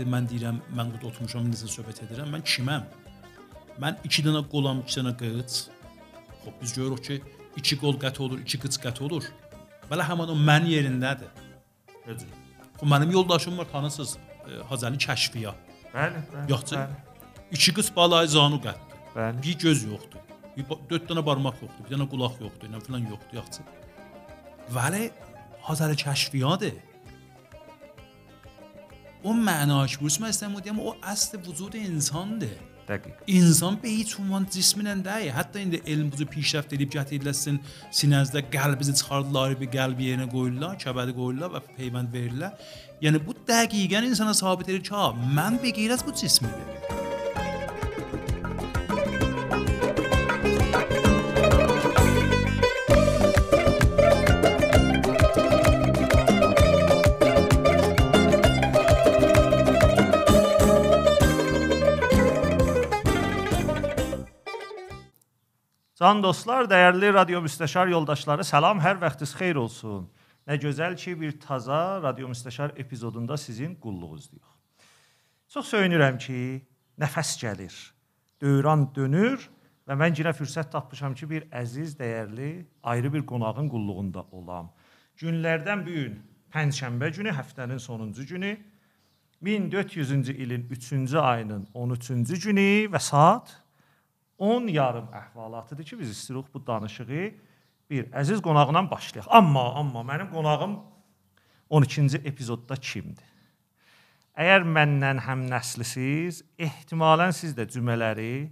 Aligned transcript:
e, 0.00 0.04
vaxtı 0.04 0.10
mən 0.10 0.28
deyirəm, 0.28 0.60
mən 0.76 0.90
burada 0.92 1.06
oturmuşam, 1.08 1.46
necə 1.50 1.68
söhbət 1.68 2.04
edirəm, 2.06 2.30
mən 2.34 2.42
kiməm? 2.44 2.84
Mən 3.80 3.98
2 4.04 4.24
dənə 4.24 4.42
qolam, 4.48 4.82
2 4.86 5.00
dənə 5.00 5.12
qıç. 5.16 5.68
Xoş 6.44 6.54
biz 6.60 6.72
görürük 6.74 7.04
ki, 7.04 7.22
2 7.56 7.78
qol 7.80 7.98
qət 8.00 8.20
olur, 8.20 8.40
2 8.40 8.58
qıç 8.62 8.78
qət 8.80 9.02
olur. 9.02 9.24
Belə 9.90 10.06
həmin 10.08 10.32
o 10.32 10.36
mən 10.36 10.66
yerindədir. 10.68 11.30
Necə? 12.06 12.26
Xoş 12.78 12.88
mənim 12.88 13.12
yoldaşım 13.12 13.58
var, 13.58 13.68
tanısınız, 13.72 14.16
e, 14.46 14.60
Hazəli 14.70 14.98
Kəşfiya. 14.98 15.54
Bəli, 15.94 16.24
bəli. 16.32 16.50
Yoxsa? 16.50 16.88
2 17.50 17.74
qıç 17.76 17.94
balay 17.96 18.26
zanu 18.26 18.60
qətdir. 18.64 19.00
Bəli. 19.16 19.42
Bir 19.42 19.58
göz 19.58 19.84
yoxdur. 19.84 20.20
Bir 20.56 20.64
4 20.90 21.10
dənə 21.10 21.24
barmaq 21.26 21.60
yoxdur, 21.62 21.84
bir 21.84 21.96
dənə 21.96 22.08
qulaq 22.08 22.40
yoxdur, 22.40 22.68
nə 22.72 22.80
filan 22.84 23.08
yoxdur, 23.12 23.42
yoxsa. 23.42 23.66
Vəli 24.70 25.10
Hazəli 25.66 25.96
Kəşfiyadır. 26.04 26.89
O 29.23 29.33
mənاش 29.33 29.97
بورس 29.97 30.21
من 30.21 30.27
استفاده 30.27 30.71
o 30.89 30.91
اصل 31.03 31.37
وجود 31.47 31.75
insandır. 31.75 32.57
Dəqiq. 32.89 33.13
İnsan 33.27 33.83
به 33.83 33.89
هیچ 33.89 34.11
عنوان 34.19 34.45
cisminlə 34.55 35.05
deyil. 35.05 35.31
Hətta 35.39 35.59
indi 35.59 35.81
elm 35.91 36.11
buzu 36.11 36.25
پیشرفت 36.25 36.73
edib 36.77 36.91
gətirilsin, 36.97 37.55
sinəzdə 37.99 38.39
qəlbinizi 38.55 38.93
çıxardılar, 38.99 39.55
bir 39.61 39.69
qəlb 39.77 39.99
yerinə 40.07 40.27
qoyurlar, 40.35 40.77
kəbədi 40.83 41.17
qoyurlar 41.19 41.49
və 41.55 41.61
peyvənd 41.77 42.09
verirlər. 42.17 42.51
Yəni 43.05 43.25
bu 43.27 43.33
dəqiqən 43.49 44.11
insana 44.11 44.33
sabit 44.33 44.69
edir 44.69 44.83
ki, 44.87 44.93
ha, 44.97 45.07
mən 45.37 45.53
bir 45.63 45.73
qeyr 45.77 45.97
az 45.97 46.05
bu 46.07 46.13
cismidir. 46.21 46.67
Can 66.00 66.22
dostlar, 66.24 66.64
dəyərli 66.64 67.10
radio 67.12 67.42
müstəşar 67.44 67.90
yoldaşları, 67.92 68.44
salam, 68.48 68.78
hər 68.80 68.96
vaxtınız 69.02 69.34
xeyir 69.36 69.58
olsun. 69.60 70.06
Nə 70.48 70.56
gözəl 70.62 70.96
ki, 70.96 71.12
bir 71.20 71.34
taza 71.42 72.00
radio 72.00 72.30
müstəşar 72.30 72.72
epizodunda 72.80 73.36
sizin 73.36 73.74
qulluğunuzdayıq. 73.82 74.46
Çox 75.52 75.68
söyünürəm 75.74 76.16
ki, 76.24 76.38
nəfəs 77.04 77.34
gəlir, 77.44 77.76
dövran 78.40 78.88
dönür 78.96 79.44
və 79.84 80.00
mən 80.00 80.16
yenə 80.16 80.32
fürsət 80.40 80.72
tapmışam 80.72 81.12
ki, 81.12 81.28
bir 81.28 81.48
əziz, 81.52 81.92
dəyərli, 82.00 82.64
ayrı 82.80 83.12
bir 83.12 83.28
qonağın 83.28 83.68
qulluğunda 83.68 84.24
olam. 84.32 84.72
Günlərdən 85.20 85.84
bu 85.84 86.00
gün 86.00 86.20
Pənşənbə 86.48 87.12
günü, 87.12 87.36
həftənin 87.36 87.88
sonuncu 87.90 88.24
günü 88.24 88.56
1400-cü 89.44 90.32
ilin 90.32 90.64
3-cü 90.72 91.18
ayının 91.18 91.68
13-cü 91.74 92.46
günü 92.48 92.70
və 92.88 93.08
saat 93.12 93.60
10 94.40 94.68
yarım 94.72 95.10
əhvalatıdır 95.12 95.84
ki, 95.84 95.98
biz 96.00 96.14
istəyirik 96.14 96.48
bu 96.54 96.62
danışığı 96.66 97.24
bir 97.90 98.06
əziz 98.16 98.40
qonağla 98.40 98.82
başlayaq. 98.90 99.28
Amma, 99.28 99.66
amma 99.80 100.00
mənim 100.00 100.30
qonağım 100.32 100.78
12-ci 101.70 102.22
epizodda 102.24 102.76
kimdir? 102.80 103.26
Əgər 104.40 104.64
məndən 104.64 105.20
həm 105.26 105.44
nəslisiz, 105.50 106.40
ehtimalən 106.56 107.34
siz 107.36 107.52
də 107.58 107.66
cümələri, 107.68 108.48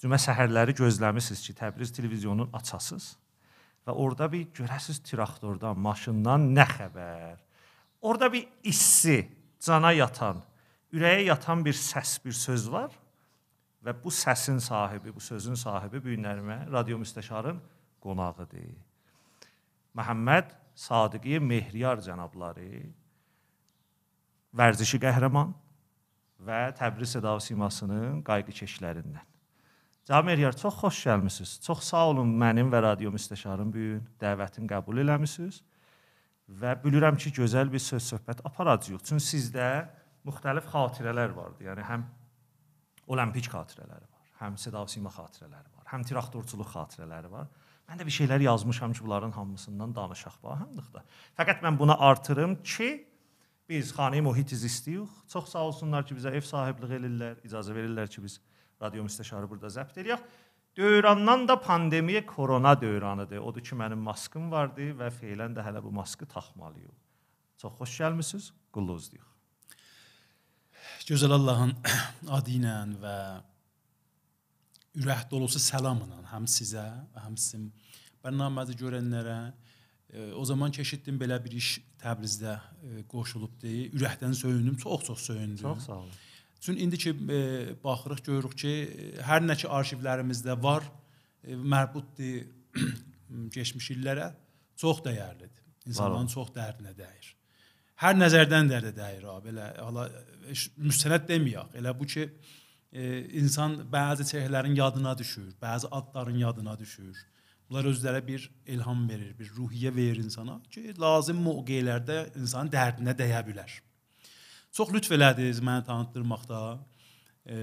cümə 0.00 0.16
səhərləri 0.22 0.72
gözləmisiniz 0.78 1.42
ki, 1.44 1.56
Təbriz 1.58 1.92
televiziyonunu 1.92 2.48
açasınız 2.56 3.10
və 3.84 3.92
orada 3.92 4.30
bir 4.32 4.46
görəsiz 4.56 5.02
traktordan, 5.04 5.76
maşından 5.76 6.48
nə 6.56 6.64
xəbər? 6.70 7.36
Orada 8.00 8.30
bir 8.32 8.46
issi, 8.62 9.26
cana 9.60 9.92
yatan, 9.92 10.40
ürəyə 10.94 11.26
yatan 11.26 11.66
bir 11.66 11.76
səs, 11.76 12.16
bir 12.24 12.32
söz 12.32 12.70
var 12.72 12.94
və 13.84 13.94
bu 14.02 14.10
səsin 14.10 14.58
sahibi, 14.58 15.14
bu 15.14 15.20
sözün 15.20 15.54
sahibi 15.58 16.00
bu 16.02 16.14
günlərimə 16.14 16.64
radio 16.72 16.98
müstəşarın 16.98 17.60
qonağıdır. 18.02 18.74
Məhəmməd 19.98 20.54
Sadiqi 20.78 21.40
Mehriyar 21.42 22.02
cənabları 22.02 22.84
vərzişi 24.54 25.00
qəhrəman 25.02 25.54
və 26.46 26.60
Təbriz 26.78 27.16
Seda 27.16 27.34
simasının 27.42 28.22
qayğıkeşlərindən. 28.26 29.24
Cənab 30.08 30.24
Mehriyar, 30.24 30.54
çox 30.56 30.78
xoş 30.80 31.00
gəlmisiniz. 31.06 31.58
Çox 31.66 31.82
sağ 31.90 32.06
olun 32.12 32.30
mənim 32.40 32.70
və 32.72 32.80
radio 32.82 33.10
müstəşarın 33.12 33.72
bu 33.74 33.82
gün 33.82 34.04
dəvətini 34.22 34.70
qəbul 34.70 35.02
eləmisiniz 35.02 35.60
və 36.60 36.78
bilirəm 36.84 37.18
ki, 37.20 37.34
gözəl 37.36 37.68
bir 37.72 37.82
söz 37.82 38.06
söhbət 38.14 38.40
aparacağıq. 38.48 39.02
Çünki 39.04 39.24
sizdə 39.26 39.66
müxtəlif 40.24 40.70
xatirələr 40.72 41.34
vardı. 41.36 41.66
Yəni 41.66 41.84
həm 41.90 42.06
olimpik 43.08 43.48
xatirələri 43.50 44.06
var, 44.06 44.28
həm 44.42 44.58
Seda 44.60 44.84
Sima 44.88 45.10
xatirələri 45.12 45.72
var, 45.74 45.84
həm 45.92 46.04
traktorçuluq 46.08 46.70
xatirələri 46.74 47.30
var. 47.32 47.48
Mən 47.88 48.00
də 48.00 48.04
bir 48.04 48.12
şeylər 48.12 48.42
yazmışam 48.44 48.92
ki, 48.92 49.00
bunların 49.04 49.32
hamısından 49.32 49.94
danışaq 49.96 50.34
bahamlıqda. 50.42 51.04
Fəqət 51.38 51.62
mən 51.64 51.78
buna 51.80 51.96
artırım 52.10 52.58
ki, 52.62 52.90
biz 53.68 53.92
xanəyi 53.96 54.24
mühit 54.24 54.52
istəyirik. 54.52 55.08
Çox 55.32 55.48
sağ 55.54 55.64
olsunlar 55.70 56.04
ki, 56.04 56.16
bizə 56.18 56.34
ev 56.36 56.44
sahibliği 56.44 56.98
edirlər, 57.00 57.40
icazə 57.48 57.72
verirlər 57.76 58.12
ki, 58.12 58.24
biz 58.26 58.36
radio 58.82 59.06
müstəşarı 59.08 59.48
burada 59.48 59.72
zəbt 59.72 59.96
edək. 60.04 60.20
Dövrandan 60.76 61.48
da 61.48 61.56
pandemiya 61.60 62.26
korona 62.26 62.76
dövranıdır. 62.80 63.40
Odur 63.40 63.64
ki, 63.64 63.74
mənim 63.74 64.04
maskım 64.04 64.52
vardı 64.52 64.92
və 65.00 65.08
feilən 65.20 65.56
də 65.56 65.64
hələ 65.64 65.82
bu 65.82 65.90
maskı 65.92 66.28
taxmalıyıq. 66.28 66.92
Çox 67.58 67.72
xoş 67.80 68.00
gəlmisiniz. 68.04 68.52
Qulluğuzdayıq. 68.72 69.37
Gözəl 71.08 71.32
Allahın 71.32 71.70
adı 72.36 72.58
ilə 72.58 72.74
və 73.00 73.16
ürək 75.00 75.22
dolusu 75.30 75.60
salamla 75.62 76.18
həm 76.34 76.44
sizə, 76.44 76.82
həm 77.16 77.38
sizin 77.40 77.70
bərnaməzi 78.20 78.76
görənlərə 78.76 79.36
e, 79.48 80.26
o 80.36 80.44
zaman 80.44 80.74
ki 80.74 80.82
eşitdim 80.84 81.16
belə 81.20 81.38
bir 81.44 81.54
iş 81.56 81.78
Təbrizdə 82.02 82.58
e, 82.58 83.04
qoşulubdu. 83.08 83.72
Ürəkdən 83.96 84.36
söyündüm, 84.36 84.76
çox-çox 84.84 85.24
söyündüm. 85.30 85.62
Çox 85.62 85.86
sağ 85.86 85.96
olun. 86.02 86.12
Çünki 86.60 86.84
indi 86.84 86.98
ki 86.98 87.14
e, 87.38 87.40
baxırıq 87.84 88.22
görürük 88.28 88.58
ki, 88.58 88.74
hər 89.30 89.48
nə 89.48 89.56
ki 89.56 89.72
arxivlərimizdə 89.78 90.58
var, 90.62 90.84
mərbutdur 91.48 92.44
keçmiş 93.56 93.94
illərə, 93.96 94.28
çox 94.76 95.00
dəyərlidir. 95.08 95.64
İnsanların 95.88 96.28
çox 96.36 96.52
dərdinə 96.52 96.92
dəyir. 97.00 97.32
Hər 97.98 98.14
nəzərdən 98.14 98.68
dərdə 98.70 98.92
dəyir 98.94 99.24
ha, 99.26 99.40
belə 99.42 99.72
hala 99.80 100.04
müstənəd 100.78 101.24
deməyək. 101.26 101.72
Elə 101.80 101.90
bu 101.98 102.06
ki 102.06 102.22
e, 102.24 103.08
insan 103.40 103.74
bəzi 103.90 104.28
çehrələrin 104.28 104.76
yadına 104.78 105.16
düşür, 105.18 105.48
bəzi 105.62 105.90
adların 105.90 106.38
yadına 106.44 106.76
düşür. 106.78 107.18
Bunlar 107.68 107.88
özlərə 107.90 108.22
bir 108.26 108.46
ilham 108.70 109.02
verir, 109.10 109.34
bir 109.38 109.50
ruhiyyə 109.56 109.90
verir 109.96 110.22
insana 110.22 110.60
ki, 110.70 110.94
lazım 111.00 111.42
mövqelərdə 111.44 112.20
insan 112.38 112.70
dərdinə 112.72 113.16
dəyə 113.18 113.42
bilər. 113.50 113.74
Çox 114.72 114.94
lütf 114.94 115.12
elədiniz 115.18 115.58
məni 115.66 115.84
tanıtdırmaqda. 115.90 116.62
E, 117.50 117.56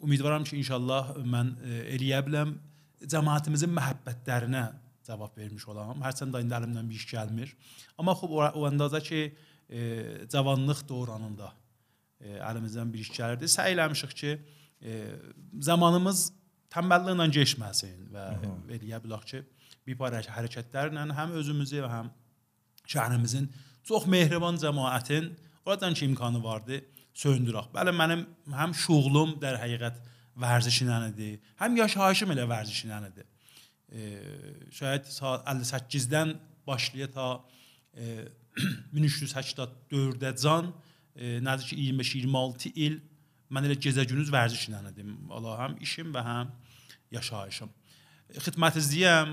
ümidvaram 0.00 0.48
ki, 0.48 0.56
inşallah 0.64 1.12
mən 1.20 1.58
e, 1.60 1.82
eləyə 1.98 2.24
biləm 2.24 2.56
cəmaətimizin 3.04 3.76
məhəbbətlərinə 3.76 4.64
cavab 5.10 5.36
vermiş 5.38 5.66
olam. 5.68 6.02
Hərçənd 6.04 6.34
də 6.34 6.42
indi 6.44 6.56
əlimdən 6.56 6.90
bir 6.90 6.98
iş 6.98 7.06
gəlmir. 7.10 7.54
Amma 7.98 8.14
xub 8.18 8.34
o, 8.38 8.42
andaza 8.68 9.00
ki, 9.04 9.22
e, 9.68 9.80
cavanlıq 10.32 10.84
dövrünündə 10.90 11.48
e, 12.20 12.36
əlimizdən 12.50 12.92
bir 12.92 13.04
iş 13.04 13.12
gəlirdi. 13.16 13.50
Səy 13.50 13.74
eləmişik 13.74 14.14
ki, 14.22 14.36
e, 14.82 14.98
zamanımız 15.70 16.28
tənbəlliklə 16.74 17.26
keçməsin 17.38 18.06
və 18.14 18.26
eləyə 18.76 19.00
bilək 19.04 19.26
ki, 19.32 19.42
bir 19.86 19.98
para 20.00 20.22
hərəkətlərlə 20.36 21.08
həm 21.18 21.34
özümüzü 21.40 21.82
və 21.84 21.90
həm 21.90 22.12
şəhrimizin 22.94 23.50
çox 23.88 24.06
mehriban 24.10 24.58
cəmaətin 24.60 25.32
oradan 25.64 25.94
ki 25.94 26.06
imkanı 26.10 26.42
vardı 26.44 26.82
söndürək. 27.14 27.72
Bəli, 27.74 27.94
mənim 27.96 28.24
həm 28.54 28.74
şuğlum 28.84 29.38
در 29.42 29.58
həqiqət 29.62 29.98
vərzişlə 30.40 31.00
idi, 31.10 31.34
həm 31.60 31.76
yaşayışım 31.82 32.36
elə 32.36 32.46
vərzişlə 32.54 33.00
idi 33.10 33.29
e, 33.92 34.20
şayad 34.70 35.04
saat 35.04 35.46
58-dən 35.48 36.34
başlaya 36.66 37.10
ta 37.10 37.28
e, 37.94 38.24
1384-də 38.94 40.34
can 40.42 40.72
e, 41.16 41.38
nədir 41.44 41.70
ki 41.70 41.76
25-26 41.90 42.72
il 42.74 43.00
mən 43.50 43.66
elə 43.66 43.76
gecə 43.82 44.04
gündüz 44.06 44.30
vərzişlə 44.32 44.80
idim. 44.92 45.16
Allah 45.30 45.64
həm 45.66 45.78
işim 45.82 46.12
və 46.14 46.22
həm 46.26 46.50
yaşayışım. 47.16 47.70
Xidmətinizdəyəm, 48.30 49.30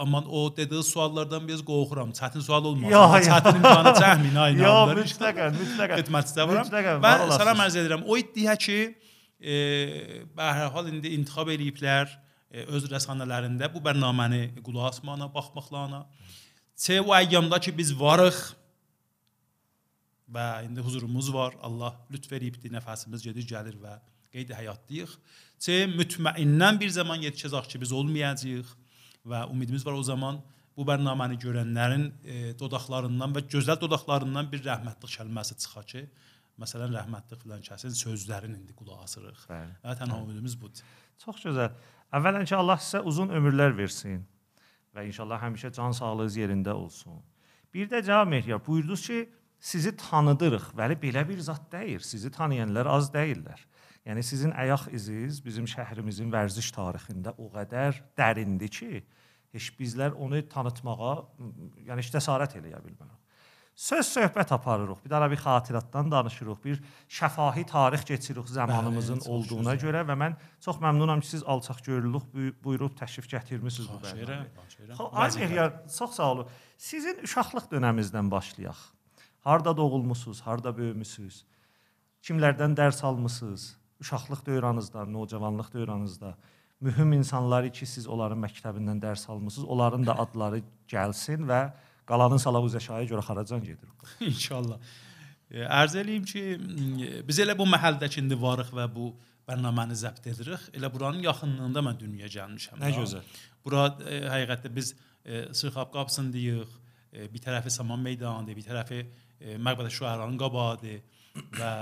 amma 0.00 0.22
o 0.24 0.46
dediyi 0.56 0.80
suallardan 0.82 1.44
biraz 1.48 1.60
qorxuram. 1.60 2.14
Çətin 2.16 2.40
sual 2.40 2.64
olmaz. 2.64 2.88
Ya, 2.92 3.02
çətin 3.26 3.58
imkanı 3.60 3.92
çəkməyin 3.98 4.38
aynı 4.46 4.68
anda. 4.68 4.94
mütləqən, 4.96 5.58
mütləqən. 5.60 6.00
Mütləqən, 6.08 6.96
Və 6.96 7.02
var 7.04 7.20
olasınız. 7.26 7.42
salam 7.42 7.60
arz 7.60 7.76
edirəm. 7.76 8.06
O 8.08 8.16
iddia 8.16 8.56
ki, 8.56 8.78
e, 9.40 9.58
bə 10.36 10.48
hər 10.56 10.72
hal 10.72 10.88
indi 10.88 11.12
intiqab 11.18 11.52
eləyiblər 11.52 12.08
e, 12.08 12.29
öz 12.50 12.86
rəsanələrində 12.90 13.68
bu 13.72 13.82
bərnaməni 13.84 14.62
qulaq 14.64 14.94
asmaqla, 14.94 15.28
baxmaqla. 15.34 16.04
Çə 16.80 16.98
o 17.04 17.14
əyyamda 17.14 17.60
ki 17.62 17.74
biz 17.76 17.92
varıq 17.94 18.38
və 20.30 20.46
indi 20.66 20.82
huzurumuz 20.84 21.30
var. 21.34 21.56
Allah 21.62 21.94
lütf 22.10 22.32
edibdi, 22.32 22.70
nəfəsimiz 22.72 23.22
gedir, 23.26 23.46
gəlir 23.46 23.76
və 23.82 23.98
qeyd 24.34 24.54
həyatdayıq. 24.54 25.12
C 25.60 25.84
mütməinnən 25.90 26.78
bir 26.80 26.90
zaman 26.94 27.22
yetişəcək 27.26 27.68
ki, 27.72 27.82
biz 27.82 27.92
olmayacağıq 27.92 28.70
və 29.30 29.44
ümidimiz 29.52 29.84
var 29.86 29.98
o 29.98 30.02
zaman 30.06 30.40
bu 30.76 30.86
bərnaməni 30.88 31.36
görənlərin 31.42 32.06
e, 32.24 32.36
dodaqlarından 32.58 33.34
və 33.36 33.44
gözəl 33.52 33.80
dodaqlarından 33.82 34.48
bir 34.52 34.62
rəhmətlik 34.64 35.18
kəlməsi 35.18 35.58
çıxar 35.60 35.86
ki, 35.92 36.04
məsələn 36.62 36.94
rəhmətlik 36.96 37.42
filan 37.42 37.64
kəsin 37.66 37.96
sözlərini 37.98 38.60
indi 38.62 38.76
qulaq 38.78 39.02
asırıq. 39.04 39.44
Bəli. 39.50 39.76
Və 39.84 39.96
tənha 40.00 40.20
ümidimiz 40.24 40.56
budur. 40.60 40.86
Çox 41.20 41.42
gözəl. 41.44 41.74
Əvvələn 42.10 42.46
ki 42.48 42.56
Allah 42.58 42.78
sizə 42.82 43.04
uzun 43.06 43.30
ömürlər 43.36 43.76
versin 43.78 44.24
və 44.96 45.04
inşallah 45.06 45.38
həmişə 45.44 45.70
can 45.76 45.92
sağlığınız 45.94 46.38
yerində 46.40 46.74
olsun. 46.74 47.20
Bir 47.74 47.86
də 47.90 48.02
cavab 48.02 48.28
Mehriyar 48.32 48.58
buyurdunuz 48.66 49.06
ki, 49.06 49.28
sizi 49.60 49.92
tanıdırıq. 49.96 50.72
Bəli, 50.74 50.96
belə 50.98 51.22
bir 51.28 51.38
zat 51.38 51.70
deyil. 51.72 52.02
Sizi 52.02 52.30
tanıyanlar 52.34 52.90
az 52.90 53.12
deyillər. 53.14 53.62
Yəni 54.06 54.22
sizin 54.26 54.50
ayaq 54.50 54.88
iziniz 54.96 55.38
bizim 55.44 55.68
şəhrimizin 55.70 56.32
vərziş 56.32 56.72
tarixində 56.74 57.36
o 57.38 57.46
qədər 57.52 58.00
dərindir 58.18 58.72
ki, 58.74 59.02
heç 59.54 59.70
bizlər 59.78 60.16
onu 60.18 60.40
tanıtmağa, 60.50 61.14
yəni 61.86 62.02
heç 62.02 62.10
cəsarət 62.16 62.58
eləyə 62.58 62.80
bilmirik. 62.82 63.19
Söz 63.80 64.10
söhbət 64.12 64.50
aparırıq. 64.52 64.98
Bir 65.00 65.08
dənə 65.08 65.30
bir 65.32 65.40
xatirətdən 65.40 66.10
danışırıq. 66.12 66.58
Bir 66.64 66.80
şəfahi 67.08 67.62
tarix 67.70 68.02
keçiririk 68.04 68.50
zamanımızın 68.52 69.22
Bəli, 69.22 69.32
olduğuna 69.32 69.72
çox 69.78 69.86
görə 69.86 70.02
və 70.10 70.16
mən 70.20 70.36
çox 70.66 70.82
məmnunam 70.82 71.22
ki, 71.24 71.28
siz 71.30 71.46
alçaqgörürlük 71.54 72.60
buyurub 72.64 72.92
təşrif 73.00 73.30
gətirmisiniz 73.32 73.88
bu 73.88 73.96
edirəm, 74.12 74.44
xahiş 74.98 75.40
edirəm. 75.46 75.80
Çox 75.96 76.12
sağ 76.18 76.28
olun. 76.34 76.52
Sizin 76.76 77.24
uşaqlıq 77.24 77.72
dövrünüzdən 77.72 78.30
başlayaq. 78.30 78.84
Harda 79.48 79.76
doğulmusunuz, 79.76 80.44
harda 80.44 80.76
böyümüsünüz? 80.76 81.42
Kimlərdən 82.20 82.76
dərs 82.76 83.00
almısınız? 83.00 83.70
Uşaqlıq 84.04 84.44
dövrünüzdə, 84.44 85.08
nocavanlıq 85.08 85.72
dövrünüzdə 85.72 86.34
mühüm 86.84 87.12
insanları 87.12 87.72
ki, 87.72 87.86
siz 87.88 88.04
onların 88.08 88.44
məktəbindən 88.44 89.00
dərs 89.00 89.24
almısınız, 89.32 89.68
onların 89.68 90.04
da 90.06 90.20
adları 90.20 90.60
gəlsin 90.88 91.48
və 91.48 91.70
qalanın 92.10 92.42
salavuzə 92.42 92.82
şaya 92.82 93.06
görə 93.08 93.22
xaracan 93.26 93.62
gedir. 93.64 93.88
İnşallah. 94.32 94.78
E, 95.50 95.64
Ərz 95.64 95.96
eləyim 96.00 96.26
ki, 96.26 96.44
m, 96.58 97.10
biz 97.28 97.40
elə 97.44 97.56
bu 97.58 97.66
məhəllədə 97.70 98.10
indi 98.22 98.38
varıq 98.40 98.72
və 98.76 98.86
bu 98.94 99.12
bərnaməni 99.48 99.96
zəbt 99.98 100.26
edirik. 100.30 100.68
Elə 100.78 100.90
buranın 100.94 101.24
yaxınlığında 101.26 101.82
mən 101.86 101.98
dünyaya 102.00 102.30
gəlmişəm. 102.36 102.78
Nə 102.82 102.90
da. 102.90 102.98
gözəl. 103.00 103.40
Bura 103.64 103.88
e, 104.06 104.20
həqiqətdə 104.34 104.74
biz 104.76 104.94
e, 105.24 105.46
Sırxab 105.56 105.92
qapısını 105.94 106.32
deyirik. 106.34 106.76
E, 107.12 107.26
bir 107.32 107.42
tərəfi 107.42 107.72
Saman 107.74 108.02
meydanıdır, 108.06 108.58
bir 108.58 108.68
tərəfi 108.68 109.00
e, 109.02 109.56
Məqbədə 109.58 109.90
şüəranın 109.96 110.38
qabağı 110.38 110.96
və 111.60 111.72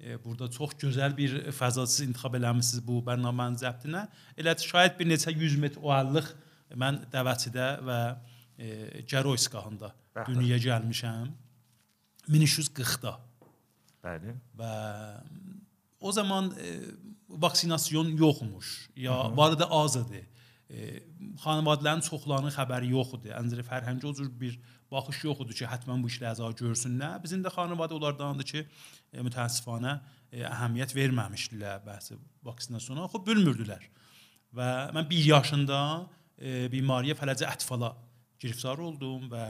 e, 0.00 0.18
burada 0.24 0.50
çox 0.54 0.76
gözəl 0.80 1.16
bir 1.16 1.36
fəza 1.56 1.86
siz 1.90 2.06
intikhab 2.08 2.38
eləmisiniz 2.38 2.84
bu 2.86 3.00
bərnamənin 3.06 3.58
zəbtinə. 3.60 4.06
Elə 4.38 4.54
şayad 4.62 4.98
bir 4.98 5.10
neçə 5.10 5.34
100 5.34 5.58
metr 5.64 5.82
oallıq 5.82 6.30
mən 6.78 7.02
Dəvəçidə 7.10 7.70
və 7.86 7.98
e, 8.14 8.39
Gəroyskahında 9.10 9.92
Bəli. 10.16 10.34
dünyaya 10.34 10.58
gəlmişəm. 10.66 11.30
1340-da 12.28 13.14
Bəli. 14.04 14.34
və 14.58 14.72
o 16.00 16.12
zaman 16.12 16.52
e, 16.56 16.80
vaksinasyon 17.28 18.16
yoxmuş 18.16 18.90
ya 18.96 19.12
Hı 19.12 19.28
-hı. 19.28 19.36
var 19.36 19.58
da 19.58 19.70
az 19.70 19.96
idi. 19.96 20.26
E, 20.70 21.02
xanvadələrin 21.44 22.02
çoxlarının 22.10 22.52
xəbəri 22.58 22.90
yox 22.96 23.14
idi. 23.18 23.28
Əncəri 23.40 23.64
fərhəngi 23.70 24.06
o 24.06 24.12
cür 24.14 24.28
bir 24.40 24.60
baxış 24.92 25.24
yox 25.24 25.40
idi 25.44 25.54
ki, 25.58 25.64
həttəmən 25.72 26.02
bu 26.02 26.08
işlə 26.12 26.30
əza 26.32 26.50
görsünlər. 26.62 27.22
Bizim 27.24 27.42
də 27.44 27.50
xanvadə 27.56 27.92
onlardandır 27.98 28.46
ki, 28.52 28.60
e, 29.12 29.22
mütəəssifanə 29.26 30.00
e, 30.32 30.44
əhəmiyyət 30.54 30.94
verməmişdilər 31.00 31.82
bəhsi 31.88 32.18
vaksinasiyona. 32.42 33.08
Xub 33.12 33.26
bilmirdilər. 33.26 33.82
Və 34.56 34.68
mən 34.94 35.10
1 35.10 35.26
yaşında 35.34 35.78
e, 36.38 36.68
bimariyə 36.72 37.14
fələcə 37.20 37.50
ətfala 37.54 37.94
giriftar 38.40 38.80
oldum 38.82 39.28
və 39.30 39.46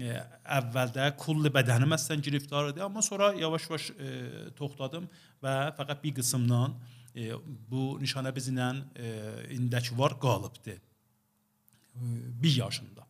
e, 0.00 0.18
əvvəldə 0.58 1.10
kulli 1.20 1.52
bədənim 1.54 1.96
əslən 1.96 2.24
giriftar 2.24 2.72
idi, 2.72 2.82
amma 2.84 3.02
sonra 3.02 3.32
yavaş-yavaş 3.38 3.90
toxtadım 4.58 5.08
və 5.44 5.54
fəqət 5.78 6.04
bir 6.04 6.18
qismdan 6.20 6.76
e, 7.14 7.32
bu 7.70 7.94
nişanə 8.02 8.34
bizlə 8.34 8.70
indəki 9.54 9.98
var 9.98 10.18
qalıbdı. 10.20 10.78
E, 11.94 12.12
1 12.42 12.56
yaşında. 12.56 13.04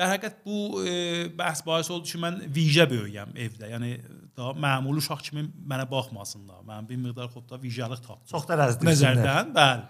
در 0.00 0.08
həqiqət 0.14 0.36
bu 0.46 0.80
e, 0.88 0.92
bəhs 1.36 1.60
bahis 1.66 1.90
oldu 1.92 2.08
ki, 2.08 2.18
mən 2.22 2.38
vicə 2.54 2.86
böyüyəm 2.88 3.34
evdə. 3.44 3.68
Yəni 3.74 3.90
da 4.36 4.52
məmul 4.64 5.00
uşaq 5.02 5.24
kimi 5.26 5.44
mənə 5.72 5.84
baxmasınlar. 5.90 6.62
Mən 6.68 6.88
bir 6.88 7.00
miqdar 7.04 7.28
xodda 7.34 7.58
vicəlıq 7.60 8.00
tapdım. 8.06 8.28
Çox 8.32 8.46
da 8.48 8.56
rəzdirsinlər. 8.62 8.92
Nəzərdən, 8.94 9.52
bəli. 9.56 9.88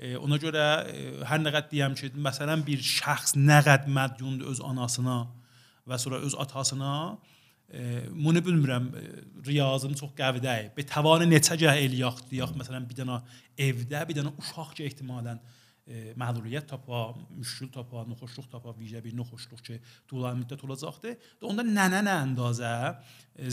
Ona 0.00 0.38
görə 0.40 0.66
e, 0.88 1.00
hər 1.28 1.42
nə 1.42 1.50
qədər 1.52 1.68
deyəm 1.68 1.96
ki, 1.98 2.08
məsələn 2.24 2.62
bir 2.64 2.80
şəxs 2.80 3.34
nə 3.36 3.58
qədər 3.66 3.90
mədyundur 3.92 4.48
öz 4.48 4.62
anasına 4.64 5.16
və 5.90 5.98
sonra 6.00 6.20
öz 6.24 6.36
atasına, 6.40 6.92
e, 7.68 7.82
bunu 8.08 8.40
bilmirəm, 8.46 8.86
e, 8.96 9.02
riyazım 9.48 9.92
çox 10.00 10.14
qəvi 10.16 10.40
deyil. 10.44 10.70
Be 10.76 10.86
təvanı 10.88 11.28
neçə 11.28 11.58
gəh 11.60 11.82
eləyək 11.84 12.24
deyək, 12.30 12.54
məsələn 12.62 12.86
bir 12.88 12.96
dənə 13.02 13.18
evdə, 13.68 14.06
bir 14.08 14.20
dənə 14.22 14.32
uşaq 14.40 14.72
ki, 14.78 14.88
ehtimalən 14.88 15.42
məğlubiyyət 15.88 16.68
tapa, 16.70 17.00
müşkül 17.34 17.70
tapa, 17.74 18.04
noxoşluq 18.06 18.46
tapa, 18.52 18.74
vicə 18.78 19.00
bir 19.04 19.14
noxoşluq 19.16 19.62
ki, 19.66 19.78
tula 20.08 20.32
müddət 20.38 20.62
olacaqdı. 20.66 21.14
Və 21.40 21.48
onda 21.50 21.64
nənə 21.66 22.02
nə 22.06 22.16
əndazə 22.26 22.72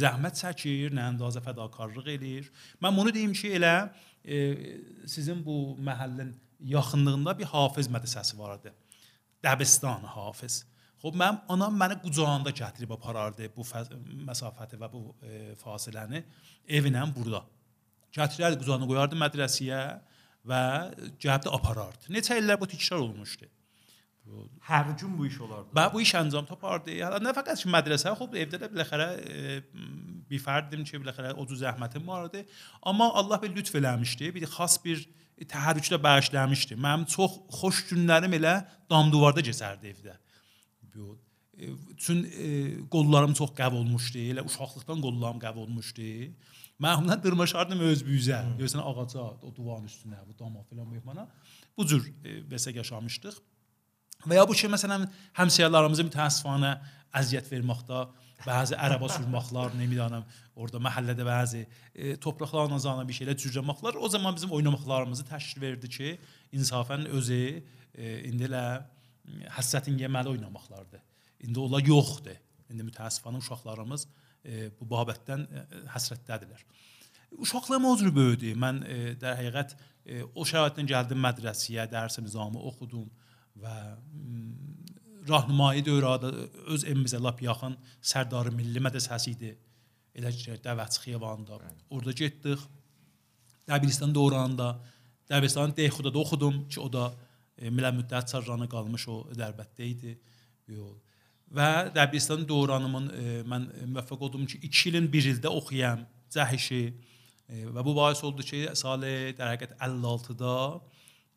zəhmət 0.04 0.42
çəkir, 0.42 0.94
nə 0.94 1.08
əndazə 1.14 1.42
fədakarlıq 1.46 2.12
eləyir. 2.18 2.52
Mən 2.84 3.00
bunu 3.00 3.14
deyim 3.16 3.34
ki, 3.38 3.56
elə 3.58 3.76
e, 4.24 4.40
sizin 5.10 5.44
bu 5.46 5.78
məhəllin 5.82 6.34
yaxınlığında 6.74 7.38
bir 7.40 7.50
Hafiz 7.54 7.90
mədrəsəsi 7.90 8.38
vardı. 8.38 8.74
Dəbistan 9.44 10.06
Hafiz. 10.14 10.66
Xub 11.02 11.14
mənim 11.18 11.44
anam 11.54 11.76
məni 11.78 12.00
qucağında 12.02 12.52
gətirib 12.58 12.94
aparardı 12.96 13.52
bu 13.56 13.66
məsafəti 14.30 14.80
və 14.82 14.90
bu 14.92 15.02
e, 15.22 15.54
fasiləni 15.62 16.24
evinə 16.68 17.04
burada. 17.16 17.44
Gətirərdi 18.18 18.58
qucağına 18.62 18.88
qoyardı 18.90 19.20
mədrəsəyə 19.22 19.82
və 20.48 20.64
cəhətdə 21.22 21.54
aparardı. 21.54 22.12
Neçə 22.14 22.40
illər 22.42 22.60
bu 22.62 22.70
təkrar 22.70 23.04
olmuşdu. 23.04 23.50
Hər 24.68 24.90
gün 25.00 25.14
bu 25.18 25.26
iş 25.28 25.38
olardı. 25.46 25.70
Və 25.76 25.86
bu 25.94 26.02
iş 26.04 26.12
əncam 26.20 26.48
tapardı. 26.48 26.92
Yəni 27.00 27.22
nə 27.24 27.32
fəqət 27.36 27.62
ki 27.64 27.70
mədrəsə, 27.72 28.12
xub 28.20 28.34
evdə 28.36 28.60
də 28.60 28.68
biləxərə 28.74 29.08
e, 29.24 29.60
bir 30.28 30.42
fərdim 30.44 30.84
ki, 30.88 31.00
biləxərə 31.04 31.32
o 31.40 31.46
cür 31.48 31.62
zəhmətim 31.62 32.04
vardı. 32.08 32.44
Amma 32.84 33.08
Allah 33.22 33.40
bir 33.42 33.54
lütf 33.56 33.76
eləmişdi. 33.80 34.34
Bir 34.36 34.48
xas 34.52 34.76
bir 34.84 35.06
təharrüklə 35.46 36.02
bağışlamışdı. 36.04 36.76
Mənim 36.76 37.08
çox 37.14 37.40
xoş 37.60 37.86
günlərim 37.94 38.36
elə 38.40 38.58
dam 38.92 39.14
divarda 39.14 39.46
keçərdi 39.48 39.94
evdə. 39.94 40.18
Bu 40.94 41.16
e, 41.56 41.72
çün 42.04 42.24
e, 42.28 42.52
qollarım 42.92 43.38
çox 43.40 43.56
qəv 43.56 43.80
olmuşdu. 43.80 44.28
Elə 44.34 44.44
uşaqlıqdan 44.50 45.04
qollarım 45.08 45.40
qəv 45.46 45.64
olmuşdu. 45.64 46.12
Mən 46.78 47.02
ondan 47.02 47.22
dırmaşardım 47.24 47.80
öz 47.90 48.04
büyüzə. 48.06 48.38
Görsən 48.60 48.84
ağaca, 48.86 49.24
o 49.42 49.50
divarın 49.56 49.88
üstünə, 49.90 50.20
bu 50.28 50.38
dama 50.38 50.62
filan 50.70 50.88
mehmana. 50.88 51.26
Bu 51.78 51.86
cür 51.90 52.04
e, 52.22 52.38
vəsə 52.52 52.76
yaşamışdıq. 52.76 53.40
Və 54.30 54.38
ya 54.38 54.44
bu 54.50 54.54
ki, 54.58 54.70
məsələn, 54.70 55.08
həmsəyərlərimizə 55.40 56.06
mütəəssifanə 56.06 56.76
əziyyət 57.18 57.50
verməkdə, 57.50 58.04
bəzi 58.46 58.78
ərəba 58.78 59.10
sürməklər, 59.10 59.74
nə 59.80 59.88
bilim, 59.90 60.28
orada 60.54 60.82
məhəllədə 60.86 61.26
bəzi 61.26 61.64
e, 61.64 62.14
torpaqlarla 62.22 62.78
zana 62.82 63.06
bir 63.10 63.18
şeylər 63.18 63.38
cürcəməklər 63.42 63.98
o 63.98 64.10
zaman 64.14 64.38
bizim 64.38 64.54
oynamaqlarımızı 64.54 65.26
təşkil 65.32 65.62
verdi 65.62 65.90
ki, 65.98 66.14
insafən 66.54 67.10
özü 67.18 67.42
e, 67.48 68.14
indi 68.30 68.46
elə 68.52 68.64
həssətin 69.58 69.98
yeməli 69.98 70.36
oynamaqlardır. 70.36 71.02
İndi 71.50 71.60
onlar 71.60 71.86
yoxdur. 71.86 72.38
İndi 72.70 72.86
mütəəssifanə 72.86 73.42
uşaqlarımız 73.42 74.06
e, 74.06 74.27
bu 74.80 74.88
babətdən 74.90 75.46
e, 75.48 75.64
həsrətdədirlər. 75.94 76.64
Uşaqlığım 77.44 77.86
o 77.86 77.94
cür 78.00 78.16
böyüdü. 78.16 78.54
Mən 78.60 78.82
e, 78.88 78.98
də 79.20 79.36
həqiqət 79.42 79.76
e, 79.78 80.24
o 80.24 80.46
şəraitdən 80.48 80.88
gəldim 80.90 81.20
mədrəsəyə, 81.24 81.88
dərs 81.92 82.20
nizamı 82.24 82.62
oxudum 82.72 83.08
və 83.62 83.76
rahnımayı 85.28 85.84
dövrədə 85.86 86.32
öz 86.74 86.86
evimizə 86.88 87.20
lap 87.22 87.42
yaxın 87.44 87.76
Sərdarı 88.02 88.54
Milli 88.56 88.84
Mədrəsəsi 88.84 89.34
idi. 89.36 89.54
Elə 90.18 90.32
ki, 90.34 90.58
Dəvəç 90.64 91.02
Xiyabanında. 91.04 91.60
Orada 91.94 92.14
getdik. 92.16 92.64
Dəbiristan 93.68 94.16
dövrəndə 94.16 94.72
Dəbiristan 95.28 95.76
Deyxudada 95.76 96.20
oxudum 96.24 96.64
ki, 96.70 96.80
o 96.80 96.88
da 96.92 97.10
e, 97.58 97.70
Milli 97.70 97.92
Müddət 98.00 98.32
Sarranı 98.32 98.70
qalmış 98.72 99.08
o 99.12 99.20
Dərbətdə 99.36 99.92
idi. 99.92 100.16
Yol. 100.72 100.96
Və 101.54 101.68
Dəbiristan 101.96 102.44
dövrənimın 102.48 103.08
e, 103.08 103.36
mən 103.48 103.68
müvəffəq 103.94 104.24
oldum 104.28 104.46
ki, 104.50 104.60
2 104.68 104.90
ilin 104.90 105.08
1 105.12 105.30
ildə 105.32 105.52
oxuyam 105.52 106.04
Cəhişi 106.34 106.82
e, 106.88 107.62
və 107.72 107.84
bu 107.88 107.96
bahis 107.96 108.24
oldu 108.28 108.44
ki, 108.44 108.66
sal 108.76 109.00
در 109.02 109.54
həqiqət 109.54 109.78
56-da 109.80 110.56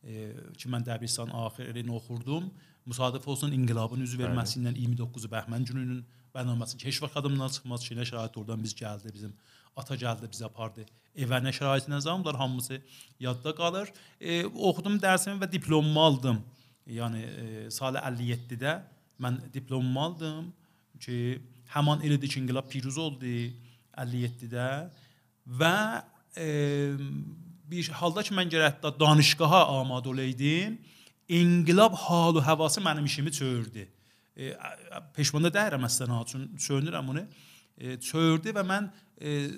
e, 0.03 0.33
ki 0.59 0.73
mən 0.73 0.87
Dəbiristan 0.89 1.31
axirini 1.45 1.95
oxurdum. 1.95 2.51
Müsadif 2.91 3.29
olsun 3.29 3.55
inqilabın 3.55 4.03
üz 4.03 4.17
verməsi 4.19 4.59
ilə 4.59 4.75
29 4.75 5.31
bəhmən 5.31 5.69
gününün 5.69 6.03
bərnaməsi 6.35 6.81
ki, 6.81 6.89
heç 6.91 7.03
vaxt 7.05 7.23
adımdan 7.23 7.55
çıxmaz 7.55 7.87
ki, 7.87 7.95
nə 8.01 8.11
şərait 8.11 8.39
oradan 8.41 8.63
biz 8.67 8.75
gəldi, 8.75 9.15
bizim 9.15 9.35
ata 9.79 9.95
gəldi 9.95 10.27
bizi 10.31 10.47
apardı. 10.47 10.91
Evə 11.15 11.39
nə 11.45 11.55
şəraitinə 11.55 12.01
zamlar 12.03 12.35
hamısı 12.39 12.81
yadda 13.23 13.55
qalır. 13.55 13.93
E, 14.19 14.43
oxudum 14.47 14.99
dərsimi 14.99 15.39
və 15.39 15.53
diplomumu 15.53 16.03
aldım. 16.03 16.41
Yəni 16.91 17.23
e, 17.23 17.45
sal 17.71 17.95
57-də 17.95 18.81
mən 19.21 19.39
diplomumu 19.55 20.01
aldım 20.01 20.53
ki, 21.01 21.41
həmin 21.75 22.05
ildə 22.07 22.29
ki, 22.29 22.41
inqilab 22.43 22.71
piruz 22.73 22.99
oldu 22.99 23.27
57-də 23.97 24.71
və 25.61 25.77
e, 26.37 26.49
bir 27.71 27.91
halda 28.01 28.25
ki 28.27 28.35
mən 28.37 28.51
gərək 28.53 28.75
hətta 28.75 28.93
danışqaha 29.01 29.63
amadə 29.79 30.13
olaydım, 30.13 30.79
inqilab 31.29 31.95
halı 32.07 32.41
havası 32.41 32.81
mənim 32.81 33.05
işimi 33.05 33.33
çördü. 33.33 33.87
E, 34.37 34.55
peşmanda 35.17 35.53
deyirəm 35.55 35.87
əslən 35.87 36.17
üçün 36.23 36.49
söyünürəm 36.59 37.13
onu. 37.13 37.25
E, 37.79 37.97
çördü 38.01 38.55
və 38.57 38.65
mən 38.67 38.91
e, 39.21 39.51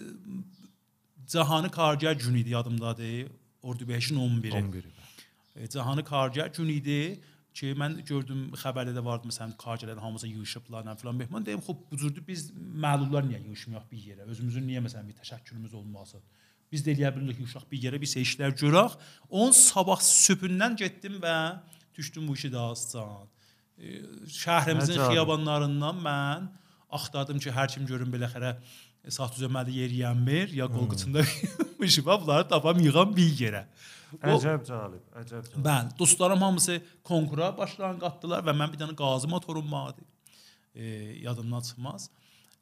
Cahanı 1.33 1.69
Kargər 1.69 2.19
günü 2.19 2.39
idi 2.41 2.51
yadımdadır. 2.51 3.31
Ordubehişin 3.63 4.17
11-i. 4.17 4.51
11-i. 4.51 4.91
E, 5.57 5.69
Cahanı 5.69 6.01
Kargər 6.01 6.57
günü 6.57 6.73
idi 6.73 7.21
ki, 7.57 7.73
mən 7.79 7.99
gördüm 8.09 8.45
xəbərdə 8.59 8.95
də 8.97 9.03
vardı 9.05 9.29
məsələn 9.31 9.53
Kargərlərin 9.61 10.01
hamısı 10.03 10.29
yığışıblar, 10.31 10.87
filan. 11.01 11.17
Mehman 11.17 11.47
deyim, 11.47 11.61
xop 11.65 11.83
bu 11.91 11.99
cürdür 12.01 12.25
biz 12.27 12.51
məlullar 12.85 13.27
niyə 13.29 13.43
yığışmayaq 13.49 13.91
bir 13.91 14.07
yerə? 14.11 14.29
Özümüzün 14.33 14.65
niyə 14.69 14.85
məsələn 14.87 15.11
bir 15.11 15.19
təşəkkürümüz 15.21 15.75
olmasın? 15.77 16.25
Biz 16.73 16.87
də 16.87 16.95
eləyə 16.95 17.11
bilirik 17.17 17.43
yığışaq 17.43 17.67
bir 17.71 17.83
yerə, 17.85 18.01
bir 18.01 18.09
işlər 18.23 18.57
görək. 18.57 18.97
Onun 19.29 19.53
sabah 19.57 20.01
sübündən 20.01 20.79
getdim 20.81 21.21
və 21.21 21.37
düşdüm 21.99 22.29
bu 22.29 22.39
işi 22.39 22.53
dastan. 22.53 23.29
E, 23.77 24.01
şəhrimizin 24.41 25.01
xiyabanlarından 25.11 26.01
mən 26.07 26.49
axtardım 26.93 27.41
ki, 27.41 27.53
hər 27.53 27.69
kim 27.73 27.85
görün 27.89 28.13
belə 28.13 28.31
xərə 28.33 28.57
saat 29.11 29.35
düzəməli 29.37 29.75
yer 29.83 29.93
yeyənmir, 29.99 30.53
ya 30.57 30.69
qol 30.71 30.89
qıçında 30.93 31.25
mışıba 31.81 32.21
bunları 32.23 32.49
tapam 32.49 32.81
yığam 32.81 33.17
bir 33.17 33.33
yerə. 33.45 33.67
Əcəb 34.21 34.67
cəlib, 34.69 35.05
əcəb 35.21 35.47
cəlib. 35.49 35.65
Bəli, 35.65 35.95
dostlarım 35.99 36.43
hamısı 36.43 36.81
konkura 37.05 37.51
başlayan 37.57 37.99
qatdılar 38.03 38.45
və 38.47 38.55
mən 38.57 38.73
bir 38.73 38.81
dənə 38.83 38.97
qazi 38.99 39.31
motorum 39.31 39.73
vardı. 39.73 40.05
E, 40.75 40.85
yadımdan 41.25 41.61
çıxmaz. 41.61 42.11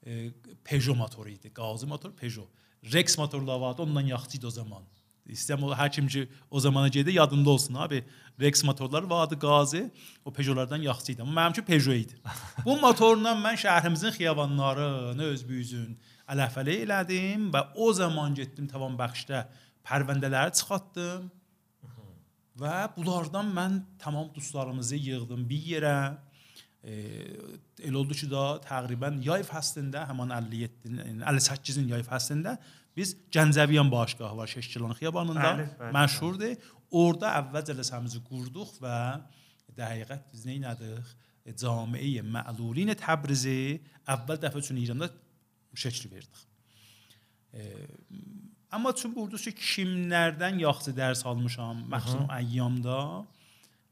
E, 0.07 0.31
Peugeot 0.65 0.97
motoru 0.97 1.29
idi. 1.29 1.53
Qazi 1.55 1.87
motor 1.87 2.13
Peugeot. 2.13 2.49
Rex 2.93 3.19
motorları 3.19 3.61
vardı, 3.61 3.83
ondan 3.83 4.01
yaxşı 4.01 4.39
idi 4.39 4.47
o 4.47 4.51
zaman. 4.51 4.83
İstəyirəm 5.31 5.65
o 5.69 5.75
hər 5.77 5.91
kim 5.93 6.09
ki 6.11 6.25
o 6.51 6.61
zamana 6.61 6.89
gedə 6.89 7.13
yadında 7.13 7.51
olsun 7.51 7.75
abi. 7.75 8.05
Rex 8.41 8.65
motorları 8.65 9.11
vardı, 9.11 9.39
Qazi. 9.39 9.91
O 10.25 10.33
Peugeotlardan 10.33 10.83
yaxşı 10.83 11.13
idi. 11.13 11.23
Amma 11.23 11.41
mənimki 11.41 11.65
Peugeot 11.65 11.97
idi. 11.97 12.15
Bu 12.65 12.77
motorla 12.81 13.35
mən 13.39 13.59
şəhrimizin 13.65 14.17
xiyabanlarını 14.17 15.23
öz 15.23 15.49
büyüzün 15.49 15.99
ələfələ 16.31 16.81
elədim 16.87 17.51
və 17.55 17.65
o 17.75 17.93
zaman 17.93 18.35
getdim 18.35 18.67
tavan 18.71 18.97
bəxşdə 18.99 19.45
pərvəndələri 19.87 20.57
çıxartdım. 20.59 21.31
Və 22.61 22.75
bunlardan 22.97 23.49
mən 23.57 23.79
tamam 23.99 24.29
dostlarımızı 24.35 24.97
yığdım 24.97 25.47
bir 25.49 25.63
yerə. 25.75 25.95
E, 26.85 26.93
elə 27.85 27.97
oldu 28.01 28.17
ki 28.17 28.29
da 28.31 28.45
təqribən 28.65 29.21
yay 29.25 29.45
fəslində 29.45 30.07
həmin 30.09 30.33
57-nin 30.33 31.25
58-in 31.29 31.91
yay 31.93 32.05
fəslində 32.05 32.57
biz 32.97 33.15
Gəncəviyan 33.33 33.91
başqahı 33.93 34.37
var 34.37 34.49
Şəşkilan 34.49 34.97
xiyabanında 34.99 35.51
məşhurdur. 35.97 36.57
Orda 36.91 37.35
əvvəl 37.39 37.67
cələsəmizi 37.69 38.23
qurduq 38.27 38.81
və 38.83 38.97
dəqiqət 39.77 40.33
biz 40.33 40.47
nə 40.49 40.57
etdik? 40.73 41.13
E, 41.45 41.55
Camiə 41.57 42.25
Məlulin 42.37 42.93
Təbrizi 42.99 43.81
əvvəl 44.17 44.41
dəfə 44.43 44.61
üçün 44.61 44.81
İranda 44.81 45.09
şəkil 45.85 46.11
verdik. 46.13 46.43
E, 47.53 47.87
amma 48.73 48.95
çün 48.97 49.15
burduz 49.15 49.45
ki, 49.49 49.55
kimlərdən 49.59 50.61
yaxşı 50.63 50.95
dərs 50.97 51.25
almışam 51.27 51.85
məxsusən 51.93 52.29
əyyamda. 52.39 53.01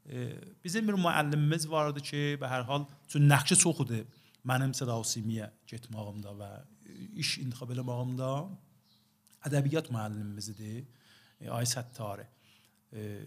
E, 0.09 0.29
bizim 0.63 0.87
bir 0.87 0.97
müəllimimiz 0.99 1.69
vardı 1.71 2.01
ki, 2.01 2.23
və 2.41 2.49
hər 2.53 2.65
hal 2.69 2.87
çün 3.11 3.27
nəqşi 3.29 3.59
çox 3.65 3.83
idi 3.85 4.03
mənim 4.47 4.73
sədasimiyə 4.75 5.49
getməyimdə 5.69 6.33
və 6.39 6.49
iş 7.21 7.37
intixab 7.43 7.73
eləməyimdə 7.75 8.31
ədəbiyyat 9.49 9.91
müəllimimiz 9.93 10.51
idi. 10.53 10.83
E, 11.39 11.49
Ay 11.49 11.67
Səttari. 11.69 12.25
E, 12.91 13.21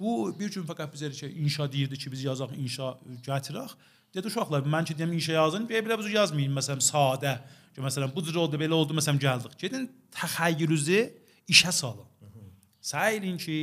bu 0.00 0.32
bir 0.38 0.52
gün 0.54 0.66
fəqət 0.68 0.94
bizə 0.94 1.10
ki, 1.12 1.30
inşa 1.44 1.68
deyirdi 1.72 1.98
ki, 2.00 2.12
biz 2.12 2.24
yazaq, 2.28 2.54
inşa 2.56 2.94
gətirək. 3.26 3.74
Dedi 4.14 4.30
uşaqlar, 4.30 4.64
mən 4.64 4.86
ki 4.88 4.96
deyəm 4.96 5.12
inşa 5.18 5.34
yazın, 5.36 5.66
belə 5.68 5.84
belə 5.84 5.98
bu 6.00 6.08
yazmayın 6.08 6.54
məsələn 6.56 6.80
sadə. 6.84 7.34
Ki 7.74 7.84
məsələn 7.84 8.14
bu 8.14 8.24
cür 8.24 8.40
oldu, 8.44 8.58
belə 8.60 8.74
oldu, 8.76 8.96
məsələn 8.96 9.20
gəldik. 9.20 9.58
Gedin 9.60 9.84
təxəyyülünüzü 10.16 11.02
işə 11.52 11.72
salın. 11.72 12.08
Səy 12.88 13.18
edin 13.18 13.36
ki, 13.40 13.58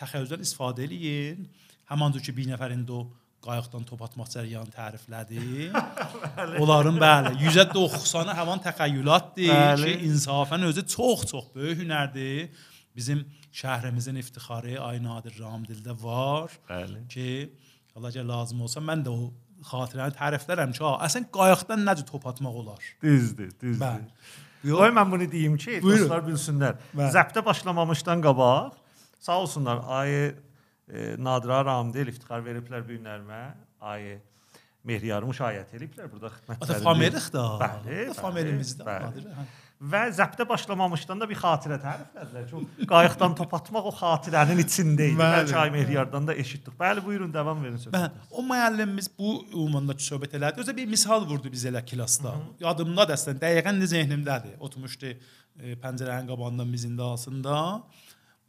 təxəyyüldən 0.00 0.44
istifadə 0.44 0.84
eləyin. 0.84 1.46
Həmin 1.88 2.20
ki 2.20 2.34
bir 2.36 2.50
nəfərin 2.52 2.84
də 2.88 2.98
o 2.98 3.06
qayıqdan 3.42 3.84
top 3.88 4.02
atmaq 4.06 4.28
cəryanı 4.30 4.70
təriflədi. 4.76 5.72
Onların 6.62 6.98
bəli, 7.02 7.32
190-ı 7.48 8.36
həvan 8.38 8.62
təxəyyülatdır 8.68 9.80
ki, 9.82 9.94
insafən 10.10 10.68
özü 10.68 10.84
çox-çox 10.94 11.48
böyük 11.56 11.80
hünərdir. 11.82 12.52
Bizim 12.94 13.24
şəhrimizin 13.56 14.18
iftixarı 14.20 14.76
Ay 14.84 15.00
Nadir 15.02 15.34
Ramdildə 15.40 15.94
var 16.02 16.52
Bəli. 16.68 17.06
ki, 17.08 17.28
Allah 17.96 18.12
gəl 18.12 18.28
lazım 18.28 18.60
olsa 18.66 18.80
mən 18.84 19.02
də 19.06 19.10
o 19.12 19.32
xatirəni 19.68 20.14
təriflərəm 20.18 20.72
ki, 20.76 20.82
ha, 20.84 20.92
əslən 21.06 21.28
qayıqdan 21.34 21.84
necə 21.86 22.06
top 22.08 22.26
atmaq 22.30 22.58
olar. 22.62 22.80
Düzdür, 23.02 23.50
düzdür. 23.60 23.80
Bəli. 23.82 24.08
Qoy 24.62 24.92
mən 24.94 25.10
bunu 25.10 25.26
deyim 25.30 25.56
ki, 25.58 25.80
Buyurun. 25.82 26.04
dostlar 26.06 26.22
bilsinlər. 26.26 26.76
Bəli. 26.94 27.10
Zəbdə 27.16 27.44
başlamamışdan 27.44 28.22
qabaq 28.22 28.76
sağ 29.22 29.38
olsunlar 29.40 29.80
ayı 30.00 30.34
e, 30.88 31.14
Nadira 31.18 31.64
Ramdel 31.64 32.10
iftixar 32.12 32.44
veriblər 32.46 32.84
bu 32.86 32.94
günlərimə. 32.98 33.42
Ayı 33.80 34.20
Mehriyarı 34.82 35.26
müşayiət 35.30 35.76
ediblər 35.78 36.08
burada 36.10 36.32
xidmətlərində. 36.34 36.66
Ata 36.66 36.78
familiyıq 36.82 37.26
da. 37.34 37.42
Bəli, 37.62 37.98
familiyamızda. 38.18 38.86
bəli. 38.88 39.10
Nadir, 39.10 39.28
hə. 39.38 39.44
Və 39.82 40.02
zəbdə 40.14 40.44
başlamamışdan 40.46 41.18
da 41.18 41.26
bir 41.26 41.38
xatirə 41.40 41.74
təriflədilər. 41.82 42.44
Çox 42.50 42.84
qayıqdan 42.90 43.32
top 43.40 43.54
atmaq 43.58 43.88
o 43.90 43.92
xatirənin 43.98 44.62
içində 44.62 45.08
idi. 45.10 45.18
Bəlkə 45.18 45.56
Ay 45.58 45.72
Mehriyardan 45.74 46.28
da 46.28 46.36
eşitdik. 46.38 46.76
Bəli, 46.78 47.02
buyurun 47.02 47.32
davam 47.34 47.58
verin 47.64 47.80
sözü. 47.80 47.90
Bəli, 47.96 48.22
o 48.30 48.44
müəllimimiz 48.46 49.10
bu 49.18 49.32
ümumundakı 49.48 50.06
söhbət 50.06 50.38
elədi. 50.38 50.62
Özə 50.62 50.76
bir 50.76 50.86
misal 50.86 51.26
vurdu 51.26 51.50
bizə 51.50 51.72
elə 51.72 51.82
klassda. 51.88 52.36
Yadımda 52.62 53.08
da 53.10 53.18
əslən 53.18 53.42
dəqiqən 53.42 53.82
də 53.82 53.90
zehnimdədir. 53.96 54.54
Oturmuşdu 54.62 55.10
e, 55.10 55.74
pəncərənin 55.82 56.30
qabağında 56.30 56.68
mizin 56.70 56.94
dalsında. 56.98 57.82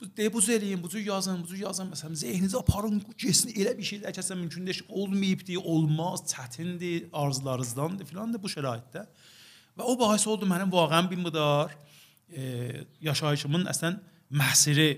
Bu 0.03 0.11
de 0.17 0.33
bu 0.33 0.41
cür 0.41 0.59
eləyin, 0.59 0.83
bu 0.83 0.89
cür 0.89 0.99
yazın, 0.99 1.43
bu 1.43 1.47
cür 1.47 1.65
yazın. 1.65 1.91
Məsələn, 1.95 2.15
zehninizi 2.15 2.57
aparın, 2.61 3.01
keçsin 3.17 3.57
elə 3.57 3.73
bir 3.77 3.89
şeylər 3.89 4.13
kəsən 4.13 4.37
mümkün 4.37 4.67
deyil, 4.67 4.85
olmayıbdı, 4.89 5.59
olmaz, 5.59 6.27
çətindir, 6.29 7.05
arzularınızdandır 7.13 8.05
filan 8.05 8.33
da 8.33 8.43
bu 8.43 8.51
şəraitdə. 8.51 9.07
O 9.77 9.95
bahis 9.99 10.27
oldu 10.29 10.45
mənim 10.49 10.69
vaqəən 10.73 11.09
bir 11.09 11.17
miqdar 11.17 11.73
e, 12.29 12.83
yaşayışımın 13.01 13.65
əslən 13.71 13.97
məhsiri 14.29 14.91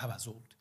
həvəz 0.00 0.28
oldu. 0.30 0.52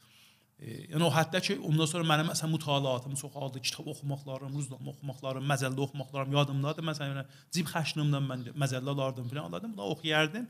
Yəni 0.62 1.02
o 1.08 1.10
həddə 1.10 1.40
ki, 1.42 1.56
ondan 1.66 1.88
sonra 1.90 2.06
mənim 2.06 2.28
məsələn 2.30 2.52
mütaliatım 2.54 3.16
çoxaldı, 3.18 3.62
kitab 3.66 3.88
oxumaqlarım, 3.96 4.52
ruznamə 4.54 4.92
oxumaqlarım, 4.92 5.48
məzəllə 5.50 5.82
oxumaqlarım 5.88 6.36
yadımdadır. 6.36 6.86
Məsələn, 6.86 7.32
cib 7.56 7.72
xərcliyimdən 7.72 8.28
mən 8.28 8.44
məzəllə 8.62 8.94
alardım 8.94 9.32
filan 9.32 9.48
alardım, 9.50 9.72
bunu 9.74 9.88
oxuyardım. 9.96 10.46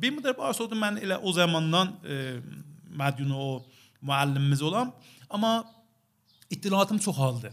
Bir 0.00 0.14
müddət 0.14 0.38
bahis 0.38 0.62
oldu 0.64 0.78
mən 0.80 1.02
elə 1.04 1.18
o 1.20 1.34
zamandan 1.36 1.92
mədyun 3.02 3.34
o 3.36 3.48
müəllimimiz 4.00 4.62
olam, 4.64 4.94
amma 5.28 5.52
ittilatım 6.48 6.98
çoxaldı. 6.98 7.52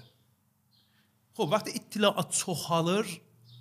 Xoş, 1.35 1.51
vaxtı 1.51 1.75
ittilat 1.81 2.33
çoxalır, 2.45 3.07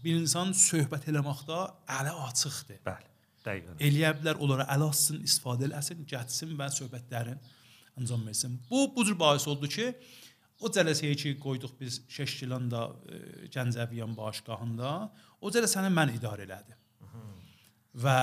bir 0.05 0.19
insan 0.21 0.55
söhbət 0.57 1.09
eləməkdə 1.13 1.61
əli 1.99 2.17
açıqdır. 2.29 2.81
Bəli. 2.87 3.09
Dəqiqən. 3.45 3.79
Eləyə 3.81 4.11
bilər 4.19 4.41
onlara 4.45 4.67
əl 4.75 4.87
açsın, 4.91 5.23
istifadə 5.25 5.69
eləsin, 5.69 6.03
getsin 6.09 6.53
və 6.59 6.69
söhbətlərin 6.77 7.39
ancam 7.97 8.27
versin. 8.27 8.59
Bu 8.71 8.91
bu 8.97 9.05
cür 9.05 9.19
bahis 9.19 9.47
oldu 9.49 9.69
ki, 9.69 9.87
o 10.61 10.69
cələsəyə 10.69 11.17
ki 11.17 11.37
qoyduq 11.41 11.73
biz 11.81 12.03
Şəşkilanda 12.13 12.83
e, 12.91 13.21
Gəncəviyan 13.55 14.13
başqahında, 14.17 14.91
o 15.41 15.53
cələsəni 15.55 15.93
mən 15.97 16.13
idarə 16.19 16.45
elədim. 16.49 16.77
Və 18.05 18.19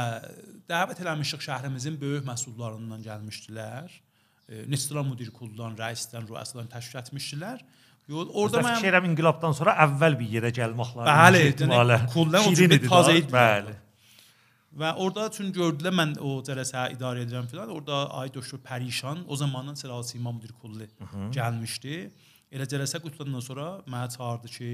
dəvət 0.69 1.01
eləmişik 1.03 1.41
şəhrimizin 1.43 1.97
böyük 1.99 2.23
məsullarından 2.27 3.01
gəlmişdilər. 3.03 3.97
E, 4.47 4.63
Nistra 4.71 5.03
müdir 5.03 5.33
kullan, 5.35 5.75
rəisdən, 5.79 6.29
rüəsadan 6.29 6.69
təşkil 6.71 7.01
etmişdilər. 7.01 7.65
Yol 8.07 8.29
orada 8.39 8.61
mən 8.63 8.77
fikir 8.77 8.87
edirəm 8.87 9.09
inqilabdan 9.09 9.55
sonra 9.57 9.73
əvvəl 9.83 10.13
bir 10.19 10.29
yerə 10.37 10.51
gəlməkləri. 10.55 11.07
Bəli, 11.09 11.41
ehtimalə. 11.49 11.97
yəni 11.97 12.13
kullan 12.13 12.47
o 12.47 12.53
idi 12.53 12.79
təzə 12.85 13.15
idi. 13.19 13.33
Bəli. 13.33 13.73
Və 14.77 14.91
orada 15.03 15.25
çün 15.33 15.49
gördülər 15.55 15.95
mən 15.99 16.13
o 16.21 16.37
cələsə 16.45 16.85
idarə 16.93 17.25
edirəm 17.25 17.49
filan. 17.51 17.73
Orada 17.73 18.05
ay 18.21 18.31
döşü 18.33 18.61
pərişan 18.63 19.25
o 19.27 19.35
zamanın 19.35 19.75
sırası 19.75 20.17
imam 20.17 20.37
müdir 20.37 20.53
kulli 20.61 20.87
gəlmişdi. 21.35 21.99
Elə 22.55 22.69
cələsə 22.71 23.01
qutalandan 23.03 23.43
sonra 23.43 23.67
mənə 23.91 24.07
çağırdı 24.15 24.51
ki, 24.55 24.71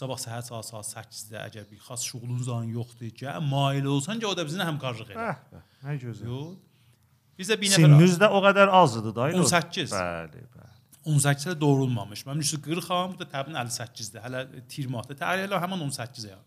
sabah 0.00 0.20
səhər 0.20 0.42
saat 0.44 0.68
saat 0.68 1.08
8-də 1.08 1.40
əgər 1.46 1.68
bir 1.70 1.80
xas 1.86 2.04
şuğulun 2.10 2.42
zan 2.44 2.68
yoxdur 2.74 3.14
ki, 3.16 3.30
mail 3.48 3.88
olsan 3.94 4.20
ki, 4.20 4.26
o 4.28 4.34
da 4.36 4.44
bizimlə 4.44 4.66
həmkarlıq 4.68 5.14
edir. 5.14 5.22
Bəh, 5.22 5.62
nə 5.86 5.96
gözəl. 6.02 6.32
Yox. 6.34 6.56
Bizdə 7.38 7.56
bir 7.60 7.72
nəfər 7.72 7.86
Sininiz 7.86 8.18
də 8.20 8.28
o 8.34 8.42
qədər 8.44 8.74
azdır 8.82 9.14
da. 9.14 9.30
18. 9.38 9.94
Bəli, 9.94 10.44
bəli. 10.56 10.77
18-də 11.06 11.54
doğrulmamış. 11.60 12.24
Mən 12.26 12.42
340-am, 12.42 13.14
bu 13.14 13.22
da 13.22 13.28
təbii 13.30 13.56
58-də. 13.56 14.22
Hələ 14.24 14.44
tir 14.68 14.90
mahtı. 14.92 15.16
Təri 15.18 15.46
elə 15.46 15.60
həmin 15.62 15.86
18-ə. 15.88 16.38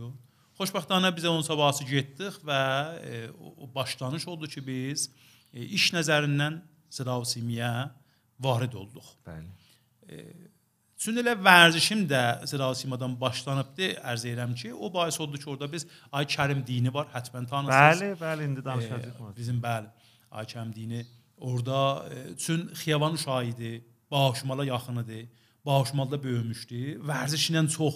Yox. 0.00 0.18
Xoşbəxtanə 0.60 1.08
bizə 1.16 1.30
onun 1.32 1.44
sabahısı 1.46 1.86
getdik 1.88 2.36
və 2.44 2.60
e, 3.00 3.20
o 3.32 3.68
başlanış 3.74 4.26
oldu 4.28 4.48
ki, 4.50 4.60
biz 4.66 5.08
e, 5.54 5.64
iş 5.64 5.90
nəzərindən 5.96 6.60
Sırav 6.92 7.24
Simiyə 7.28 7.72
varid 8.40 8.76
olduq. 8.76 9.14
Bəli. 9.26 9.48
E, 10.08 10.24
Çün 11.00 11.16
elə 11.22 11.32
vərzişim 11.40 12.02
də 12.10 12.46
Sırav 12.46 12.74
Simadan 12.76 13.14
başlanıbdı. 13.20 13.86
Ərz 14.04 14.26
edirəm 14.28 14.52
ki, 14.54 14.74
o 14.74 14.92
bahis 14.92 15.16
oldu 15.20 15.38
ki, 15.40 15.48
orada 15.48 15.70
biz 15.72 15.86
Ay 16.12 16.28
Kərim 16.28 16.60
dini 16.66 16.92
var, 16.92 17.06
hətmən 17.14 17.48
tanısınız. 17.48 18.02
Bəli, 18.02 18.10
bəli, 18.20 18.48
indi 18.50 18.64
danışacağıq. 18.64 19.22
E, 19.30 19.36
bizim 19.36 19.62
bəli, 19.64 19.88
Ay 20.30 20.44
Kərim 20.50 20.74
dini 20.76 21.00
e, 21.00 21.06
e, 21.40 22.36
çün 22.36 22.68
xiyavan 22.68 23.12
uşağı 23.12 23.44
idi, 23.46 23.84
Bağışmala 24.10 24.64
yaxınıdır. 24.64 25.28
Bağışmalda 25.66 26.22
böyümüşdü. 26.22 27.00
Vərzişlə 27.06 27.68
çox 27.68 27.94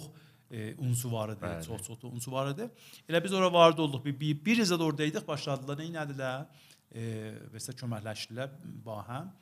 e, 0.50 0.74
unsu 0.78 1.12
var 1.12 1.28
idi, 1.28 1.44
Bəli. 1.44 1.66
çox 1.66 1.82
çox 1.86 2.02
da 2.02 2.06
unsu 2.06 2.32
var 2.32 2.50
idi. 2.54 2.68
Elə 3.08 3.24
biz 3.24 3.32
ora 3.32 3.52
vardı 3.52 3.82
olduq. 3.82 4.04
Bir, 4.04 4.20
bir, 4.20 4.44
bir 4.44 4.62
izə 4.64 4.78
də 4.78 4.84
oradaydıq, 4.84 5.26
başladılar, 5.26 5.80
nə 5.80 6.04
etdilər? 6.04 6.46
E, 6.94 7.02
və 7.50 7.58
isə 7.58 7.74
köməkləşdilər 7.80 8.52
ba 8.86 9.00
həm. 9.08 9.32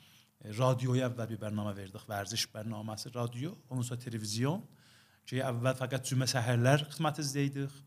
E, 0.41 0.55
radioya 0.57 1.11
əvvəl 1.11 1.29
bir 1.35 1.41
bərnamə 1.45 1.75
verdik, 1.77 2.07
vərziş 2.09 2.47
bərnaməsi 2.55 3.13
radio, 3.15 3.53
ondan 3.69 3.85
sonra 3.91 4.01
televizyon. 4.01 4.63
Ki 5.29 5.43
əvvəl 5.45 5.77
fəqət 5.83 6.09
cümə 6.09 6.27
səhərlər 6.31 6.87
xidmətizdə 6.89 7.45
idik. 7.51 7.81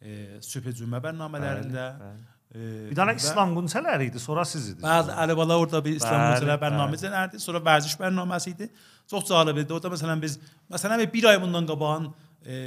E, 0.00 0.40
sübh 0.42 0.72
cümə 0.80 0.98
bərnamələrində. 1.04 1.86
Bəli. 2.00 2.24
E, 2.24 2.33
Bir 2.54 2.94
dənə 2.94 3.16
İslam 3.18 3.54
günçələri 3.56 4.06
idi, 4.12 4.20
sonra 4.22 4.44
siz 4.46 4.68
idiniz. 4.70 4.84
Bəli, 4.84 5.14
Əlibala 5.24 5.56
orada 5.58 5.80
bir 5.82 5.96
İslam 5.98 6.20
Bəli, 6.20 6.46
bəli. 6.46 6.58
bərnaməsi 6.62 7.08
edərdi. 7.08 7.40
Sonra 7.42 7.60
vərziş 7.66 7.96
bərnaməsi 7.98 8.52
idi. 8.52 8.68
Çox 9.10 9.26
cəlib 9.30 9.58
idi. 9.64 9.74
Orada 9.74 9.90
məsələn 9.90 10.22
biz 10.22 10.36
məsələn 10.70 11.02
bir, 11.12 11.26
ay 11.32 11.40
bundan 11.42 11.66
qabağın 11.66 12.06
e, 12.46 12.60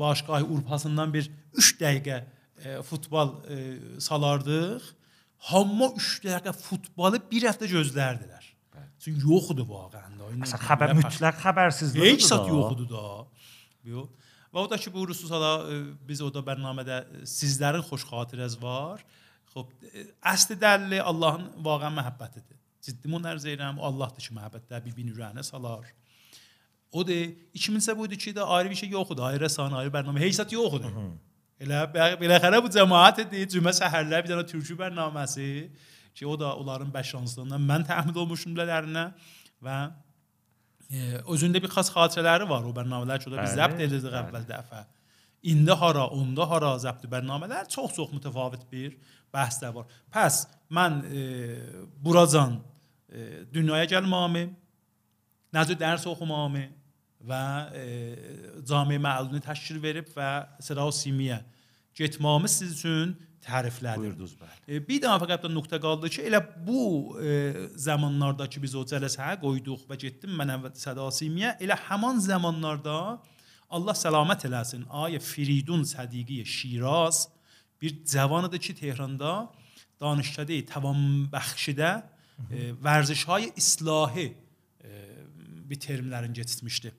Başqay 0.00 0.42
Urpasından 0.42 1.14
bir 1.14 1.30
3 1.54 1.70
dəqiqə 1.82 2.16
e, 2.64 2.82
futbol 2.82 3.36
e, 3.46 3.60
salardıq. 4.02 4.90
Hamma 5.52 5.92
3 5.94 6.10
dəqiqə 6.26 6.54
futbolu 6.58 7.22
bir 7.30 7.46
həftə 7.46 7.70
gözlərdilər. 7.70 8.48
Çünki 8.98 9.22
yox 9.22 9.52
idi 9.54 9.62
vaqəən 9.68 10.18
də. 10.18 10.32
Məsələn, 10.42 10.64
xəbər 10.66 10.96
mütləq 10.98 11.38
xəbərsizlik. 11.44 12.08
Heç 12.10 12.26
zat 12.26 12.50
yox 12.50 12.74
idi 12.74 12.88
da. 12.90 13.04
Yox. 13.86 14.10
Və 14.48 14.64
o 14.64 14.66
da 14.66 14.78
ki, 14.80 14.90
buyurursunuz 14.90 15.30
hala 15.30 15.52
e, 15.70 15.78
biz 16.08 16.24
o 16.24 16.32
da 16.34 16.42
bərnamədə 16.42 16.98
e, 17.20 17.22
sizlərin 17.28 17.86
xoş 17.86 18.08
xatirəz 18.10 18.58
var. 18.62 19.04
Xop, 19.58 19.70
əsli 20.32 20.56
dəlli 20.62 20.98
Allahın 21.02 21.48
vaqəən 21.66 21.94
məhəbbətidir. 21.98 22.56
Ciddi 22.88 23.10
mən 23.10 23.26
ərz 23.34 23.44
edirəm, 23.48 23.80
o 23.82 23.86
Allahdır 23.90 24.22
ki, 24.28 24.34
məhəbbətdə 24.38 24.78
bir-birini 24.84 25.12
ürəyinə 25.16 25.42
salar. 25.46 25.88
O 26.94 27.02
da 27.04 27.12
2000-sə 27.58 27.92
buydu 27.98 28.16
ki, 28.16 28.32
də 28.36 28.44
ayrı 28.56 28.70
bir 28.70 28.78
şey 28.80 28.92
yox 28.94 29.10
idi, 29.12 29.24
ayrı 29.28 29.44
rəsan, 29.44 29.74
ayrı 29.76 29.90
bərnamə, 29.92 30.22
heç 30.22 30.38
zat 30.38 30.52
yox 30.54 30.78
idi. 30.78 30.92
Elə 31.66 31.82
beləxərə 32.20 32.60
bu 32.64 32.70
cəmaət 32.72 33.24
idi, 33.26 33.42
cümə 33.56 33.72
səhərlər 33.76 34.22
bir 34.24 34.30
dənə 34.30 34.44
türkü 34.48 34.76
bərnaməsi 34.78 35.48
ki, 36.14 36.26
o 36.26 36.36
da 36.38 36.54
onların 36.56 36.92
bəşanslığından 36.94 37.66
mən 37.70 37.84
təmin 37.88 38.16
olmuşum 38.22 38.54
bilərinə 38.56 39.08
və 39.66 39.78
e, 40.88 41.18
özündə 41.34 41.60
bir 41.64 41.74
xas 41.74 41.90
xatirələri 41.94 42.46
var 42.48 42.62
o 42.64 42.72
bərnamələr 42.78 43.20
ki, 43.20 43.28
o 43.28 43.34
da 43.34 43.42
biz 43.42 43.52
Bəli, 43.52 43.60
zəbt 43.60 43.82
edirdik 43.84 44.06
bəli. 44.06 44.22
əvvəl 44.22 44.46
dəfə. 44.54 44.84
İndi 45.42 45.72
hara, 45.72 46.06
onda 46.10 46.48
hara 46.50 46.72
zəbt 46.82 47.04
bərnamələr 47.10 47.68
çox-çox 47.70 48.10
mütəfavit 48.10 48.64
bir 48.72 48.96
bəhslər 49.34 49.74
var. 49.76 49.86
Pəs 50.10 50.46
mən 50.74 50.98
e, 51.06 51.20
buracan 52.02 52.56
e, 53.08 53.44
dünyaya 53.52 53.86
gəlmamı, 53.86 54.48
necə 55.54 55.78
dərs 55.78 56.08
oxumamı 56.10 56.66
və 57.28 57.44
e, 57.74 57.84
cami 58.66 58.98
məluni 59.02 59.40
təşkil 59.44 59.78
verib 59.82 60.10
və 60.16 60.32
Sıra 60.64 60.86
Simiyə 60.94 61.38
getmamı 61.98 62.48
siz 62.50 62.76
üçün 62.78 63.14
təriflədim. 63.42 64.04
Buyurdunuz 64.04 64.34
bəli. 64.38 64.60
E, 64.66 64.82
bir 64.84 65.00
daha 65.02 65.18
fəqət 65.22 65.46
də 65.46 65.50
nöqtə 65.54 65.80
qaldı 65.82 66.10
ki, 66.12 66.26
elə 66.28 66.42
bu 66.66 66.82
e, 67.22 67.32
zamanlarda 67.78 68.46
ki 68.50 68.62
biz 68.62 68.76
o 68.78 68.84
cələsəyə 68.88 69.38
qoyduq 69.42 69.86
və 69.88 69.98
getdim 70.02 70.34
mən 70.38 70.54
əvvəl 70.56 70.74
Sədasimiyə, 70.78 71.56
elə 71.64 71.78
həmin 71.88 72.22
zamanlarda 72.26 72.98
Allah 73.70 73.94
selamet 73.94 74.44
eləsin. 74.48 74.84
Ayə 74.88 75.20
Firidun 75.20 75.82
Sədiqi 75.84 76.44
Şiraz 76.44 77.28
bir 77.82 78.04
cavanıdır 78.04 78.58
ki, 78.58 78.74
Tehranda 78.74 79.32
danışkədə 80.00 80.60
tavam 80.66 81.28
bəxşidə 81.32 81.90
e, 82.50 82.70
vərzişhay 82.80 83.50
islahi 83.56 84.30
e, 84.30 85.04
bir 85.68 85.80
terimlərin 85.84 86.32
gətirmişdi. 86.34 86.94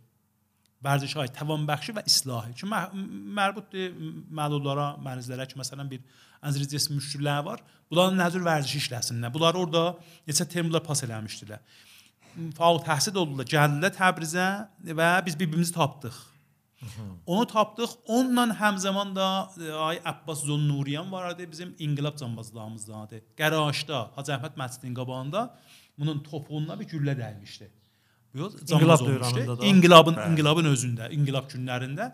Vərzişhay 0.86 1.34
tavam 1.36 1.65
bəxşi 1.67 1.97
və 1.97 2.05
islahi. 2.08 2.53
Çünki 2.55 3.01
mərbutdur 3.39 3.97
məlullara, 4.32 4.93
mərzlərə 5.03 5.49
ki, 5.49 5.58
məsələn 5.60 5.89
bir 5.91 6.05
əzri 6.45 6.69
cism 6.71 6.95
müşkülləri 6.99 7.45
var. 7.49 7.63
Bunların 7.89 8.19
nəzür 8.21 8.45
vərzişi 8.45 8.86
işləsinlər. 8.86 9.34
Bunlar 9.34 9.58
orada 9.60 9.86
neçə 10.29 10.47
termlər 10.47 10.86
pas 10.86 11.01
eləmişdilər. 11.08 11.63
Faul 12.55 12.77
təhsil 12.86 13.17
oldular 13.17 13.47
Gəllə 13.49 13.89
Təbrizə 13.91 14.49
və 14.86 15.13
biz 15.25 15.36
bir-birimizi 15.39 15.73
tapdıq. 15.75 16.19
Onu 17.26 17.48
tapdıq. 17.48 17.89
Onunla 18.08 18.46
həmzaman 18.60 19.15
da 19.15 19.50
e, 19.62 19.72
ay 19.72 20.02
Abbas 20.06 20.44
Zonnuriyan 20.44 21.12
var 21.12 21.36
idi, 21.36 21.52
bizim 21.52 21.76
inqilab 21.80 22.18
cambazlığımızdan 22.18 23.08
idi. 23.08 23.24
Qəraşda, 23.38 24.00
Hacı 24.15 24.32
Əhməd 24.32 24.56
məscidinin 24.62 24.96
qabağında 24.96 25.44
bunun 26.00 26.24
topuğuna 26.24 26.80
bir 26.80 26.88
güllə 26.94 27.15
dəymişdi. 27.20 27.70
Bu 28.34 28.52
İnqilab 28.62 29.00
dövrünündə 29.00 29.58
da. 29.60 29.65
İnqilabın 29.65 30.15
Bəli. 30.15 30.32
inqilabın 30.32 30.70
özündə, 30.74 31.12
inqilab 31.12 31.50
günlərində 31.52 32.12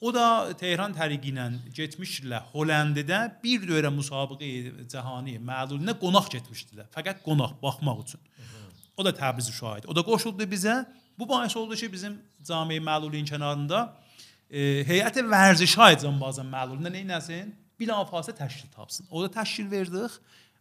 o 0.00 0.12
da 0.14 0.52
Tehran 0.54 0.92
təriqi 0.94 1.32
ilə 1.32 1.48
getmişdilər 1.74 2.52
Hollandidə 2.52 3.18
bir 3.42 3.66
dövrə 3.66 3.90
müsabiqə 3.90 4.86
cəhani 4.92 5.36
məluluna 5.42 5.96
qonaq 5.98 6.30
getmişdilər. 6.36 6.86
Fəqət 6.94 7.24
qonaq 7.26 7.58
baxmaq 7.62 8.04
üçün. 8.06 8.20
O 8.96 9.04
da 9.04 9.10
Təbriz 9.14 9.50
şahid. 9.52 9.84
O 9.90 9.96
da 9.96 10.02
qoşuldu 10.06 10.46
bizə. 10.54 10.84
Bu 11.18 11.28
bahis 11.28 11.56
oldu 11.56 11.74
ki, 11.74 11.92
bizim 11.92 12.18
cami 12.44 12.78
məlulin 12.78 13.26
kənarında 13.26 13.80
e, 14.50 14.84
heyət 14.86 15.18
vərzişay 15.26 15.98
cambazın 16.02 16.46
məlulunda 16.46 16.92
nə 16.94 17.16
etsin? 17.18 17.50
Bilafasitə 17.80 18.36
təşkil 18.38 18.70
tapsın. 18.74 19.06
O 19.10 19.22
da 19.22 19.30
təşkil 19.40 19.70
verdik 19.70 20.14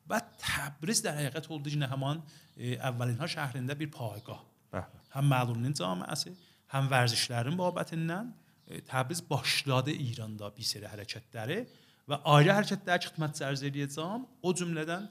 və 0.09 0.21
Təbriz 0.41 1.03
də 1.05 1.13
həqiqət 1.13 1.49
oldu 1.53 1.73
ki, 1.73 1.81
həmin 1.93 2.23
e, 2.57 2.75
əvvəlinha 2.89 3.29
şəhərində 3.35 3.77
bir 3.77 3.91
payqah. 3.93 4.41
Bəh. 4.73 4.89
Həm 5.13 5.29
məlulinin 5.33 5.77
camiəsi, 5.77 6.33
həm 6.73 6.89
vərzişlərin 6.91 7.57
babətindən 7.59 8.33
e, 8.67 8.81
Təbriz 8.89 9.21
başladı 9.29 9.93
İranda 9.93 10.49
bir 10.57 10.65
seri 10.65 10.89
hərəkətləri 10.89 11.61
və 12.09 12.21
ayrı 12.33 12.55
hərəkətlərə 12.57 13.05
xidmət 13.05 13.41
sərz 13.43 13.65
edəcəm. 13.69 14.25
O 14.41 14.53
cümlədən 14.57 15.05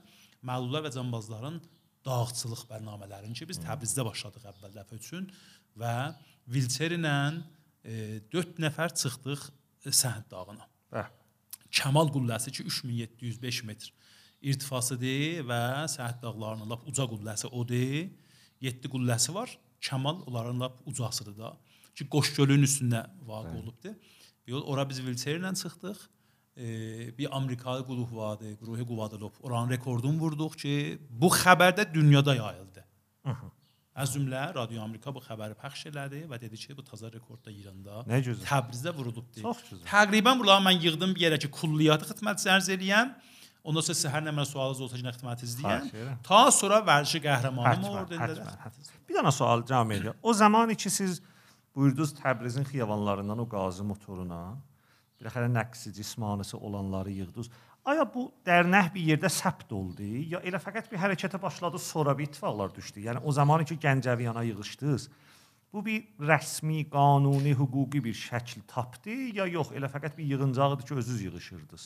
məlullar 0.47 0.87
və 0.87 0.95
cambazların 0.99 1.63
dağıtçılıq 2.07 2.65
bərnamələrini 2.71 3.37
ki, 3.37 3.49
biz 3.51 3.61
Təbrizdə 3.63 4.05
başladıq 4.07 4.47
əvvəl 4.53 4.75
dəfə 4.79 4.99
üçün 5.01 5.29
və 5.79 5.95
Vilçer 6.47 6.95
ilə 6.97 7.17
4 8.33 8.61
nəfər 8.63 8.95
çıxdıq 8.99 9.47
e, 9.87 9.93
Səhənd 9.95 10.31
dağına. 10.31 10.67
Bəh. 10.95 11.11
Kəmal 11.77 12.11
qülləsi 12.15 12.53
ki 12.55 12.67
3705 12.71 13.63
metr 13.69 13.93
irtifasıdır 14.47 15.45
və 15.49 15.61
Səhət 15.93 16.23
dağlarının 16.23 16.71
lap 16.71 16.87
uca 16.89 17.07
qülləsi 17.11 17.51
odur. 17.51 18.11
7 18.65 18.91
qülləsi 18.93 19.35
var. 19.35 19.53
Kəmal 19.83 20.23
onların 20.27 20.61
lap 20.61 20.81
ucasıdır 20.87 21.37
da. 21.39 21.55
Ki 21.97 22.09
Qoş 22.13 22.35
gölünün 22.37 22.67
üstündə 22.67 23.07
vaqe 23.29 23.55
olubdu. 23.59 23.95
Yol 24.47 24.63
ora 24.71 24.87
biz 24.89 25.01
Vilçerlə 25.05 25.53
çıxdıq. 25.63 25.99
Bir 26.57 27.37
Amerikalı 27.37 27.87
qrup 27.87 28.17
vardı, 28.17 28.45
Ruhi 28.67 28.87
Quvadılov. 28.87 29.31
Oranın 29.43 29.71
rekordunu 29.71 30.19
vurduq 30.19 30.57
ki, 30.57 30.99
bu 31.11 31.29
xəbər 31.29 31.77
də 31.77 31.85
dünyada 31.95 32.35
yayıldı. 32.35 32.85
Az 33.97 34.15
cümlə 34.17 34.55
Radio 34.55 34.83
Amerika 34.83 35.13
bu 35.15 35.21
xəbəri 35.25 35.57
pəxş 35.57 35.87
elədi 35.91 36.23
və 36.31 36.41
dedi 36.41 36.57
ki, 36.57 36.77
bu 36.77 36.85
taza 36.85 37.09
rekordda 37.13 37.53
İranda 37.53 38.03
Nə 38.09 38.19
gözəl. 38.25 38.45
Təbrizdə 38.49 38.93
vurulubdu. 38.97 39.41
Çox 39.41 39.63
gözəl. 39.69 39.85
Təqribən 39.89 40.41
bunları 40.41 40.65
mən 40.65 40.81
yığdım 40.85 41.15
bir 41.17 41.27
yerə 41.27 41.39
ki, 41.41 41.49
kulliyyatı 41.53 42.09
xidmət 42.11 42.45
zərz 42.45 42.69
eləyəm. 42.77 43.15
Ondan 43.65 43.85
sonra 43.85 43.99
sizə 43.99 44.13
hər 44.13 44.23
nə 44.25 44.33
mənə 44.37 44.49
sualınız 44.49 44.81
olsa 44.85 45.01
ki, 45.01 45.05
xidmət 45.17 45.45
izləyəm. 45.49 45.89
Ta 46.25 46.43
sonra 46.53 46.83
vərişi 46.89 47.21
qəhrəmanım 47.25 47.89
orada. 47.89 48.37
Bir 49.09 49.17
dənə 49.17 49.33
sual 49.33 49.65
cami 49.67 49.97
edir. 49.97 50.13
O 50.23 50.33
zaman 50.33 50.75
ki 50.75 50.93
siz 50.93 51.21
buyurdunuz 51.75 52.13
Təbrizin 52.21 52.65
xiyabanlarından 52.69 53.39
o 53.45 53.49
qazı 53.49 53.85
motoruna 53.85 54.57
biləxərə 55.21 55.49
nəqsi 55.53 55.93
cismanisi 55.97 56.57
olanları 56.57 57.15
yığdınız. 57.21 57.51
Aya 57.87 58.03
bu 58.11 58.27
dərnəh 58.47 58.91
bir 58.95 59.05
yerdə 59.13 59.31
səbt 59.31 59.71
oldu 59.73 60.07
ya 60.33 60.41
elə 60.43 60.59
fəqət 60.63 60.91
bir 60.91 60.99
hərəkətə 60.99 61.39
başladı 61.43 61.79
sonra 61.79 62.17
bir 62.19 62.27
ittifaqlar 62.27 62.75
düşdü. 62.75 63.05
Yəni 63.07 63.23
o 63.23 63.33
zaman 63.33 63.65
ki 63.65 63.79
Gəncəviyana 63.83 64.43
yığışdınız. 64.49 65.09
Bu 65.73 65.85
bir 65.87 66.07
rəsmi, 66.31 66.87
qanuni, 66.91 67.53
hüquqi 67.59 68.03
bir 68.05 68.15
şəkil 68.17 68.65
tapdı 68.71 69.17
ya 69.37 69.47
yox, 69.47 69.71
elə 69.77 69.91
fəqət 69.93 70.17
bir 70.19 70.25
yığıncağıdır 70.25 70.87
ki, 70.87 70.95
özünüz 70.95 71.23
yığışırdınız. 71.23 71.85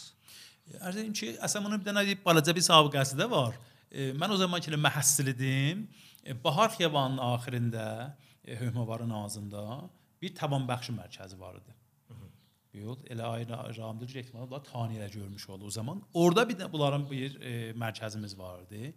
Arz 0.81 1.01
edim 1.01 1.12
ki, 1.12 1.33
əslən 1.43 1.64
bunun 1.66 1.81
bir 1.81 1.90
dənə 1.90 2.16
balaca 2.25 2.55
bir 2.55 2.64
sabiqəsi 2.64 3.19
də 3.19 3.27
var. 3.31 3.57
E, 3.90 4.12
mən 4.14 4.31
o 4.31 4.37
zaman 4.38 4.62
ki 4.62 4.79
məhəssil 4.79 5.33
idim. 5.33 5.88
E, 6.25 6.37
Bahar 6.45 6.71
xiyabanının 6.77 7.25
axirində, 7.33 8.14
e, 8.45 8.57
Höhməvarın 8.61 9.11
ağzında 9.25 9.64
bir 10.23 10.35
tavan 10.38 10.69
bəxşi 10.71 10.95
mərkəzi 10.95 11.40
var 11.40 11.59
idi. 11.59 11.80
Yox, 12.75 12.99
elə 13.11 13.23
ayrı 13.27 13.57
ramdır 13.77 14.09
direktman 14.09 14.47
bunlar 14.47 14.63
taniyə 14.73 15.11
görmüş 15.11 15.49
oldu 15.49 15.65
o 15.67 15.71
zaman. 15.71 16.03
Orada 16.15 16.49
bir 16.49 16.55
də 16.59 16.73
bunların 16.73 17.11
bir 17.11 17.41
e, 17.41 17.73
mərkəzimiz 17.75 18.37
vardı. 18.39 18.93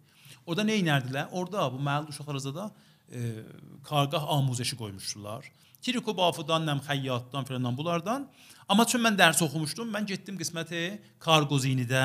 Orada 0.46 0.62
nə 0.62 0.76
edərdilər? 0.78 1.32
Orada 1.32 1.66
bu 1.72 1.80
məhəllə 1.82 2.14
uşaqlarımıza 2.14 2.54
da 2.54 2.70
e, 3.10 3.42
kargah 3.84 4.28
amuzəşi 4.36 4.78
qoymuşdular. 4.78 5.50
Kiriko 5.82 6.16
Bafudan, 6.16 6.62
Nəm 6.66 6.84
Xəyyatdan 6.86 7.44
filandan 7.44 7.76
bunlardan. 7.76 8.28
Amma 8.68 8.86
çün 8.86 9.02
mən 9.04 9.18
dərs 9.18 9.42
oxumuşdum. 9.44 9.90
Mən 9.90 10.06
getdim 10.06 10.38
qisməti 10.38 10.84
Kargozinidə 11.20 12.04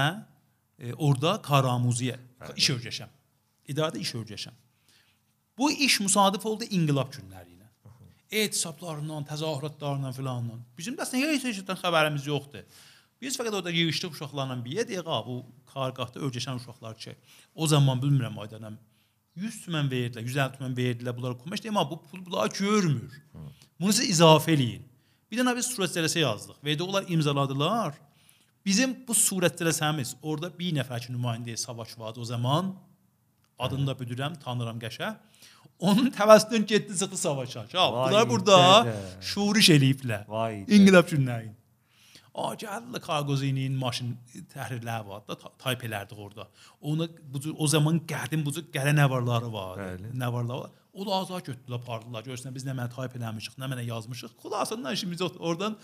e, 0.80 0.94
orada 0.94 1.38
karamuziyə 1.46 2.18
iş 2.56 2.72
öyrəşəm. 2.76 3.14
İdarədə 3.70 4.02
iş 4.02 4.16
öyrəşəm. 4.16 4.58
Bu 5.58 5.72
iş 5.72 6.00
müsadif 6.00 6.46
oldu 6.46 6.66
inqilab 6.66 7.14
günləri 7.14 7.54
ilə. 7.54 7.59
Etisablarından, 8.32 9.26
təzahüratlarından 9.26 10.13
filandan. 10.13 10.60
Bizim 10.78 10.98
də 10.98 11.06
əslində 11.06 11.32
heç 11.34 11.48
şeydən 11.60 11.80
xəbərimiz 11.82 12.28
yoxdur. 12.30 12.68
Biz 13.22 13.36
fəqət 13.39 13.56
orada 13.58 13.72
yığışdıq 13.74 14.13
uşaqlarla 14.15 14.60
bir 14.63 14.86
dəqiqə 14.86 15.18
bu 15.26 15.39
kargahda 15.74 16.22
öyrəşən 16.28 16.62
uşaqlar 16.62 16.96
ki, 16.98 17.15
o 17.56 17.68
zaman 17.68 18.00
bilmirəm 18.02 18.38
aydanam 18.39 18.78
100 19.39 19.58
tümən 19.65 19.89
verdilər, 19.92 20.26
150 20.28 20.58
tümən 20.58 20.76
verdilər 20.78 21.15
bunlara 21.18 21.38
konuş 21.38 21.63
deyim, 21.63 21.80
bu 21.89 22.02
pul 22.12 22.26
bunlar 22.26 22.52
görmür. 22.60 23.18
Bunu 23.80 23.94
siz 23.94 24.10
izafə 24.15 24.54
eləyin. 24.56 24.86
Bir 25.32 25.42
dənə 25.42 25.56
biz 25.56 25.70
surət 25.72 25.96
cələsə 25.98 26.24
yazdıq. 26.24 26.62
Və 26.65 26.76
onlar 26.84 27.06
imzaladılar. 27.08 27.98
Bizim 28.65 28.96
bu 29.08 29.15
surət 29.15 29.60
cələsəmiz 29.62 30.15
orada 30.22 30.50
bir 30.54 30.74
nəfər 30.80 31.06
ki 31.06 31.13
nümayəndə 31.13 31.56
savaş 31.58 31.98
vardı 32.00 32.20
o 32.20 32.26
zaman. 32.26 32.74
Adını 33.60 33.88
da 33.88 33.96
bilirəm, 34.00 34.39
tanırım 34.44 34.80
qəşə. 34.82 35.13
Onun 35.80 36.10
təvəssütündən 36.12 36.65
getdi 36.68 36.98
çıxdı 37.00 37.18
savaşa. 37.18 37.65
Ha, 37.74 37.86
bunlar 37.96 38.30
burada 38.30 38.58
şuriş 39.22 39.70
eləyiblər. 39.78 40.26
İnqilab 40.68 41.08
günləri. 41.12 41.54
A 42.39 42.54
gəldi 42.56 43.00
Kargozinin 43.04 43.74
maşın 43.80 44.12
təhrirləri 44.54 45.08
var 45.08 45.24
da 45.28 45.36
tayp 45.60 45.84
elərdik 45.88 46.20
orada. 46.20 46.48
Onu 46.82 47.08
bu 47.34 47.42
cür 47.42 47.56
o 47.58 47.68
zaman 47.68 48.00
qədim 48.08 48.46
bu 48.46 48.54
cür 48.56 48.68
qələ 48.76 48.94
nəvarları 48.96 49.50
var. 49.54 49.82
Nəvarlar 50.24 50.62
var. 50.65 50.76
O 50.94 51.06
da 51.06 51.15
azad 51.22 51.46
götürdülər, 51.48 51.82
pardılar. 51.86 52.24
Görsən 52.28 52.54
biz 52.56 52.65
nə 52.68 52.76
mənə 52.76 52.92
tayp 52.94 53.15
eləmişik, 53.15 53.58
nə 53.62 53.68
mənə 53.72 53.84
yazmışıq. 53.88 54.36
Xülasəndə 54.44 54.94
işimiz. 54.98 55.22
Oradan 55.38 55.78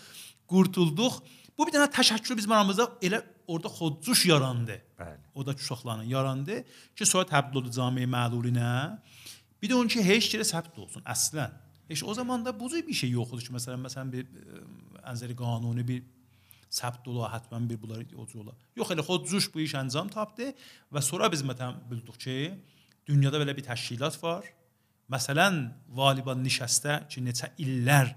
qurtulduq. 0.51 1.19
Bu 1.58 1.67
bir 1.67 1.75
dənə 1.75 1.88
təşəkkür 1.93 2.38
bizim 2.38 2.51
aramızda 2.51 2.89
elə 3.05 3.21
orada 3.47 3.71
xodcuş 3.71 4.25
yarandı. 4.31 4.79
Bəli. 4.99 5.21
O 5.36 5.45
da 5.45 5.53
uşaqların 5.55 6.03
yarandı 6.12 6.63
ki, 6.95 7.05
sonra 7.05 7.27
təbdil 7.29 7.62
oldu 7.62 7.71
cami 7.71 8.08
məlulinə. 8.10 8.71
Bir 9.61 9.71
də 9.71 9.77
onun 9.77 9.91
ki, 9.91 10.03
heç 10.03 10.33
yerə 10.35 10.47
səbt 10.47 10.77
olsun 10.79 11.05
əslən. 11.07 11.53
Heç 11.89 12.03
o 12.03 12.13
zaman 12.13 12.45
da 12.45 12.53
bu 12.59 12.69
cür 12.69 12.87
bir 12.87 12.93
şey 12.93 13.11
yox 13.13 13.33
idi 13.35 13.47
ki, 13.47 13.55
məsələn, 13.55 13.81
məsələn 13.85 14.11
bir 14.13 14.25
ənzəri 15.05 15.35
qanuni 15.37 15.85
bir 15.87 16.03
səbt 16.73 17.07
ola, 17.11 17.29
həttəmən 17.33 17.67
bir 17.69 17.79
bunlar 17.81 18.01
ocu 18.23 18.41
ola. 18.41 18.55
Yox, 18.75 18.91
elə 18.95 19.05
xodcuş 19.05 19.49
bu 19.53 19.61
iş 19.63 19.77
əncam 19.79 20.09
tapdı 20.11 20.51
və 20.93 21.03
sonra 21.05 21.29
biz 21.31 21.45
məsələn 21.45 21.77
bildik 21.91 22.19
ki, 22.25 22.37
dünyada 23.07 23.39
belə 23.41 23.55
bir 23.57 23.67
təşkilat 23.67 24.17
var. 24.23 24.47
Məsələn, 25.11 25.61
Valiban 25.93 26.41
nişəstə 26.41 27.03
ki, 27.11 27.21
neçə 27.27 27.51
illər 27.61 28.09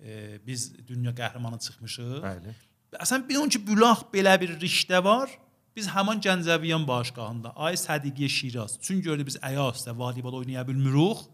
e, 0.00 0.40
biz 0.46 0.72
dünya 0.88 1.14
qəhrəmanı 1.14 1.60
çıxmışıq. 1.62 2.18
Bəli. 2.24 2.54
Əsən 2.98 3.24
bir 3.28 3.38
onun 3.40 3.54
ki, 3.54 3.62
bülaq 3.66 4.08
belə 4.14 4.34
bir 4.42 4.56
riştə 4.60 4.98
var. 5.04 5.30
Biz 5.76 5.88
həmin 5.90 6.20
Gəncəviyan 6.22 6.84
başqağında 6.86 7.50
ay 7.56 7.74
Sədiqiyə 7.74 8.28
Şiraz. 8.28 8.78
Çün 8.80 9.02
gördü 9.02 9.26
biz 9.26 9.36
Əyasda 9.36 9.96
voleybol 9.98 10.32
oynaya 10.40 10.68
bilmirik. 10.68 11.24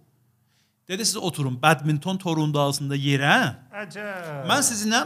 Dedi 0.89 1.07
siz 1.07 1.17
oturun 1.17 1.63
badminton 1.63 2.17
torundasında 2.17 2.97
yerə. 2.97 3.37
Əcəb. 3.83 4.47
Mən 4.49 4.65
sizinlə 4.65 5.03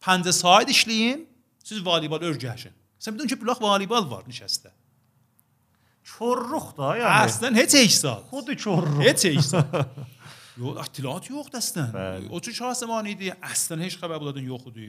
pəncə 0.00 0.32
saat 0.32 0.70
işləyim, 0.70 1.26
siz 1.64 1.82
voleybol 1.86 2.22
öyrəşin. 2.30 2.74
Sən 3.02 3.16
bilirsən 3.16 3.34
ki, 3.34 3.40
bülaq 3.42 3.60
voleybol 3.60 4.06
var 4.10 4.22
nişəstə. 4.30 4.70
Çorruq 6.06 6.70
da 6.78 6.94
yəni. 7.00 7.26
Əslən 7.26 7.58
heç 7.58 7.74
heç 7.74 7.98
saat. 7.98 8.30
Xudu 8.30 8.56
çorruq. 8.56 9.02
Heç 9.02 9.24
heç 9.24 9.50
saat. 9.50 9.74
Yox, 10.56 11.50
əslən. 11.60 11.90
Bəli. 11.92 12.28
O 12.32 12.40
cür 12.40 12.54
şahsəman 12.56 13.08
idi. 13.10 13.28
Əslən 13.44 13.82
heç 13.84 13.98
xəbər 14.00 14.20
bunlardan 14.22 14.46
yox 14.46 14.68
idi. 14.70 14.86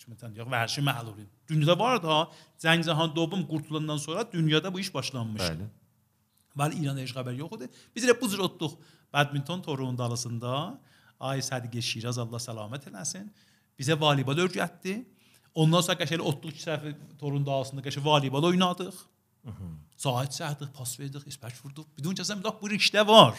Kimdən 0.00 0.38
yox, 0.38 0.48
vərşi 0.48 0.84
məlul 0.86 1.18
idi. 1.18 1.28
Dünyada 1.50 1.76
var 1.78 2.00
da 2.02 2.20
Zəngcahan 2.62 3.12
Dobum 3.16 3.44
qurtulandan 3.50 4.00
sonra 4.00 4.24
dünyada 4.32 4.72
bu 4.72 4.80
iş 4.80 4.92
başlanmışdı. 4.94 5.44
Bəli. 5.44 5.68
Bəli, 6.58 6.80
İranda 6.82 7.04
heç 7.04 7.12
xəbər 7.16 7.36
yox 7.36 7.58
idi. 7.58 7.68
Biz 7.96 8.08
elə 8.08 8.16
bu 8.20 8.30
cür 8.32 8.46
otduq 8.48 8.78
badminton 9.12 9.60
torunun 9.66 9.98
dalısında. 9.98 10.54
Ay 11.20 11.44
Sədiqə 11.44 11.82
Şiraz 11.82 12.18
Allah 12.22 12.40
səlamət 12.40 12.88
eləsin. 12.88 13.28
Bizə 13.78 13.98
voleybol 14.00 14.40
öyrətdi. 14.46 15.02
Ondan 15.58 15.84
sonra 15.84 15.98
qəşəng 16.00 16.24
otduq 16.32 16.54
iki 16.54 16.64
səhv 16.64 16.92
torun 17.20 17.44
dalısında 17.46 17.84
qəşəng 17.84 18.04
voleybol 18.08 18.48
oynadıq. 18.52 18.96
Saat 19.98 20.34
səhədıq, 20.36 20.72
pas 20.72 20.90
verdik, 21.00 21.26
ispaç 21.26 21.56
vurduq. 21.64 21.86
Bidon 21.98 22.14
kəsən 22.14 22.42
bax 22.44 22.60
bu 22.62 22.70
işdə 22.76 23.02
var. 23.06 23.34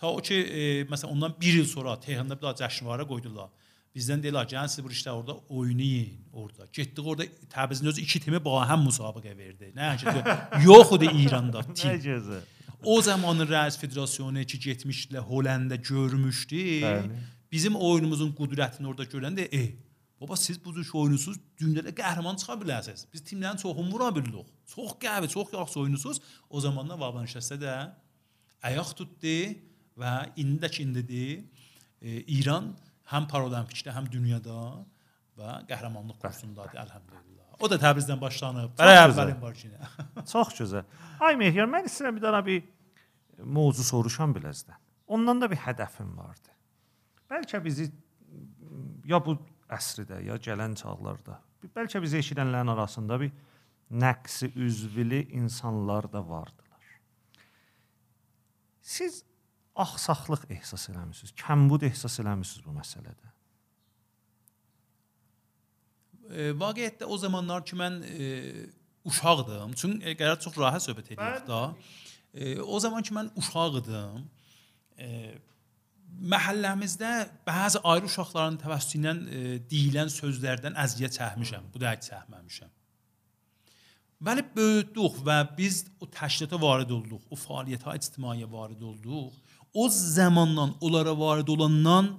Ta 0.00 0.08
o 0.08 0.20
ki, 0.24 0.34
e, 0.34 0.60
məsələn 0.88 1.12
ondan 1.12 1.34
1 1.40 1.54
il 1.60 1.66
sonra 1.68 1.98
Tehranda 2.00 2.36
bir 2.36 2.42
daha 2.42 2.56
cəşnvara 2.62 3.04
qoydular. 3.08 3.50
Bizdən 3.96 4.22
deyirlər, 4.24 4.46
gəlin 4.48 4.70
siz 4.72 4.84
bu 4.84 4.92
işdə 4.94 5.12
orada 5.12 5.34
oynayın 5.48 6.14
orada. 6.32 6.66
Getdik 6.72 7.06
orada 7.06 7.26
Təbrizin 7.52 7.90
özü 7.90 8.06
iki 8.06 8.20
timi 8.24 8.40
bahəm 8.40 8.86
müsabiqə 8.86 9.36
verdi. 9.36 9.72
Nə 9.76 9.90
ki, 10.00 10.14
yox 10.64 10.94
idi 10.96 11.10
İranda 11.24 11.66
tim. 11.74 11.90
Nə 11.90 11.98
gözəl. 12.06 12.48
O 12.84 12.96
zamanın 13.02 13.50
rəis 13.50 13.76
federasiyonu 13.78 14.44
ki 14.48 14.60
getmişdilər 14.64 15.26
Hollandda 15.28 15.76
görmüşdü. 15.76 16.64
Bəli. 16.86 17.22
Bizim 17.52 17.76
oyunumuzun 17.76 18.32
qüdrətini 18.38 18.86
orada 18.86 19.04
görəndə, 19.04 19.48
e, 19.52 19.74
baba 20.20 20.36
siz 20.36 20.64
bu 20.64 20.72
cür 20.74 20.94
oyunusuz 20.94 21.36
dünyada 21.60 21.92
qəhrəman 21.92 22.38
çıxa 22.40 22.56
bilərsiniz. 22.62 23.08
Biz 23.12 23.26
timlərin 23.28 23.60
çoxunu 23.60 23.92
vura 23.92 24.14
bildik. 24.16 24.46
Çox 24.74 24.94
qəvi, 25.02 25.28
çox 25.28 25.52
yaxşı 25.52 25.80
oyunusuz. 25.80 26.22
O 26.50 26.60
zamanlar 26.60 26.96
Vabanşəstə 27.02 27.60
də 27.60 27.74
ayaq 28.62 28.94
tutdu 28.96 29.36
və 30.00 30.14
indi 30.40 30.60
də 30.62 30.70
ki 30.72 30.84
indidir. 30.86 31.32
E, 32.00 32.20
İran 32.38 32.72
həm 33.12 33.26
paralimpikdə, 33.30 33.92
həm 33.94 34.08
dünyada 34.12 34.56
və 35.38 35.56
qəhrəmanlıq 35.70 36.20
kursundadır 36.22 36.80
əlhəmdülillah. 36.84 37.56
O 37.60 37.68
da 37.68 37.76
Təbrizdən 37.80 38.20
başlanıb. 38.20 38.76
Əvvəlin 38.80 39.40
var 39.40 39.56
ki. 39.56 39.72
Çox 40.32 40.54
gözəl. 40.60 40.86
Ay 41.20 41.36
Mehyar, 41.40 41.68
mən 41.68 41.88
istəyirəm 41.90 42.16
bir 42.16 42.24
dənə 42.24 42.40
bir 42.46 42.62
mövzu 43.44 43.84
soruşam 43.84 44.32
biləcdən. 44.36 44.78
Ondan 45.10 45.42
da 45.42 45.50
bir 45.50 45.60
hədəfim 45.60 46.14
vardı. 46.16 46.54
Bəlkə 47.30 47.60
bizi 47.64 47.90
ya 49.06 49.20
bu 49.24 49.36
əsrdə, 49.70 50.20
ya 50.26 50.36
gələn 50.42 50.74
çağlarda, 50.78 51.38
bəlkə 51.76 52.00
bizi 52.02 52.20
eşidənlərin 52.22 52.72
arasında 52.72 53.20
bir 53.20 53.32
nəqsi 53.90 54.52
üzvili 54.54 55.22
insanlar 55.36 56.08
da 56.12 56.22
vardılar. 56.28 56.86
Siz 58.80 59.24
axsaqlıq 59.84 60.46
ehsas 60.56 60.88
eləmisiniz, 60.92 61.34
kəmbud 61.40 61.84
ehsas 61.88 62.18
eləmisiniz 62.22 62.66
bu 62.66 62.74
məsələdə. 62.76 63.30
E, 66.30 66.50
Vaqiətdə 66.62 67.08
o 67.10 67.18
zamanlar 67.18 67.64
ki 67.66 67.78
mən 67.80 68.00
e, 68.06 68.30
uşaqdım. 69.04 69.74
Çünki 69.80 70.06
e, 70.06 70.16
qərar 70.18 70.40
çox 70.42 70.58
rahat 70.58 70.84
söhbət 70.86 71.14
edirik 71.14 71.46
da. 71.48 71.62
E, 72.34 72.60
o 72.60 72.80
zaman 72.80 73.02
ki 73.02 73.14
mən 73.16 73.30
uşaq 73.40 73.80
idim. 73.82 74.26
E, 74.98 75.08
məhəlləmizdə 76.34 77.12
bəzi 77.46 77.80
ayrı 77.92 78.10
uşaqların 78.10 78.58
təvəssütü 78.62 79.00
ilə 79.00 79.14
e, 79.14 79.40
deyilən 79.70 80.12
sözlərdən 80.12 80.76
əziyyət 80.84 81.16
çəkmişəm. 81.18 81.72
Bu 81.74 81.82
da 81.82 81.94
çəkməmişəm. 82.08 82.76
Bəli 84.20 84.44
böyüdük 84.56 85.22
və 85.24 85.38
biz 85.56 85.86
o 86.00 86.06
təşkilata 86.12 86.58
varid 86.60 86.90
olduq, 86.92 87.22
o 87.32 87.38
fəaliyyətə 87.40 87.94
ictimaiyə 87.96 88.50
varid 88.52 88.82
olduq. 88.84 89.32
O 89.74 89.88
zamandan 89.88 90.74
onlara 90.80 91.18
varid 91.18 91.48
olandan 91.48 92.10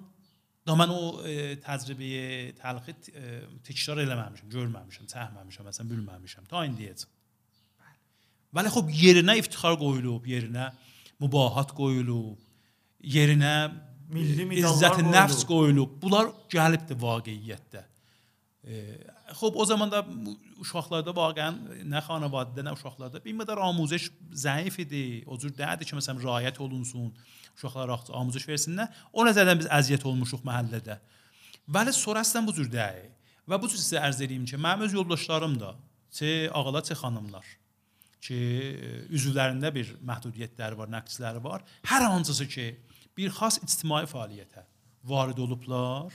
da 0.68 0.76
mən 0.78 0.94
o 0.94 1.02
e, 1.26 1.56
təcrübəyə 1.64 2.54
təlxi 2.60 2.94
e, 3.12 3.42
təkrar 3.66 4.04
eləməmişəm, 4.06 4.52
görməmişəm, 4.54 5.10
çəkməmişəm, 5.12 5.68
məsələn 5.68 5.92
bilməmişəm 5.92 6.48
ta 6.52 6.64
indiyəcə. 6.70 7.10
Bəli, 8.56 8.72
xop 8.72 8.92
yerinə 9.04 9.38
iftixar 9.40 9.78
qoyulub, 9.80 10.28
yerinə 10.28 10.70
mübahat 11.24 11.72
qoyulub, 11.76 12.38
yerinə 13.02 13.56
Milli 14.12 14.44
medallar 14.44 14.76
izzət-i 14.76 15.08
nəfs 15.08 15.46
qoyulub. 15.48 15.96
qoyulub. 15.96 16.00
Bunlar 16.04 16.34
gəlibdi 16.52 16.98
vaqiiyyətdə. 17.00 17.86
خب 19.34 19.56
o 19.56 19.66
zaman 19.66 19.90
da 19.92 20.06
uşaqlarda 20.62 21.12
vaqəən 21.18 21.56
nə 21.90 22.02
xanavadədə, 22.06 22.62
nə 22.68 22.74
uşaqlarda 22.76 23.22
bir 23.24 23.34
qədər 23.40 23.62
amuzəş 23.68 24.10
zəif 24.46 24.78
idi. 24.84 25.24
O 25.26 25.38
cür 25.42 25.54
deyildi 25.58 25.88
ki, 25.88 25.96
məsələn, 25.98 26.22
riayət 26.22 26.60
olunsun, 26.62 27.10
uşaqlara 27.62 27.98
amuzəş 28.18 28.48
versinlər. 28.50 28.90
O 29.14 29.26
nəzərdən 29.28 29.62
biz 29.62 29.70
əziyyət 29.70 30.06
olmuşuq 30.10 30.44
məhəllədə. 30.48 30.98
Bəli, 31.70 31.94
sonrasından 31.94 32.50
bu 32.50 32.56
cür 32.58 32.70
deyil. 32.74 33.10
Və 33.50 33.60
bu 33.62 33.70
cür 33.70 33.80
sizə 33.82 34.02
ərz 34.02 34.22
edeyim 34.26 34.46
ki, 34.50 34.58
mənim 34.58 34.88
öz 34.88 34.96
yoldaşlarım 34.98 35.58
da, 35.62 35.76
çə 36.14 36.50
ağalar, 36.58 36.86
çə 36.88 36.98
xanımlar 36.98 37.48
ki, 38.22 38.40
üzvlərində 39.18 39.72
bir 39.74 39.96
məhdudiyyətləri 40.06 40.78
var, 40.78 40.92
nəqsləri 40.94 41.42
var. 41.44 41.66
Hər 41.90 42.06
hansısı 42.10 42.48
ki, 42.50 42.68
bir 43.18 43.34
xas 43.38 43.58
ictimai 43.66 44.04
fəaliyyətə 44.10 44.66
varid 45.10 45.42
olublar, 45.42 46.14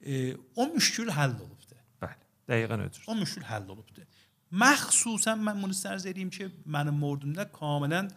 e, 0.00 0.36
o 0.54 0.68
müşkül 0.70 1.10
həll 1.10 1.34
olub. 1.34 1.54
Dəqiqən 2.48 2.82
ötür. 2.84 3.04
O 3.08 3.14
müşkül 3.16 3.44
həll 3.48 3.70
olubdur. 3.72 4.04
Məxsusən 4.54 5.40
mən 5.42 5.62
bunu 5.64 5.76
sərz 5.76 6.04
edeyim 6.10 6.30
ki, 6.30 6.50
mənim 6.68 6.96
mordumda 7.00 7.46
kamilən 7.50 8.10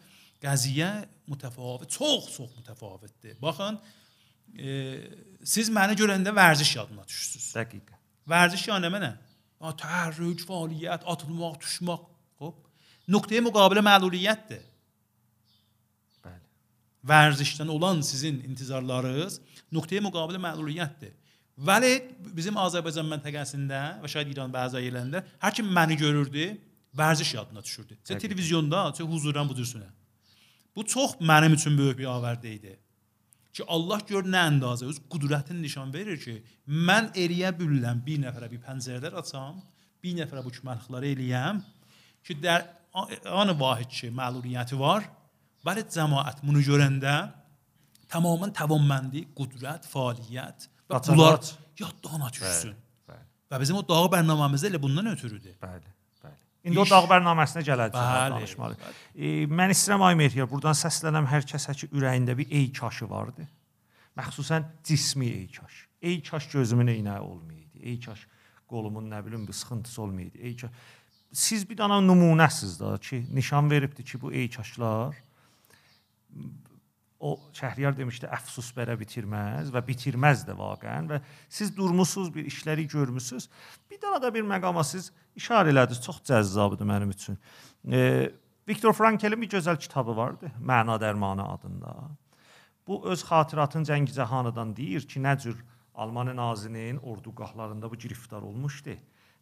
qəziyyə 0.44 0.90
mütəfavit, 1.32 1.92
çox 1.92 2.30
çox 2.36 2.52
mütəfavitdir. 2.60 3.38
Baxın, 3.42 3.80
e, 4.58 4.70
siz 5.44 5.70
məni 5.74 5.98
görəndə 6.00 6.34
vərziş 6.36 6.76
yadına 6.78 7.08
düşürsüz. 7.08 7.50
Dəqiq. 7.58 7.94
Vərziş 8.28 8.68
yəni 8.70 8.92
mənə? 8.94 9.12
Təhərrüc, 9.82 10.44
fəaliyyət, 10.48 11.06
atılmaq, 11.10 11.60
düşmək, 11.64 12.08
xop. 12.40 12.58
Nöqtəyə 13.10 13.44
müqabilə 13.48 13.84
məluliyyətdir. 13.88 14.66
Bəli. 16.26 16.44
Vərzişdən 17.12 17.72
olan 17.74 18.04
sizin 18.06 18.42
intizarlarınız 18.50 19.40
nöqtəyə 19.74 20.04
müqabilə 20.06 20.42
məluliyyətdir. 20.44 21.16
Vəli 21.58 21.94
bizim 22.38 22.58
Azərbaycan 22.62 23.08
məntəqəsində 23.10 23.82
və 24.04 24.10
şaid 24.12 24.30
İran 24.30 24.52
bəzi 24.54 24.84
yerlərində 24.84 25.24
hər 25.42 25.56
kim 25.58 25.72
məni 25.74 25.98
görürdü, 25.98 26.52
vərziş 26.98 27.34
yadına 27.34 27.64
düşürdü. 27.66 27.98
Çə 28.06 28.20
televizyonda, 28.22 28.92
çə 28.98 29.08
huzuran 29.10 29.50
bu 29.50 29.58
cürsünə. 29.58 29.88
Bu 30.78 30.86
çox 30.86 31.16
mənim 31.20 31.56
üçün 31.58 31.74
böyük 31.78 31.98
bir 31.98 32.12
avərdə 32.14 32.52
idi. 32.54 32.76
Ki 33.58 33.66
Allah 33.74 34.04
gör 34.06 34.28
nə 34.30 34.44
əndazə 34.52 34.86
öz 34.86 35.00
qüdrətini 35.10 35.64
nişan 35.64 35.90
verir 35.94 36.20
ki, 36.22 36.36
mən 36.70 37.10
eriyə 37.18 37.50
bilirəm 37.58 38.04
bir 38.06 38.22
nəfərə 38.28 38.52
bir 38.52 38.62
pəncərələr 38.62 39.18
açam, 39.24 39.58
bir 40.04 40.14
nəfərə 40.20 40.44
bu 40.46 40.54
küməlikləri 40.54 41.16
eləyəm 41.16 41.64
ki, 42.22 42.38
der 42.44 42.68
an 42.94 43.56
vahid 43.58 43.90
ki, 43.90 44.12
məluliyyəti 44.22 44.78
var. 44.78 45.10
Bəli 45.66 45.88
cəmaət 45.98 46.46
bunu 46.46 46.62
görəndə 46.70 47.16
tamamilə 48.14 48.54
təvamməndi, 48.62 49.26
qüdrət, 49.36 49.90
fəaliyyət 49.90 50.70
Və 50.88 51.02
bunlar 51.10 51.42
yaddan 51.82 52.30
düşsün. 52.32 52.78
Bəli. 53.10 53.24
Və 53.52 53.60
bizim 53.66 53.82
o 53.82 53.84
dağ 53.90 54.06
bərnaməmizdə 54.14 54.70
elə 54.70 54.80
bundan 54.82 55.10
ötürüdür. 55.12 55.58
Bəli. 55.64 55.97
İndi 56.68 56.80
İş... 56.82 56.84
o 56.84 56.86
dağ 56.92 57.08
bərnaməsinə 57.08 57.64
gələcəyik 57.64 58.34
danışmalı. 58.36 58.78
E, 59.16 59.46
mən 59.48 59.72
istəyirəm 59.74 60.04
ay 60.10 60.18
Mehriya, 60.20 60.48
burdan 60.52 60.76
səslənəm 60.76 61.30
hər 61.32 61.48
kəsə 61.48 61.76
ki, 61.80 61.90
ürəyində 61.96 62.36
bir 62.38 62.52
ey 62.52 62.68
kaşı 62.76 63.08
vardı. 63.10 63.48
Məxsusən 64.20 64.68
cismi 64.84 65.30
ey 65.32 65.48
kaş. 65.54 65.86
Ey 66.02 66.22
kaş 66.24 66.50
gözümün 66.52 66.92
eynəyi 66.96 67.24
olmayaydı. 67.24 67.80
Ey 67.84 68.00
kaş 68.04 68.28
qolumun 68.68 69.08
nə 69.12 69.24
bilim 69.26 69.48
bir 69.48 69.54
sıxıntısı 69.54 70.02
olmayaydı. 70.02 70.38
Ey 70.38 70.58
kaş 70.58 70.72
siz 71.32 71.70
bir 71.70 71.78
dana 71.78 72.02
nümunəsiz 72.04 72.80
də 72.82 73.00
ki, 73.00 73.26
nişan 73.34 73.72
veribdi 73.72 74.04
ki, 74.04 74.22
bu 74.22 74.34
ey 74.34 74.50
kaşlar 74.50 75.16
o 77.20 77.34
Şəhriyar 77.58 77.96
demişdi 77.98 78.30
əfsus 78.30 78.70
bərə 78.78 78.98
bitirməz 79.00 79.72
və 79.74 79.82
bitirməz 79.88 80.44
də 80.48 80.54
vaqəən 80.58 81.10
və 81.12 81.22
siz 81.50 81.72
durmusunuz 81.78 82.30
bir 82.34 82.46
işləri 82.50 82.88
görmüsüz. 82.92 83.50
Bir 83.90 84.02
dənə 84.04 84.22
də 84.24 84.34
bir 84.34 84.46
məqama 84.46 84.84
siz 84.86 85.10
işarə 85.38 85.74
elədiniz. 85.74 86.04
Çox 86.06 86.22
cəzzabdır 86.30 86.86
mənim 86.86 87.14
üçün. 87.16 87.40
E, 87.90 88.30
Viktor 88.68 88.94
Frankelin 88.94 89.42
bir 89.42 89.50
gözəl 89.50 89.80
kitabı 89.80 90.16
vardı, 90.18 90.52
Məna 90.62 91.00
dərmanı 91.02 91.48
adında. 91.56 91.96
Bu 92.88 93.02
öz 93.10 93.24
xatirətin 93.24 93.88
Cəngizəhanıdan 93.88 94.76
deyir 94.76 95.08
ki, 95.08 95.20
nə 95.24 95.38
cür 95.40 95.58
Almaniya 95.98 96.36
nazirinin 96.36 96.98
ordugahlarında 96.98 97.90
bu 97.92 97.98
giriftar 97.98 98.42
olmuşdu 98.46 98.94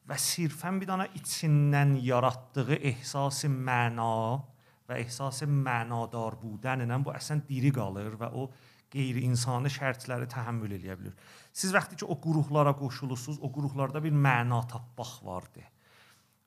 və 0.07 0.17
sirfən 0.21 0.79
bir 0.79 0.87
dənə 0.87 1.07
içindən 1.17 1.97
yaratdığı 2.05 2.77
ehsası 2.91 3.49
məna 3.51 4.39
və 4.89 5.01
ehsası 5.01 5.47
mənadar 5.49 6.37
budənlə 6.41 7.01
bu 7.03 7.13
əslən 7.15 7.43
diri 7.49 7.71
qalır 7.73 8.17
və 8.21 8.31
o 8.37 8.49
qeyri-insani 8.93 9.71
şərtləri 9.73 10.27
təhəmmül 10.31 10.75
eləyə 10.77 10.95
bilər. 10.99 11.15
Siz 11.55 11.73
vaxtı 11.75 11.99
ki 11.99 12.05
o 12.07 12.17
qruhlara 12.21 12.75
qoşulusunuz, 12.77 13.41
o 13.41 13.51
qruhlarda 13.51 14.01
bir 14.03 14.13
məna 14.13 14.61
tapmaq 14.69 15.17
vardı. 15.25 15.63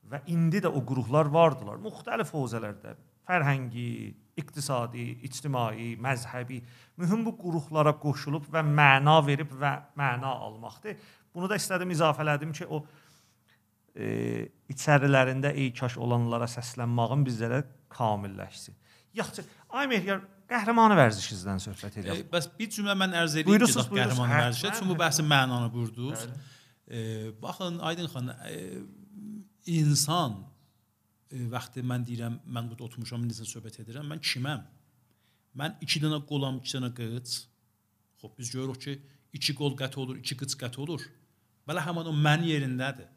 Və 0.09 0.23
indi 0.33 0.63
də 0.65 0.71
o 0.73 0.81
qruhlar 0.89 1.29
vardılar, 1.33 1.81
müxtəlif 1.85 2.33
hövzələrdə, 2.33 2.95
fərhəngi, 3.29 3.89
iqtisadi, 4.41 5.05
ictimai, 5.27 5.97
məzhəbi, 6.01 6.63
mühüm 7.01 7.27
bu 7.27 7.35
qruhlara 7.37 7.93
qoşulub 8.01 8.47
və 8.53 8.63
məna 8.65 9.19
verib 9.27 9.53
və 9.61 9.75
məna 9.99 10.33
almaqdır. 10.47 10.97
Bunu 11.35 11.51
da 11.51 11.59
istədim 11.61 11.93
izafələdim 11.93 12.55
ki, 12.57 12.69
o 12.71 12.87
e, 13.93 14.47
içərilərində 14.73 15.53
ey 15.53 15.75
kaş 15.77 15.99
olanlara 16.01 16.49
səslənmağın 16.49 17.27
bizlərə 17.27 17.61
kamilləşsin. 17.93 18.77
Yaxşı, 19.19 19.45
ay 19.71 19.89
Mehriyar 19.91 20.23
qəhrəmanı 20.49 20.97
vərzişinizdən 20.99 21.61
söhbət 21.65 21.99
edirəm. 22.01 22.23
E, 22.23 22.27
bəs 22.33 22.49
bir 22.59 22.71
cümlə 22.73 22.95
mən 22.97 23.17
ərz 23.23 23.37
edeyim 23.41 23.65
ki, 23.67 23.85
qəhrəmanı 23.93 24.33
hə, 24.33 24.41
vərzişə, 24.45 24.73
çünki 24.79 24.91
bu 24.93 24.97
bəhsin 25.01 25.29
mənanı 25.29 25.73
burdunuz. 25.73 26.25
E, 26.89 26.99
baxın 27.43 27.79
Aydın 27.79 28.09
xanım, 28.15 28.35
e, 28.49 28.57
insan 29.67 30.39
e, 31.33 31.45
vaxtı 31.53 31.85
mən 31.85 32.07
deyirəm, 32.09 32.41
mən 32.49 32.71
burada 32.71 32.89
oturmuşam, 32.89 33.27
necə 33.29 33.47
söhbət 33.49 33.83
edirəm, 33.85 34.09
mən 34.13 34.23
kiməm? 34.25 34.65
Mən 35.59 35.77
2 35.85 36.03
dənə 36.05 36.23
qolam, 36.29 36.61
2 36.65 36.77
dənə 36.79 36.93
qıç. 36.97 37.35
Xoş 38.23 38.33
biz 38.39 38.51
görürük 38.55 38.81
ki, 38.83 38.95
2 39.39 39.55
qol 39.59 39.77
qət 39.79 39.99
olur, 40.01 40.17
2 40.23 40.39
qıç 40.41 40.57
qət 40.61 40.79
olur. 40.81 41.05
Belə 41.69 41.85
həmin 41.85 42.09
o 42.09 42.15
mən 42.15 42.47
yerindədir. 42.49 43.11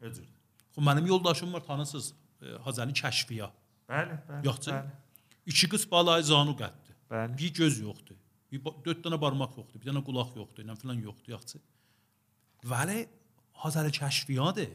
Özür. 0.00 0.26
Xoş 0.74 0.84
mənim 0.88 1.06
yoldaşım 1.06 1.52
var, 1.52 1.64
tanısınız, 1.64 2.12
e, 2.42 2.58
Hazani 2.66 2.92
Kəşfiya. 2.92 3.50
Bəli, 3.89 4.17
bəli. 4.29 4.45
Yoxsa? 4.49 4.71
Bəli. 4.71 4.91
İki 5.53 5.69
qız 5.73 5.87
balay 5.91 6.23
zanu 6.23 6.53
qəddir. 6.61 6.95
Bəli. 7.11 7.37
Bir 7.39 7.53
göz 7.61 7.79
yoxdur. 7.79 8.19
Bir 8.51 8.63
dörd 8.85 9.03
dənə 9.05 9.19
barmaq 9.21 9.57
yoxdur, 9.59 9.81
bir 9.81 9.91
dənə 9.91 10.03
qulaq 10.07 10.35
yoxdur, 10.35 10.65
ilə 10.65 10.75
filan 10.79 11.01
yoxdur, 11.07 11.35
yaxçı. 11.37 11.59
Vəli 12.73 12.99
Hazar 13.61 13.85
kəşfiyadır. 13.99 14.71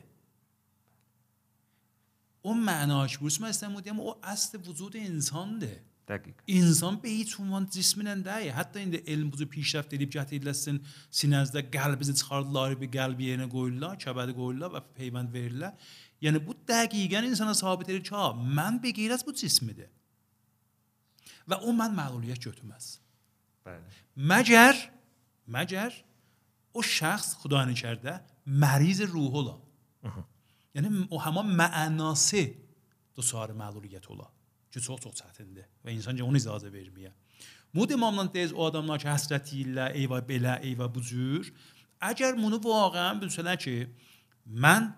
O 2.49 2.55
mənاش 2.55 3.19
بورس 3.19 3.40
من 3.40 3.49
استمودیم 3.49 3.99
o 4.01 4.11
اصل 4.23 4.53
وجود 4.66 4.95
insandır. 4.95 5.79
Dəqiq. 6.09 6.35
İnsan 6.47 7.03
به 7.03 7.09
هیچ 7.09 7.33
عنوان 7.40 7.64
cisminlə 7.77 8.14
deyil. 8.25 8.53
Hətta 8.55 8.79
indi 8.85 9.03
elm 9.12 9.33
buzu 9.33 9.47
پیشرفت 9.55 9.92
edib 9.97 10.11
gətirilsin, 10.16 10.77
sinəzdə 11.19 11.61
qəlbinizi 11.77 12.14
çıxardılar, 12.21 12.77
bir 12.81 12.90
qəlbi 12.97 13.23
yerinə 13.31 13.49
qoyurlar, 13.55 13.99
kəbədi 14.05 14.33
qoyurlar 14.38 14.71
və 14.77 14.83
peyvənd 14.99 15.35
verirlər. 15.37 15.73
Yəni 16.22 16.42
bu 16.46 16.56
dəqiqən 16.70 17.28
insana 17.32 17.56
sabit 17.58 17.90
edir 17.90 18.04
ki, 18.06 18.14
ha, 18.16 18.32
mən 18.58 18.78
bir 18.84 18.94
qeyr 18.98 19.16
az 19.16 19.26
bu 19.26 19.34
cismidir. 19.34 19.90
Və 21.50 21.58
o 21.66 21.74
mən 21.74 21.96
məluliyyət 21.98 22.46
götürməz. 22.46 22.92
Bəli. 23.66 23.96
Məgər 24.32 24.78
məgər 25.52 25.96
o 26.74 26.84
şəxs 26.86 27.36
xudayın 27.42 27.74
içərdə 27.74 28.20
məriz 28.46 29.02
ruh 29.10 29.40
ola. 29.42 29.56
Yəni 30.76 31.08
o 31.12 31.20
həmin 31.20 31.50
mənası 31.58 32.46
dosarı 33.18 33.58
məluliyyət 33.58 34.08
ola. 34.14 34.30
Ki 34.72 34.80
çox 34.80 35.02
çox 35.04 35.20
çətindir 35.20 35.68
və 35.84 35.98
insan 35.98 36.20
onu 36.24 36.40
icazə 36.40 36.72
verməyə. 36.72 37.12
Bu 37.76 37.88
demamla 37.90 38.28
tez 38.32 38.54
o 38.54 38.66
adamlar 38.66 39.00
ki, 39.00 39.08
həsrəti 39.08 39.62
ilə, 39.66 39.92
eyvə 39.96 40.20
belə, 40.28 40.58
eyvə 40.68 40.88
bu 40.92 41.04
cür, 41.04 41.48
əgər 42.04 42.36
bunu 42.40 42.60
vaqəən 42.64 43.22
bilsələr 43.22 43.60
ki, 43.60 43.76
mən 44.48 44.90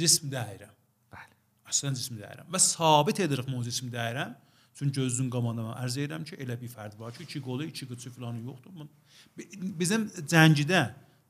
cism 0.00 0.30
deyirəm. 0.32 0.76
Bəli. 1.12 1.36
Əslən 1.72 1.98
cism 1.98 2.18
deyirəm 2.20 2.48
və 2.52 2.62
sabit 2.64 3.20
edirik 3.26 3.50
bu 3.50 3.62
cism 3.66 3.92
deyirəm. 3.92 4.36
Çünki 4.80 5.00
gözün 5.00 5.28
qabağında 5.30 5.74
ərz 5.82 5.98
edirəm 5.98 6.22
ki, 6.24 6.36
elə 6.40 6.54
bir 6.60 6.70
fərd 6.72 6.94
var 6.98 7.12
ki, 7.12 7.24
iki 7.26 7.40
qolu, 7.42 7.66
iki 7.68 7.84
qıçı 7.90 8.10
falan 8.14 8.38
yoxdur. 8.46 8.86
Bizim 9.80 10.06
cəngidə 10.30 10.86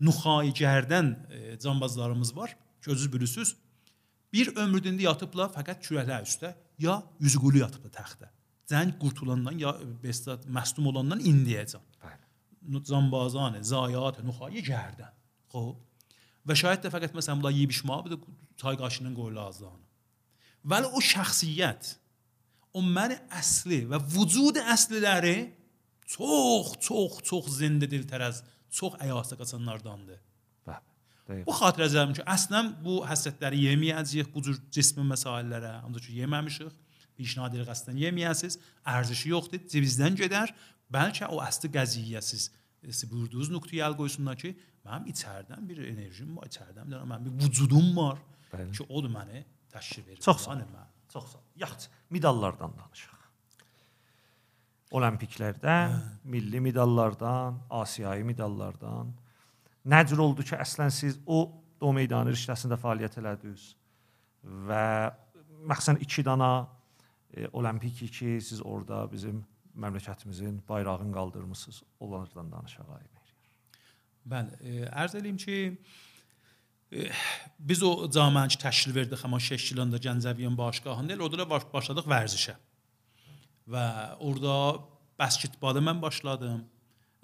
nuxayigərdən 0.07 1.09
e, 1.31 1.59
cambazlarımız 1.59 2.37
var. 2.37 2.57
Gözünüz 2.83 3.13
bilirsiniz. 3.13 3.55
Bir 4.33 4.53
ömründə 4.55 5.03
yatıblar 5.03 5.51
fəqət 5.57 5.83
kürəklər 5.87 6.29
üstə 6.29 6.53
ya 6.79 7.01
yüzüqulu 7.21 7.65
yatıblar 7.65 7.93
təxtə. 7.97 8.31
Cəng 8.71 8.95
qurtulandan 9.03 9.59
ya 9.59 9.75
bestad 10.03 10.47
məsdum 10.47 10.87
olandan 10.93 11.21
indiyəcən. 11.33 11.83
Bəli. 12.05 12.81
Cambazanə, 12.87 13.65
zayat, 13.67 14.23
nuxayigərdən. 14.25 15.17
Xoş. 15.51 15.75
Və 16.47 16.57
şayət 16.57 16.87
də 16.87 16.93
fəqət 16.95 17.17
məsələn 17.19 17.43
bunlar 17.43 17.53
yeyib 17.57 17.75
içmə, 17.75 17.99
də 18.61 18.62
çay 18.62 18.77
qaşının 18.77 19.14
qoyula 19.14 19.46
azlanı. 19.49 19.85
Vəli 20.64 20.87
o 20.92 21.01
şəxsiyyət, 21.01 21.96
o 22.77 22.83
mən 22.83 23.16
əsli 23.33 23.87
və 23.88 23.99
vücud 24.14 24.57
əsliləri 24.61 25.53
çox, 26.07 26.77
çox, 26.81 27.23
çox 27.25 27.49
zində 27.61 27.88
diltərəz, 27.88 28.42
çox 28.70 28.99
əyasa 29.01 29.37
qaçanlardandır. 29.40 30.20
Bu 31.46 31.53
xatirəcələrim 31.55 32.14
ki, 32.18 32.23
əslən 32.27 32.73
bu 32.85 33.01
həsrətləri 33.07 33.61
yeməyəcəyik 33.68 34.33
bu 34.35 34.42
cür 34.42 34.57
cismi 34.75 35.05
məsələlərə, 35.07 35.77
ancaq 35.87 36.09
ki, 36.09 36.16
yeməmişik. 36.25 36.73
Pişnahad 37.20 37.55
edir 37.55 37.68
qəsdən 37.68 37.99
yeməyəsiz, 38.01 38.57
ərzişi 38.88 39.31
yoxdur, 39.31 39.61
cibinizdən 39.70 40.16
gedər. 40.18 40.51
Bəlkə 40.90 41.29
o 41.31 41.38
əsli 41.44 41.70
qəziyyəsiz 41.70 42.49
siz 42.81 43.05
buyurduğunuz 43.11 43.51
nöqtəyə 43.53 43.85
əl 43.87 43.94
qoysunlar 43.99 44.38
ki, 44.40 44.55
mənim 44.88 45.11
içərdən 45.12 45.66
bir 45.68 45.83
enerjim 45.85 46.33
var, 46.38 46.49
içərdən 46.49 46.88
bir 46.88 47.05
mənim 47.05 47.27
bir 47.29 47.44
vücudum 47.44 47.90
var 47.94 48.18
Bəli. 48.53 48.73
ki, 48.77 48.87
o 48.89 49.03
məni 49.03 49.45
təşkil 49.71 50.07
verir. 50.07 50.21
Çox 50.21 50.45
sağ 50.45 50.53
ol. 50.53 50.67
Mən. 50.75 50.91
Çox 51.13 51.33
sağ 51.33 51.39
ol. 51.39 51.45
Yaxşı, 51.57 51.91
medallardan 52.11 52.75
danışaq. 52.79 53.17
Olimpiklərdən, 54.91 55.93
milli 56.25 56.61
medallardan, 56.61 57.61
Asiyayı 57.71 58.25
medallardan 58.27 59.13
nə 59.87 60.01
cür 60.07 60.19
oldu 60.19 60.43
ki, 60.43 60.57
əslən 60.59 60.91
siz 60.91 61.21
o 61.27 61.47
Doğu 61.81 61.95
meydanı 61.97 62.35
riştəsində 62.35 62.77
fəaliyyət 62.77 63.15
elədiniz 63.23 63.63
və 64.69 64.83
məxsən 65.71 65.97
2 66.05 66.25
dana 66.27 66.51
e, 67.33 67.47
olimpik 67.57 68.03
ki, 68.13 68.35
siz 68.45 68.61
orada 68.61 69.07
bizim 69.13 69.39
məmləkətimizin 69.81 70.59
bayrağını 70.69 71.15
qaldırmısınız. 71.15 71.83
Onlardan 72.01 72.53
danışaq 72.53 72.91
ayıb. 72.99 73.17
Bəli, 74.29 74.59
e, 74.61 74.85
ərz 74.93 75.17
eləyim 75.17 75.39
ki, 75.41 75.57
e, 75.57 76.10
biz 77.59 77.83
o 77.87 77.92
camiəni 78.11 78.55
ki, 78.55 78.59
təşkil 78.64 78.94
verdik 78.94 79.22
həmin 79.22 79.38
6 79.38 79.74
ilində 79.74 80.00
Gəncəviyin 80.03 80.57
başqahında, 80.59 81.14
elə 81.14 81.26
orada 81.26 81.42
da 81.44 81.48
baş, 81.50 81.68
başladıq 81.72 82.09
vərzişə. 82.11 82.57
Və 83.70 83.85
orada 84.18 84.55
basketbalı 85.20 85.83
mən 85.87 86.03
başladım. 86.03 86.64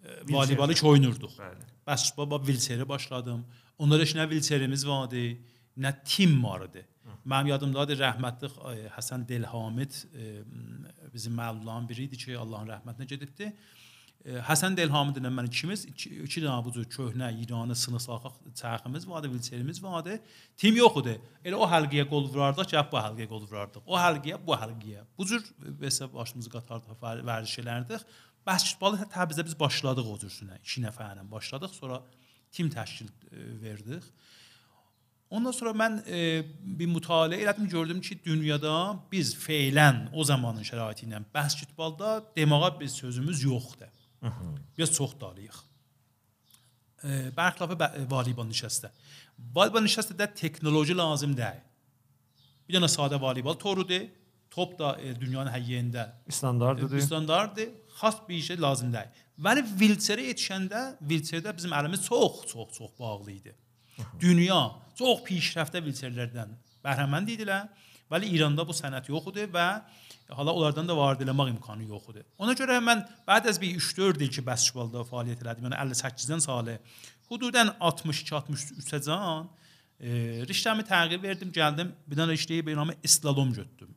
E, 0.03 0.19
Voleybalı 0.31 0.75
ki 0.75 0.87
oynurduq. 0.87 1.39
Bəli. 1.41 1.71
Basketbal 1.87 2.47
vilçeri 2.47 2.89
başladım. 2.89 3.47
Onlarda 3.79 4.05
heç 4.07 4.15
nə 4.15 4.29
vilçerimiz 4.31 4.87
vardı, 4.87 5.25
nə 5.79 5.95
tim 6.05 6.39
vardı. 6.45 6.85
Mənim 7.27 7.51
yadımdadır 7.51 7.99
rəhmətli 7.99 8.51
e, 8.71 8.89
Həsən 8.95 9.27
Delhamid 9.29 9.99
e, 10.15 10.43
bizim 11.15 11.35
məlumatların 11.35 11.89
biri 11.89 12.07
idi 12.07 12.23
ki, 12.23 12.37
Allahın 12.39 12.71
rəhmətinə 12.71 13.09
gedibdi. 13.11 13.51
Həsən 14.27 14.75
Delhamid 14.75 15.21
ilə 15.21 15.31
mən 15.31 15.47
ikimiz 15.47 15.85
iki, 15.87 16.11
iki 16.25 16.41
dənə 16.43 16.57
bu 16.67 16.73
cür 16.75 16.87
köhnə 16.91 17.29
İranı 17.45 17.77
sınıq 17.79 18.03
salxaq 18.03 18.39
çarxımız 18.59 19.09
vardı, 19.09 19.31
vilçerimiz 19.33 19.83
vardı. 19.83 20.19
Tim 20.57 20.77
yox 20.77 20.97
idi. 21.03 21.15
Elə 21.47 21.55
o 21.55 21.69
həlqəyə 21.71 22.09
qol 22.11 22.27
vurardıq 22.33 22.67
ki, 22.73 22.81
bu 22.91 22.99
həlqəyə 23.05 23.29
qol 23.31 23.45
vurardıq. 23.45 23.85
O 23.87 24.01
həlqəyə, 24.03 24.41
bu 24.47 24.57
həlqəyə. 24.59 25.05
Bu 25.19 25.27
cür 25.31 25.45
hesab 25.81 26.15
başımızı 26.15 26.51
qatardıq, 26.51 26.97
vərdiş 27.29 27.55
elərdik. 27.63 28.03
Basketbalı 28.47 29.07
Təbrizdə 29.15 29.45
biz 29.47 29.55
başladıq 29.61 30.09
o 30.11 30.17
cürsünə. 30.25 30.59
2 30.65 30.83
nəfərlə 30.89 31.23
başladıq, 31.31 31.71
sonra 31.79 32.01
tim 32.51 32.71
təşkil 32.71 33.07
e, 33.07 33.45
verdik. 33.63 34.09
Ondan 35.31 35.55
sonra 35.55 35.71
mən 35.75 36.01
e, 36.07 36.19
bir 36.79 36.91
mütaliə 36.91 37.39
elədim, 37.45 37.69
gördüm 37.71 38.01
ki, 38.01 38.19
dünyada 38.25 38.75
biz 39.13 39.37
feylən 39.39 40.09
o 40.15 40.27
zamanın 40.27 40.67
şəraiti 40.67 41.07
ilə 41.07 41.23
basketbolda 41.35 42.21
demağa 42.37 42.73
bir 42.81 42.91
sözümüz 42.91 43.45
yoxdur. 43.45 43.95
Biz 44.79 44.93
çox 44.93 45.21
dalıyıq. 45.21 45.57
E, 47.05 47.09
Bərxilafı 47.37 47.77
voleybol 48.11 48.49
nişəstə. 48.51 48.91
Voleybol 49.55 49.85
nişəstədə 49.87 50.29
texnoloji 50.35 50.97
lazım 50.97 51.37
deyil. 51.37 51.65
Bir 52.69 52.79
dənə 52.79 52.89
sadə 52.91 53.21
voleybol 53.21 53.59
torudur. 53.61 54.09
Top 54.51 54.79
da 54.79 54.97
e, 55.01 55.13
dünyanın 55.21 55.53
hər 55.53 55.63
yerində 55.69 56.09
standartıdır. 56.29 57.01
standartdır. 57.01 57.69
Xas 57.97 58.17
bir 58.29 58.41
şey 58.43 58.61
lazım 58.61 58.93
deyil. 58.93 59.23
Vəli 59.39 59.63
vilçerə 59.81 60.25
yetişəndə 60.31 60.83
vilçerdə 61.03 61.57
bizim 61.57 61.73
əlimiz 61.77 62.07
çox, 62.09 62.47
çox, 62.53 62.73
çox 62.79 62.91
bağlı 62.99 63.33
idi. 63.33 63.55
Dünya 64.21 64.61
çox 64.97 65.21
pişrəftə 65.29 65.83
vilçerlərdən 65.85 66.57
bəhrəmənd 66.85 67.33
idilər. 67.37 67.69
Vəli 68.11 68.31
İranda 68.37 68.65
bu 68.69 68.73
sənət 68.77 69.11
yox 69.11 69.29
idi 69.33 69.45
və 69.53 69.67
hala 70.31 70.53
onlardan 70.53 70.89
da 70.89 70.97
vardı 70.97 71.25
eləmək 71.25 71.51
imkanı 71.55 71.85
yox 71.91 72.09
idi. 72.13 72.25
Ona 72.39 72.55
görə 72.59 72.79
mən 72.83 73.05
bəd 73.29 73.51
az 73.51 73.61
bir 73.61 73.77
3-4 73.79 74.23
il 74.25 74.33
ki, 74.33 74.43
basketbolda 74.47 75.05
fəaliyyət 75.07 75.45
elədim. 75.45 75.69
Yəni 75.69 75.79
58-dən 75.83 76.43
salı 76.43 76.79
hududən 77.31 77.75
62-63-ə 77.81 79.03
can 79.07 79.47
e, 80.01 80.11
riştəmi 80.49 80.87
təğyir 80.87 81.23
verdim, 81.23 81.53
gəldim. 81.55 81.93
Bir 82.07 82.19
dənə 82.19 82.35
riştəyi 82.35 82.67
bir 82.67 82.77
namı 82.77 82.97
islalom 83.03 83.53
götürdüm. 83.53 83.95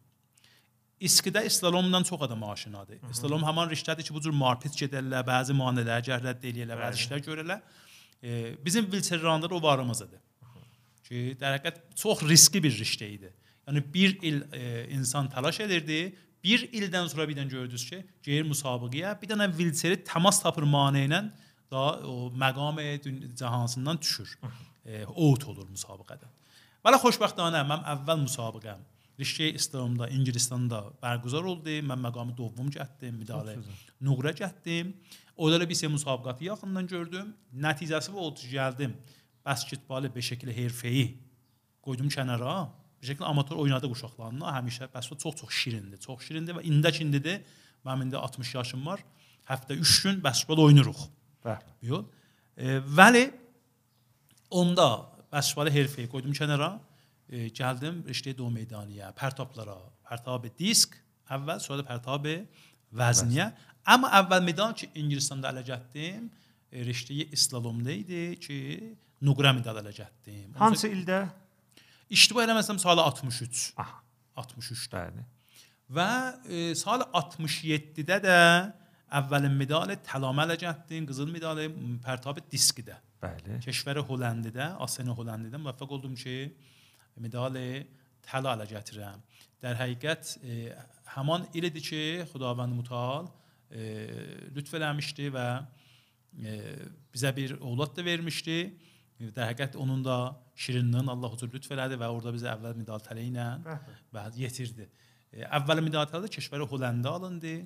İskidə 1.02 1.46
islalomdan 1.48 2.04
çox 2.04 2.22
adam 2.22 2.44
aşinadır. 2.44 3.00
İslalom 3.12 3.44
həmin 3.48 3.70
riştədir 3.72 4.04
ki, 4.04 4.14
bu 4.14 4.22
cür 4.22 4.36
marpit 4.36 4.76
gedərlər, 4.76 5.24
bəzi 5.28 5.56
maneələr 5.56 6.04
cərrət 6.04 6.44
eləyirlər, 6.44 6.82
bəzi 6.82 7.06
işlər 7.06 7.24
görürlər. 7.24 7.62
E, 8.24 8.56
bizim 8.66 8.92
Vilçerranda 8.92 9.48
o 9.48 9.62
varımız 9.64 10.02
idi. 10.08 10.20
Ki, 11.08 11.22
həqiqət 11.42 11.80
çox 11.96 12.26
riskli 12.28 12.64
bir 12.64 12.76
riştə 12.76 13.08
idi. 13.08 13.32
Yəni 13.70 13.84
bir 13.94 14.18
il 14.26 14.42
e, 14.50 14.88
insan 14.98 15.30
təlaş 15.30 15.62
edirdi. 15.68 16.16
Bir 16.44 16.64
ildən 16.74 17.10
sonra 17.12 17.28
birdən 17.30 17.50
gördünüz 17.52 17.84
ki, 17.86 18.00
gəlir 18.26 18.48
müsabiqəyə, 18.48 19.12
bir 19.22 19.30
dənə 19.30 19.46
vilçeri 19.54 20.00
təmas 20.08 20.40
tapır 20.42 20.66
mane 20.66 21.04
ilə 21.06 21.20
da 21.70 21.84
o 22.08 22.32
məqam 22.34 22.80
cəhansından 23.38 24.00
düşür. 24.02 24.38
E, 24.86 25.04
out 25.06 25.46
olur 25.52 25.68
müsabiqədən. 25.70 26.32
Bəli 26.82 27.02
xoşbəxtanə 27.04 27.62
mən 27.68 27.86
əvvəl 27.94 28.24
müsabiqəm 28.24 28.88
Rişi 29.20 29.52
İslamda 29.60 30.08
İngilistanda 30.08 30.80
bərqərar 31.04 31.46
oldu. 31.52 31.78
Mən 31.84 32.00
məqamı 32.08 32.34
dovom 32.38 32.70
gətdim, 32.72 33.20
müdalə 33.20 33.58
nöqrə 34.02 34.32
gətdim. 34.42 34.94
Orada 35.36 35.68
bir 35.68 35.76
sər 35.76 35.92
müsabiqəti 35.92 36.48
yaxından 36.48 36.88
gördüm. 36.88 37.34
Nəticəsi 37.54 38.16
oldu 38.16 38.48
gəldim. 38.50 38.96
Basketbolu 39.46 40.08
beşəkli 40.16 40.56
herfeyi 40.56 41.10
qoydum 41.84 42.08
kənara. 42.10 42.70
Bir 43.00 43.12
şəkildə 43.12 43.30
amatör 43.30 43.62
oynadıq 43.64 43.94
uşaqlarla. 43.96 44.54
Həmişə 44.58 44.90
basketbol 44.94 45.22
çox-çox 45.24 45.56
şirindir. 45.56 46.00
Çox 46.04 46.26
şirindir 46.28 46.58
və 46.58 46.64
indək 46.68 47.02
indidir. 47.06 47.42
Mənim 47.86 48.08
indi 48.08 48.18
60 48.18 48.56
yaşım 48.56 48.86
var. 48.86 49.04
Həftə 49.48 49.78
3 49.80 50.02
gün 50.04 50.24
basketbol 50.24 50.66
oynuruq. 50.66 51.06
Bəli. 51.46 51.76
Yox. 51.92 52.06
E, 52.58 52.80
vəli 53.00 53.30
onda 54.52 54.90
basketbalı 55.32 55.72
hərfəyi 55.74 56.12
qoydum 56.12 56.36
kənara. 56.36 56.74
E, 57.30 57.48
gəldim 57.56 58.02
riştə 58.10 58.36
do 58.38 58.50
meydaniyə, 58.52 59.14
pərtaplara, 59.18 59.78
pərtab 60.10 60.50
disk, 60.60 60.98
əvvəl 61.30 61.62
sonra 61.64 61.86
pərtab 61.88 62.28
vəzniyə. 63.00 63.52
Amma 63.90 64.12
əvvəl 64.20 64.44
medal 64.44 64.74
ki 64.76 64.90
İngilistanda 65.00 65.54
ələ 65.54 65.64
getdim, 65.68 66.28
e, 66.72 66.84
riştəyi 66.84 67.30
islalomda 67.38 67.94
idi 67.94 68.24
ki, 68.42 68.58
Nuqra 69.22 69.52
medal 69.52 69.76
ələ 69.82 69.92
getdim. 69.92 70.54
Hansı 70.56 70.88
ildə? 70.88 71.26
İştiba 72.10 72.42
eləməsəm 72.48 72.80
salı 72.82 73.04
63. 73.06 73.74
Aha. 73.78 74.00
63. 74.42 74.88
Bəli. 74.94 75.26
Və 75.94 76.10
e, 76.50 76.62
salı 76.78 77.06
67-də 77.14 78.18
də 78.24 78.38
əvvəlin 79.20 79.54
medalı 79.58 79.98
Təlama 80.08 80.48
Ələcəddin 80.48 81.06
qızıl 81.10 81.30
medalı 81.30 81.68
Pərtabi 82.06 82.42
Diskidə. 82.50 82.98
Bəli. 83.22 83.60
Keşvəri 83.66 84.02
Hollandidə, 84.08 84.72
Asena 84.82 85.14
Hollandidə 85.18 85.62
müvəffəq 85.62 85.96
oldum 86.00 86.16
ki, 86.18 86.38
medalı 87.22 87.66
Təla 88.26 88.56
ilə 88.58 88.66
gətirəm. 88.74 89.22
Dər 89.62 89.78
həqiqət 89.78 90.36
e, 90.42 90.60
həman 91.14 91.46
il 91.54 91.70
idi 91.70 91.84
ki, 91.84 92.04
Xudavənd 92.32 92.74
Mutal 92.74 93.30
e, 93.70 94.08
lütf 94.56 94.74
eləmişdi 94.80 95.30
və 95.36 95.48
e, 96.42 96.58
bizə 97.14 97.36
bir 97.36 97.60
oğlad 97.60 97.94
da 97.98 98.06
vermişdi. 98.06 98.60
در 99.20 99.50
həqiqət 99.50 99.76
onun 99.80 100.04
da 100.04 100.16
şirindən 100.60 101.12
Allah 101.12 101.32
huzur 101.34 101.52
lütf 101.52 101.72
elədi 101.76 101.98
və 102.00 102.08
orada 102.08 102.32
bizə 102.36 102.54
əvvəl 102.54 102.78
medal 102.80 103.02
tələ 103.04 103.26
ilə 103.28 103.48
və 104.16 104.26
yetirdi. 104.40 104.88
E, 105.34 105.44
əvvəl 105.44 105.84
medal 105.84 106.08
tələ 106.08 106.32
kəşvər 106.32 106.64
Hollanda 106.72 107.12
alındı. 107.20 107.58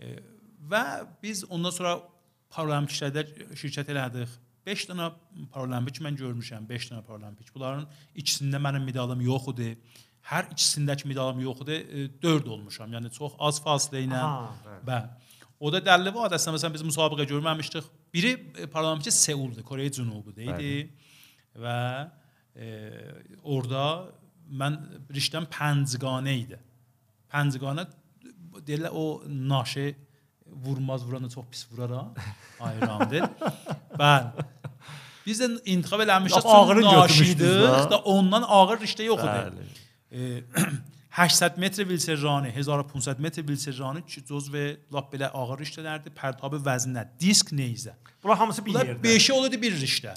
E, 0.00 0.16
və 0.72 0.82
biz 1.22 1.44
ondan 1.52 1.74
sonra 1.76 1.98
paralimpiklərdə 2.56 3.26
şirkət 3.60 3.92
elədik. 3.92 4.32
5 4.66 4.88
dənə 4.90 5.10
paralimpik 5.54 6.00
mən 6.02 6.16
görmüşəm, 6.18 6.64
5 6.66 6.90
dənə 6.90 7.04
paralimpik. 7.06 7.52
Bunların 7.54 7.84
ikisində 8.18 8.58
mənim 8.62 8.88
medalım 8.88 9.20
yox 9.22 9.52
idi. 9.52 9.76
Hər 10.26 10.48
ikisindəki 10.50 11.06
medalım 11.06 11.44
yox 11.44 11.62
idi. 11.66 12.08
4 12.24 12.48
olmuşam. 12.56 12.96
Yəni 12.96 13.12
çox 13.14 13.36
az 13.38 13.60
fasilə 13.62 14.02
ilə. 14.08 14.24
Bəli. 14.88 15.12
O 15.12 15.25
او 15.58 15.70
در 15.70 15.80
دلیل 15.80 16.08
واد 16.08 16.34
است 16.34 16.48
مثلا 16.48 16.70
بیز 16.70 16.84
مسابقه 16.84 17.26
جور 17.26 17.54
می‌شد 17.54 17.84
بیه 18.10 18.36
پارلمانچه 18.72 19.10
سئول 19.10 19.50
ده 19.50 19.62
کره 19.62 19.90
جنوبی 19.90 20.32
ده 20.32 20.42
ایدی؟ 20.42 20.90
و 21.62 22.06
اوردا 23.42 24.12
من 24.50 24.88
ریشتم 25.10 25.44
پنزگانه 25.50 26.30
ایده. 26.30 26.58
پنزگانه 27.28 27.86
دلیل 28.66 28.86
او 28.86 29.20
ناشه 29.28 29.94
ورماز 30.64 31.04
ورانا 31.04 31.28
چوک 31.28 31.44
پیس 31.50 31.66
ورارا 31.72 32.14
ایران 32.60 33.08
ده 33.08 33.28
بل 33.98 34.24
بیز 35.24 35.42
انتخاب 35.66 36.00
لنمشد 36.00 36.40
چون 36.42 36.80
ناشیده 36.80 37.86
دا 37.86 37.96
اوندان 37.96 38.44
آغر 38.44 38.78
ریشته 38.78 39.04
یخده 39.04 39.52
800 41.16 41.58
metr 41.58 41.88
vilçerrani, 41.88 42.52
1500 42.56 43.18
metr 43.18 43.48
vilçerrani 43.48 44.02
ki, 44.06 44.22
cüz 44.28 44.50
və 44.52 44.64
lap 44.92 45.12
belə 45.14 45.30
ağır 45.32 45.62
riştələrdir. 45.64 46.12
Pərtabı 46.16 46.60
vəzinə, 46.60 47.06
disk 47.20 47.52
neyzə. 47.56 47.94
Bunlar 48.22 48.38
hamısı 48.38 48.64
bir 48.64 48.74
Bunlar 48.74 48.90
yerdə. 48.90 49.02
5-i 49.06 49.32
olurdu 49.32 49.60
bir 49.62 49.78
riştə. 49.80 50.14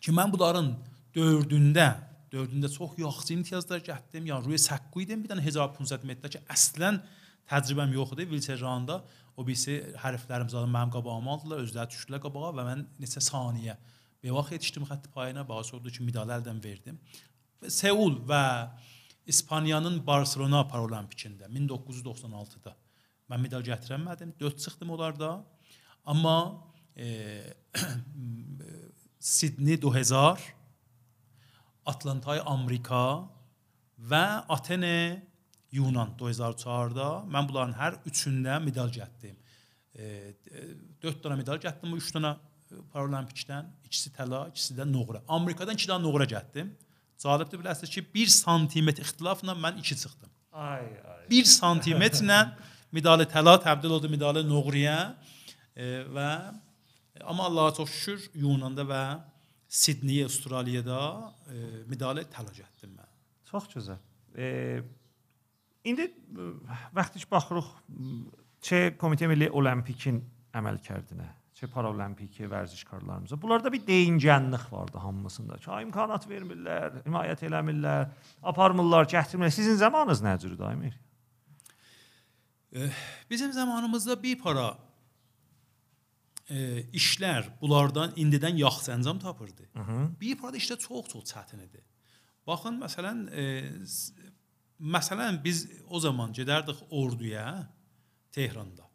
ki 0.00 0.12
mən 0.16 0.32
bunların 0.32 0.70
4-ündə 1.14 1.88
4-ündə 2.32 2.70
çox 2.72 2.96
yaxşı 2.98 3.34
imtiyazlar 3.34 3.82
gətirdim. 3.84 4.30
Yəni 4.30 4.46
ruy 4.46 4.56
səqqu 4.56 5.02
idim. 5.04 5.24
Bir 5.24 5.34
dənə 5.34 5.44
1500 5.44 6.06
metrdə 6.08 6.30
ki, 6.36 6.40
əslən 6.54 7.00
təcrübəm 7.50 7.92
yox 7.98 8.14
idi. 8.16 8.30
Vilçeranda 8.30 9.02
o 9.36 9.46
birisi 9.46 9.80
hərflərimizi 10.00 10.56
alıb 10.56 10.72
mənim 10.72 10.94
qabağıma 10.94 11.34
aldılar, 11.36 11.64
özləri 11.66 11.92
düşdülər 11.92 12.22
qabağa 12.24 12.54
və 12.56 12.64
mən 12.70 12.86
neçə 13.02 13.20
saniyə 13.24 13.76
vaxt 14.24 14.52
yetişdim 14.52 14.84
xətt 14.84 15.08
payına, 15.14 15.46
bax 15.48 15.74
oldu 15.74 15.90
ki, 15.90 16.04
medal 16.04 16.28
əldən 16.28 16.58
verdim. 16.64 16.98
Seul 17.68 18.18
və 18.28 18.42
İspaniyanın 19.30 20.00
Barcelona 20.06 20.64
Paralimpikində 20.66 21.46
1996-da 21.54 22.74
mən 23.30 23.44
medal 23.44 23.62
gətirəmədim. 23.62 24.34
4 24.40 24.58
çıxdım 24.58 24.90
onlarda. 24.90 25.30
Amma 26.04 26.66
e, 26.96 27.54
Sydney 29.20 29.78
2000, 29.78 30.48
Atlantay 31.86 32.42
Amerika 32.46 33.28
və 34.10 34.24
Atene 34.48 35.22
Yunan 35.70 36.16
2004-da 36.18 37.08
mən 37.30 37.48
bunların 37.48 37.76
hər 37.78 38.00
üçündə 38.10 38.58
medal 38.64 38.90
gətirdim. 38.90 39.36
4 39.94 41.22
dənə 41.22 41.36
medal 41.38 41.60
gətirdim, 41.62 41.94
3 42.02 42.14
dənə 42.16 42.36
Paralimpikdən, 42.92 43.66
ikisi 43.86 44.12
təla, 44.14 44.44
ikisi 44.50 44.74
də 44.78 44.86
noğra. 44.86 45.22
Amerikadan 45.28 45.78
2 45.78 45.90
dənə 45.90 46.02
noğra 46.02 46.26
gətirdim. 46.30 46.70
Cəlibdir 47.20 47.60
biləsiniz 47.60 47.92
ki, 47.92 48.02
1 48.14 48.32
sm 48.32 48.90
ixtilafla 49.04 49.56
mən 49.64 49.80
2 49.82 49.96
çıxdım. 50.02 50.30
Ay 50.52 50.86
ay. 51.12 51.24
1 51.30 51.44
sm-lə 51.44 52.40
medalı 52.92 53.26
təla 53.30 53.58
təbdil 53.62 53.92
oldu 53.96 54.08
medalı 54.10 54.42
noğriyə 54.46 54.96
e, 55.76 55.90
və 56.10 56.30
amma 57.24 57.44
Allaha 57.50 57.74
çox 57.80 57.90
şükür 57.90 58.30
Yunanda 58.42 58.86
və 58.88 59.02
Sidney, 59.68 60.24
Avstraliyada 60.24 61.00
e, 61.46 61.58
medalı 61.86 62.24
təla 62.32 62.50
gətirdim 62.56 62.96
mən. 62.96 63.10
Çox 63.50 63.68
gözəl. 63.74 64.00
E, 64.34 64.82
indi 65.84 66.08
vaxtı 66.96 67.22
baxırıq 67.30 67.68
Çe 68.60 68.80
Komitə 69.00 69.28
Milli 69.30 69.50
Olimpikin 69.50 70.18
əməlkardinə, 70.54 71.28
Çe 71.60 71.66
Paralimpik 71.66 72.38
vərzişkarlarımıza. 72.40 73.36
Bunlarda 73.42 73.72
bir 73.72 73.82
deyingənlik 73.84 74.72
vardı 74.72 74.98
hamısında. 74.98 75.58
Ki, 75.60 75.70
imkanat 75.82 76.24
vermirlər, 76.24 77.02
himayət 77.04 77.42
eləmirlər, 77.44 78.06
aparmırlar, 78.42 79.04
gətirmirlər. 79.12 79.52
Sizin 79.52 79.76
zamanınız 79.76 80.22
nə 80.24 80.38
cürdür 80.40 80.64
Aymir? 80.64 80.96
Bizim 83.30 83.52
zamanımızda 83.52 84.16
bir 84.22 84.38
para 84.38 84.78
e, 86.48 86.56
işlər 86.96 87.52
bunlardan 87.60 88.16
indidən 88.16 88.56
yaxşı 88.56 88.96
əncam 88.96 89.20
tapırdı. 89.20 89.68
Hı 89.76 89.84
-hı. 89.84 90.20
Bir 90.20 90.38
para 90.38 90.56
işlər 90.56 90.78
çox-çox 90.78 91.24
çətin 91.32 91.60
idi. 91.68 91.84
Baxın, 92.46 92.80
məsələn, 92.80 93.18
e, 93.36 93.42
məsələn 94.80 95.44
biz 95.44 95.68
o 95.88 96.00
zaman 96.00 96.32
gedərdik 96.32 96.76
orduya 96.90 97.68
Tehranda. 98.32 98.89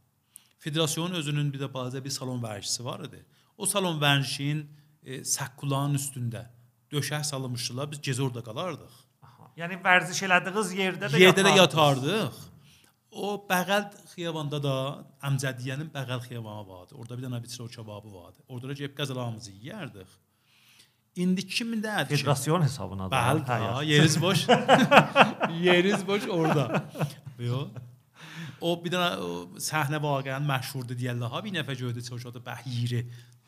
Federasiyanın 0.66 1.13
özünün 1.20 1.53
bir 1.53 1.59
də 1.61 1.68
balaca 1.74 1.99
bir 2.05 2.09
salon 2.09 2.39
vərzişi 2.43 2.84
var 2.86 2.99
idi. 3.05 3.20
O 3.57 3.66
salon 3.66 3.99
vərzişinin 4.01 4.63
e, 5.05 5.24
sakkulanın 5.24 5.95
üstündə 5.99 6.41
döşək 6.91 7.24
salınmışdılar. 7.32 7.91
Biz 7.91 7.99
gecə 8.07 8.22
orada 8.26 8.41
qalardıq. 8.47 8.95
Aha. 9.28 9.51
Yəni 9.61 9.78
vərziş 9.86 10.24
elədiyiniz 10.28 10.74
yerdə 10.82 11.11
də 11.13 11.22
Yerdə 11.22 11.43
də 11.45 11.53
yatardınız. 11.57 12.09
yatardıq. 12.09 12.43
O 13.16 13.28
Bəğəl 13.49 13.86
xiyabanda 14.16 14.57
da 14.63 14.74
Əmcədiyyənin 15.30 15.91
Bəğəl 15.93 16.22
xiyabanı 16.28 16.66
vardı. 16.74 16.95
Orada 16.99 17.18
bir 17.18 17.24
dənə 17.28 17.43
biçro 17.45 17.68
kebabı 17.78 18.09
vardı. 18.13 18.41
Orada 18.47 18.68
da 18.70 18.74
gəlib 18.82 18.95
qəzalarımızı 18.97 19.51
yeyərdik. 19.61 20.09
İndi 21.16 21.41
2000-dədir. 21.41 22.07
ki- 22.09 22.18
Federasiyon 22.18 22.61
hesabına 22.61 23.11
da. 23.11 23.16
Bəli, 23.16 23.45
Hə, 23.51 23.86
yeriz 23.86 24.18
boş. 24.22 24.47
yeriz 25.68 26.07
boş 26.07 26.28
orada. 26.28 26.84
Yo. 27.39 27.68
O 28.61 28.75
bir 28.83 28.93
dənə 28.95 29.09
o 29.21 29.29
səhnə 29.61 29.99
vaqiən 30.03 30.45
məşhurdur 30.47 30.97
deyirlər. 30.99 31.31
Ha 31.33 31.41
bir 31.43 31.55
nəfər 31.57 31.79
gördü 31.79 32.03
çoşadı 32.05 32.41
bəhiri. 32.45 33.01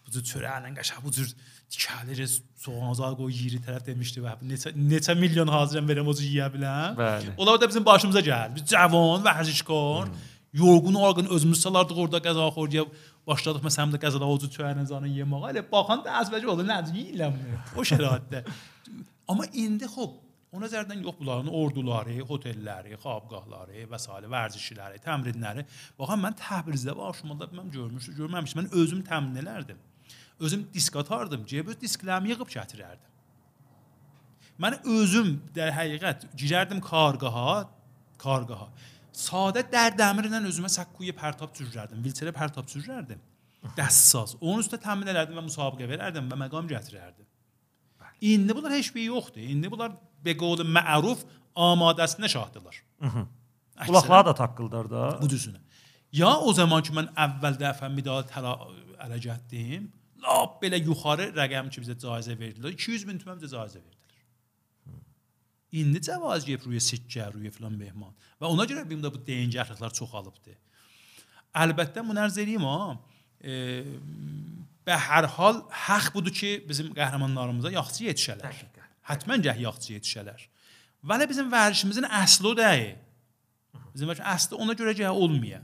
Bu 0.07 0.13
cür 0.15 0.23
çörəklə 0.23 0.71
qəşəng 0.77 1.03
bu 1.03 1.11
cür 1.11 1.27
tikəlir, 1.73 2.21
soğanlar 2.63 3.17
qoy 3.19 3.33
yeri 3.35 3.59
tərəf 3.65 3.83
demişdi 3.87 4.23
və 4.23 4.37
neçə 4.51 4.71
neçə 4.75 5.15
milyon 5.19 5.51
hazıram 5.51 5.89
verəm 5.89 6.07
o 6.07 6.13
cür 6.15 6.29
yeyə 6.31 6.47
biləm. 6.53 6.95
Bəli. 6.99 7.33
Onlar 7.37 7.59
da 7.61 7.67
bizim 7.67 7.85
başımıza 7.85 8.23
gəldi. 8.23 8.55
Biz 8.55 8.69
cavan, 8.71 9.25
vərzişkar, 9.25 10.13
yorğun 10.61 10.95
orqan 11.07 11.27
özümüz 11.35 11.59
salardıq 11.61 11.99
orada 12.03 12.23
qəzaxorcuya 12.29 12.85
başladıq 13.27 13.67
məsələn 13.67 13.97
də 13.97 14.01
qəzada 14.05 14.31
o 14.31 14.39
cür 14.39 14.53
çörəklə 14.55 14.85
zanı 14.93 15.11
yeməyə. 15.11 15.51
Elə 15.51 15.65
baxan 15.71 16.05
da 16.05 16.21
əzbəcə 16.21 16.53
oldu, 16.53 16.67
nə 16.71 16.79
yeyirəm. 16.93 17.35
O 17.75 17.83
şəraitdə. 17.91 18.45
Amma 19.27 19.43
indi 19.51 19.91
xop 19.91 20.15
o 20.57 20.61
nəzərdən 20.63 21.03
yox 21.05 21.19
bunların 21.19 21.51
orduları, 21.53 22.15
hotelləri, 22.27 22.97
xabqahları 23.03 23.85
və 23.91 23.99
s. 24.01 24.09
vərzişləri, 24.33 25.01
təmrinləri. 25.03 25.65
Baxın 25.99 26.23
mən 26.23 26.37
Təbrizdə 26.41 26.95
başımda 26.97 27.47
bilməm 27.51 27.69
görmüşdüm, 27.75 28.17
görməmişdim. 28.17 28.63
Mən 28.63 28.73
özüm 28.81 29.03
təmin 29.05 29.37
elərdim. 29.43 29.79
Özüm 30.39 30.65
disk 30.73 30.97
atardım, 31.01 31.45
cəbə 31.49 31.77
disklərimi 31.81 32.33
yığıb 32.33 32.49
gətirərdim. 32.53 33.13
Mən 34.61 34.79
özüm 34.97 35.35
də 35.53 35.69
həqiqət 35.73 36.27
girərdim 36.37 36.81
karqaha, 36.81 37.67
karqaha. 38.21 38.71
Sadə 39.17 39.63
dərdəmirlə 39.71 40.41
özümə 40.49 40.69
səkkuyə 40.73 41.13
pərtab 41.17 41.53
sürərdim, 41.57 42.01
vilçələ 42.05 42.33
pərtab 42.33 42.69
sürərdim. 42.69 43.21
Dəssas. 43.77 44.35
Onun 44.39 44.61
üstə 44.63 44.77
təmin 44.81 45.09
elərdim 45.09 45.37
və 45.37 45.45
müsabiqə 45.47 45.87
verərdim 45.89 46.29
və 46.31 46.37
məqam 46.45 46.69
gətirərdim. 46.69 47.25
İndi 48.21 48.55
bunlar 48.55 48.73
heç 48.73 48.95
bir 48.95 49.01
yoxdur. 49.01 49.41
İndi 49.41 49.71
bunlar 49.71 49.91
beqol 50.26 50.63
məruf 50.78 51.24
amadəsinə 51.55 52.30
şahdılar. 52.32 52.82
Qulaqları 53.86 54.26
da 54.30 54.34
taqqıldar 54.41 54.89
da. 54.89 55.03
bu 55.22 55.30
düzünə. 55.30 55.59
Ya 56.11 56.32
o 56.39 56.53
zaman 56.53 56.82
ki 56.86 56.95
mən 56.95 57.11
əvvəl 57.26 57.59
dəfə 57.61 57.89
medal 57.93 58.24
təla 58.32 58.55
ələ 59.05 59.20
getdim, 59.28 59.91
lap 60.24 60.57
belə 60.63 60.80
yuxarı 60.82 61.30
rəqəm 61.36 61.70
ki 61.74 61.84
bizə 61.84 61.97
caizə 62.01 62.38
verdilər. 62.39 62.74
200 62.74 63.05
min 63.09 63.20
tümən 63.22 63.41
bizə 63.41 63.53
caizə 63.57 63.82
verdilər. 63.82 63.93
İndi 65.78 65.99
cavaz 66.07 66.45
gəlib 66.47 66.63
ruyə 66.70 66.80
sikkə, 66.82 67.28
ruyə 67.36 67.51
filan 67.53 67.76
mehman. 67.76 68.13
Və 68.39 68.49
ona 68.49 68.65
görə 68.70 68.86
bizim 68.88 69.03
də 69.03 69.11
bu 69.13 69.20
deyingərliklər 69.28 69.93
çoxalıbdı. 69.99 70.55
Əlbəttə 71.63 72.03
bunu 72.07 72.24
ərz 72.24 72.39
edeyim 72.39 72.63
ha. 72.65 72.95
E, 73.41 73.84
və 74.88 74.97
hər 75.09 75.28
hal 75.36 75.61
haqq 75.86 76.13
budur 76.15 76.34
ki, 76.34 76.53
bizim 76.70 76.93
qəhrəmanlarımıza 76.95 77.74
yaxşı 77.76 78.07
yetişələr. 78.07 78.45
Dəqiqən. 78.47 78.76
Hətmən 79.07 79.43
gəh 79.45 79.63
yaxşı 79.63 79.97
yetişələr. 79.97 80.45
Vələ 81.07 81.27
bizim 81.29 81.49
vərdişimizin 81.51 82.07
əsli 82.23 82.51
o 82.51 82.53
deyil. 82.57 82.95
Bizim 83.93 84.09
vərdiş 84.11 84.25
əsli 84.33 84.59
ona 84.63 84.75
görə 84.77 84.93
gəh 84.97 85.23
olmaya. 85.25 85.61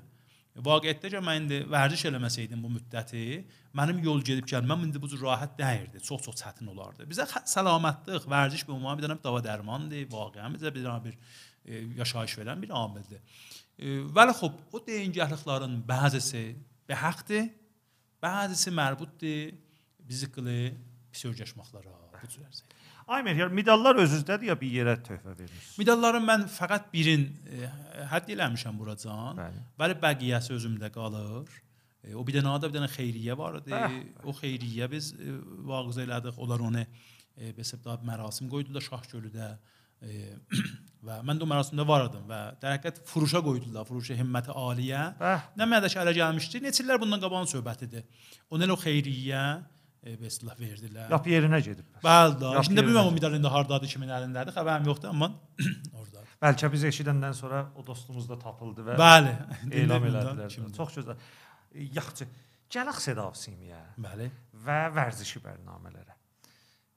Vaqiətdə 0.54 1.10
ki 1.10 1.20
mən 1.26 1.40
indi 1.42 1.58
vərdiş 1.66 2.04
eləməsəydim 2.12 2.62
bu 2.62 2.70
müddəti, 2.76 3.24
mənim 3.74 4.04
yol 4.06 4.20
gedib 4.22 4.46
gəlməm 4.52 4.84
indi 4.86 5.02
bu 5.02 5.10
cür 5.10 5.24
rahat 5.26 5.56
deyildi. 5.58 6.02
Çox-çox 6.06 6.38
çətin 6.44 6.70
olardı. 6.70 7.08
Bizə 7.10 7.26
səlamətlıq, 7.50 8.28
vərdiş 8.30 8.68
bir 8.68 8.76
ümumi 8.76 9.00
bir 9.00 9.08
dənə 9.08 9.18
dava 9.24 9.42
dərmandır, 9.42 10.06
vaqiən 10.14 10.54
bizə 10.54 10.70
bir 10.76 10.86
dənə 10.86 11.00
bir 11.08 11.18
e, 11.66 11.82
yaşayış 12.04 12.38
verən 12.44 12.62
bir 12.62 12.76
amildir. 12.84 13.24
E, 13.80 13.98
vəli 14.14 14.38
xop, 14.38 14.62
o 14.70 14.84
deyingəhliklərin 14.86 15.80
bəzisi 15.90 16.44
bəhəqdir, 16.90 17.50
bəzisi 18.22 18.78
mərbutdur 18.78 19.58
biziqli 20.06 20.60
pis 21.10 21.26
öyrəşməklərə, 21.32 21.98
bu 22.14 22.30
cür 22.30 22.46
ərzə. 22.46 22.73
Aymir, 23.08 23.36
yəni 23.42 23.54
medallar 23.58 23.98
özüzdədir 24.04 24.50
ya 24.52 24.56
bir 24.60 24.72
yerə 24.72 24.94
töhfə 25.04 25.34
vermirsiniz? 25.34 25.74
Medalların 25.82 26.24
mən 26.28 26.46
fəqət 26.52 26.88
birin 26.94 27.26
e, 27.52 27.68
hədd 28.12 28.32
eləmişəm 28.36 28.78
buracan. 28.80 29.40
Bəli. 29.40 29.64
Bəli, 29.82 29.98
bəqiyyəsi 30.06 30.56
özümdə 30.58 30.90
qalır. 30.96 31.52
E, 32.04 32.16
o 32.16 32.24
bir 32.28 32.38
dənə 32.40 32.56
də 32.64 32.70
bir 32.72 32.78
dənə 32.78 32.90
xeyriyyə 32.94 33.36
var 33.40 33.60
idi. 33.60 33.74
Bəh, 33.76 34.00
O 34.24 34.36
xeyriyyə 34.38 34.90
biz 34.92 35.12
e, 35.18 35.36
vağız 35.70 36.00
elədik. 36.06 36.40
Onlar 36.44 36.64
onu 36.70 36.86
e, 36.86 37.52
besib 37.58 37.84
da 37.84 37.98
mərasim 38.08 38.50
qoydular 38.52 38.84
Şahgölüdə. 38.88 39.52
E, 40.04 40.34
və 41.08 41.20
mən 41.28 41.40
də 41.40 41.44
o 41.44 41.50
mərasimdə 41.52 41.84
var 41.88 42.08
idim 42.08 42.24
və 42.32 42.42
در 42.62 42.78
həqiqət 42.78 43.04
furuşa 43.12 43.44
qoydular, 43.44 43.84
furuşa 43.88 44.16
himməti 44.20 44.56
aliyə. 44.56 45.04
Nə 45.60 45.68
mədəş 45.76 46.00
ələ 46.00 46.16
gəlmişdi. 46.16 46.64
Neçə 46.64 46.84
illər 46.86 47.00
bundan 47.04 47.20
qabağın 47.24 47.52
söhbətidir. 47.52 48.08
Onun 48.52 48.72
o 48.76 48.80
xeyriyyə 48.80 49.44
beslah 50.04 50.56
verdilər. 50.60 51.10
yap 51.12 51.28
yerinə 51.32 51.60
gedib. 51.64 51.86
Bəli. 52.04 52.38
Yap 52.44 52.64
İçində 52.66 52.82
yerinə 52.82 52.88
bilmirəm 52.90 53.08
o 53.10 53.12
medal 53.16 53.36
indi 53.38 53.52
hardadır, 53.56 53.88
kimin 53.94 54.10
əlindədir, 54.18 54.54
xəbərim 54.58 54.88
yoxdur, 54.92 55.10
amma 55.14 55.30
orada. 56.00 56.24
Bəlkə 56.44 56.72
biz 56.74 56.84
eşidəndən 56.92 57.34
sonra 57.38 57.62
o 57.80 57.86
dostumuz 57.88 58.28
da 58.30 58.36
tapıldı 58.40 58.84
və 58.90 58.98
Bəli. 59.00 59.32
dinlə 59.72 60.00
elədilər. 60.10 60.58
Çox 60.76 60.98
gözəl. 61.00 61.22
Yaxşı. 62.00 62.28
Gələk 62.74 63.00
Sedavsimiyə 63.06 63.80
Bəli. 64.02 64.28
və 64.66 64.80
vərzişi 64.96 65.40
bərnamələrə. 65.46 66.16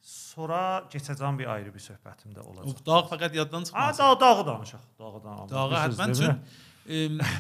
Sonra 0.07 0.61
keçəcəm 0.93 1.39
bir 1.41 1.49
ayrı 1.51 1.73
bir 1.75 1.83
söhbətimdə 1.83 2.43
olacaq. 2.45 2.83
dağ 2.87 2.99
fəqət 3.11 3.35
yaddan 3.39 3.65
Ha, 3.65 3.93
çıxmaz. 3.93 3.99
dağ 3.99 4.21
dağı 4.21 4.47
danışaq. 4.47 4.85
Dağı 5.01 5.21
danışaq. 5.25 5.51
Dağı 5.51 5.81
həttən 5.83 6.13
üçün 6.15 6.41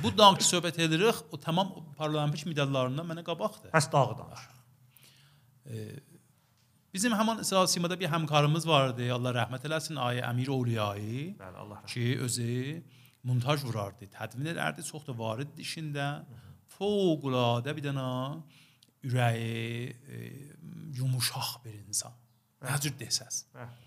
bu 0.02 0.10
dağ 0.18 0.30
ki 0.40 0.44
söhbət 0.48 0.80
edirik, 0.82 1.20
o 1.32 1.36
tamam 1.38 1.70
paralimpik 1.98 2.46
medallarından 2.50 3.06
mənə 3.06 3.22
qabaqdır. 3.28 3.70
Bəs 3.76 3.86
dağı 3.92 4.16
danışaq. 4.18 4.55
Bizim 6.94 7.12
həmin 7.12 7.40
İsrail 7.42 7.66
Simada 7.66 7.96
bir 8.00 8.08
həmkarımız 8.08 8.66
vardı. 8.68 9.08
Allah 9.12 9.34
rəhmət 9.42 9.66
eləsin, 9.68 9.98
Ayə 10.00 10.22
Əmir 10.30 10.48
Oğliyayı 10.54 11.24
Bəli, 11.36 11.56
Allah 11.62 11.80
rəhmət. 11.82 11.92
ki, 11.92 12.04
özü 12.24 12.82
montaj 13.26 13.64
vurardı, 13.66 14.06
tədvin 14.14 14.48
edərdi, 14.54 14.84
çox 14.86 15.04
da 15.08 15.12
varid 15.18 15.58
işində. 15.60 16.06
Fövqəladə 16.76 17.74
bir 17.76 17.84
dənə 17.88 18.06
ürəyi 19.04 19.92
e, 19.92 20.22
yumuşaq 20.96 21.50
bir 21.64 21.76
insan. 21.84 22.14
Nə 22.64 22.78
cür 22.80 22.94
desəz. 23.00 23.42
Bəli. 23.54 23.84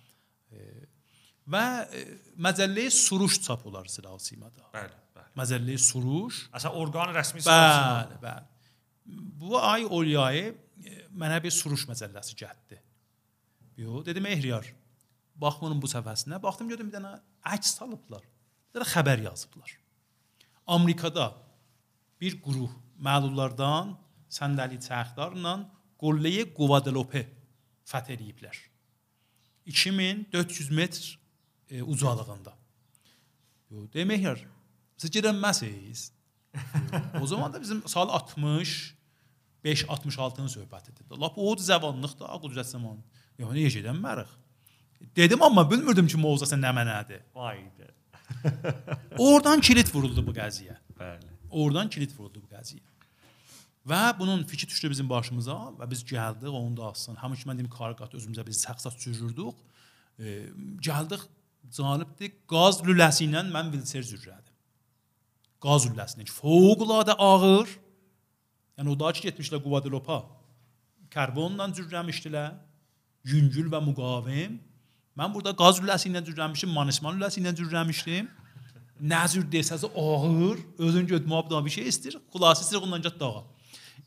Və 1.49 1.65
e, 1.97 2.05
məcəlləyə 2.45 2.91
suruş 2.93 3.39
çap 3.47 3.65
olar 3.65 3.89
İsrail 3.89 4.21
Simada. 4.21 4.69
Bəli, 4.75 4.97
bəli. 5.17 5.31
Məcəlləyə 5.39 5.81
suruş 5.81 6.43
Əsə 6.59 6.69
orqan 6.77 7.13
rəsmi. 7.15 7.41
Bəli, 7.47 8.19
bəli. 8.21 8.43
Bu 9.41 9.57
ay 9.57 9.85
Olyayı 9.89 10.49
e, 10.53 10.57
mənə 11.11 11.39
bir 11.43 11.53
suruş 11.53 11.85
məcəlləsi 11.89 12.37
gəldi. 12.39 12.79
Yo, 13.79 14.03
dedim 14.05 14.27
Ehriyar. 14.27 14.67
Bax 15.39 15.59
bunun 15.61 15.79
bu 15.81 15.87
səfəsinə. 15.87 16.39
Baxdım 16.43 16.69
gördüm 16.71 16.89
bir 16.89 16.97
dənə 16.97 17.13
əks 17.55 17.77
salıblar. 17.79 18.25
Bir 18.69 18.79
dənə 18.79 18.89
xəbər 18.91 19.23
yazıblar. 19.29 19.71
Amerikada 20.67 21.31
bir 22.21 22.35
quruh 22.43 22.71
məlullardan 22.99 23.95
səndəli 24.29 24.81
çərxdarla 24.83 25.55
qolləyə 25.99 26.49
Guadalupe 26.55 27.23
fəth 27.87 28.11
ediblər. 28.15 28.55
2400 29.69 30.71
metr 30.75 31.19
e, 31.69 31.81
ucalığında. 31.81 32.53
Yo, 33.69 33.85
demək 33.93 34.25
yar. 34.27 34.45
Siz 34.97 35.11
gedənməsiz. 35.13 36.09
o 37.21 37.27
zaman 37.27 37.53
da 37.53 37.61
bizim 37.61 37.83
sal 37.87 38.09
60 38.09 38.98
5 39.63 39.83
66-nın 39.85 40.51
söhbətidir. 40.51 41.05
Lap 41.21 41.37
o 41.37 41.55
zəvanlıq 41.55 42.15
da 42.19 42.35
qudrət 42.43 42.69
zamanı. 42.71 43.01
Yəni 43.39 43.65
necə 43.65 43.81
gedənmərik. 43.81 44.29
Dedim 45.15 45.43
amma 45.43 45.63
bilmirdim 45.71 46.07
ki, 46.07 46.17
mövzusu 46.19 46.59
nə 46.59 46.71
mənadır. 46.75 47.23
Vaydı. 47.35 47.89
Oradan 49.17 49.61
kilit 49.61 49.91
vuruldu 49.95 50.23
bu 50.25 50.35
qəziyə. 50.35 50.75
Bəli. 50.99 51.33
Oradan 51.49 51.89
kilit 51.89 52.13
vuruldu 52.17 52.43
bu 52.43 52.55
qəziyə. 52.55 52.83
Və 53.89 54.01
bunun 54.19 54.43
fikri 54.43 54.67
düşdü 54.69 54.91
bizim 54.91 55.09
başımıza 55.09 55.55
və 55.79 55.89
biz 55.89 56.03
gəldik 56.05 56.51
onu 56.51 56.77
da. 56.77 56.93
Hamı 57.23 57.35
ki 57.35 57.49
mən 57.49 57.59
deyim 57.59 57.71
karqat 57.73 58.13
özümüzə 58.13 58.45
biz 58.47 58.61
səxsat 58.65 58.99
sürürdük. 59.01 59.55
E, 60.19 60.35
gəldik 60.83 61.23
cəlibdir. 61.75 62.35
Qaz 62.49 62.81
lüləsi 62.85 63.25
ilə 63.27 63.43
mən 63.49 63.71
vilçer 63.73 64.05
zürrədim. 64.05 64.55
Qaz 65.63 65.87
lüləsini 65.89 66.27
fövqəladə 66.31 67.15
ağır. 67.17 67.71
Yəni 68.79 68.93
o 68.93 68.99
da 68.99 69.11
ki 69.11 69.27
getmişlər 69.27 69.59
Guadalupe. 69.59 70.21
Karbonla 71.11 71.67
zürrəmişdilər. 71.75 72.53
Yüngül 73.27 73.67
və 73.67 73.81
müqavim. 73.83 74.53
Mən 75.19 75.33
burada 75.33 75.51
qaz 75.51 75.81
lüləsi 75.83 76.07
ilə 76.07 76.21
zürrəmişdim, 76.23 76.71
manisman 76.71 77.17
lüləsi 77.17 77.41
ilə 77.41 77.51
zürrəmişdim. 77.59 78.29
Nəzür 79.11 79.43
desəz 79.51 79.83
ağır, 79.89 80.61
özün 80.85 81.07
götmə 81.11 81.41
da 81.49 81.59
bir 81.65 81.73
şey 81.75 81.89
istir. 81.91 82.15
Xülasə 82.31 82.63
istəyir 82.63 82.85
ondan 82.87 83.03
gət 83.03 83.19
dağa. 83.19 83.43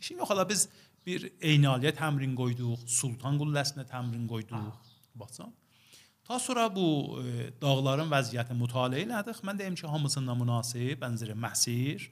İşin 0.00 0.22
yox 0.22 0.30
hala 0.32 0.46
biz 0.48 0.68
bir 1.06 1.26
eynaliyə 1.40 1.92
təmrin 1.98 2.32
qoyduq, 2.38 2.86
Sultan 2.88 3.36
qülləsinə 3.40 3.84
təmrin 3.90 4.24
qoyduq. 4.28 4.72
Baxsan. 5.14 5.52
Ta 6.24 6.38
sonra 6.38 6.64
bu 6.74 6.86
e, 7.20 7.50
dağların 7.60 8.08
vəziyyətini 8.08 8.56
mütaliə 8.56 9.04
elədik. 9.04 9.42
Mən 9.44 9.58
deyim 9.58 9.76
ki, 9.76 9.86
hamısından 9.86 10.38
münasib, 10.38 10.96
bənzəri 11.02 11.36
Məsir, 11.44 12.08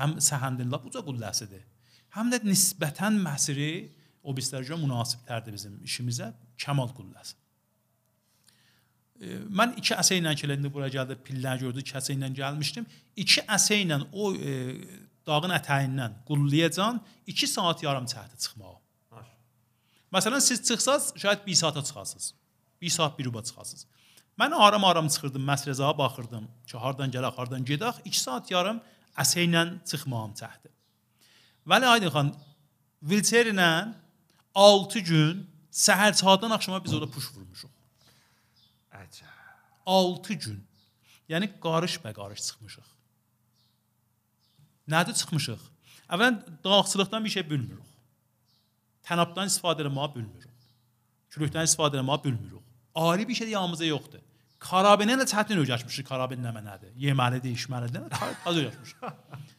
həm 0.00 0.16
Səhəndin 0.28 0.72
lap 0.72 0.86
uca 0.88 1.04
qülləsidir. 1.04 1.66
Həm 2.16 2.32
də 2.32 2.40
nisbətən 2.46 3.18
Məsiri 3.22 3.70
o 4.22 4.34
bizlərə 4.36 4.78
münasiblərdir 4.78 5.54
bizim 5.54 5.76
işimizə, 5.86 6.32
Kəmal 6.60 6.90
qülləsi. 6.96 7.36
E, 9.20 9.38
mən 9.48 9.76
2 9.80 9.94
əsə 10.00 10.18
ilə 10.20 10.34
kələndə 10.36 10.72
bura 10.72 10.90
gəldi, 10.92 11.16
pillər 11.24 11.60
gördü, 11.62 11.84
2 11.84 11.96
əsə 12.00 12.16
ilə 12.16 12.28
gəlmişdim. 12.36 12.88
2 13.24 13.46
əsə 13.56 13.78
ilə 13.84 14.00
o 14.12 14.32
e, 14.34 14.56
dağın 15.28 15.54
ətəyindən 15.56 16.18
qullayacağam 16.28 17.00
2 17.32 17.48
saat 17.54 17.84
yarım 17.86 18.08
çəkdi 18.10 18.40
çıxmağa. 18.44 18.76
Məsələn 20.10 20.42
siz 20.42 20.62
çıxsaz 20.66 21.12
şayad 21.16 21.46
1 21.46 21.54
saata 21.54 21.84
çıxasınız. 21.84 22.34
1 22.80 22.88
saat 22.90 23.18
bir 23.18 23.24
ruba 23.24 23.42
çıxasınız. 23.42 23.86
Mən 24.40 24.54
aram-aram 24.56 25.08
çıxırdım, 25.08 25.44
məsrəzəyə 25.46 25.96
baxırdım 25.98 26.48
ki, 26.66 26.76
hardan 26.76 27.10
gələk, 27.14 27.34
hardan 27.36 27.64
gedək. 27.64 28.02
2 28.04 28.20
saat 28.20 28.50
yarım 28.50 28.80
əsə 29.16 29.44
ilə 29.46 29.62
çıxmağım 29.86 30.32
çəkdi. 30.40 30.72
Vəli 31.70 31.86
Aydın 31.86 32.10
xan 32.14 32.30
Vilçer 33.02 33.46
ilə 33.52 33.70
6 34.54 35.02
gün 35.06 35.44
səhər 35.70 36.16
saatdan 36.18 36.50
axşama 36.56 36.80
biz 36.84 36.94
orada 36.94 37.10
puş 37.10 37.30
vurmuşuq. 37.34 37.70
Əcəb. 39.00 39.36
6 39.86 40.34
gün. 40.44 40.56
Yəni 41.30 41.46
qarış 41.62 42.00
bə 42.02 42.12
qarış 42.16 42.42
çıxmışıq. 42.46 42.88
Nədir 44.90 45.14
çıxmışıq? 45.20 45.62
Əvvələn 46.10 46.40
dağçılıqdan 46.64 47.24
bir 47.24 47.34
şey 47.36 47.44
bilmirik. 47.50 47.90
Tənabdan 49.06 49.46
istifadə 49.52 49.86
etməyi 49.86 50.14
bilmirik. 50.16 50.66
Külükdən 51.30 51.68
istifadə 51.70 52.00
etməyi 52.02 52.24
bilmirik. 52.24 52.64
Ali 52.94 53.28
bir 53.28 53.38
şey 53.38 53.54
yanımızda 53.54 53.86
yoxdur. 53.86 54.24
Karabinə 54.60 55.14
ilə 55.16 55.26
çətin 55.30 55.62
öyrəşmişik. 55.62 56.08
Karabin 56.08 56.42
nə 56.42 56.50
mənadır? 56.56 56.90
Yeməlidir, 56.98 57.54
içməlidir. 57.54 58.10
Az 58.44 58.56
öyrəşmişik. 58.56 59.06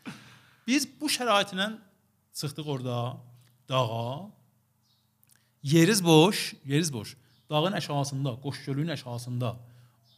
Biz 0.67 0.85
bu 0.99 1.07
şəraitlə 1.09 1.69
çıxdıq 2.33 2.67
orada 2.67 3.17
dağa. 3.69 4.31
Yeriz 5.63 6.03
boş, 6.03 6.53
yeriz 6.65 6.93
boş. 6.93 7.17
Dağın 7.49 7.71
aşağısında, 7.71 8.41
Qoş 8.41 8.65
gölünün 8.65 8.87
aşağısında 8.87 9.59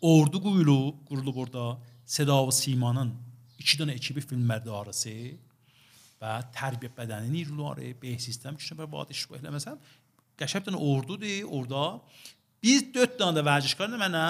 ordu 0.01 0.41
quyulub, 0.41 1.07
qurulub 1.07 1.35
orada 1.35 1.77
Seda 2.05 2.35
və 2.45 2.51
Simanın 2.51 3.13
iki 3.59 3.79
dənə 3.79 3.95
ekibi 3.95 4.21
filmlərdə 4.21 4.71
arası 4.75 5.13
və 6.21 6.33
tərbiyə 6.55 6.91
bədəni 6.97 7.31
nirluları, 7.31 7.93
B 8.01 8.19
sistem 8.19 8.57
ki, 8.57 8.77
bir 8.77 8.89
vadi 8.91 9.15
işbah 9.15 9.39
eləməsəm, 9.39 9.79
qəşəng 10.39 10.67
dənə 10.67 10.79
ordudur 10.79 11.47
orada. 11.47 11.83
Biz 12.63 12.89
4 12.95 13.19
dənə 13.19 13.39
də 13.39 13.45
vərzişkarla 13.47 13.99
mənə 13.99 14.25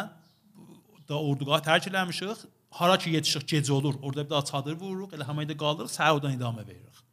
da 1.10 1.20
orduğa 1.20 1.60
tərk 1.66 1.90
eləmişik. 1.92 2.46
Hara 2.74 2.98
ki 2.98 3.12
yetişik 3.14 3.50
gecə 3.50 3.72
olur, 3.72 4.00
orada 4.02 4.24
bir 4.26 4.30
daha 4.30 4.46
çadır 4.50 4.78
vururuq, 4.80 5.18
elə 5.18 5.28
həməydə 5.28 5.58
qalırıq, 5.58 5.92
səhər 5.94 6.18
oradan 6.18 6.38
idamə 6.38 6.66
veririk. 6.66 7.04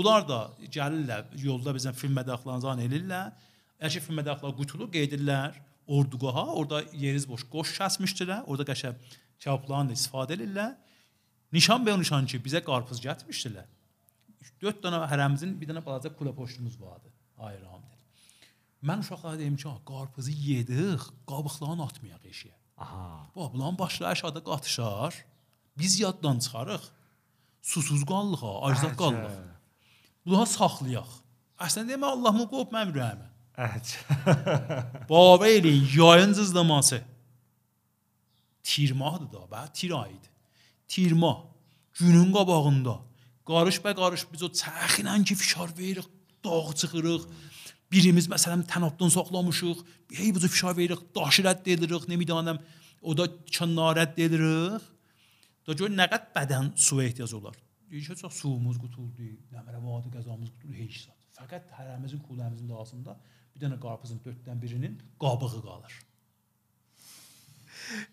Bunlar 0.00 0.24
da 0.24 0.38
gəlirlər, 0.72 1.26
yolda 1.44 1.74
bizə 1.76 1.92
film 1.92 2.14
mədəxlanızan 2.16 2.80
elirlər. 2.86 3.34
Ki 3.80 4.00
film 4.00 4.16
mədəxlar 4.20 4.54
qutulu 4.56 4.86
qeydirlər 4.94 5.58
orduğa, 5.90 6.46
orada 6.54 6.80
yeriz 6.96 7.26
boş 7.28 7.44
qoş 7.52 7.74
kəsmişdilər, 7.76 8.46
orada 8.46 8.64
qəşəng 8.70 8.96
kağıtlarla 9.44 9.96
istifadə 9.96 10.38
edirlər. 10.38 10.72
Nişan 11.52 11.84
bey 11.84 11.98
nişan 12.00 12.28
ki 12.30 12.40
bizə 12.46 12.62
qarpız 12.64 13.02
gətirmişdilər. 13.04 13.68
4 14.62 14.80
dənə 14.84 15.02
hərəmizin 15.12 15.52
bir 15.60 15.68
dənə 15.68 15.84
balaca 15.84 16.12
kula 16.16 16.32
poştumuz 16.36 16.80
vardı. 16.80 17.12
Ayram 17.36 17.84
dedi. 17.84 18.00
Mən 18.88 19.04
uşaqlara 19.04 19.38
dedim 19.38 19.56
ki, 19.60 19.68
qarpızı 19.92 20.32
yedik, 20.32 21.04
qabıqlarını 21.28 21.84
atmayaq 21.88 22.24
eşiyə. 22.32 22.56
Aha. 22.76 23.04
Bax, 23.36 23.52
bunların 23.52 23.78
başları 23.78 24.10
aşağıda 24.10 24.44
qatışar. 24.44 25.24
Biz 25.78 26.00
yaddan 26.00 26.38
çıxarıq. 26.38 26.84
Susuz 27.62 28.04
qallıq, 28.12 28.42
acda 28.68 28.96
qallıq. 28.96 29.59
Bunları 30.26 30.50
saxlayaq. 30.52 31.10
Əslində 31.60 31.96
demə 31.96 32.12
Allahmı 32.14 32.46
qop 32.50 32.72
mənim 32.74 32.94
ürəyimə. 32.94 33.28
Baver 35.10 35.50
eləyin, 35.58 35.86
yayın 35.96 36.32
cızlaması. 36.32 37.02
Tirmahdır 38.62 39.32
da, 39.32 39.44
bə, 39.52 39.62
tir 39.72 39.92
ayıdır. 39.96 40.30
Tirmah 40.88 41.38
günün 41.98 42.32
qabağında 42.32 42.96
qarış 43.50 43.80
bə 43.84 43.94
qarış 44.00 44.26
biz 44.32 44.42
o 44.46 44.50
çəxinə 44.62 45.16
ki 45.24 45.34
fişar 45.34 45.70
veririk, 45.78 46.08
dağ 46.44 46.72
çıxırıq. 46.80 47.22
Birimiz 47.92 48.28
məsələn 48.30 48.62
tənabdan 48.70 49.10
saxlamışıq, 49.10 49.78
hey 50.18 50.34
bu 50.34 50.40
fişar 50.40 50.76
veririk, 50.76 51.02
daşı 51.16 51.42
rədd 51.42 51.66
edirik, 51.74 52.06
nemidanəm, 52.12 52.60
o 53.02 53.16
da 53.18 53.26
kənar 53.56 53.98
rədd 53.98 54.20
edirik. 54.26 54.86
Da 55.66 55.74
gör 55.74 55.90
nə 55.90 56.06
qədər 56.12 56.30
bədən 56.36 56.70
suya 56.76 57.08
ehtiyac 57.08 57.34
olar. 57.38 57.56
Deyir 57.90 58.04
ki, 58.06 58.16
çox 58.16 58.36
suyumuz 58.42 58.78
qutuldu, 58.78 59.32
nə 59.50 59.64
mənə 59.66 59.80
vadi 59.82 60.12
qəzamız 60.14 60.52
qutuldu, 60.54 60.76
heç 60.78 61.00
zat. 61.06 61.18
Fəqət 61.40 61.72
hərəmizin 61.78 62.22
kuləmizin 62.26 62.70
lazımda 62.70 63.16
bir 63.54 63.64
dənə 63.64 63.80
qarpızın 63.82 64.20
dörddən 64.26 64.62
birinin 64.62 64.98
qabığı 65.22 65.62
qalır. 65.66 65.96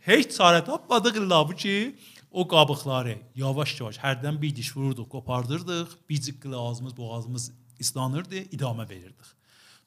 Heç 0.10 0.32
çarə 0.38 0.64
tapmadıq 0.66 1.20
illa 1.22 1.44
bu 1.50 1.56
ki, 1.64 1.76
o 2.32 2.48
qabıqları 2.48 3.18
yavaş-yavaş 3.36 4.00
hərdən 4.02 4.42
bir 4.42 4.56
diş 4.56 4.76
vururduq, 4.78 5.10
qopardırdıq, 5.10 5.90
bicik 6.10 6.46
ağzımız, 6.46 6.98
boğazımız 6.98 7.52
islanırdı, 7.80 8.40
idamə 8.56 8.90
verirdik. 8.90 9.30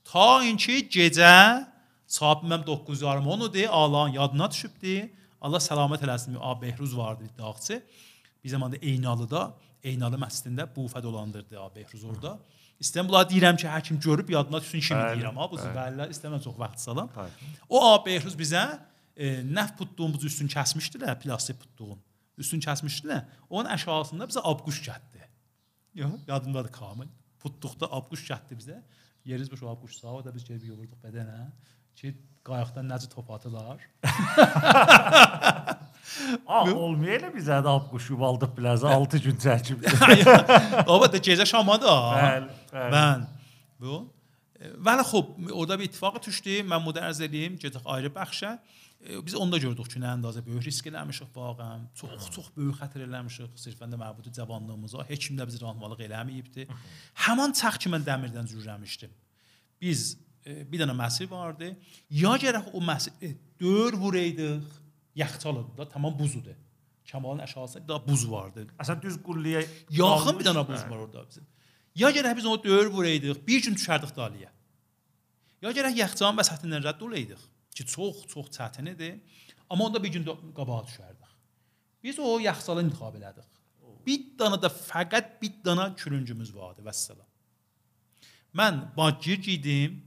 Ta 0.04 0.44
inki 0.44 0.86
gecə 0.88 1.66
saat 2.06 2.42
mənim 2.42 2.64
9:30 2.66 3.02
10-dur, 3.04 3.66
Allahın 3.66 4.12
yadına 4.12 4.50
düşübdü. 4.50 5.10
Allah 5.40 5.58
səlamət 5.58 6.04
eləsin. 6.06 6.36
A 6.40 6.62
Behruz 6.62 6.96
vardı 6.96 7.24
dağçı. 7.38 7.82
Bir 8.44 8.48
zamanda 8.48 8.76
Eynalıda 8.76 9.54
Eynalı 9.84 10.18
məscidində 10.20 10.66
bufə 10.74 11.02
dolandırdı 11.02 11.60
abi 11.60 11.80
Behruz 11.80 12.04
orada. 12.04 12.38
Bunları 12.80 13.28
deyirəm 13.28 13.56
ki, 13.60 13.66
həkim 13.68 14.00
görüb 14.00 14.30
yadına 14.32 14.60
düşsün 14.60 14.80
kimi 14.80 15.00
Bəli, 15.00 15.20
deyirəm 15.20 15.36
ha 15.40 15.46
bu 15.52 15.56
zübəllər 15.60 16.12
istəməm 16.14 16.40
çox 16.44 16.56
vaxt 16.58 16.84
salam. 16.88 17.10
Bəli. 17.16 17.50
O 17.68 17.80
abi 17.92 18.10
Behruz 18.10 18.36
bizə 18.36 18.62
e, 19.16 19.42
nəf 19.44 19.74
putduğumuz 19.78 20.24
üstün 20.24 20.48
kəsmişdilər, 20.48 21.18
plastik 21.20 21.60
putduğun. 21.60 21.98
Üstün 22.40 22.60
kəsmişdilər. 22.64 23.26
Onun 23.50 23.68
aşağısında 23.76 24.28
bizə 24.32 24.44
abquş 24.52 24.80
gətdi. 24.88 25.26
Yox, 26.00 26.20
yadımdadır 26.28 26.72
kamil. 26.72 27.08
Putduqda 27.40 27.88
abquş 27.98 28.24
gətdi 28.30 28.56
bizə. 28.62 28.80
Yeriz 29.24 29.52
bu 29.52 29.68
abquş 29.68 30.00
sağa 30.00 30.24
da 30.24 30.34
biz 30.34 30.44
gəlib 30.48 30.64
yuvurduq 30.72 31.04
bədənə 31.04 31.50
ki, 32.00 32.14
qayıqdan 32.44 32.88
necə 32.88 33.12
top 33.12 33.30
atılar. 33.36 33.84
A, 36.46 36.64
olmayayla 36.72 37.30
bizə 37.34 37.60
də 37.64 37.70
ab 37.70 37.86
quşu 37.92 38.16
aldıq 38.30 38.52
biləz 38.56 38.84
6 38.86 39.18
gün 39.26 39.36
çəkib. 39.44 39.84
Baba 40.88 41.08
da 41.12 41.18
gecə 41.22 41.46
şamada. 41.46 41.94
Bəli, 42.16 42.50
bəli. 42.72 42.90
Mən 42.96 43.24
bu 43.80 44.00
e, 44.60 44.72
Vəli 44.88 45.04
xub, 45.10 45.30
orada 45.52 45.78
bir 45.80 45.88
ittifaq 45.90 46.18
düşdü. 46.26 46.60
Mən 46.70 46.84
bunu 46.86 47.00
ərz 47.08 47.22
edeyim, 47.24 47.56
gedək 47.62 47.86
ayrı 47.94 48.10
bəxşə. 48.16 48.56
E, 49.00 49.20
Biz 49.26 49.34
onda 49.40 49.56
gördük 49.62 49.88
ki, 49.92 50.00
nə 50.02 50.10
əndazə 50.16 50.42
böyük 50.46 50.66
risk 50.68 50.90
eləmişik 50.90 51.30
vaqəən. 51.36 51.86
Çox 51.96 52.26
çox 52.34 52.50
böyük 52.56 52.76
xətər 52.82 53.06
eləmişik. 53.06 53.54
Sirfən 53.62 53.94
də 53.94 54.00
məbudu 54.00 54.32
cavanlığımıza 54.36 55.06
heç 55.08 55.28
kim 55.30 55.38
də 55.40 55.46
bizi 55.48 55.62
rahmanlıq 55.62 56.02
eləməyibdi. 56.08 56.66
Həmin 57.26 57.54
çax 57.56 57.78
ki 57.80 57.92
mən 57.94 58.04
dəmirdən 58.08 58.50
zürrəmişdim. 58.52 59.14
Biz 59.80 60.04
e, 60.44 60.58
bir 60.72 60.82
dənə 60.82 60.96
məsir 60.98 61.30
vardı. 61.30 61.70
Ya 62.10 62.34
gərək 62.42 62.68
o 62.76 62.82
məsir 62.84 63.12
e, 63.24 63.32
dör 63.60 63.96
vuraydıq. 64.02 64.68
Yaxçalıdır 65.20 65.78
da, 65.78 65.88
tamam 65.88 66.18
buzudur. 66.18 66.58
Kamalın 67.10 67.38
aşağısında 67.46 67.88
da 67.88 68.08
buz 68.08 68.24
vardı. 68.30 68.66
Əsən 68.78 69.00
düz 69.02 69.16
qulliyə 69.26 69.64
Yaxın 69.90 70.38
bir 70.38 70.46
dənə 70.46 70.62
buz 70.68 70.82
var 70.90 70.98
orada 71.04 71.24
bizim. 71.28 71.46
Ya 71.94 72.10
gərək 72.14 72.36
biz 72.36 72.46
onu 72.46 72.62
döyür 72.64 72.90
vuraydıq, 72.94 73.40
bir 73.46 73.62
gün 73.64 73.74
düşərdik 73.74 74.12
daliyə. 74.16 74.50
Ya 75.62 75.72
gərək 75.76 75.98
yaxçanın 76.04 76.38
vəsətindən 76.38 76.84
rədd 76.86 77.02
olaydıq 77.06 77.42
ki, 77.74 77.86
çox 77.86 78.26
çox 78.32 78.52
çətin 78.56 78.92
idi. 78.94 79.10
Amma 79.70 79.84
onda 79.88 80.02
bir 80.02 80.12
gün 80.14 80.24
də 80.26 80.36
qabağa 80.56 80.84
düşərdik. 80.86 81.34
Biz 82.02 82.18
o 82.18 82.38
yaxçalı 82.40 82.84
intiqab 82.86 83.18
elədik. 83.18 83.48
Bir 84.06 84.22
dana 84.38 84.56
da 84.62 84.70
fəqət 84.72 85.36
bir 85.42 85.52
dana 85.64 85.90
külüncümüz 85.94 86.54
vardı 86.56 86.82
vəssalam. 86.86 87.26
Mən 88.56 88.80
bacır 88.96 89.42
giydim 89.44 90.00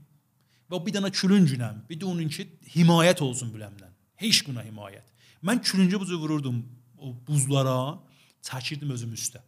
və 0.70 0.80
bir 0.86 0.94
dana 0.94 1.08
külüncünəm. 1.08 1.84
Bir 1.88 2.00
də 2.00 2.08
onun 2.10 2.28
ki 2.28 2.48
himayət 2.74 3.22
olsun 3.22 3.52
biləmdən. 3.54 3.93
Heç 4.20 4.42
quna 4.46 4.62
himayət. 4.66 5.06
Mən 5.44 5.60
külüncü 5.62 6.00
buzu 6.00 6.18
vururdum 6.20 6.62
o 6.98 7.12
buzlara, 7.26 7.98
çəkirdim 8.46 8.90
özüm 8.94 9.12
üstə. 9.16 9.42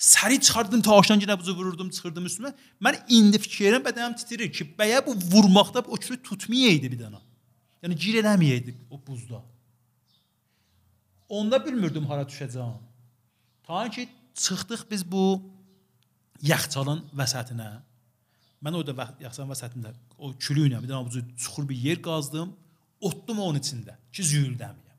Səri 0.00 0.40
çıxardım 0.40 0.80
taşdan 0.82 1.20
yenə 1.20 1.36
buzu 1.38 1.52
vururdum, 1.56 1.90
çıxırdım 1.92 2.26
üstümə. 2.28 2.54
Mən 2.80 3.02
indi 3.12 3.40
fikirlərim 3.40 3.84
bədənim 3.84 4.16
titrir 4.16 4.48
ki, 4.52 4.64
bəyə 4.78 5.02
bu 5.06 5.12
vurmaqda 5.32 5.82
o 5.84 5.96
külü 5.96 6.22
tutmayaydı 6.22 6.92
bir 6.92 7.00
dana. 7.02 7.20
Yəni 7.84 7.96
gir 7.96 8.20
eləməyəydi 8.22 8.74
o 8.90 9.00
buzda. 9.06 9.42
Onda 11.28 11.60
bilmirdim 11.64 12.08
hara 12.08 12.24
düşəcəm. 12.28 12.72
Ta 13.68 13.84
ki 13.90 14.08
çıxdıq 14.34 14.88
biz 14.90 15.04
bu 15.12 15.42
yaxçalın 16.42 17.04
vəsətinə. 17.20 17.70
Mən 18.64 18.76
orada 18.80 19.06
yaxçalın 19.20 19.52
vəsətində 19.52 19.92
o 20.18 20.32
külü 20.32 20.66
ilə 20.70 20.80
bir 20.82 20.88
dənə 20.90 21.04
buzu 21.06 21.22
çuxur 21.36 21.68
bir 21.68 21.76
yer 21.76 22.00
qazdım, 22.02 22.56
otdum 23.00 23.40
onun 23.40 23.60
içində 23.60 23.96
ki 24.12 24.24
züyüldəməyəm. 24.32 24.98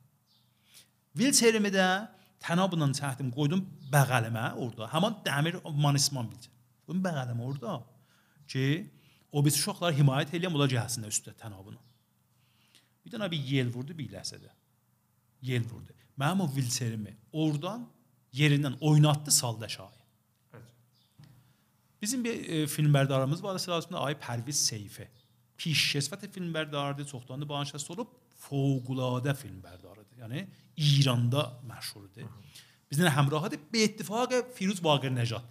Vilçerimi 1.18 1.70
də 1.72 1.86
tənabla 2.42 2.88
çəkdim, 2.98 3.30
qoydum 3.34 3.62
bəğəlimə 3.92 4.52
orada. 4.56 4.88
Həmin 4.92 5.20
dəmir 5.26 5.60
manisman 5.84 6.28
bilcə. 6.30 6.50
Qoydum 6.86 7.02
bəğəlimə 7.04 7.46
orada 7.46 7.78
ki, 8.48 8.66
o 9.32 9.44
biz 9.44 9.56
uşaqlar 9.60 9.94
himayət 9.96 10.34
eləyəm, 10.36 10.56
onlar 10.56 10.70
gəlsinlər 10.72 11.12
üstə 11.12 11.34
tənabına. 11.38 11.80
Bir 13.04 13.14
dənə 13.14 13.30
bir 13.30 13.50
yel 13.54 13.72
vurdu 13.74 13.96
bir 13.98 14.10
ləhsədə. 14.12 14.50
Yel 15.42 15.64
vurdu. 15.68 15.94
Mənim 16.18 16.44
o 16.44 16.48
vilçerimi 16.56 17.16
oradan 17.32 17.86
yerindən 18.32 18.78
oynatdı 18.80 19.30
saldı 19.30 19.64
aşağı. 19.64 20.02
Bizim 22.02 22.24
bir 22.24 22.48
e, 22.48 22.66
filmberdarımız 22.66 23.42
var 23.42 23.58
sırasında 23.58 24.00
Ay 24.00 24.14
Pərviz 24.14 24.52
Seyfi. 24.52 25.08
Filmberdarıdır, 25.56 27.06
çoxdan 27.06 27.40
da 27.40 27.48
bağışlasız 27.48 27.90
olub, 27.90 28.08
fövqüladə 28.48 29.34
filmberdarıdır. 29.34 30.16
Yəni 30.22 30.46
İranda 30.76 31.52
məşhurdur. 31.68 32.28
Bizdən 32.92 33.08
həmrahıdır. 33.08 33.58
Be 33.72 33.84
ittifaq 33.84 34.32
Firuz 34.54 34.84
Baqir 34.84 35.10
Nəcat 35.10 35.42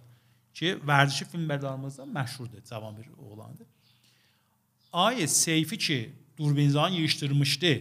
ki, 0.54 0.78
vərdişi 0.86 1.24
filmberdarımızda 1.24 2.02
məşhurdur, 2.02 2.64
cavan 2.70 2.96
bir 2.96 3.06
oğlandır. 3.18 3.66
Ay 4.92 5.26
Seyfi 5.28 5.78
ki, 5.78 6.12
Durbinzan 6.38 6.88
yığışdırmışdı. 6.88 7.72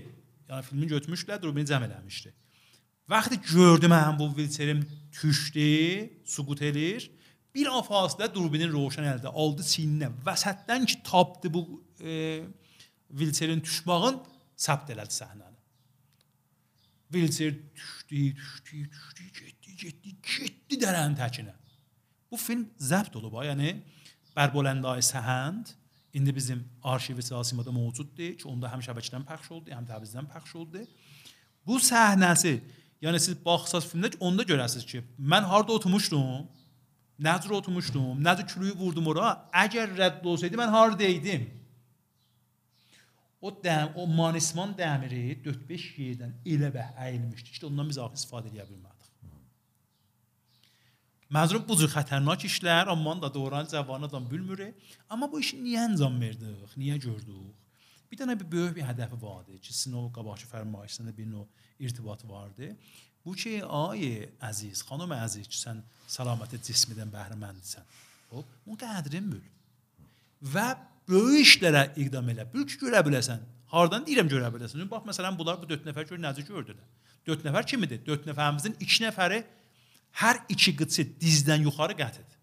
Yəni 0.50 0.64
filmi 0.64 0.88
götürmüşlər, 0.88 1.42
Durbini 1.42 1.68
cəm 1.68 1.84
eləmişdi. 1.88 2.32
Vaxtı 3.10 3.36
gördüm 3.36 3.92
mən 3.92 4.20
bu 4.20 4.38
vilçerim 4.38 4.88
düşdü, 5.24 6.10
suqut 6.26 6.62
edir. 6.62 7.12
Bir 7.56 7.68
an 7.68 7.84
fasilə 7.84 8.30
durbinin 8.34 8.72
roşan 8.72 9.04
əldə 9.04 9.28
aldı 9.28 9.66
çiyninə. 9.68 10.08
Vəsətdən 10.26 10.86
ki 10.88 11.02
tapdı 11.04 11.52
bu 11.54 11.66
e, 12.04 12.44
vilçerin 13.12 13.62
düşmağın 13.64 14.20
səbt 14.58 14.92
elədi 14.94 15.16
səhnəni. 15.16 15.58
Vilçer 17.14 17.54
düşdü, 17.76 18.36
düşdü, 18.36 18.90
düşdü, 18.96 19.24
getdi, 19.46 19.76
getdi, 19.78 20.16
getdi 20.38 20.80
dərənin 20.86 21.18
təkinə. 21.20 21.56
Bu 22.32 22.40
film 22.40 22.68
zəbt 22.80 23.16
olub, 23.20 23.36
yəni 23.44 23.76
Bərboləndai 24.38 25.02
Səhənd 25.04 25.74
indi 26.14 26.36
bizim 26.36 26.64
arşivi 26.84 27.24
siyasımda 27.24 27.72
mövcuddur 27.72 28.38
ki, 28.38 28.48
onda 28.48 28.72
həm 28.72 28.84
şəbəkədən 28.86 29.26
pəxş 29.28 29.52
oldu, 29.52 29.74
həm 29.76 29.88
Təbrizdən 29.90 30.30
pəxş 30.32 30.56
oldu. 30.60 30.86
Bu 31.68 31.80
səhnəsi, 31.84 32.58
yəni 33.04 33.20
siz 33.20 33.36
baxsaz 33.46 33.88
filmdə 33.92 34.16
onda 34.20 34.48
görəsiniz 34.48 34.88
ki, 34.88 35.04
mən 35.20 35.48
harda 35.52 35.76
oturmuşdum? 35.76 36.48
Necə 37.22 37.52
oturmuşdum? 37.54 38.24
Necə 38.24 38.48
külüyü 38.48 38.76
vurdum 38.80 39.12
ora? 39.12 39.34
Əgər 39.54 39.92
rədd 40.00 40.24
olsaydı 40.26 40.58
mən 40.58 40.72
harda 40.74 41.06
idim? 41.06 41.50
O 43.42 43.50
dəm, 43.50 43.96
o 43.98 44.06
manisman 44.06 44.76
dəmiri 44.78 45.40
4-5 45.46 45.86
yerdən 45.98 46.34
elə 46.46 46.70
bə 46.76 46.84
əyilmişdi. 47.08 47.56
İşte 47.56 47.66
ondan 47.66 47.90
biz 47.90 47.98
axı 47.98 48.22
istifadə 48.22 48.52
edə 48.52 48.68
bilmədik. 48.70 49.02
Məzrum 51.32 51.64
bu 51.64 51.78
cür 51.80 51.90
xətərnak 51.90 52.44
işlər, 52.44 52.92
amma 52.92 53.16
da 53.22 53.30
doğran 53.34 53.66
cavan 53.72 54.04
adam 54.04 54.28
bilmir. 54.30 54.74
Amma 55.10 55.32
bu 55.32 55.40
işi 55.40 55.58
niyə 55.64 55.86
anlam 55.88 56.20
verdik? 56.22 56.76
Niyə 56.78 57.00
gördük? 57.00 57.56
Bir 58.12 58.20
dənə 58.20 58.36
bir 58.40 58.52
böyük 58.52 58.76
bir 58.76 58.84
hədəfi 58.84 59.18
vardı 59.22 59.58
ki, 59.58 59.74
sizin 59.74 59.96
o 59.96 60.10
qabaqçı 60.12 60.50
fərmayışında 60.52 61.16
bir 61.18 61.30
növ 61.32 61.48
irtibat 61.80 62.26
vardı. 62.30 62.76
Bu 63.26 63.34
ki, 63.34 63.62
ay 63.64 64.28
əziz, 64.50 64.84
xanım 64.86 65.16
əziz 65.16 65.48
ki, 65.48 65.56
sən 65.56 65.80
səlamət 66.12 66.58
cismidən 66.68 67.10
bəhrəməndisən. 67.16 67.88
Hop, 68.34 68.52
bu 68.68 68.76
qədrin 68.84 69.32
bil. 69.32 69.46
Və 70.42 70.68
böyük 71.10 71.46
işlərə 71.46 71.88
iqdam 72.00 72.30
elə. 72.34 72.48
Ki, 72.52 72.78
görə 72.82 73.02
biləsən. 73.08 73.42
Hardan 73.72 74.06
deyirəm 74.08 74.30
görə 74.32 74.52
biləsən? 74.54 74.84
Bax 74.92 75.08
məsələn 75.08 75.38
bunlar 75.40 75.60
bu 75.62 75.70
4 75.70 75.88
nəfər 75.88 76.10
gör 76.10 76.20
necə 76.20 76.44
gördülər. 76.48 76.88
4 77.28 77.46
nəfər 77.48 77.68
kimidir? 77.72 78.02
4 78.06 78.28
nəfərimizin 78.32 78.76
2 78.84 79.04
nəfəri 79.06 79.42
hər 80.22 80.42
iki 80.52 80.76
qıçı 80.80 81.08
dizdən 81.22 81.64
yuxarı 81.68 81.96
qətidir. 82.00 82.40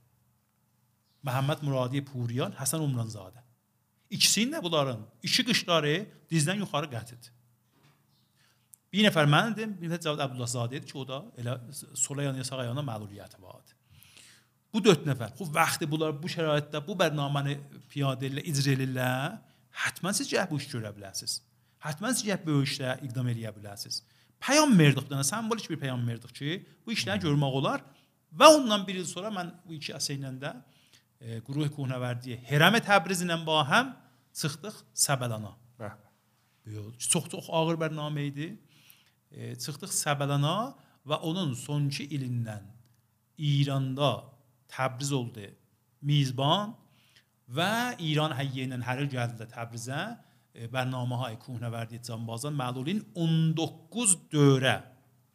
Məhəmməd 1.27 1.65
Muradi 1.67 2.05
Puriyan, 2.05 2.55
Həsən 2.57 2.85
Umranzadə. 2.85 3.43
İkisinin 4.11 4.57
də 4.57 4.63
bunların 4.63 5.03
iki 5.23 5.45
qışları 5.45 5.99
dizdən 6.31 6.63
yuxarı 6.63 6.89
qətidir. 6.95 7.35
Bir 8.93 9.05
nəfər 9.05 9.29
məndim, 9.29 9.75
bir 9.81 9.91
nəfər 9.91 10.07
Cavad 10.07 10.23
Əbdullahzadə 10.29 10.79
idi 10.79 10.89
ki, 10.89 10.97
o 10.97 11.05
da 11.09 11.21
elə 11.37 11.59
sol 11.93 12.23
ayağına, 12.23 12.45
sağ 12.45 12.63
ayağına 12.65 12.85
məluliyyəti 12.87 13.43
vardı. 13.43 13.78
Bu 14.75 14.83
4 14.85 15.07
nəfər. 15.09 15.33
Xub 15.39 15.55
vaxtı 15.55 15.89
bunlar 15.89 16.13
bu 16.23 16.29
şəraitdə 16.29 16.81
bu 16.85 16.97
bərnaməni 16.99 17.57
piyadə 17.93 18.29
ilə 18.29 18.45
icra 18.51 18.75
edirlər, 18.75 19.39
həttəmən 19.85 20.17
siz 20.19 20.29
gəh 20.29 20.49
bu 20.51 20.59
iş 20.61 20.69
görə 20.75 20.93
bilərsiniz. 20.97 21.39
Həttəmən 21.85 22.17
siz 22.17 22.27
gəh 22.29 22.43
bu 22.45 22.59
işlə 22.67 22.99
iqdam 23.07 23.31
edə 23.33 23.53
bilərsiniz. 23.57 24.03
Peyam 24.45 24.75
verdik 24.79 25.09
dənə 25.11 25.25
simvolik 25.27 25.71
bir 25.73 25.81
peyam 25.81 26.05
verdik 26.07 26.35
ki, 26.37 26.59
bu 26.85 26.95
işləri 26.95 27.25
görmək 27.25 27.57
olar 27.61 27.83
və 28.39 28.51
ondan 28.59 28.85
bir 28.87 29.01
il 29.01 29.09
sonra 29.09 29.33
mən 29.35 29.51
bu 29.65 29.79
iki 29.79 29.95
əsərlə 29.97 30.35
də 30.43 30.53
e, 31.21 31.41
Quruh 31.47 31.71
Kuhnavərdiyə 31.75 32.43
Hərəm 32.51 32.79
Təbriz 32.85 33.25
ilə 33.25 33.41
ba 33.47 33.65
həm 33.73 33.95
çıxdıq 34.37 34.77
Səbəlana. 34.95 35.55
Yox, 36.69 37.09
çox-çox 37.09 37.49
ağır 37.49 37.79
bərnamə 37.81 38.29
idi. 38.29 38.51
E, 39.33 39.55
çıxdıq 39.57 39.95
Səbəlana 39.97 40.75
və 41.09 41.23
onun 41.25 41.55
sonuncu 41.57 42.05
ilindən 42.05 42.69
İranda 43.39 44.13
Təbriz 44.74 45.12
oldu 45.14 45.46
mizban 46.02 46.74
və 47.54 47.70
İran 48.00 48.34
həyyə 48.38 48.66
ilə 48.68 48.80
hər 48.88 49.04
il 49.04 49.10
gəldi 49.12 49.46
Təbrizə 49.52 50.00
e, 50.56 50.68
bərnaməهای 50.74 51.38
Kuhnavərdi 51.44 52.00
Canbazan 52.08 52.56
məlulin 52.58 53.04
19 53.16 54.18
dövrə 54.34 54.76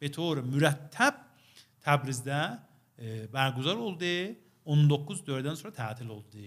به 0.01 0.07
طور 0.15 0.41
مرتب 0.43 1.13
Təbrizdə 1.85 2.59
e, 2.99 3.27
berguzar 3.33 3.75
oldu. 3.79 4.35
19 4.69 5.21
dövrdən 5.25 5.55
sonra 5.57 5.73
tətil 5.73 6.09
oldu. 6.13 6.43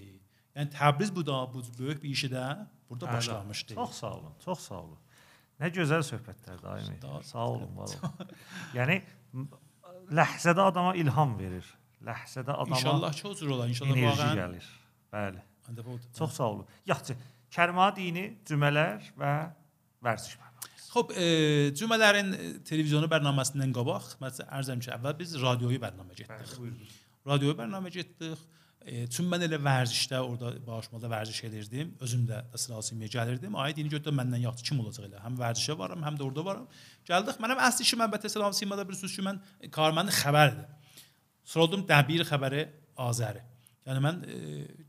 Yəni 0.54 0.70
Təbriz 0.70 1.10
bu 1.14 1.24
da 1.26 1.40
bu 1.52 1.62
böyük 1.78 2.02
bir 2.02 2.10
işi 2.10 2.28
də 2.30 2.66
burada 2.90 3.06
Bəli. 3.06 3.16
başlamışdı. 3.16 3.74
Çox 3.74 3.90
sağ 3.98 4.12
olun, 4.14 4.34
çox 4.44 4.58
sağ 4.68 4.74
olun. 4.84 4.98
Nə 5.60 5.70
gözəl 5.74 6.02
söhbətlər 6.06 6.62
daimi. 6.62 6.98
Sağ- 7.02 7.22
Sağ 7.22 7.46
olun, 7.48 7.76
var 7.76 7.88
olun. 7.88 8.28
yəni 8.74 9.02
m- 9.32 9.48
ləhzədə 10.12 10.60
adama 10.60 10.94
ilham 10.94 11.38
verir. 11.38 11.64
Ləhzədə 12.05 12.53
adama 12.53 12.77
İnşallah 12.77 13.13
çox 13.17 13.39
cür 13.39 13.53
olar. 13.55 13.69
İnşallah 13.69 13.97
enerji 13.97 14.21
vaqəən 14.21 14.41
gəlir. 14.41 14.67
Bəli. 15.13 15.45
Çox 16.17 16.33
sağ 16.33 16.49
olun. 16.51 16.67
Yaxşı. 16.85 17.15
Kərima 17.51 17.87
dini, 17.95 18.27
cümlələr 18.47 19.07
və 19.17 19.33
vərziş. 20.03 20.37
Xub, 20.87 21.11
e, 21.19 21.25
cümlələrin 21.77 22.29
e, 22.33 22.45
televizyonu 22.65 23.09
bərnaməsindən 23.11 23.73
qabaq, 23.75 24.13
məsələn, 24.21 24.49
ərzəm 24.59 24.83
ki, 24.83 24.91
əvvəl 24.95 25.17
biz 25.19 25.33
radioyu 25.41 25.79
bərnamə 25.83 26.15
getdik. 26.15 26.53
buyurun. 26.57 26.93
Radioyu 27.27 27.57
bərnamə 27.59 27.91
getdik. 27.93 28.45
E, 28.87 29.03
çünki 29.11 29.27
mən 29.27 29.43
elə 29.49 29.59
vərzişdə 29.59 30.21
orada 30.23 30.53
bağışmada 30.63 31.09
vərziş 31.11 31.41
edirdim. 31.49 31.91
Özüm 32.03 32.23
də 32.29 32.39
əsrasimiyə 32.55 33.11
gəlirdim. 33.17 33.57
Ay 33.59 33.75
dini 33.75 33.91
götür 33.91 34.15
məndən 34.15 34.45
yaxşı 34.45 34.69
kim 34.69 34.79
olacaq 34.83 35.09
elə. 35.09 35.19
Həm 35.25 35.35
vərzişə 35.41 35.75
varam, 35.79 36.05
həm 36.07 36.19
də 36.19 36.23
orada 36.23 36.45
varam. 36.47 36.67
Gəldik. 37.09 37.41
Mənim 37.43 37.63
əsl 37.67 37.83
işim 37.83 38.05
əlbəttə 38.07 38.31
Simada 38.31 38.87
bir 38.87 38.95
sözü 38.95 39.27
mən 39.27 39.41
karməndə 39.75 40.15
xəbərdir. 40.21 40.65
Soruldım 41.47 41.85
dəbir 41.87 42.25
xəbəri 42.27 42.65
Azəri. 43.07 43.43
Yəni 43.87 44.01
mən 44.03 44.17
e, 44.27 44.37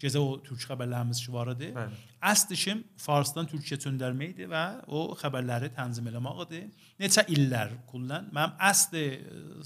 gecə 0.03 0.19
o 0.19 0.33
türk 0.43 0.65
xəbərlərimiz 0.67 1.21
ki 1.23 1.31
var 1.31 1.53
idi. 1.53 1.69
Bəli. 1.77 1.99
Əsl 2.31 2.55
işim 2.57 2.81
farsdan 2.99 3.47
türkçə 3.47 3.79
çöndərmə 3.85 4.33
idi 4.33 4.49
və 4.51 4.63
o 4.91 5.05
xəbərləri 5.21 5.71
tənzim 5.77 6.09
eləmək 6.11 6.41
idi. 6.49 6.63
Neçə 6.99 7.23
illər 7.31 7.77
kullən 7.93 8.27
mənim 8.35 8.57
əsl 8.71 8.99
e, 8.99 9.05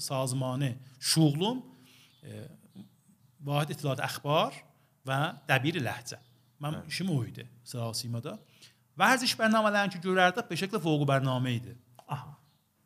sazmanı 0.05 0.75
şuğlum 1.01 1.63
e, 2.21 2.43
Vahid 3.43 3.73
İttilaat 3.73 4.03
Əxbar 4.05 4.61
və 5.09 5.19
Dəbir 5.49 5.81
Ləhcə. 5.81 6.21
Mənim 6.61 6.85
işim 6.93 7.09
o 7.09 7.17
idi 7.25 7.47
Sıra 7.65 7.89
Simada. 7.97 8.37
Vərziş 9.01 9.33
bərnamələrini 9.39 9.95
ki 9.95 10.03
görərdik, 10.03 10.45
bir 10.45 10.61
şəkildə 10.61 10.83
fوق 10.83 11.07
bərnamə 11.09 11.57
idi. 11.57 11.73
Aha. 12.05 12.35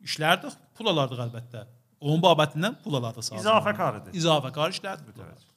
İşlərdik, 0.08 0.56
pul 0.78 0.88
alardıq 0.94 1.20
əlbəttə. 1.28 1.68
Onun 2.00 2.22
babətindən 2.22 2.78
pul 2.82 2.98
alardıq 3.00 3.26
sazman. 3.26 3.42
İzafə 3.42 3.74
karıdır. 3.76 4.14
İzafə 4.14 4.52
işlərdik. 4.74 5.14
pul 5.14 5.24
alardıq. 5.24 5.48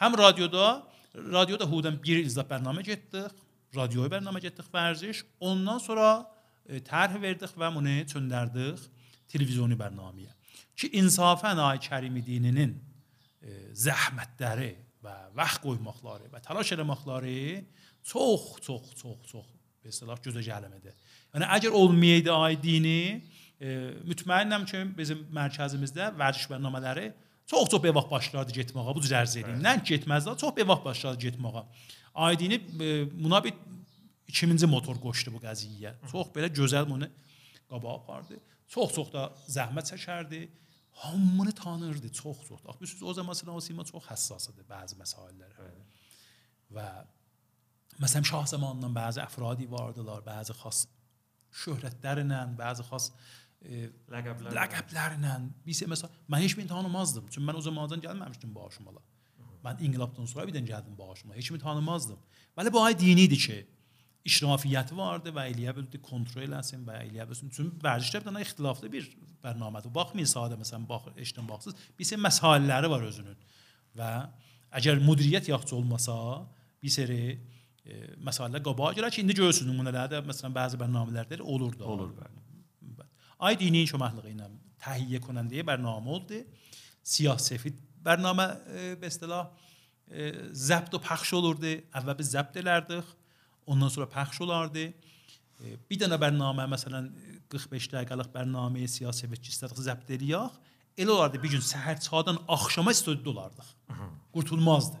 Həm 0.00 0.18
radioda, 0.18 0.66
radioda 1.14 1.68
hudan 1.68 1.98
bir 2.02 2.24
izah 2.24 2.46
bərnamə 2.48 2.82
getdik, 2.86 3.34
radioya 3.76 4.10
bərnamə 4.16 4.40
getdik 4.42 4.68
vərziş. 4.74 5.22
Ondan 5.40 5.78
sonra 5.78 6.10
e, 6.66 6.80
tərh 6.80 7.20
verdik 7.22 7.54
və 7.60 7.70
bunu 7.74 7.96
çöndərdik 8.10 8.86
televizyonu 9.30 9.78
bərnaməyə. 9.78 10.32
Ki 10.74 10.90
insafən 10.98 11.60
ay 11.62 11.78
Kərimi 11.84 12.22
dininin 12.24 12.72
e, 12.74 13.58
zəhmətləri 13.76 14.72
və 15.04 15.16
vaxt 15.36 15.62
qoymaqları 15.64 16.30
və 16.32 16.42
təlaş 16.44 16.74
eləməkləri 16.76 17.40
çox, 18.02 18.56
çox, 18.64 18.94
çox, 18.96 19.18
çox 19.30 19.46
be 19.80 19.92
istilah 19.92 20.18
gözə 20.20 20.42
gəlmədi. 20.44 20.92
Yəni 21.34 21.48
əgər 21.56 21.76
olmayaydı 21.76 22.32
ay 22.34 22.56
dini, 22.60 23.20
e, 23.60 23.74
mütməinnəm 24.08 24.66
ki, 24.68 24.84
bizim 24.96 25.24
mərkəzimizdə 25.36 26.12
vərdiş 26.18 26.48
bərnamələri 26.50 27.10
çox-çox 27.50 27.82
vaxt 27.96 28.10
başlardı 28.10 28.54
getməyə 28.60 28.94
bu 28.94 29.02
cür 29.04 29.16
ərz 29.20 29.36
edeyim. 29.40 29.60
Nə 29.64 29.76
getməzlər, 29.86 30.38
çox 30.40 30.56
vaxt 30.72 30.86
başlardı 30.86 31.26
getməyə. 31.28 31.64
Ay 32.14 32.38
dini 32.38 32.58
e, 32.58 32.92
buna 33.10 33.42
bir 33.44 33.54
2000-ci 34.30 34.68
motor 34.70 34.98
qoşdu 35.02 35.34
bu 35.34 35.42
qəziyyəyə. 35.42 35.96
Çox 36.12 36.30
belə 36.34 36.50
gözəl 36.54 36.88
bunu 36.88 37.08
qabağa 37.70 37.96
apardı. 38.00 38.38
Çox-çox 38.70 39.12
da 39.14 39.28
zəhmət 39.50 39.94
çəkərdi. 39.94 40.40
Hamını 41.00 41.52
tanırdı, 41.54 42.12
çox-çox. 42.12 42.64
Bax, 42.64 42.76
bilirsiniz, 42.80 43.02
o 43.02 43.14
zaman 43.14 43.34
Sinan 43.34 43.58
Sima 43.64 43.84
çox 43.88 44.04
həssas 44.10 44.50
idi 44.52 44.64
bəzi 44.68 44.98
məsələlərə. 44.98 45.68
Və 46.76 46.86
məsələn 48.02 48.26
Şah 48.30 48.46
zamanından 48.54 48.94
bəzi 48.94 49.22
əfradi 49.24 49.68
vardılar, 49.70 50.22
bəzi 50.26 50.56
xas 50.60 50.84
şöhrətlərlə, 51.62 52.42
bəzi 52.58 52.86
xas 52.90 53.10
e, 53.64 53.88
Ləqəblər. 54.12 54.54
ləqəblərlə. 54.56 55.34
Biz 55.66 55.82
məsələn 55.92 56.22
mən 56.32 56.44
heç 56.44 56.56
birini 56.58 56.70
tanımazdım. 56.70 57.26
Çünki 57.30 57.46
mən 57.48 57.58
o 57.58 57.64
zamandan 57.64 58.02
gəlməmişdim 58.04 58.54
Bağışmala. 58.54 59.02
Mən 59.64 59.82
inqilabdan 59.86 60.28
sonra 60.30 60.46
birdən 60.48 60.68
gəldim 60.68 60.96
Bağışmala. 60.98 61.36
Heç 61.36 61.50
kimi 61.52 61.60
tanımazdım. 61.60 62.18
Bəli 62.56 62.72
bu 62.72 62.82
ay 62.82 62.98
dini 62.98 63.28
idi 63.28 63.38
ki, 63.38 63.58
işrafiyyəti 64.28 64.96
vardı 64.96 65.32
və 65.36 65.46
eləyə 65.52 65.74
bildi 65.76 66.00
kontrol 66.04 66.44
eləsin 66.44 66.82
və 66.86 66.98
eləyə 67.06 67.26
bilsin. 67.28 67.52
Çünki 67.56 67.80
vərdişdə 67.84 68.20
bir 68.20 68.28
dənə 68.28 68.42
ixtilaflı 68.44 68.90
bir 68.92 69.08
bərnamədir. 69.44 69.92
Baxmayın 69.94 70.28
sadə 70.28 70.58
məsələn 70.60 70.88
bax 70.88 71.08
eşdən 71.24 71.48
baxsız, 71.48 71.78
bir 71.98 72.08
sərə 72.08 72.24
məsələləri 72.26 72.90
var 72.92 73.06
özünün. 73.08 73.38
Və 73.96 74.10
əgər 74.80 75.00
müdiriyyət 75.04 75.48
yaxşı 75.52 75.76
olmasa, 75.76 76.16
bir 76.82 76.92
sərə 76.92 77.18
e, 77.30 78.02
məsələlər 78.28 78.64
qabağa 78.64 78.92
gələr 78.98 79.14
ki, 79.14 79.24
indi 79.24 79.36
görürsünüz 79.40 79.72
nümunələrdə 79.72 80.20
məsələn 80.28 80.56
bəzi 80.56 80.80
elə 80.80 81.42
olur 81.42 81.78
da. 81.78 81.84
Olur 81.88 82.12
bəli. 82.20 82.49
Dini 83.60 83.86
köməkliyi 83.88 84.34
ilə 84.36 84.48
təhiyyə 84.84 85.20
konandiyə 85.24 85.64
bərnamə 85.66 86.14
oldu. 86.16 86.40
Siyah 87.02 87.38
sefid 87.40 87.78
bərnamə 88.04 88.46
e, 88.50 88.94
be 89.00 89.08
istilah 89.08 89.48
e, 90.08 90.30
zəbt 90.68 90.94
və 90.96 91.02
pəxş 91.04 91.34
olurdu. 91.38 91.76
Əvvəl 91.96 92.18
biz 92.20 92.32
zəbt 92.34 92.58
elərdik. 92.60 93.14
Ondan 93.70 93.92
sonra 93.92 94.08
pəxş 94.12 94.42
olardı. 94.46 94.88
E, 95.60 95.76
bir 95.88 96.00
dənə 96.04 96.20
bərnamə 96.20 96.66
məsələn 96.70 97.10
45 97.52 97.90
dəqiqəlik 97.94 98.32
bərnaməyə 98.34 99.12
sefid 99.16 99.52
istədik 99.52 99.80
zəbt 99.84 100.12
eləyək. 100.16 100.58
Elə 101.00 101.14
olardı 101.16 101.40
bir 101.42 101.54
gün 101.54 101.62
səhər 101.64 102.00
çağdan 102.04 102.40
axşama 102.48 102.92
studiyada 102.94 103.30
olardıq. 103.30 103.68
Qurtulmazdı. 104.34 104.98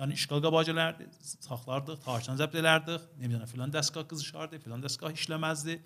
Yəni 0.00 0.16
işğal 0.18 0.40
qabağa 0.42 0.62
gələrdi, 0.66 1.04
saxlardıq, 1.44 2.00
tarixdən 2.02 2.38
zəbt 2.40 2.56
edərdik. 2.58 3.04
Nə 3.20 3.28
bilim 3.28 3.44
filan 3.46 3.70
dəstgah 3.70 4.06
qızışardı, 4.10 4.58
filan 4.64 4.82
dəstgah 4.82 5.12
işləməzdi, 5.14 5.76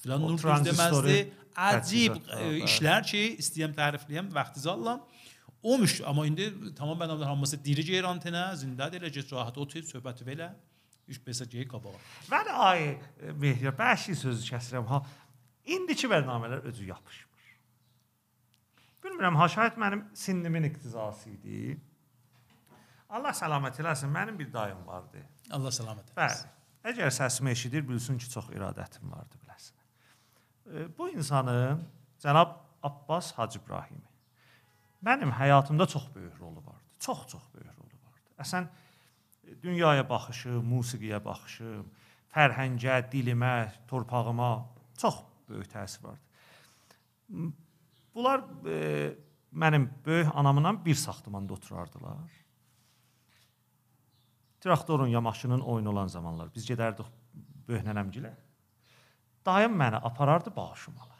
filan 0.00 0.24
nur 0.24 0.40
deməzdi. 0.40 1.20
Əcib 1.52 2.16
bəli. 2.16 2.62
işlər 2.64 3.04
ki, 3.04 3.22
istəyəm 3.42 3.74
tərifləyəm, 3.76 4.30
vaxtınızı 4.32 4.70
alıram. 4.72 5.02
Olmuş, 5.62 6.00
amma 6.08 6.24
indi 6.26 6.48
tamam 6.74 6.96
bənabər 6.98 7.28
hamısı 7.28 7.58
diri 7.62 7.84
geyir 7.86 8.08
antenə, 8.08 8.48
zindədir, 8.58 9.04
elə 9.04 9.12
get 9.14 9.32
rahat 9.32 9.58
otur, 9.62 9.84
söhbəti 9.86 10.26
belə. 10.26 10.48
Üç 11.12 11.20
besə 11.22 11.46
gey 11.50 11.66
qabağa. 11.68 11.98
Mən 12.30 12.48
ay 12.64 12.86
e, 12.88 13.34
Mehdiyar 13.42 13.76
bəşi 13.78 14.16
sözü 14.16 14.48
kəsirəm 14.48 14.88
ha. 14.88 15.02
İndiki 15.76 16.08
bərnamələr 16.10 16.64
özü 16.70 16.88
yapışmır. 16.88 17.52
Bilmirəm, 19.04 19.38
ha 19.38 19.48
şayət 19.50 19.78
mənim 19.82 20.06
sinnimin 20.18 20.70
iqtizası 20.70 21.34
idi. 21.34 21.76
Allah 23.12 23.36
səlamət 23.36 23.82
eləsin. 23.82 24.10
Mənim 24.14 24.38
bir 24.38 24.50
dayım 24.52 24.86
vardı. 24.86 25.20
Allah 25.50 25.74
salamat 25.74 26.10
Bəli. 26.16 26.24
eləsin. 26.24 26.58
Əgər 26.90 27.14
səsimi 27.14 27.52
eşidir, 27.52 27.86
bilsin 27.86 28.18
ki, 28.18 28.30
çox 28.30 28.48
iradətim 28.56 29.10
vardı 29.10 29.41
Bu 30.98 31.10
insanın 31.10 31.84
cənab 32.22 32.56
Abbas 32.82 33.32
Hacı 33.32 33.58
İbrahimi 33.58 34.12
mənim 35.02 35.32
həyatımda 35.34 35.86
çox 35.86 36.14
böyük 36.14 36.40
rolu 36.40 36.56
vardı. 36.66 36.86
Çox-çox 36.98 37.42
böyük 37.54 37.78
rolu 37.78 37.98
vardı. 38.06 38.28
Əsən 38.38 38.68
e, 39.44 39.62
dünyaya 39.62 40.08
baxışım, 40.08 40.62
musiqiyə 40.70 41.18
baxışım, 41.24 41.88
fərhəngə, 42.34 43.00
dilimə, 43.12 43.72
torpağıma 43.90 44.52
çox 44.98 45.22
böyük 45.48 45.72
təsir 45.72 46.04
vardı. 46.04 46.22
Bunlar 48.14 48.44
e, 48.66 49.14
mənim 49.52 49.90
böyük 50.06 50.30
anamla 50.34 50.76
bir 50.84 50.94
saxtamanda 50.94 51.52
oturardılar. 51.52 52.30
Traktorun 54.60 55.06
ya 55.06 55.20
maşının 55.20 55.60
oyun 55.60 55.86
olan 55.86 56.06
zamanlar 56.06 56.54
biz 56.54 56.68
gedərdik 56.70 57.06
böyük 57.68 57.86
nənəmgilə. 57.86 58.30
Dayım 59.46 59.74
məni 59.80 59.96
aparardı 60.02 60.52
bağışımala. 60.56 61.16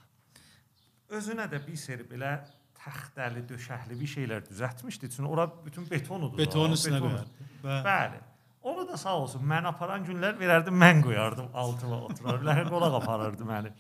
Özünə 1.10 1.48
də 1.52 1.58
bir 1.66 1.76
seri 1.76 2.04
belə 2.08 2.36
təxtəli, 2.82 3.42
döşəkli 3.48 3.98
bir 4.00 4.10
şeylər 4.14 4.44
düzəltmişdi. 4.48 5.10
Çünki 5.16 5.28
ora 5.28 5.48
bütün 5.66 5.90
betonudur. 5.90 6.38
da, 6.38 6.42
Betonun 6.42 6.72
üstünə 6.78 6.94
beton. 7.00 7.10
qoyardı. 7.10 7.50
Bəli. 7.64 7.82
Bəli. 7.88 8.20
Onu 8.62 8.88
da 8.88 8.96
sağ 8.96 9.16
olsun 9.18 9.42
mən 9.42 9.66
aparan 9.66 10.04
günlər 10.06 10.38
verərdim, 10.38 10.74
mən 10.78 11.02
qoyardım 11.02 11.48
altıma 11.54 12.00
oturarlar. 12.06 12.64
Qolaq 12.70 12.94
aparardı 13.02 13.44
məni. 13.44 13.72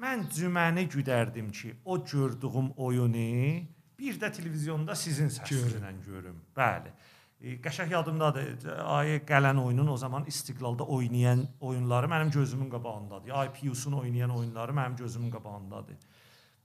Mən 0.00 0.26
cüməni 0.32 0.86
güdərdim 0.88 1.50
ki, 1.52 1.74
o 1.84 1.98
gördüyüm 2.04 2.70
oyunu 2.76 3.66
bir 4.00 4.20
də 4.20 4.30
televizyonda 4.32 4.94
sizin 4.96 5.28
səsinizlə 5.28 5.92
görüm. 6.06 6.38
Bəli. 6.56 6.92
Qəşəng 7.40 7.88
yadımdadır. 7.94 8.66
Ayə 8.84 9.22
gələn 9.24 9.56
oyunun 9.62 9.88
o 9.88 9.96
zaman 9.96 10.26
İstiqlalda 10.28 10.84
oynayan 10.84 11.46
oyunları 11.60 12.06
mənim 12.06 12.30
gözümün 12.30 12.68
qabağındadır. 12.70 13.30
Ay 13.30 13.52
Piusun 13.52 13.92
oynayan 13.92 14.30
oyunları 14.30 14.72
mənim 14.72 14.96
gözümün 14.96 15.30
qabağındadır. 15.30 15.96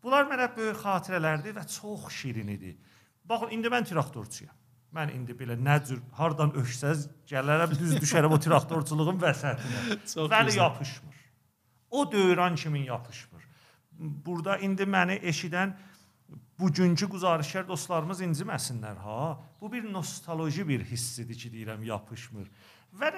Bunlar 0.03 0.27
mənə 0.27 0.49
böyük 0.57 0.81
xatirələrdir 0.83 1.55
və 1.55 1.63
çox 1.77 2.09
şirin 2.11 2.51
idi. 2.51 2.75
Baxın, 3.23 3.55
indi 3.55 3.71
mən 3.71 3.87
traktorçuyam. 3.87 4.55
Mən 4.95 5.15
indi 5.15 5.33
belə 5.39 5.55
nə 5.55 5.79
cür 5.87 6.03
hardan 6.19 6.51
öşsəz 6.59 7.07
gələrəm 7.31 7.71
düz 7.79 7.95
düşərəm 8.03 8.35
o 8.35 8.39
traktorçuluğun 8.39 9.17
vəsətinə. 9.23 9.97
Çox 10.13 10.29
Bəli 10.31 10.57
yapışmır. 10.59 11.23
O 11.91 12.11
dövran 12.11 12.55
kimin 12.55 12.83
yapışmır. 12.83 13.47
Burada 13.97 14.57
indi 14.57 14.83
məni 14.83 15.21
eşidən 15.23 15.71
bugünkü 16.59 17.09
quzarışkar 17.09 17.67
dostlarımız 17.67 18.21
inciməsinlər 18.21 18.97
ha. 19.03 19.39
Bu 19.61 19.71
bir 19.71 19.83
nostalji 19.93 20.67
bir 20.67 20.85
hissidir 20.85 21.37
ki, 21.37 21.51
deyirəm 21.51 21.83
yapışmır. 21.85 22.49
Və 22.95 23.09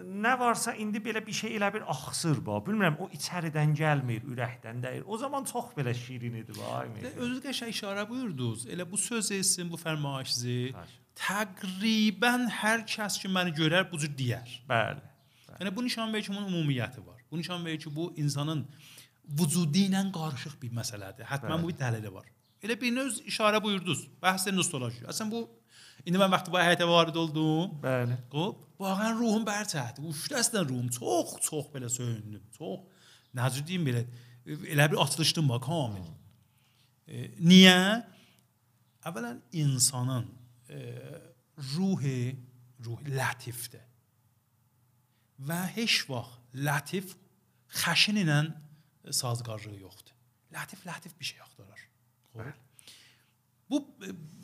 nə 0.00 0.32
varsa 0.40 0.72
indi 0.80 1.00
belə 1.04 1.20
bir 1.26 1.34
şey 1.36 1.58
elə 1.58 1.68
bir 1.74 1.82
axsır 1.92 2.38
ba. 2.44 2.56
Bilmirəm 2.64 2.96
o 3.04 3.08
içəridən 3.12 3.74
gəlmir, 3.76 4.22
ürəkdən 4.32 4.80
deyil. 4.82 5.02
O 5.06 5.18
zaman 5.20 5.44
çox 5.44 5.74
belə 5.76 5.92
şirin 5.94 6.38
idi 6.40 6.56
vay. 6.56 6.88
Özünüz 7.10 7.42
qəşəng 7.44 7.74
işarə 7.74 8.06
buyurdunuz. 8.08 8.64
Elə 8.72 8.86
bu 8.90 8.96
söz 8.96 9.28
sizin 9.28 9.68
bu 9.72 9.76
fərmayişinizi 9.80 10.72
təqribən 11.20 12.48
hər 12.62 12.86
kəs 12.88 13.20
ki 13.20 13.28
məni 13.32 13.52
görər 13.56 13.90
bu 13.90 14.00
cür 14.00 14.14
deyər. 14.16 14.56
Bəli. 14.70 15.04
bəli. 15.50 15.60
Yəni 15.60 15.74
bu 15.76 15.84
nişan 15.84 16.12
verir 16.12 16.24
ki, 16.24 16.32
bunun 16.32 16.48
ümumiyyəti 16.52 17.04
var. 17.06 17.20
Bu 17.30 17.38
nişan 17.38 17.64
verir 17.64 17.80
ki, 17.80 17.92
bu 17.96 18.12
insanın 18.16 18.64
vücudu 19.40 19.84
ilə 19.84 20.04
qarışıq 20.16 20.56
bir 20.62 20.72
məsələdir. 20.80 21.28
Həttəmən 21.28 21.62
bu 21.62 21.72
bir 21.72 21.78
dəlili 21.80 22.12
var. 22.14 22.32
Elə 22.66 22.76
biriniz 22.80 23.22
işarə 23.30 23.62
buyurdunuz. 23.62 24.06
Bəhsə 24.22 24.54
nostalji. 24.54 25.04
Əslən 25.06 25.30
bu 25.32 25.46
İndi 26.06 26.20
mən 26.20 26.30
vaxtı 26.30 26.52
bu 26.54 26.58
həyətə 26.60 26.86
varid 26.86 27.16
oldum. 27.18 27.72
Bəli. 27.82 28.14
Hop, 28.30 28.60
vaqən 28.78 29.16
ruhum 29.18 29.46
bərçəhdi. 29.46 30.04
Uçdu 30.06 30.36
əslən 30.38 30.68
ruhum. 30.68 30.90
Çox, 30.94 31.32
çox 31.42 31.70
belə 31.72 31.88
söyündüm. 31.90 32.44
Çox. 32.54 32.84
Necə 33.34 33.64
deyim 33.66 33.86
belə 33.88 34.04
elə 34.46 34.86
bir 34.92 35.00
atılışdım 35.02 35.48
bax 35.50 35.64
kamil. 35.66 36.04
E, 37.08 37.24
niyə? 37.42 37.80
Əvvələn 39.06 39.40
insanın 39.62 40.28
e, 40.70 40.78
ruhi 41.74 42.36
ruh 42.86 43.02
latifdir. 43.16 43.82
Və 45.48 45.58
heç 45.74 46.04
vaxt 46.10 46.62
latif 46.68 47.16
xəşin 47.82 48.22
ilə 48.22 48.40
sazqarlığı 49.10 49.80
yoxdur. 49.80 50.14
Latif 50.54 50.86
latif 50.86 51.18
bir 51.20 51.24
şey 51.24 51.40
axtarır. 51.40 51.85
Xoş. 52.36 52.54
Bu 53.70 53.84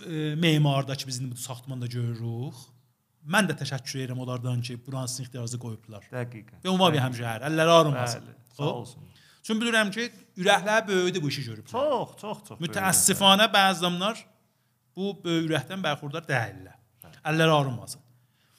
e, 0.07 0.15
e, 0.15 0.35
memardakı 0.35 1.07
bizim 1.07 1.31
bu 1.31 1.37
saxtmanda 1.37 1.87
görürük. 1.87 2.55
Mən 3.23 3.47
də 3.47 3.55
təşəkkür 3.55 4.01
edirəm 4.03 4.19
onlardan 4.19 4.63
ki, 4.67 4.75
buranın 4.87 5.07
sizin 5.07 5.29
ixtiyarınızı 5.29 5.59
qoyublar. 5.63 6.09
Dəqiqən. 6.11 6.63
Və 6.65 6.73
ümumi 6.75 6.99
həmşəhər, 6.99 7.45
əlləri 7.47 7.75
ağrımasın. 7.77 8.31
Sağ 8.57 8.71
olsun. 8.71 9.05
Çünki 9.47 9.63
bilirəm 9.63 9.93
ki, 9.95 10.09
ürəklər 10.43 10.89
böyüdü 10.89 11.23
bu 11.23 11.29
işi 11.29 11.45
görüb. 11.45 11.67
Çox, 11.71 12.17
çox, 12.21 12.43
çox. 12.49 12.59
Mütəəssifanə 12.63 13.47
bəzi 13.55 13.85
adamlar 13.85 14.25
bu 14.97 15.15
böyük 15.25 15.51
ürəkdən 15.51 15.85
bərxurdar 15.87 16.27
deyillər. 16.27 16.75
Əlləri 17.23 17.55
ağrımasın. 17.61 18.03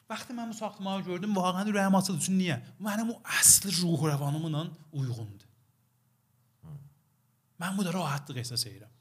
Vaxtı 0.10 0.36
mən 0.38 0.52
bu 0.52 0.56
saxtamağı 0.56 1.04
gördüm, 1.10 1.36
vaqəən 1.36 1.72
ürəyim 1.72 2.00
açıldı. 2.00 2.24
Çünki 2.26 2.40
niyə? 2.40 2.60
Mənim 2.88 3.12
o 3.16 3.20
əsl 3.40 3.72
ruh 3.82 4.08
rəvanımla 4.14 4.66
uyğundur. 4.92 5.48
Mən 7.60 7.78
bu 7.78 7.86
da 7.88 7.94
rahatlıq 7.96 8.44
əsas 8.44 8.68
edirəm. 8.70 8.93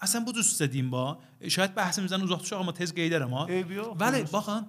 Bəli. 0.00 0.08
Əslən 0.08 0.24
bu 0.24 0.32
cür 0.32 0.44
istədiyim 0.44 0.88
ba, 0.92 1.18
şayad 1.44 1.74
bəhsimizdən 1.76 2.22
uzaq 2.24 2.40
düşək 2.44 2.56
amma 2.60 2.72
tez 2.72 2.92
qeyd 2.96 3.12
edərəm 3.12 3.34
ha. 3.36 3.42
Bəli, 4.00 4.22
baxın, 4.32 4.68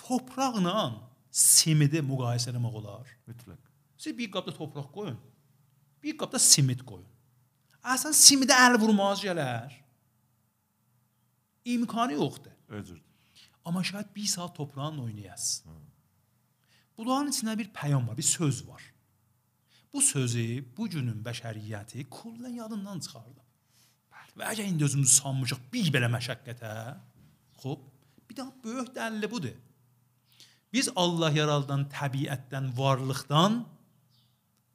torpaqla 0.00 1.08
simidi 1.30 2.00
müqayisə 2.00 2.50
etmək 2.54 2.78
olar. 2.80 3.06
Mütləq. 3.28 3.60
Siz 3.98 4.16
bir 4.18 4.30
qabda 4.32 4.54
torpaq 4.56 4.88
qoyun. 4.94 5.18
Bir 6.02 6.16
qabda 6.16 6.38
simid 6.40 6.80
qoyun. 6.88 7.06
Əslən 7.84 8.16
simidə 8.16 8.56
əl 8.64 8.78
vurmaz 8.80 9.20
gələr. 9.20 9.76
İmkanı 11.64 12.16
yoxdur. 12.16 12.56
Özür. 12.68 13.02
Amma 13.64 13.84
şayad 13.84 14.08
bir 14.16 14.26
saat 14.26 14.56
toprağın 14.56 14.98
oynayasın. 14.98 15.70
Bunların 16.96 17.30
içində 17.30 17.58
bir 17.58 17.68
pəyam 17.76 18.08
var, 18.08 18.16
bir 18.16 18.22
söz 18.22 18.68
var. 18.68 18.82
Bu 19.92 20.00
sözü 20.02 20.64
bu 20.76 20.88
günün 20.88 21.20
bəşəriyyəti 21.24 22.08
kullən 22.08 22.56
yadından 22.62 23.00
çıxardı. 23.00 23.41
Və 24.38 24.48
əgər 24.52 24.68
indi 24.68 24.86
özümüzü 24.86 25.14
sanmışıq 25.18 25.60
bir 25.72 25.90
belə 25.94 26.08
məşəqqətə, 26.12 26.72
xop, 27.62 27.82
bir 28.28 28.36
daha 28.36 28.52
böyük 28.64 28.94
dəlili 28.96 29.30
budur. 29.30 29.56
Biz 30.72 30.88
Allah 30.96 31.30
yaradan 31.36 31.84
təbiətdən, 31.92 32.70
varlıqdan 32.76 33.60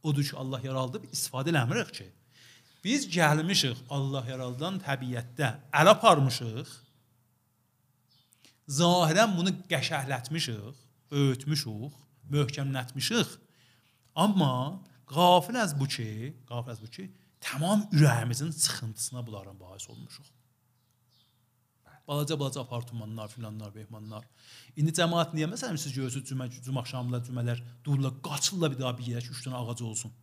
odur 0.03 0.23
ki, 0.23 0.35
Allah 0.37 0.61
yaradıb 0.63 1.07
istifadə 1.09 1.49
eləmirik 1.53 1.93
ki. 1.99 2.05
Biz 2.83 3.07
gəlmişik 3.11 3.79
Allah 3.89 4.25
yaradan 4.29 4.77
təbiətdə 4.85 5.49
əl 5.73 5.89
aparmışıq. 5.95 6.69
Zahirən 8.79 9.33
bunu 9.37 9.55
qəşəhlətmişik, 9.71 10.77
böyütmüşük, 11.11 11.97
möhkəmlətmişik. 12.31 13.29
Amma 14.15 14.79
qafil 15.09 15.61
az 15.61 15.73
bu 15.79 15.87
ki, 15.87 16.35
qafil 16.49 16.71
az 16.71 16.81
bu 16.81 16.89
ki, 16.91 17.09
tamam 17.41 17.87
ürəyimizin 17.91 18.51
sıxıntısına 18.51 19.27
bunların 19.27 19.59
bais 19.59 19.89
olmuşuq. 19.89 20.25
Balaca-balaca 22.07 22.61
apartmanlar, 22.61 23.27
filanlar, 23.27 23.73
behmanlar. 23.75 24.23
İndi 24.79 24.93
cəmaət 24.95 25.33
niyə 25.35 25.49
məsələn 25.51 25.75
siz 25.81 25.91
görürsüz 25.91 26.23
cümə 26.29 26.47
cümə 26.47 26.79
axşamlar, 26.79 27.25
cümələr 27.27 27.59
dururlar, 27.83 28.13
qaçırlar 28.23 28.71
bir 28.71 28.79
daha 28.79 28.93
bir 28.97 29.09
yerə 29.11 29.23
ki, 29.25 29.33
3 29.35 29.47
dənə 29.47 29.59
ağac 29.59 29.83
olsun. 29.83 30.13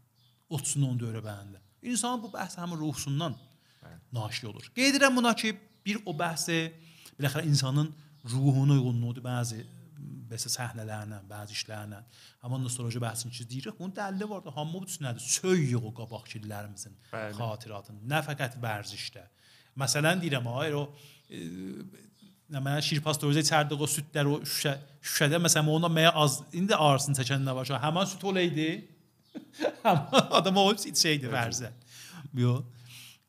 Otsun 0.48 0.86
onu 0.88 0.96
dövrə 1.02 1.20
bəyəndə. 1.26 1.60
İnsanın 1.82 2.22
bu 2.22 2.30
bəhs 2.32 2.56
həmin 2.56 2.80
ruhusundan 2.80 3.36
naşi 4.12 4.46
olur. 4.48 4.70
Qeyd 4.76 4.94
edirəm 4.94 5.20
buna 5.20 5.34
ki, 5.36 5.52
bir 5.84 6.00
o 6.08 6.16
bəhsi 6.16 6.72
biləxərə 7.18 7.44
insanın 7.52 7.92
ruhuna 8.32 8.78
uyğunluğudur 8.78 9.24
bəzi 9.24 9.60
bəsə 10.30 10.50
səhnələrlə, 10.52 11.20
bəzi 11.28 11.56
işlərlə. 11.56 12.00
Amma 12.44 12.58
nostalji 12.60 13.00
bəhsini 13.02 13.32
ki, 13.34 13.46
deyirik, 13.50 13.78
bunun 13.78 13.94
dəlili 13.96 14.28
var 14.30 14.42
da, 14.44 14.52
hamı 14.56 14.80
bu 14.80 14.88
düşünədir. 14.88 15.24
Söyüyük 15.38 15.84
o 15.90 15.92
qabaqçı 16.00 16.40
illərimizin 16.40 16.96
xatiratını. 17.38 18.02
Nə 18.10 18.22
fəqət 18.26 18.58
vərzişdə. 18.62 19.24
Məsələn 19.80 20.22
deyirəm, 20.22 20.48
hayır 20.54 20.80
o 20.80 20.84
nə 22.54 22.60
mənə 22.60 22.82
şirpas 22.84 23.18
dövzə 23.22 23.42
içərdik 23.44 23.80
o 23.80 23.88
südlər 23.88 24.28
o 24.30 24.36
şüşə 24.44 24.74
şüşədə 25.02 25.40
məsələn 25.42 25.70
ondan 25.74 25.92
məyə 25.94 26.12
az 26.24 26.42
indi 26.54 26.76
ağrısını 26.76 27.18
çəkən 27.20 27.46
nə 27.46 27.54
var? 27.56 27.72
Həmin 27.84 28.10
süd. 28.10 28.26
Həmin 29.84 30.32
adam 30.38 30.60
o 30.62 30.68
içəydi 30.74 31.30
vərzə. 31.32 31.72
Yo. 32.38 32.60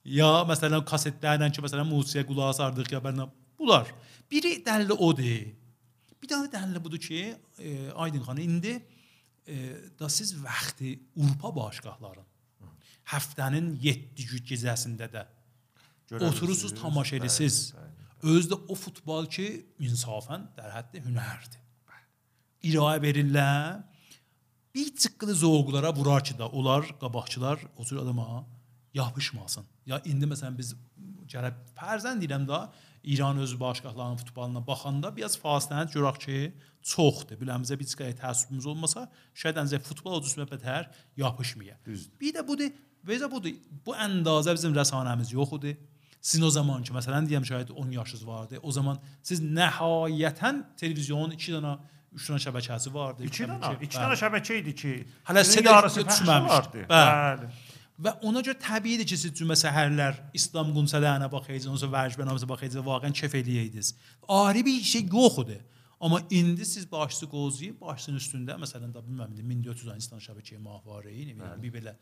Ya 0.06 0.28
məsələn 0.46 0.84
kasetlərlə 0.86 1.50
ki, 1.50 1.64
məsələn 1.66 1.88
musiqiyə 1.90 2.26
qulaq 2.30 2.54
asardıq 2.54 2.92
ya 2.94 3.02
bənə 3.02 3.26
bunlar. 3.58 3.90
Biri 4.30 4.60
dəlili 4.66 4.98
odur. 5.08 5.48
Bir 6.26 6.32
dənə 6.32 6.50
dəlili 6.50 6.80
budur 6.82 6.98
ki, 6.98 7.20
e, 7.62 7.92
Aydın 8.02 8.24
xan 8.26 8.40
indi 8.42 8.72
e, 9.46 9.56
da 10.00 10.10
siz 10.10 10.32
vaxtı 10.42 10.96
Avropa 11.14 11.52
başqahların 11.56 12.26
həftənin 13.12 13.76
7 13.82 14.26
gün 14.32 14.42
gecəsində 14.50 15.06
də 15.14 15.22
oturursunuz, 16.18 16.74
tamaşa 16.80 17.20
edirsiniz. 17.20 17.76
Özü 18.24 18.50
də 18.56 18.58
o 18.58 18.78
futbol 18.80 19.30
ki, 19.30 19.46
insafən 19.86 20.48
dər 20.58 20.74
həddi 20.80 21.04
hünərdir. 21.06 21.62
İraya 22.72 23.04
verirlər. 23.04 23.84
Bir 24.74 24.90
çıqqılı 24.98 25.36
zoğuqlara 25.44 25.94
vurar 25.96 26.26
ki 26.26 26.34
də 26.42 26.50
onlar 26.50 26.90
qabaqçılar 27.00 27.62
o 27.78 27.86
cür 27.86 28.02
adama 28.02 28.48
yapışmasın. 28.98 29.70
Ya 29.86 30.02
indi 30.10 30.26
məsələn 30.26 30.58
biz 30.58 30.74
gərək 31.30 31.62
fərzən 31.78 32.18
deyirəm 32.18 32.50
də 32.50 32.66
İran 33.06 33.38
öz 33.38 33.60
başqalarının 33.60 34.18
futboluna 34.18 34.62
baxanda 34.68 35.12
biraz 35.16 35.38
fasiləni 35.38 35.93
görək 35.93 36.18
ki, 36.26 36.38
çoxdur. 36.82 37.38
Biləmizə 37.41 37.78
bir 37.80 37.88
çıxay 37.91 38.14
təəssübümüz 38.20 38.68
olmasa, 38.72 39.08
şaید 39.34 39.62
əncə 39.64 39.80
futbol 39.86 40.20
ucuzuna 40.20 40.45
bətər 40.49 40.89
yapışmaya. 41.18 41.78
Düzdür. 41.86 42.14
Bir 42.22 42.34
də 42.38 42.45
budur, 42.47 42.72
vəzə 43.08 43.30
budur. 43.32 43.58
Bu 43.86 43.93
əndazə 44.08 44.56
bizim 44.58 44.74
rəsanəmiz 44.78 45.34
yox 45.34 45.58
idi. 45.60 45.76
Sizin 46.22 46.45
o 46.45 46.49
zaman 46.49 46.82
ki, 46.82 46.93
məsələn 46.93 47.28
deyəm 47.30 47.45
şayad 47.45 47.70
10 47.70 47.91
yaşınız 47.91 48.28
vardı. 48.28 48.60
O 48.62 48.72
zaman 48.72 48.97
siz 49.22 49.41
nəhayətən 49.41 50.64
televizyonun 50.78 51.36
2 51.38 51.53
dənə 51.60 51.76
3 52.16 52.30
dənə 52.32 52.39
şəbəkəsi 52.47 52.93
vardı. 52.93 53.28
2 53.30 53.45
dənə, 53.51 53.72
2 53.86 53.99
dənə 53.99 54.18
şəbəkə 54.24 54.58
idi 54.64 54.74
ki, 54.82 54.93
hələ 55.30 55.43
seda 55.45 55.78
düşməmişdi. 55.86 56.88
Bəli. 56.89 57.49
Və 57.96 58.12
ona 58.28 58.41
görə 58.43 58.58
təbiidir 58.60 59.08
ki, 59.08 59.18
siz 59.18 59.32
cümə 59.39 59.56
səhərlər 59.56 60.18
İslam 60.36 60.74
qunçələrinə 60.76 61.30
baxırsınız, 61.32 61.72
onsa 61.78 61.88
vərc 61.93 62.18
bənamıza 62.20 62.48
baxırsınız, 62.50 62.84
vaqəən 62.84 63.16
kef 63.16 63.38
eləyəydiniz. 63.39 63.93
Ayrı 64.28 64.66
bir 64.68 64.82
şey 64.84 65.06
yoxdur. 65.08 65.62
Amma 66.00 66.20
indi 66.30 66.66
siz 66.66 66.91
başçı 66.91 67.30
qozuyub 67.32 67.80
başçının 67.82 68.20
üstündə 68.20 68.58
məsələn 68.60 68.91
də 68.91 69.04
bilməm 69.06 69.32
1400 69.38 69.88
dənə 69.88 69.96
insan 70.02 70.20
şəbəkəyə 70.20 70.60
mahvarəyi, 70.60 71.30
nə 71.30 71.38
bilim, 71.38 71.62
bir 71.64 71.72
belə 71.78 71.93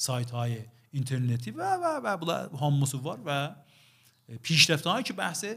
saytayı, 0.00 0.62
interneti 0.96 1.52
və 1.52 1.74
və 1.82 1.92
və 2.06 2.14
bunlar 2.22 2.48
hamısı 2.62 3.02
var 3.04 3.20
və 3.28 3.38
pişrəftləri 4.48 5.04
ki, 5.10 5.16
bəhsi 5.18 5.52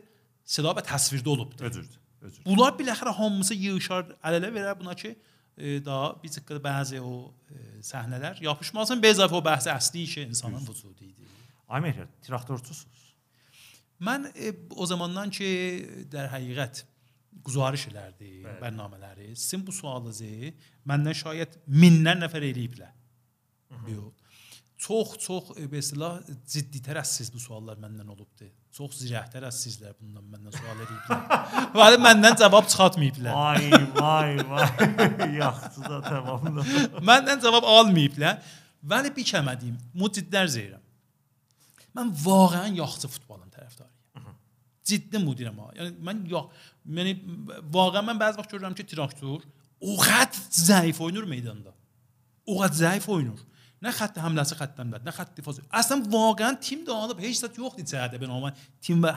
səda 0.58 0.76
və 0.78 0.84
təsvirdə 0.90 1.32
olubdur. 1.32 1.72
Özürdür. 1.72 2.04
Özür. 2.28 2.44
Bunlar 2.46 2.76
biləxərə 2.76 3.16
hamısı 3.16 3.56
yığışar, 3.56 4.12
əl-ələ 4.20 4.52
verər 4.60 4.78
buna 4.80 4.96
ki, 5.00 5.16
daha 5.58 6.24
bir 6.24 6.30
çıxdı 6.30 6.60
bəzi 6.64 7.00
o 7.02 7.34
e, 7.50 7.80
səhnələr 7.82 8.44
yapışmasın 8.46 9.02
bezə 9.02 9.26
o 9.26 9.42
bəhs 9.44 9.70
əsli 9.74 10.06
ki, 10.06 10.28
insanın 10.30 10.62
vücudu 10.62 11.04
idi. 11.06 11.26
Mehter, 11.82 12.08
traktorçusunuz. 12.24 13.08
Mən 14.02 14.30
e, 14.36 14.54
o 14.70 14.86
zamandan 14.86 15.34
ki, 15.34 15.50
در 16.12 16.30
həqiqət 16.36 16.84
guzarış 17.46 17.88
elərdi 17.92 18.44
bərnamələri. 18.62 19.34
Sizin 19.36 19.66
bu 19.66 19.74
sualınızı 19.74 20.54
məndən 20.88 21.18
şayət 21.24 21.58
minlər 21.68 22.22
nəfər 22.22 22.46
eləyiblər. 22.52 22.94
Yox. 23.90 24.27
Çox-çox 24.78 25.58
e, 25.58 25.66
be 25.72 25.82
istilah 25.82 26.20
cidditər 26.48 27.00
az 27.02 27.12
siz 27.18 27.32
bu 27.34 27.40
suallar 27.42 27.80
məndən 27.82 28.08
olubdu. 28.14 28.48
Çox 28.78 29.00
zirəhtər 29.02 29.48
az 29.48 29.58
sizlər 29.64 29.96
bundan 29.98 30.26
məndən 30.30 30.54
sual 30.54 30.84
ediblər. 30.86 31.24
Vəli 31.82 32.00
məndən 32.04 32.38
cavab 32.42 32.70
çıxartmayıblar. 32.70 33.34
Vay, 33.34 33.72
vay, 33.98 34.38
vay. 34.52 35.36
Yaxşı 35.42 35.84
da 35.90 36.02
tamamla. 36.06 36.66
Məndən 37.12 37.42
cavab 37.44 37.66
almayıblar. 37.74 38.42
Vəli 38.94 39.14
deyim, 39.18 39.78
mücidlər 39.98 40.52
zəyirəm. 40.54 40.84
Mən 41.98 42.14
vaqəən 42.22 42.78
yaxşı 42.78 43.10
futbolun 43.10 43.50
tərəfdarıyam. 43.50 44.36
Ciddi 44.88 45.20
müdirəm 45.20 45.58
ha. 45.60 45.72
Yəni 45.76 45.96
mən 46.06 46.20
yox, 46.32 46.68
yəni 47.00 47.16
vaqəən 47.74 48.06
mən 48.12 48.20
bəzi 48.22 48.40
vaxt 48.40 48.54
görürəm 48.54 48.78
ki, 48.78 48.86
traktor 48.94 49.42
o 49.82 49.98
qədər 50.02 50.38
zəif 50.54 51.02
oynayır 51.04 51.28
meydanda. 51.30 51.74
O 52.48 52.62
qədər 52.62 52.78
zəif 52.84 53.10
oynayır. 53.12 53.42
Nə 53.84 53.92
xətt 53.94 54.16
həmləsi 54.18 54.56
xəttdən 54.58 54.94
bəd, 54.94 55.04
nə 55.06 55.14
xətt 55.14 55.36
difası. 55.38 55.62
Əslən 55.80 56.08
vaqəən 56.10 56.56
tim 56.66 56.82
dağılıb, 56.88 57.20
heç 57.22 57.44
zət 57.44 57.60
yoxdur 57.62 57.86
içəridə 57.86 58.18
ben 58.22 58.32
amma 58.34 58.50
tim 58.82 59.04
və 59.04 59.12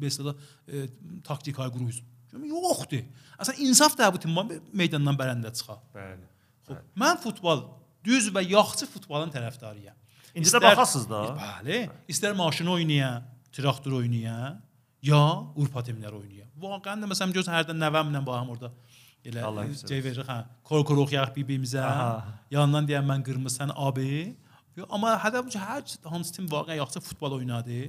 mesela 0.00 0.36
e, 0.68 0.84
taktik 1.26 1.58
qruuz. 1.58 1.98
Yoxdur. 2.34 3.02
Əslən 3.42 3.58
insaf 3.66 3.96
da 3.98 4.12
bu 4.14 4.22
tim 4.22 4.38
meydandan 4.70 5.18
bərəndə 5.18 5.50
çıxa. 5.58 5.80
Bəli. 5.96 6.28
Xoş. 6.68 6.84
Mən 7.02 7.18
futbol 7.24 7.64
düz 8.06 8.30
və 8.34 8.44
yaxşı 8.46 8.86
futbolun 8.92 9.34
tərəfdarıyam. 9.34 9.98
İndi 10.34 10.50
də 10.50 10.62
baxasınız 10.62 11.10
da. 11.10 11.24
Bəli. 11.40 11.82
İstər 12.10 12.38
maşın 12.38 12.70
oynaya, 12.76 13.10
traktor 13.54 13.98
oynaya, 13.98 14.60
ya 15.02 15.24
Urpa 15.58 15.82
timlər 15.86 16.14
oynaya. 16.14 16.46
Vaqəən 16.62 17.02
də 17.02 17.10
məsələn 17.10 17.34
göz 17.34 17.50
hərdən 17.50 17.82
nəvəmlə 17.82 18.22
baxım 18.26 18.54
orada 18.54 18.70
elə 19.24 19.66
şey 19.80 20.02
verir 20.04 20.26
hə. 20.28 20.38
Korkoruq 20.64 21.14
yağ 21.14 21.26
bibimizə. 21.36 21.84
Yandan 22.52 22.88
deyən 22.88 23.06
mən 23.08 23.24
qırmızı 23.26 23.62
sən 23.62 23.72
abi. 23.74 24.34
Amma 24.88 25.14
hədəf 25.22 25.48
ki, 25.52 25.60
hər 25.60 25.84
hansı 26.10 26.34
tim 26.34 26.50
vaqəən 26.50 26.80
yaxşı 26.80 27.00
futbol 27.08 27.38
oynadı 27.38 27.86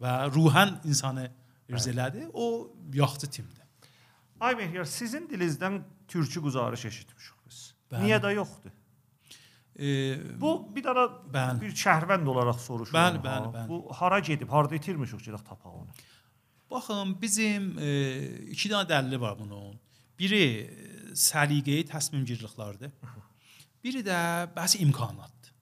və 0.00 0.14
ruhən 0.32 0.78
insanı 0.88 1.28
irz 1.68 1.88
elədi. 1.92 2.26
O 2.32 2.70
yaxşı 2.94 3.30
timdir. 3.30 3.64
Ay 4.40 4.54
Mehyar, 4.54 4.84
sizin 4.84 5.26
dilinizdən 5.28 5.80
türkü 6.08 6.42
quzarış 6.42 6.84
eşitmişik 6.84 7.46
biz. 7.46 7.62
Bəli. 7.90 8.06
Niyə 8.06 8.20
də 8.22 8.34
yoxdur? 8.36 8.74
E, 9.78 9.88
bu 10.40 10.52
bir 10.74 10.84
dana 10.84 11.04
bəli. 11.34 11.60
bir 11.60 11.74
şəhərvənd 11.74 12.28
olaraq 12.28 12.60
soruşuram. 12.62 13.18
Bəli, 13.18 13.22
bəli, 13.24 13.50
bəli. 13.54 13.68
Bu 13.68 13.94
hara 14.00 14.18
gedib, 14.18 14.48
harda 14.50 14.74
itirmişik 14.74 15.24
ki, 15.24 15.30
tapaq 15.30 15.74
onu? 15.74 15.90
Baxın, 16.70 17.14
bizim 17.22 17.74
e, 17.78 17.90
iki 18.54 18.70
dənə 18.70 18.88
dəlili 18.88 19.20
var 19.20 19.38
bunun. 19.38 19.76
Biri 20.18 20.44
səliqəyi 21.14 21.86
təsmimgirliklərdir. 21.88 22.92
Biri 23.84 24.02
də 24.06 24.18
bəzi 24.56 24.82
imkanatdır. 24.84 25.54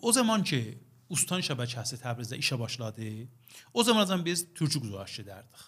O 0.00 0.12
zaman 0.12 0.44
ki 0.46 0.60
Ustan 1.12 1.42
şəbəkəsi 1.44 2.00
Təbrizdə 2.02 2.38
işə 2.42 2.56
başladı, 2.58 3.28
o 3.72 3.82
zamandan 3.86 4.24
biz 4.26 4.42
türkü 4.58 4.80
quzarış 4.82 5.20
edərdik. 5.22 5.66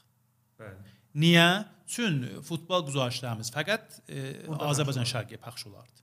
Bəli. 0.58 0.94
Niyə? 1.22 1.48
Çün 1.88 2.18
futbol 2.44 2.82
quzarışlarımız 2.84 3.48
fəqət 3.54 4.00
e, 4.12 4.24
Azərbaycan 4.66 5.06
şərqi 5.08 5.38
pəxş 5.40 5.68
olardı. 5.70 6.02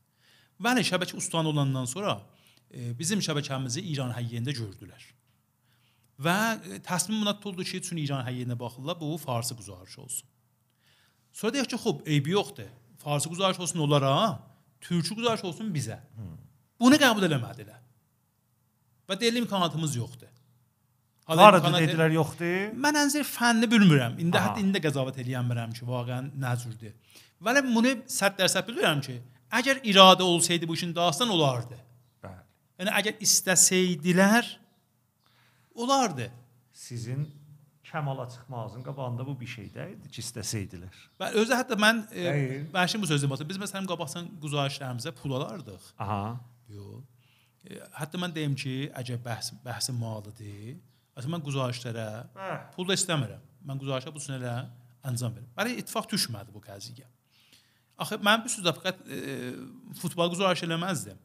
Bəli, 0.65 0.86
şəbəkə 0.88 1.19
ustanı 1.19 1.51
olandan 1.51 1.86
sonra 1.86 2.15
e, 2.71 2.89
bizim 2.97 3.19
şəbəkəmizi 3.21 3.84
İran 3.91 4.15
həyyində 4.15 4.55
gördülər. 4.55 5.03
Və 6.26 6.38
e, 6.55 6.80
təsmin 6.88 7.19
buna 7.21 7.36
tutuldu 7.38 7.67
ki, 7.67 7.84
üçün 7.84 7.99
İran 8.01 8.23
həyyində 8.26 8.57
baxırlar, 8.59 8.97
bu 8.99 9.17
farsı 9.21 9.57
quzarış 9.59 9.99
olsun. 9.99 10.32
Sonra 11.36 11.57
deyək 11.57 11.71
ki, 11.73 11.79
xub, 11.83 12.03
eybi 12.07 12.36
yoxdur. 12.36 12.69
Farsı 13.03 13.29
quzarış 13.29 13.59
olsun 13.59 13.79
onlara, 13.86 14.13
türkü 14.81 15.17
quzarış 15.17 15.43
olsun 15.49 15.73
bizə. 15.73 15.99
Bunu 16.79 16.97
qəbul 17.01 17.27
eləmədilər. 17.27 17.81
Və 19.09 19.19
deyil 19.19 19.41
imkanatımız 19.43 19.99
yoxdur. 19.99 20.31
Harada 21.27 21.71
dedilər 21.75 22.13
yoxdur? 22.15 22.73
Mən 22.86 23.01
ənzir 23.03 23.25
fənni 23.27 23.67
bilmirəm. 23.69 24.17
İndi 24.21 24.41
hətta 24.41 24.61
indi 24.61 24.81
qəzavət 24.81 25.19
eləyəmirəm 25.25 25.73
ki, 25.77 25.86
vaqəən 25.89 26.31
nə 26.41 26.57
cürdür. 26.61 26.93
Vələ 27.45 27.63
bunu 27.65 27.95
100% 28.07 28.67
bilirəm 28.69 29.01
ki, 29.05 29.19
Əgər 29.53 29.83
iradə 29.88 30.25
olsaydı 30.25 30.67
bu 30.67 30.73
işin 30.75 30.93
dastan 30.95 31.29
olardı. 31.29 31.77
Bəli. 32.23 32.43
Yəni 32.81 32.93
əgər 32.99 33.21
istəsəydilər 33.23 34.47
olardı. 35.75 36.29
Sizin 36.73 37.27
kəmala 37.96 38.28
çıxmağınızın 38.34 38.84
qabağında 38.84 39.26
bu 39.28 39.39
bir 39.39 39.48
şey 39.48 39.74
deyildi 39.74 40.10
ki, 40.12 40.22
istəsəydilər. 40.22 41.04
Və 41.20 41.32
özü 41.41 41.56
hətta 41.56 41.78
mən 41.80 42.02
e, 42.12 42.24
bəşin 42.74 43.02
bu 43.02 43.08
sözü 43.08 43.30
batır. 43.32 43.50
Biz 43.50 43.62
məsələn 43.64 43.88
qabaqsan 43.91 44.28
güzarışlarımıza 44.41 45.12
pul 45.22 45.38
alardıq. 45.39 45.91
Aha. 46.00 46.36
Yox. 46.70 47.04
E, 47.66 47.80
hətta 48.02 48.20
mən 48.20 48.36
deyim 48.36 48.56
ki, 48.60 48.76
əgər 49.02 49.24
bəhs 49.30 49.54
bəhsi 49.66 49.96
malıdır, 49.96 50.76
Məsələn 51.16 51.38
mən 51.38 51.43
güzarışlara 51.46 52.08
pul 52.76 52.89
da 52.89 52.96
istəmirəm. 52.98 53.43
Mən 53.66 53.80
güzarışa 53.80 54.12
bu 54.12 54.20
sənələ 54.20 54.56
əncam 55.08 55.32
verirəm. 55.38 55.54
Bəli, 55.56 55.78
ittifaq 55.80 56.10
düşmədi 56.12 56.52
bu 56.52 56.60
qəziyyəyə. 56.66 57.08
Axı 58.04 58.18
mən 58.20 58.43
bu 58.43 58.52
sözə 58.52 58.74
fəqət 58.76 59.00
e, 59.08 59.22
futbol 60.02 60.34
güzarış 60.34 60.66
eləməzdim. 60.68 61.22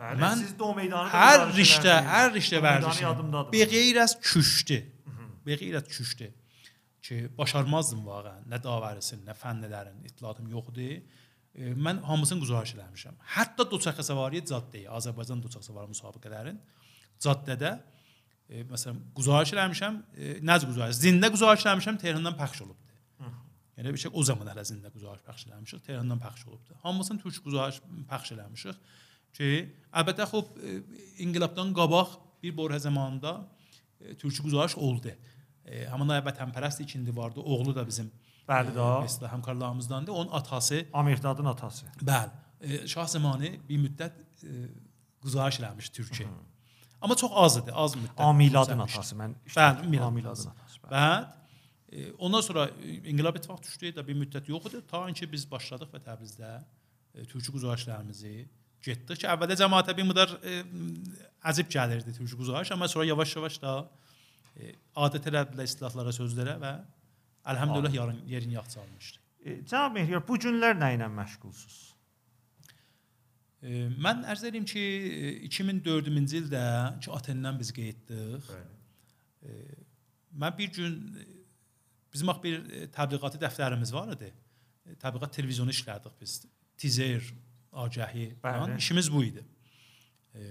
Bəli, 0.00 0.20
mən 0.20 0.42
siz 0.42 0.52
də 0.58 0.66
o 0.66 0.74
meydanı 0.76 1.08
hər 1.14 1.46
riştə, 1.56 1.94
hər 2.04 2.30
riştə 2.36 2.60
vərdişi. 2.66 3.08
Beğeyr 3.54 4.02
az 4.04 4.18
küşdü. 4.20 4.78
Beğeyr 5.46 5.74
az 5.80 5.88
küşdü. 5.88 6.30
Ki 7.02 7.16
başarmazdım 7.38 8.02
vaqəən. 8.04 8.48
Nə 8.52 8.60
davərisin, 8.64 9.22
nə 9.24 9.34
fənnlərin 9.42 10.02
ittilatım 10.08 10.50
yoxdur. 10.52 11.00
E, 11.54 11.72
mən 11.86 12.02
hamısını 12.06 12.44
güzarış 12.44 12.74
eləmişəm. 12.76 13.16
Hətta 13.36 13.66
doçaxa 13.70 14.04
səvariyə 14.10 14.44
caddəyə, 14.50 14.90
Azərbaycan 14.98 15.40
doçaxa 15.42 15.72
səvari 15.72 15.90
müsabiqələrin 15.94 16.60
caddədə 17.24 17.72
e, 18.48 18.62
məsələn 18.70 19.00
güzarış 19.16 19.54
eləmişəm. 19.56 19.98
E, 20.14 20.36
nəz 20.46 20.68
güzarış, 20.68 21.00
zində 21.00 21.32
güzarış 21.32 21.66
eləmişəm, 21.66 21.98
Tehrandan 22.04 22.36
pəxş 22.38 22.64
olubdu. 22.66 22.86
Yəni 23.80 23.94
bir 23.96 24.00
şey 24.02 24.10
o 24.12 24.22
zaman 24.28 24.48
ərazində 24.52 24.90
quzarış 24.92 25.22
pəxş 25.24 25.46
eləmişik, 25.48 25.82
Tehrandan 25.86 26.18
pəxş 26.20 26.42
olubdu. 26.50 26.74
Hamısını 26.82 27.22
türk 27.22 27.38
quzarış 27.46 27.78
pəxş 28.10 28.34
eləmişik 28.34 28.90
ki, 29.38 29.48
əlbəttə 29.96 30.26
xop 30.28 30.58
inqilabdan 31.24 31.72
qabaq 31.78 32.18
bir 32.42 32.56
bora 32.56 32.78
zamanında 32.78 33.32
e, 34.00 34.14
türk 34.16 34.42
quzarış 34.42 34.76
oldu. 34.76 35.12
E, 35.64 35.86
Həmin 35.92 36.12
vətənpərəst 36.26 36.82
ikindi 36.82 37.16
vardı, 37.16 37.40
oğlu 37.40 37.74
da 37.74 37.86
bizim 37.86 38.10
Bəli 38.50 38.74
də. 38.74 38.86
Mesela 39.02 39.32
həmkarlarımızdandır. 39.32 40.12
Onun 40.12 40.32
atası 40.32 40.84
Amirdadın 40.92 41.44
atası. 41.44 41.86
Bəli. 42.02 42.30
E, 42.60 42.86
Şah 42.88 43.06
zamanı 43.06 43.50
bir 43.68 43.78
müddət 43.78 44.16
e, 44.44 44.68
quzarış 45.22 45.60
eləmiş 45.60 45.92
Türkiyə. 45.94 46.26
Amma 47.00 47.16
çox 47.16 47.30
az 47.34 47.56
idi, 47.60 47.72
az 47.72 47.94
müddət. 47.96 48.22
Amiladın 48.30 48.78
atası. 48.86 49.16
Mən 49.16 49.36
Bəli, 49.46 50.00
Amiladın 50.00 50.50
atası. 50.50 50.80
Bəli. 50.90 51.40
Ondan 52.18 52.40
sonra 52.40 52.68
İnqilab 53.04 53.36
İttifaq 53.36 53.62
düşdü 53.62 53.90
də 53.96 54.06
bir 54.06 54.14
müddət 54.14 54.50
yox 54.50 54.66
idi. 54.70 54.82
Ta 54.90 55.06
ki 55.12 55.26
biz 55.32 55.46
başladıq 55.50 55.90
və 55.94 56.02
Təbrizdə 56.04 56.50
e, 57.14 57.24
türkü 57.24 57.52
quzarışlarımızı 57.52 58.34
getdik 58.84 59.22
ki, 59.22 59.28
əvvəldə 59.30 59.56
cəmaətə 59.60 59.94
bir 59.96 60.06
müdər 60.08 60.32
e, 60.40 60.60
əzib 61.50 61.70
gəlirdi 61.72 62.14
türkü 62.16 62.38
quzarış, 62.40 62.72
amma 62.74 62.88
sonra 62.88 63.08
yavaş-yavaş 63.10 63.60
da 63.62 63.74
adət 65.06 65.30
elədilər 65.30 65.68
istilahlara, 65.68 66.12
sözlərə 66.14 66.56
və 66.60 66.72
əlhəmdülillah 67.52 67.96
yarın 67.96 68.22
yerin 68.28 68.56
yax 68.58 68.74
çalmışdı. 68.74 69.22
E, 69.44 69.56
Cənab 69.64 69.96
Mehriyar, 69.96 70.24
bu 70.28 70.36
günlər 70.40 70.76
nə 70.80 70.94
ilə 70.96 71.08
məşğulsunuz? 71.12 71.78
E, 73.60 73.84
mən 74.00 74.24
ərz 74.32 74.46
edim 74.48 74.66
ki, 74.68 74.84
2004-cü 75.48 76.16
ildə 76.42 76.64
ki, 77.00 77.12
Atendən 77.16 77.60
biz. 77.60 77.72
Bəli. 77.76 78.64
E, 79.44 79.60
mən 80.40 80.58
bir 80.58 80.72
gün 80.76 80.98
Bizim 82.12 82.26
bax 82.26 82.42
bir 82.42 82.62
təbliğatı 82.94 83.38
dəftərimiz 83.38 83.92
var 83.94 84.10
idi. 84.16 84.32
Təbliğat 84.98 85.34
televizyonu 85.36 85.70
işlərdik 85.74 86.16
biz. 86.20 86.40
Tizer, 86.80 87.22
agəhi 87.72 88.34
falan 88.42 88.76
işimiz 88.76 89.12
bu 89.12 89.24
idi. 89.24 89.44
E, 90.34 90.46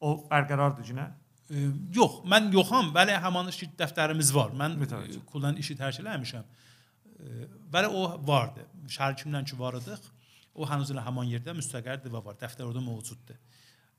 o 0.00 0.12
bərqərardır 0.30 0.86
günə? 0.90 1.06
E, 1.50 1.68
yox, 1.94 2.20
mən 2.30 2.50
yoxam. 2.54 2.92
Bəli, 2.94 3.14
həmin 3.22 3.50
iş 3.52 3.62
dəftərimiz 3.78 4.32
var. 4.34 4.54
Mən 4.58 4.78
e, 4.82 5.20
kullan 5.30 5.58
işi 5.62 5.76
tərk 5.78 6.00
eləmişəm. 6.02 6.44
E, 7.16 7.48
bəli 7.72 7.90
o 7.90 8.08
vardı. 8.26 8.66
Şərikimlə 8.90 9.44
ki 9.46 9.58
var 9.58 9.78
idıq. 9.80 10.12
O 10.56 10.66
hənuz 10.68 10.92
elə 10.94 11.04
həmin 11.04 11.30
yerdə 11.34 11.54
müstəqərdir 11.56 12.12
və 12.12 12.22
var. 12.24 12.38
Dəftər 12.40 12.66
orada 12.66 12.82
mövcuddur. 12.84 13.38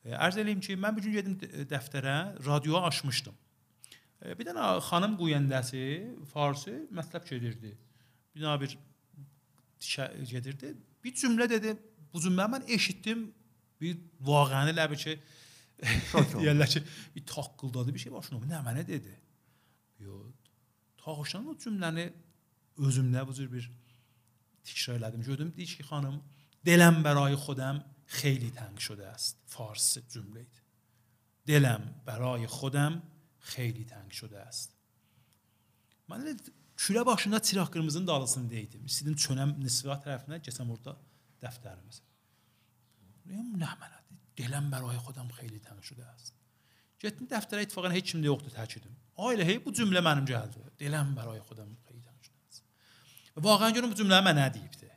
E, 0.03 0.13
ərz 0.15 0.39
eləyim 0.41 0.63
ki, 0.63 0.77
mən 0.79 0.95
bu 0.95 1.03
gün 1.05 1.17
gedim 1.19 1.37
dəftərə, 1.71 2.17
radioya 2.45 2.87
açmışdım. 2.89 3.35
Bir 4.37 4.47
dənə 4.47 4.79
xanım 4.81 5.13
qoyandəsi 5.19 5.81
farsı 6.31 6.73
mətləb 6.97 7.27
gedirdi. 7.29 7.75
Bir 8.33 8.41
dənə 8.41 8.55
bir 8.63 8.73
gedirdi. 10.31 10.73
Bir 11.03 11.13
cümlə 11.13 11.45
dedi. 11.49 11.75
Bu 12.16 12.20
cümlə 12.24 12.48
mən 12.54 12.66
eşitdim. 12.76 13.30
Bir 13.80 13.98
vaqəni 14.22 14.74
ləbi 14.76 14.98
ki 15.04 15.16
deyirlər 15.82 16.68
ki, 16.70 16.82
bir 17.16 17.24
taqqıldadı 17.26 17.94
bir 17.94 18.02
şey 18.04 18.12
başına. 18.12 18.38
Nə 18.52 18.60
mənə 18.66 18.84
dedi? 18.86 19.14
Yox. 20.04 20.34
Tağışdan 21.02 21.48
o 21.50 21.56
cümləni 21.64 22.06
özümdə 22.78 23.24
bu 23.26 23.34
cür 23.34 23.48
bir 23.52 23.66
təkrar 24.68 25.00
elədim. 25.00 25.24
Gördüm 25.26 25.50
deyir 25.56 25.74
ki, 25.78 25.82
xanım, 25.90 26.22
دلم 26.64 27.02
برای 27.02 27.36
خودم 27.36 27.84
خیلی 28.06 28.50
تنگ 28.50 28.78
شده 28.78 29.06
است 29.06 29.36
فارس 29.46 29.98
جمله 29.98 30.40
اید 30.40 30.62
دلم 31.46 31.94
برای 32.06 32.46
خودم 32.46 33.02
خیلی 33.38 33.84
تنگ 33.84 34.10
شده 34.10 34.40
است 34.40 34.70
mən 36.10 36.24
elə 36.26 36.34
külə 36.76 37.06
başında 37.06 37.38
çiraq 37.42 37.70
qırmızının 37.72 38.06
dalısında 38.06 38.54
idim. 38.54 38.82
İstədim 38.90 39.14
çönəm 39.24 39.52
nisbat 39.64 40.02
tərəfinə, 40.04 40.40
keçəm 40.44 40.72
orada 40.74 40.92
dəftərimiz. 41.40 42.00
Deyim, 43.28 43.52
nə 43.56 43.72
mənədir? 43.80 44.20
Deləm 44.38 44.70
برای 44.70 44.98
خودم 44.98 45.28
خیلی 45.28 45.58
تنگ 45.58 45.82
شده 45.82 46.06
است. 46.06 46.34
Getdim 47.02 47.26
dəftərə 47.28 47.66
ittifaqən 47.66 47.92
heç 47.96 48.12
kimdə 48.12 48.30
yoxdur 48.30 48.54
təkidim. 48.54 48.94
Ailə 49.18 49.44
hey 49.44 49.58
bu 49.64 49.72
cümlə 49.76 50.00
mənim 50.04 50.26
gəldi. 50.28 50.62
Deləm 50.80 51.14
برای 51.14 51.40
خودم 51.40 51.76
خیلی 51.86 52.00
تنگ 52.00 52.22
شده 52.22 52.38
است. 52.48 52.64
Və 53.36 53.42
واقعا 53.44 53.70
görüm 53.76 53.92
bu 53.92 53.98
cümlə 54.00 54.22
mənə 54.24 54.48
deyibdi. 54.54 54.88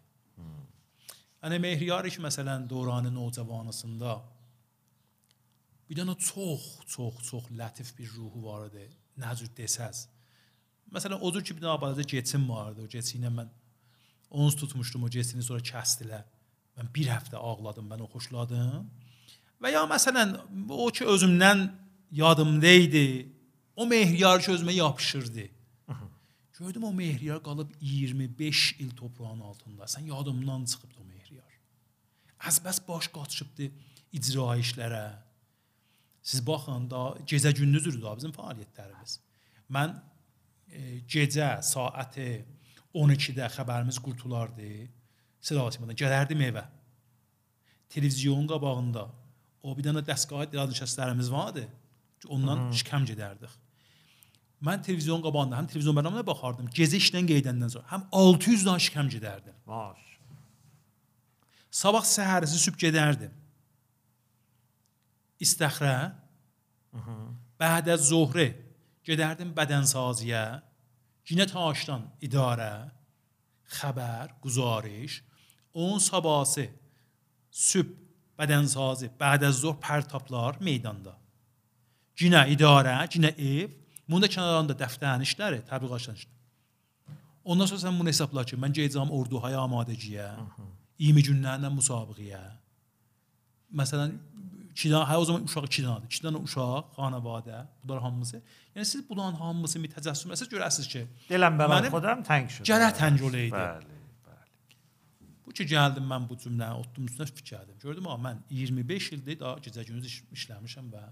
Yəni 1.45 1.59
Mehriyar 1.61 2.07
ki, 2.09 2.21
məsələn, 2.25 2.63
dövrənin 2.65 3.13
nocəvanısında 3.13 4.13
bir 5.85 5.99
dənə 5.99 6.15
çox, 6.17 6.63
çox, 6.89 7.19
çox 7.27 7.51
lətif 7.59 7.91
bir 7.97 8.09
ruhu 8.17 8.41
var 8.47 8.63
idi. 8.71 8.87
Nə 9.21 9.35
cür 9.37 9.51
desəz. 9.59 10.07
Məsələn, 10.95 11.21
o 11.21 11.29
cür 11.35 11.45
ki, 11.45 11.53
bir 11.57 11.67
dənə 11.67 11.75
balaca 11.83 12.07
getsim 12.15 12.47
vardı. 12.49 12.87
O 12.87 12.89
getsi 12.89 13.19
ilə 13.19 13.29
mən 13.35 13.51
ons 14.41 14.57
tutmuşdum, 14.57 15.05
o 15.05 15.11
getsini 15.13 15.45
sonra 15.45 15.61
kəstilər. 15.69 16.25
Mən 16.78 16.90
bir 16.94 17.10
həftə 17.12 17.36
ağladım, 17.36 17.88
mən 17.90 18.04
o 18.04 18.08
xoşladım. 18.12 18.88
Və 19.60 19.74
ya 19.74 19.84
məsələn, 19.88 20.36
o 20.70 20.88
ki 20.88 21.04
özümdən 21.04 21.66
yadımda 22.10 22.74
idi. 22.86 23.06
O 23.76 23.86
Mehriyar 23.86 24.40
ki 24.42 24.52
özümə 24.52 24.72
yapışırdı. 24.72 25.48
Gördüm 26.60 26.84
o 26.84 26.92
Mehriyar 26.92 27.42
qalıb 27.42 27.70
25 27.80 28.76
il 28.78 28.90
toprağın 28.90 29.40
altında. 29.40 29.82
Sən 29.84 30.04
yadımdan 30.04 30.64
çıxıbdı 30.64 30.94
o 31.00 31.04
Mehriyar. 31.04 31.52
Az 32.46 32.58
bəs 32.64 32.80
baş 32.88 33.08
qaçıbdı 33.08 33.70
icra 34.12 34.58
işlərə. 34.60 35.06
Siz 36.22 36.46
baxın 36.46 36.90
da 36.90 37.16
gecə 37.24 37.54
gündüzdür 37.56 37.96
da 38.02 38.12
bizim 38.16 38.34
fəaliyyətlərimiz. 38.36 39.16
Mən 39.72 39.96
e, 40.68 41.00
gecə 41.14 41.48
saat 41.62 42.18
12-də 42.94 43.48
xəbərimiz 43.56 44.00
qurtulardı. 44.04 44.68
Sıralaşmadan 45.40 45.96
gələrdim 45.96 46.42
evə. 46.50 46.66
Televizyon 47.90 48.46
qabağında 48.50 49.06
o 49.62 49.74
bir 49.76 49.86
dənə 49.88 50.02
dəstgah 50.06 50.46
radioşəslərimiz 50.52 51.30
vardı. 51.32 51.66
Ondan 52.28 52.68
şikəm 52.76 53.06
gedərdik. 53.08 53.52
Mən 54.60 54.82
televizyon 54.84 55.22
qabağında 55.24 55.56
həm 55.56 55.68
televizyon 55.72 55.96
bərnaməsinə 55.96 56.26
baxardım. 56.28 56.68
Gecə 56.76 57.00
işdən 57.00 57.28
gedəndən 57.28 57.72
sonra 57.72 57.88
həm 57.94 58.06
600 58.12 58.66
dan 58.68 58.82
şikəm 58.84 59.08
gedərdim. 59.14 59.56
Maş. 59.66 60.02
Sabah 61.70 62.04
səhərisi 62.04 62.58
sübh 62.60 62.76
gedərdim. 62.80 63.32
İstəxrə. 65.40 65.94
Bədə 67.60 67.96
zöhrə 68.02 68.50
gedərdim 69.06 69.54
bədənsaziyə. 69.56 70.44
Yenə 71.30 71.46
taşdan 71.48 72.08
idarə, 72.26 72.90
xəbər, 73.78 74.34
guzariş. 74.42 75.20
Onun 75.74 75.98
sabahı 76.02 76.68
sübh 77.50 77.92
bədənsazi, 78.40 79.10
bəd 79.20 79.44
az 79.48 79.60
zor 79.64 79.76
pərtaplar 79.82 80.58
meydanda. 80.64 81.14
Yenə 82.20 82.46
idarə, 82.52 82.96
yenə 83.14 83.30
ev, 83.36 83.70
bunda 84.08 84.28
kənarında 84.28 84.76
dəftərin 84.80 85.24
işləri, 85.24 85.62
təbliğat 85.68 86.02
işləri. 86.04 86.28
Ondan 87.44 87.66
sonra 87.70 87.80
sən 87.86 87.98
bunu 87.98 88.12
hesabla 88.12 88.44
ki, 88.48 88.58
mən 88.60 88.74
gedəcəm 88.76 89.12
orduhaya 89.16 89.60
amadəciyə, 89.64 90.26
20 91.00 91.24
günlərlə 91.30 91.70
müsabiqəyə. 91.72 92.40
Məsələn, 93.80 94.12
iki 94.74 94.90
dənə, 94.90 95.04
hə 95.08 95.16
o 95.20 95.24
zaman 95.28 95.46
uşaq 95.48 95.68
iki 95.70 95.84
dənədir. 95.86 96.10
İki 96.10 96.24
dənə 96.26 96.42
uşaq, 96.44 96.90
xanəvadə, 96.98 97.62
bunlar 97.84 98.02
hamısı. 98.04 98.42
Yəni 98.76 98.88
siz 98.92 99.06
bunların 99.08 99.38
hamısını 99.40 99.88
təcəssüm 99.96 100.34
etsəz 100.36 100.50
görəsiz 100.52 100.90
ki, 100.92 101.06
Diləm 101.30 101.56
bəla 101.60 101.80
Mənim 101.80 101.94
xodam 101.96 102.24
tənk 102.26 102.52
şud. 102.58 102.68
gərək 102.68 103.00
tənc 103.00 103.24
olaydı. 103.30 103.56
Bəli, 103.56 103.88
bəli. 103.88 103.99
Bu 105.46 105.54
ki 105.56 105.66
gəldim 105.72 106.06
mən 106.06 106.28
bu 106.28 106.36
cümləni 106.40 106.82
otdum 106.82 107.08
üstünə 107.08 107.26
fikirlədim. 107.30 107.78
Gördüm 107.82 108.06
ha 108.10 108.16
mən 108.20 108.42
25 108.50 109.12
ildir 109.16 109.40
daha 109.40 109.58
gecə 109.64 109.84
gündüz 109.88 110.06
iş, 110.06 110.18
işləmişəm 110.36 110.90
və 110.92 111.02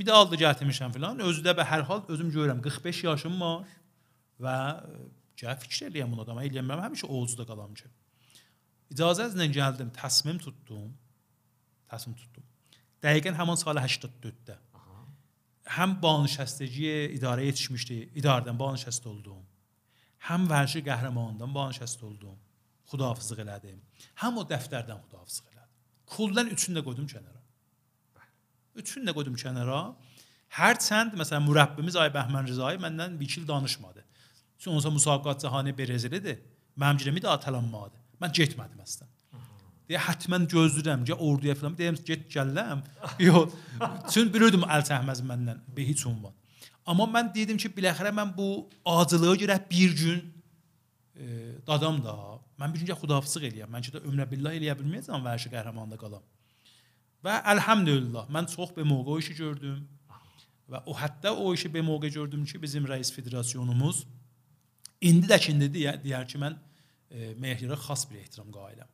medal 0.00 0.30
da 0.30 0.38
gətirmişəm 0.40 0.94
filan. 0.96 1.20
Özü 1.28 1.44
də 1.44 1.54
və 1.58 1.66
hər 1.66 1.84
hal 1.88 2.02
özüm 2.08 2.30
görürəm 2.34 2.62
45 2.64 3.04
yaşım 3.04 3.40
var 3.40 3.68
və 4.40 4.56
e, 4.56 5.02
gəl 5.42 5.60
fikir 5.64 5.90
eləyəm 5.90 6.14
buna 6.14 6.26
da. 6.26 6.36
Mən 6.38 6.48
eləyəmirəm, 6.48 6.84
həmişə 6.88 7.10
Oğuzda 7.10 7.46
qalam 7.48 7.76
ki. 7.76 7.90
İcazənizlə 8.94 9.46
gəldim, 9.54 9.92
təsmim 9.94 10.40
tutdum. 10.42 10.90
Təsmim 11.92 12.16
tutdum. 12.18 12.46
Dəqiqən 13.04 13.36
həmin 13.38 13.58
sal 13.60 13.78
84-də. 13.78 14.58
Həm 15.76 16.00
banişəstəciyə 16.02 17.12
idarə 17.14 17.44
yetişmişdi, 17.46 17.98
idarədən 18.18 18.56
banişəst 18.58 19.04
oldum. 19.06 19.44
Həm 20.26 20.48
vərşi 20.50 20.82
qəhrəmanından 20.88 21.52
banişəst 21.54 22.02
oldum. 22.04 22.34
Xudahafizlik 22.90 23.44
elədim. 23.44 23.78
Həm 24.22 24.40
o 24.40 24.46
dəftərdən 24.50 25.02
xudahafizlik 25.04 25.52
elədim. 25.52 25.76
Kuldan 26.14 26.50
üçünü 26.54 26.78
də 26.80 26.84
qoydum 26.86 27.06
kənara. 27.10 27.40
Üçünü 28.82 29.08
də 29.08 29.14
qoydum 29.14 29.36
kənara. 29.38 29.82
Hərçənd 30.58 31.14
məsələn 31.18 31.46
mürəbbimiz 31.46 31.98
Ay 32.00 32.10
Bəhmən 32.14 32.48
Rızayı 32.50 32.80
məndən 32.82 33.18
bir 33.20 33.36
il 33.38 33.46
danışmadı. 33.48 34.04
Sonra 34.58 34.90
müsabiqat 34.90 35.40
cahani 35.40 35.76
Brezilidir. 35.78 36.42
Mənim 36.76 36.98
girəmi 37.02 37.22
də 37.22 37.30
atalanmadı. 37.36 37.96
Mən 38.20 38.34
getmədim 38.34 38.82
əslən. 38.82 39.08
Deyə 39.90 40.00
həttəmən 40.06 40.44
gözləyirəm 40.50 41.06
ki, 41.06 41.14
orduya 41.14 41.54
filan 41.58 41.76
deyim 41.78 41.96
get 42.06 42.28
gələm. 42.30 42.82
Yox. 43.28 43.54
Çünki 44.12 44.34
bilirdim 44.34 44.66
əl 44.66 44.84
çəkməz 44.86 45.22
məndən 45.26 45.64
be 45.76 45.86
heç 45.88 46.04
ünvan. 46.06 46.34
Amma 46.86 47.08
mən 47.10 47.32
dedim 47.34 47.58
ki, 47.58 47.72
biləxərə 47.74 48.12
mən 48.14 48.30
bu 48.36 48.68
acılığa 48.86 49.34
görə 49.42 49.56
bir 49.70 49.96
gün 50.02 50.20
e, 51.16 51.26
dadam 51.66 51.98
da. 52.04 52.14
Mən 52.60 52.74
bir 52.74 52.84
gün 52.84 52.98
xudafizlik 53.00 53.48
eləyəm. 53.48 53.70
Mən 53.72 53.86
ki 53.86 53.94
də 53.94 54.02
ömrə 54.04 54.26
billah 54.28 54.56
eləyə 54.58 54.76
bilməyəcəm 54.78 55.24
vərşi 55.24 55.52
qəhrəmanda 55.52 55.96
qalam. 56.00 56.24
Və 57.24 57.40
əlhəmdülillah 57.54 58.30
mən 58.32 58.48
çox 58.52 58.74
be 58.76 58.84
moqo 58.84 59.16
işi 59.20 59.36
gördüm. 59.38 59.82
Və 60.70 60.82
o 60.86 60.94
hətta 60.94 61.32
o 61.34 61.52
işi 61.54 61.72
be 61.72 61.82
moqo 61.84 62.08
gördüm 62.08 62.44
ki, 62.44 62.60
bizim 62.62 62.86
rəis 62.88 63.12
federasyonumuz 63.12 64.04
indi 65.00 65.26
də 65.30 65.38
ki 65.40 65.52
indi 65.54 65.68
deyər, 65.74 66.26
ki, 66.28 66.40
mən 66.40 66.56
e, 67.10 67.34
Mehrira 67.40 67.78
xas 67.80 68.04
bir 68.10 68.20
ehtiram 68.20 68.50
qailəm. 68.54 68.88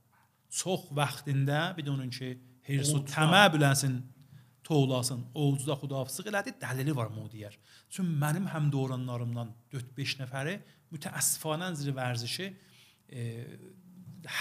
Çox 0.51 0.87
vaxtında 0.95 1.75
bir 1.77 1.87
də 1.87 1.93
onun 1.93 2.11
ki, 2.11 2.37
hirsu 2.69 3.03
təmə 3.11 3.45
biləsin, 3.55 3.99
toğlasın, 4.67 5.27
Oğuzda 5.35 5.77
xudafizlik 5.83 6.31
elədi, 6.31 6.55
dəlili 6.63 6.95
var 6.97 7.11
mı 7.15 7.27
deyər. 7.35 7.55
Çünki 7.91 8.15
mənim 8.23 8.47
həm 8.51 8.71
doğranlarımdan 8.73 9.53
4-5 9.75 10.17
nəfəri 10.23 10.57
mütəəssifanə 10.95 11.73
zir 11.79 11.95
vərzişi 11.95 12.49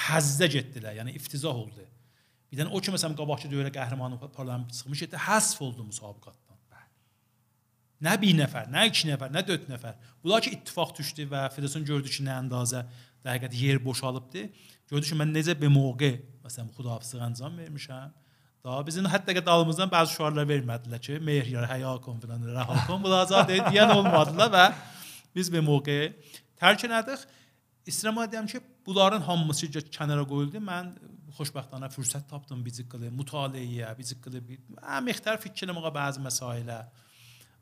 həzzə 0.06 0.50
getdilər, 0.52 0.98
yəni 1.02 1.16
iftizah 1.20 1.54
oldu. 1.54 1.86
Bir 2.52 2.62
dənə 2.62 2.74
o 2.74 2.82
ki 2.82 2.94
məsələn 2.94 3.18
qabaqçı 3.20 3.52
dövrə 3.52 3.72
qəhrəmanı 3.74 4.20
parlament 4.34 4.74
çıxmış 4.74 5.08
idi, 5.08 5.22
həsf 5.28 5.62
oldu 5.66 5.86
müsabiqatdan. 5.86 6.46
Nə 8.04 8.16
bir 8.20 8.36
nəfər, 8.36 8.68
nə 8.74 8.90
iki 8.90 9.08
nəfər, 9.08 9.32
nə 9.32 9.42
dörd 9.48 9.70
nəfər. 9.72 9.96
Bunlar 10.24 10.44
ki 10.44 10.52
ittifaq 10.58 10.92
düşdü 10.98 11.30
və 11.32 11.46
federasiyon 11.56 11.86
gördü 11.88 12.12
ki, 12.12 12.26
nə 12.28 12.34
əndazə 12.42 12.84
dəqiqət 13.24 13.56
yer 13.56 13.80
boşalıbdı. 13.86 14.44
Gördü 14.92 15.10
ki, 15.10 15.18
mən 15.22 15.32
necə 15.34 15.56
bir 15.62 15.72
mövqe 15.72 16.12
məsələn 16.44 16.74
xudahafizlik 16.76 17.24
əncam 17.30 17.56
vermişəm. 17.62 18.12
Daha 18.66 18.82
bizim 18.88 19.08
hətta 19.10 19.38
dalımızdan 19.46 19.90
bəzi 19.94 20.18
şüarlar 20.18 20.48
vermədilər 20.50 21.02
ki, 21.08 21.18
mehriyar 21.24 21.70
həyakum 21.70 22.20
filan 22.22 22.44
rahakum 22.58 23.02
mülazat 23.06 23.54
edən 23.56 23.96
olmadılar 23.96 24.52
və 24.58 24.66
biz 25.36 25.52
bir 25.54 25.64
mövqe 25.64 26.00
tərk 26.60 26.86
elədik. 26.90 27.24
İstənilmə 27.86 28.26
deyəm 28.32 28.48
ki, 28.50 28.62
bunların 28.86 29.22
hamısı 29.22 29.68
kənara 29.70 30.26
qoyuldu. 30.26 30.62
Mən 30.64 30.94
xoşbəxtana 31.38 31.90
fürsət 31.94 32.28
tapdım 32.30 32.64
biziqli 32.66 33.12
mütaliəyə, 33.14 33.92
biziqli 33.98 34.42
əm 34.98 35.10
ixtər 35.14 35.38
fikirləməyə 35.44 35.92
bəzi 35.94 36.24
məsailə 36.24 36.80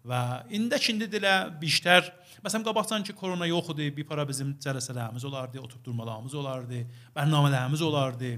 və 0.08 0.20
indi 0.56 0.80
şimdi 0.84 1.08
dilə 1.12 1.34
biştər 1.62 2.10
məsələn 2.44 2.66
qabaqdan 2.68 3.06
ki 3.08 3.16
korona 3.16 3.48
yox 3.48 3.72
idi, 3.74 3.90
bir 3.98 4.08
para 4.08 4.28
bizim 4.28 4.52
cələsələrimiz 4.64 5.26
olardı, 5.26 5.60
oturub 5.60 5.86
durmalarımız 5.86 6.36
olardı, 6.36 6.84
proqramlarımız 7.16 7.82
olardı 7.82 8.34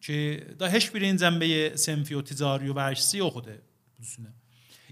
ki 0.00 0.18
da 0.60 0.70
heç 0.70 0.90
birinin 0.94 1.18
zəmbəyə 1.18 1.76
senfi 1.78 2.16
o 2.18 2.22
ticari 2.22 2.70
vərşisi 2.74 3.22
yox 3.22 3.40
idi 3.42 3.56
bunun 3.58 4.08
üstünə. 4.08 4.34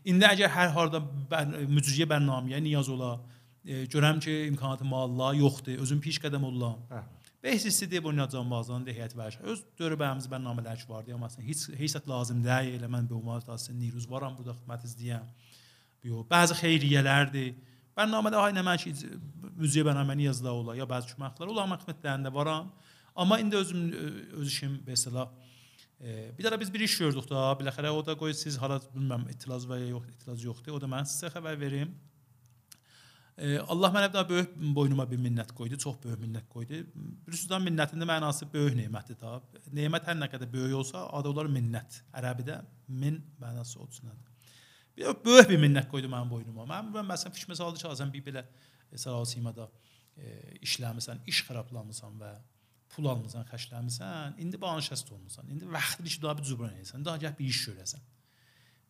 İndi 0.07 0.27
əgər 0.27 0.51
hər 0.55 0.75
halda 0.75 1.03
mücriyə 1.67 2.07
proqramıya 2.07 2.63
niyaz 2.63 2.89
ola, 2.89 3.17
görəm 3.67 4.21
ki 4.21 4.47
imkanatım 4.47 4.93
Allah 4.95 5.35
yoxdur, 5.35 5.79
özüm 5.83 6.01
piş 6.01 6.21
qədəm 6.23 6.45
olam. 6.47 6.81
Hə. 6.91 7.03
Beş 7.43 7.67
istidir 7.67 8.03
bunyadcan 8.03 8.51
bazan 8.51 8.87
da 8.87 8.91
heyət 8.91 9.15
vərş. 9.19 9.39
Öz 9.43 9.63
dövrəmiz 9.79 10.27
bərnamələr 10.31 10.81
ki 10.81 10.89
vardı, 10.89 11.15
amma 11.15 11.29
heç 11.49 11.69
heç 11.79 11.97
lazım 12.09 12.43
deyil. 12.45 12.81
Elə 12.81 12.91
mən 12.91 13.09
bu 13.11 13.21
aslında 13.33 13.79
niruz 13.79 14.09
varam 14.11 14.37
burada 14.39 14.55
xidmət 14.57 14.87
izləyəm. 14.89 15.27
Yo, 16.03 16.25
bəzi 16.31 16.57
xeyriyyələrdir. 16.63 17.55
Bərnamədə 17.97 18.41
ay 18.43 18.55
nə 18.57 18.65
mən 18.67 18.81
ki 18.83 18.95
müziyə 19.61 19.87
bərnaməni 19.87 20.27
yazıla 20.27 20.53
ola 20.53 20.77
ya 20.77 20.87
bəzi 20.87 21.15
köməklər 21.15 21.53
ola 21.55 21.67
xidmətlərində 21.75 22.33
varam. 22.35 22.73
Amma 23.17 23.39
indi 23.41 23.57
özüm 23.57 23.93
öz 24.41 24.49
işim 24.49 24.83
mesela 24.87 25.31
E, 26.01 26.31
bir 26.39 26.45
də 26.45 26.61
biz 26.61 26.73
bir 26.73 26.81
iş 26.85 26.99
gördük 27.01 27.25
da, 27.31 27.55
biləxərə 27.57 27.89
o 27.89 28.03
da 28.05 28.13
qoy 28.21 28.35
siz 28.37 28.59
hala 28.61 28.77
bilmirəm 28.93 29.23
etiraz 29.33 29.65
və 29.65 29.79
ya 29.81 29.87
yox, 29.95 30.11
etiraz 30.13 30.43
yoxdur. 30.45 30.75
O 30.77 30.81
da 30.81 30.91
mən 30.93 31.09
sizə 31.09 31.31
xəbər 31.33 31.57
verim. 31.61 31.95
E, 33.37 33.59
Allah 33.69 33.93
mənə 33.93 34.09
daha 34.13 34.25
böyük 34.29 34.55
boynuma 34.77 35.05
bir 35.11 35.21
minnət 35.21 35.51
qoydu, 35.57 35.77
çox 35.81 35.99
böyük 36.01 36.23
minnət 36.23 36.47
qoydu. 36.49 36.79
Bilirsiniz, 37.27 37.67
minnətin 37.67 38.01
də 38.01 38.09
mənası 38.09 38.49
böyük 38.53 38.79
nemətdir 38.79 39.19
da. 39.21 39.35
Nemət 39.77 40.09
hər 40.09 40.17
nə 40.17 40.31
qədər 40.33 40.49
böyük 40.53 40.79
olsa, 40.79 41.03
adı 41.19 41.29
olar 41.35 41.51
minnət. 41.53 42.01
Ərəbidə 42.17 42.63
min 42.89 43.19
mənası 43.43 43.83
odur. 43.83 44.15
Bir 44.97 45.13
böyük 45.25 45.51
bir 45.51 45.61
minnət 45.61 45.91
qoydu 45.93 46.09
mənim 46.09 46.33
boynuma. 46.33 46.65
Mən 46.71 46.89
mən 46.95 47.11
məsələn 47.11 47.37
fikir 47.37 47.53
misaldı 47.53 47.83
ki, 47.83 47.91
azən 47.91 48.13
bir 48.15 48.25
belə 48.25 48.47
sərasımada 48.97 49.69
e, 50.17 50.33
işləmisən, 50.65 51.21
iş 51.29 51.43
xarablamısan 51.45 52.17
və 52.23 52.33
pul 52.95 53.11
almısan, 53.13 53.45
xərcləmisən, 53.51 54.39
indi 54.41 54.57
banşəst 54.63 55.13
olmusan. 55.13 55.53
İndi 55.53 55.69
vaxtı 55.73 56.05
ki, 56.05 56.23
daha 56.23 56.39
bir 56.39 56.49
cübran 56.49 56.73
edirsən, 56.79 57.05
daha 57.05 57.21
gəl 57.21 57.37
bir 57.37 57.53
iş 57.53 57.61
görəsən. 57.69 58.09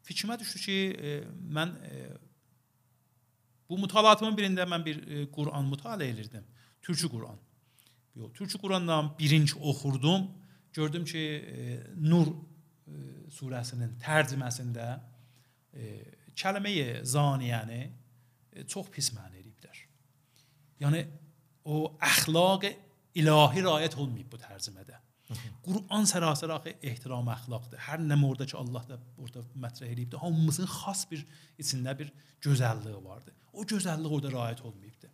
Fikrimə 0.06 0.38
düşdü 0.38 0.62
ki, 0.68 0.78
e, 0.94 1.18
mən 1.58 1.74
e, 1.90 2.06
Bu 3.68 3.78
mutalatımın 3.78 4.36
birində 4.38 4.66
mən 4.68 4.84
bir 4.84 5.02
e, 5.02 5.24
Quran 5.30 5.66
mütaliə 5.70 6.10
edirdim. 6.12 6.44
Türkçü 6.82 7.08
Quran. 7.10 7.38
Yox, 8.16 8.32
Türkçü 8.32 8.58
Qurandan 8.58 9.14
birinci 9.18 9.58
oxurdum. 9.58 10.30
Gördüm 10.72 11.04
ki, 11.04 11.18
e, 11.18 11.80
Nur 11.96 12.26
e, 12.26 12.94
surəsinin 13.32 13.96
tərcüməsində 14.02 14.86
e, 15.74 15.96
kəlməyi 16.36 17.02
zaniyəni 17.04 17.82
e, 18.52 18.66
çox 18.66 18.90
pis 18.92 19.10
məna 19.16 19.34
ediblər. 19.40 19.82
Yəni 20.80 21.02
o 21.64 21.96
əxlaq 22.00 22.68
ilahi 23.16 23.64
riayət 23.64 23.96
olmayıb 23.98 24.30
bu 24.32 24.40
tərcümədə. 24.40 25.00
Quran 25.64 26.06
sərasər 26.06 26.52
axı 26.54 26.72
ehtiram 26.86 27.26
əxlaqdır. 27.34 27.80
Hər 27.88 28.02
nə 28.04 28.16
orada 28.28 28.46
ki 28.46 28.56
Allah 28.60 28.84
da 28.86 28.98
orada 29.18 29.42
mətrəh 29.64 29.90
edibdir. 29.90 30.20
Hamısının 30.22 30.70
xas 30.70 31.02
bir 31.10 31.24
içində 31.58 31.96
bir 31.98 32.12
gözəlliyi 32.44 33.02
vardı. 33.04 33.34
O 33.52 33.64
gözəllik 33.66 34.14
orada 34.18 34.30
riayət 34.34 34.62
olmayıbdı. 34.62 35.10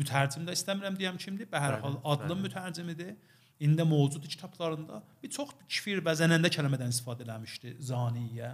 Mütərcim 0.00 0.46
də 0.48 0.56
istəmirəm 0.56 0.96
deyəm 0.98 1.20
kimdir. 1.20 1.50
Bə 1.50 1.60
hər 1.60 1.78
hal 1.82 1.98
adlı 2.14 2.38
mütərcimidir. 2.40 3.14
İndi 3.60 3.84
mövcud 3.84 4.24
kitablarında 4.26 5.02
bir 5.22 5.30
çox 5.30 5.52
kifir 5.68 6.00
və 6.04 6.16
zənəndə 6.18 6.50
kəlmədən 6.56 6.90
istifadə 6.90 7.22
eləmişdi 7.22 7.76
zaniyyə 7.86 8.48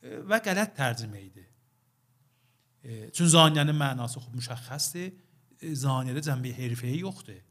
e, 0.00 0.22
və 0.30 0.38
qələt 0.46 0.72
tərcümə 0.78 1.20
idi. 1.20 1.44
E, 2.80 3.10
çünki 3.10 3.34
zaniyənin 3.34 3.76
mənası 3.76 4.22
xub 4.22 4.38
müşəxxəsdir. 4.38 5.12
E, 5.60 5.74
zaniyədə 5.82 6.24
cəmbi 6.30 6.54
hərfəyi 6.56 7.02
yoxdur. 7.02 7.42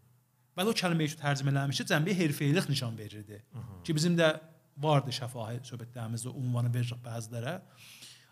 Bəli 0.55 0.71
o 0.71 0.75
kəlməyi 0.81 1.11
ki 1.13 1.19
tərcümə 1.19 1.51
eləmişdi, 1.51 1.87
cəmbi 1.91 2.15
hərfəyilik 2.15 2.69
nişan 2.69 2.97
verirdi. 2.97 3.43
Hı 3.53 3.59
-hı. 3.59 3.83
Ki 3.83 3.95
bizim 3.95 4.17
də 4.17 4.39
vardı 4.77 5.11
şəfahi 5.11 5.59
söhbətlərimizdə 5.69 6.31
ünvanı 6.41 6.73
veririk 6.73 7.01
bəzilərə. 7.03 7.59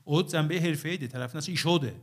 O 0.05 0.21
cəmbi 0.33 0.59
hərfəyi 0.65 0.99
idi, 0.99 1.11
tərəfindən 1.15 1.51
iş 1.51 1.65
odur. 1.65 1.95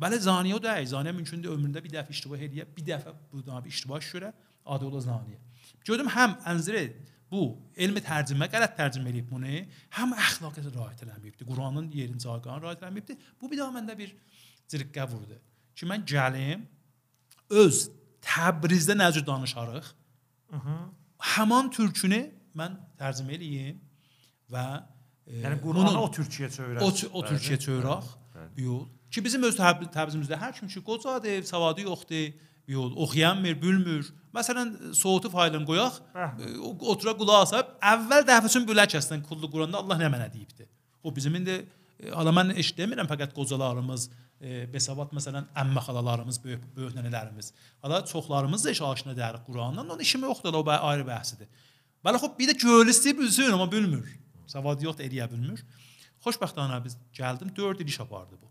Bəli 0.00 0.18
zaniyə 0.18 0.56
o 0.56 0.62
da 0.62 0.74
zaniyə 0.82 1.14
mümkündür 1.14 1.54
ömründə 1.54 1.82
bir 1.84 1.92
dəfə 1.92 2.10
iştibah 2.10 2.40
eləyə, 2.46 2.66
bir 2.76 2.86
dəfə 2.86 3.12
bu 3.32 3.42
da 3.46 3.60
bir 3.64 3.70
iştibah 3.70 4.00
görə 4.02 4.32
adı 4.66 4.86
ola 4.88 5.00
zaniyə. 5.04 5.38
Gördüm 5.86 6.08
həm 6.10 6.34
ənzirə 6.50 6.82
bu 7.30 7.44
elmi 7.76 8.02
tərcümə 8.02 8.48
qələt 8.50 8.74
tərcümə 8.78 9.12
eləyib 9.12 9.28
bunu, 9.30 9.60
həm 9.94 10.14
əxlaqə 10.18 10.64
riayət 10.66 11.04
eləməyibdi. 11.06 11.46
Quranın 11.46 11.90
yerin 11.94 12.18
cayqanı 12.18 12.64
riayət 12.64 12.82
eləməyibdi. 12.82 13.16
Bu 13.40 13.50
bir 13.50 13.62
daha 13.62 13.76
məndə 13.76 13.96
bir 13.98 14.16
cirqə 14.70 15.06
vurdu. 15.12 15.38
Ki 15.78 15.86
mən 15.86 16.02
gəlim 16.10 16.66
öz 17.62 17.80
Təbrizdə 18.24 18.96
nə 18.98 19.10
cür 19.14 19.26
danışarıq? 19.26 19.90
Hı 20.54 20.76
Həman 21.34 21.70
türkünü 21.72 22.18
mən 22.58 22.74
tərcümə 23.00 23.32
eləyim 23.36 23.78
və 24.52 24.64
e, 25.26 25.38
yəni 25.40 25.60
Quranı 25.62 25.94
o 26.00 26.08
türkçəyə 26.12 26.50
çevirək. 26.52 26.82
O, 26.84 26.90
o 27.18 27.22
türkçəyə 27.24 27.60
çevirək. 27.62 28.10
Yox. 28.60 28.90
Ki 29.14 29.22
bizim 29.24 29.46
öz 29.46 29.56
təbrizimizdə 29.56 30.36
hər 30.40 30.52
kim 30.56 30.68
ki 30.68 30.82
qocadır, 30.84 31.42
savadı 31.48 31.86
yoxdur, 31.86 32.34
yol 32.68 32.96
oxuyanmır, 33.04 33.56
bilmir. 33.62 34.10
Məsələn, 34.34 34.74
soğutu 34.98 35.30
faylını 35.30 35.66
qoyaq, 35.68 36.00
e, 36.42 36.50
otura 36.92 37.14
qulaq 37.16 37.44
asıb, 37.44 37.72
əvvəl 37.92 38.26
dəfə 38.26 38.50
üçün 38.50 38.66
bülə 38.66 38.86
kəsdən 38.90 39.22
kullu 39.28 39.50
Quranda 39.52 39.78
Allah 39.78 40.00
nə 40.00 40.10
mənə 40.10 40.26
deyibdi. 40.32 40.66
O 41.04 41.14
bizim 41.14 41.36
indi 41.38 41.60
e, 42.00 42.10
mən 42.10 42.54
eş 42.58 42.72
demirəm 42.78 43.06
fəqət 43.10 43.36
qocalarımız, 43.36 44.08
e, 44.08 44.23
e, 44.44 44.64
besavat 44.72 45.12
məsələn 45.16 45.46
əmmə 45.62 45.82
xalalarımız, 45.86 46.40
böyük 46.44 46.64
böyük 46.76 46.96
nənələrimiz. 46.98 47.52
Hələ 47.84 48.02
çoxlarımız 48.10 48.64
da 48.64 48.74
iş 48.74 48.82
aşina 48.90 49.14
dəri 49.16 49.40
Qurandan, 49.46 49.88
onun 49.88 50.04
işi 50.04 50.20
yoxdur, 50.20 50.54
o 50.60 50.62
ayrı 50.90 51.06
bəhsidir. 51.08 51.48
Bəli, 52.04 52.20
xop 52.20 52.38
bir 52.38 52.52
də 52.52 52.58
görülüsü 52.62 53.18
bilsin, 53.18 53.52
amma 53.56 53.70
bilmir. 53.72 54.04
Savad 54.46 54.82
yoxdur, 54.82 55.04
eləyə 55.08 55.30
bilmir. 55.32 55.64
Xoşbəxtanə 56.24 56.82
biz 56.84 56.98
gəldim, 57.16 57.56
4 57.56 57.80
il 57.80 57.92
iş 57.92 58.00
apardı 58.00 58.36
bu. 58.42 58.50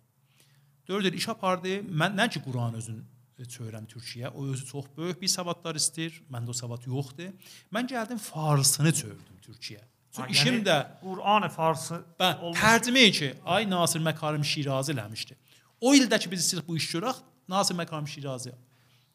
4 0.88 1.06
il 1.06 1.14
iş 1.22 1.30
apardı. 1.30 1.80
Mən 2.02 2.18
nə 2.18 2.30
ki 2.30 2.42
Quran 2.46 2.74
özün 2.82 3.04
e, 3.38 3.44
çöyrəm 3.44 3.88
Türkiyə. 3.88 4.34
O 4.34 4.46
özü 4.46 4.66
çox 4.66 4.86
böyük 4.98 5.22
bir 5.22 5.28
savadlar 5.28 5.76
istir. 5.76 6.22
Məndə 6.32 6.50
o 6.50 6.54
savad 6.54 6.86
yoxdur. 6.88 7.34
Mən 7.74 7.90
gəldim 7.94 8.18
farsını 8.18 8.94
çöydüm 8.94 9.42
Türkiyə. 9.42 9.82
Çünki 10.14 10.28
yəni, 10.28 10.32
işim 10.32 10.60
də 10.66 10.76
Quran 11.02 11.48
farsı 11.50 12.04
olmuş. 12.20 12.60
Tərcümə 12.60 13.06
ki, 13.12 13.34
Ay 13.46 13.70
Nasir 13.70 14.00
Məkarim 14.00 14.44
Şirazi 14.44 14.92
eləmişdi. 14.94 15.38
O 15.84 15.92
ildə 15.98 16.20
ki 16.22 16.32
biz 16.32 16.46
istəyirik 16.46 16.68
bu 16.68 16.78
iş 16.80 16.88
görək, 16.96 17.20
Nasir 17.52 17.76
Məkarim 17.76 18.08
Şirazi 18.08 18.54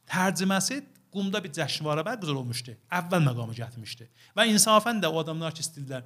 tərcüməsi 0.08 0.82
qumda 1.12 1.40
bir 1.44 1.52
cəşnvara 1.56 2.04
bərqərar 2.04 2.36
olmuşdu. 2.42 2.74
Əvvəl 2.92 3.24
məqamı 3.24 3.56
gətirmişdi. 3.56 4.08
Və 4.36 4.44
insafən 4.52 5.00
də 5.02 5.08
o 5.08 5.20
adamlar 5.20 5.56
ki 5.56 5.64
istəyirlər 5.64 6.04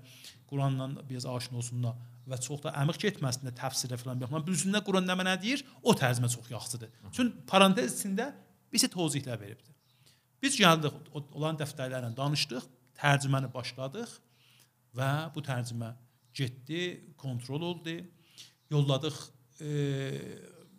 Quranla 0.51 0.89
biraz 1.09 1.26
aşina 1.26 1.59
olsunlar 1.59 1.98
və 2.28 2.39
çox 2.47 2.62
da 2.62 2.72
əmiq 2.82 3.01
getməsinlər 3.02 3.55
təfsirə 3.59 3.98
falan 3.98 4.20
baxma. 4.22 4.43
Düzündə 4.47 4.82
Quran 4.86 5.06
nə 5.09 5.16
mənə 5.18 5.34
deyir, 5.43 5.64
o 5.82 5.94
tərcümə 5.98 6.30
çox 6.30 6.51
yaxşıdır. 6.52 6.93
Çünki 7.16 7.47
parantez 7.51 7.97
içində 7.97 8.30
bir 8.72 8.82
şey 8.82 8.93
tozihlər 8.94 9.40
veribdi. 9.40 9.74
Biz 10.43 10.59
gəldik, 10.59 10.94
olan 11.34 11.59
dəftərlərlə 11.59 12.12
danışdıq, 12.16 12.66
tərcüməni 12.98 13.51
başladıq 13.55 14.14
və 14.98 15.10
bu 15.34 15.43
tərcümə 15.43 15.93
getdi, 16.34 17.14
kontrol 17.18 17.62
oldu. 17.72 17.98
Yolladıq 18.70 19.18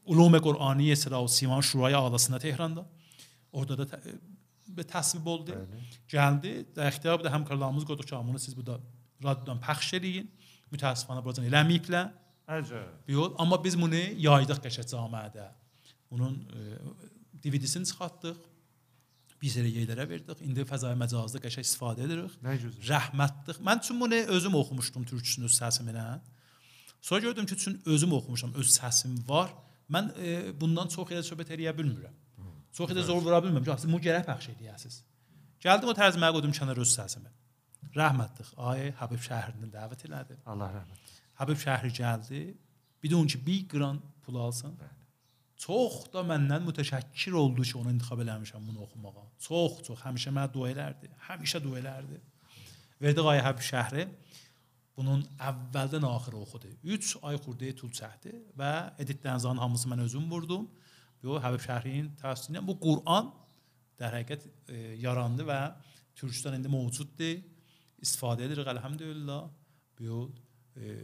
ulum-i 0.05 0.39
Qur'aniye 0.41 0.95
Sıra-u 0.95 1.27
Sivan 1.27 1.61
Şuraya 1.61 1.97
ağlasında 1.97 2.39
Tehranda. 2.39 2.85
Orada 3.53 3.77
da 3.77 3.99
və 4.73 4.81
e, 4.81 4.87
təsvib 4.89 5.27
oldu. 5.29 5.53
Bəli. 5.53 5.81
Gəldi. 6.09 6.53
Də 6.75 6.89
ixtiyar 6.89 7.19
bir 7.21 7.27
də 7.27 7.33
həmkarlarımız 7.35 7.85
qoyduq 7.89 8.09
ki, 8.09 8.21
bunu 8.27 8.39
siz 8.39 8.57
burada 8.57 8.79
radiodan 9.23 9.61
pəxş 9.61 9.97
eləyin. 9.99 10.29
Mütəəssifana 10.73 11.23
buracan 11.23 11.45
eləməyiblər. 11.49 12.09
Əcəb. 12.57 13.11
Yox, 13.13 13.35
amma 13.39 13.59
biz 13.63 13.77
bunu 13.79 14.01
yaydıq 14.25 14.63
qəşə 14.63 14.87
cəmiədə. 14.89 15.45
Bunun 16.11 16.41
e, 16.49 16.81
DVD-sini 17.45 17.87
çıxartdıq. 17.91 18.41
Bir 19.43 19.55
yerə 19.59 19.69
yerlərə 19.75 20.07
verdik. 20.09 20.41
İndi 20.47 20.63
fəzai 20.67 20.95
məcazda 20.97 21.41
qəşə 21.43 21.63
istifadə 21.65 22.05
edirik. 22.07 22.35
Nə 22.43 22.55
gözəl. 22.61 22.83
Rəhmətlik. 22.89 23.59
Mən 23.67 23.81
üçün 23.83 23.99
bunu 23.99 24.19
özüm 24.37 24.55
oxumuşdum 24.55 25.05
türkçüsünü 25.09 25.51
səsimlə. 25.51 26.05
Sonra 27.03 27.21
gördüm 27.21 27.45
ki, 27.45 27.53
üçün 27.53 27.81
özüm 27.85 28.13
oxumuşam, 28.13 28.53
öz 28.55 28.69
səsim 28.79 29.17
var. 29.27 29.49
Mən 29.91 30.11
e, 30.15 30.35
bundan 30.59 30.87
çox 30.87 31.11
elə 31.11 31.23
söhbət 31.27 31.51
eləyə 31.51 31.73
bilmirəm. 31.75 32.15
Çox 32.73 32.93
elə 32.93 33.03
zor 33.03 33.19
vura 33.21 33.41
bilmirəm. 33.43 33.65
Siz 33.75 33.89
bunu 33.91 33.99
gərək 34.01 34.23
pəxş 34.29 34.53
edəsiniz. 34.53 35.01
Gəldim 35.65 35.91
o 35.91 35.95
tərcüməyə 35.99 36.33
qoydum 36.37 36.55
kənar 36.55 36.79
öz 36.79 36.93
səsimi. 36.97 37.29
Rəhmətlik 37.97 38.55
ay 38.69 38.93
Həbib 39.01 39.21
şəhərindən 39.27 39.73
dəvət 39.75 40.07
elədi. 40.07 40.39
Allah 40.49 40.71
rəhmət. 40.79 41.11
Həbib 41.41 41.59
şəhəri 41.65 41.91
gəldi. 41.99 42.41
Bidon 43.03 43.27
ki 43.27 43.41
1 43.51 43.67
qram 43.75 43.99
pul 44.23 44.39
alsın. 44.47 44.73
Bəli. 44.79 44.99
Çox 45.59 45.99
da 46.13 46.23
məndən 46.31 46.63
mütəşəkkir 46.69 47.35
oldu 47.43 47.67
ki, 47.67 47.77
onu 47.81 47.91
intikhab 47.93 48.23
eləmişəm 48.23 48.63
bunu 48.69 48.87
oxumağa. 48.87 49.27
Çox, 49.43 49.83
çox 49.89 50.01
həmişə 50.07 50.31
mənə 50.35 50.53
dua 50.55 50.71
elərdi. 50.71 51.11
Həmişə 51.27 51.61
dua 51.67 51.83
elərdi. 51.83 52.23
Verdi 53.03 53.27
ay 53.33 53.43
Həbib 53.43 53.67
şəhəri. 53.67 54.07
Bunun 54.97 55.23
əvvəldən 55.41 56.05
axıra 56.05 56.37
oxudu. 56.43 56.69
3 56.83 57.15
ay 57.29 57.39
xurdə 57.41 57.71
tul 57.77 57.89
çəkdi 57.93 58.33
və 58.59 58.73
editdən 59.01 59.41
zan 59.41 59.57
hamısı 59.57 59.89
mən 59.89 60.03
özüm 60.05 60.27
vurdum. 60.29 60.67
Bu 61.23 61.39
Həbib 61.41 61.63
şəhərin 61.63 62.11
təsirindən 62.21 62.67
bu 62.67 62.77
Quran 62.79 63.31
در 63.99 64.19
həqiqət 64.19 64.45
e, 64.69 64.77
yarandı 65.01 65.47
və 65.47 65.59
Türkistan 66.19 66.57
indi 66.57 66.69
mövcuddur 66.69 67.41
istifadə 68.03 68.45
edirik 68.47 68.69
əlhəmdülillah. 68.69 69.47
Bu 69.99 70.19
e, 70.75 70.97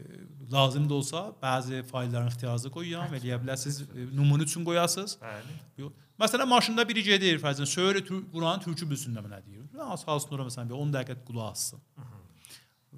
lazım 0.52 0.90
da 0.90 0.94
olsa 0.94 1.24
bəzi 1.42 1.82
faylların 1.90 2.30
ixtiyarınızı 2.34 2.72
qoyuram, 2.76 3.16
eləyə 3.18 3.40
bilərsiniz, 3.42 3.82
e, 3.88 4.08
nümunə 4.14 4.46
üçün 4.50 4.66
qoyasınız. 4.68 5.18
Bəli. 5.24 5.90
Məsələn, 6.20 6.50
maşında 6.52 6.84
biri 6.88 7.04
gedir, 7.06 7.38
fərzən, 7.40 7.70
söylə 7.70 8.04
Quranın 8.06 8.66
türkü 8.66 8.90
bilsin 8.90 9.16
mənə 9.16 9.40
deyir. 9.46 9.68
Asasın 9.94 10.36
ora 10.36 10.50
məsələn, 10.50 10.74
10 10.76 10.98
dəqiqə 10.98 11.22
qulaq 11.28 11.54
assın. 11.54 11.86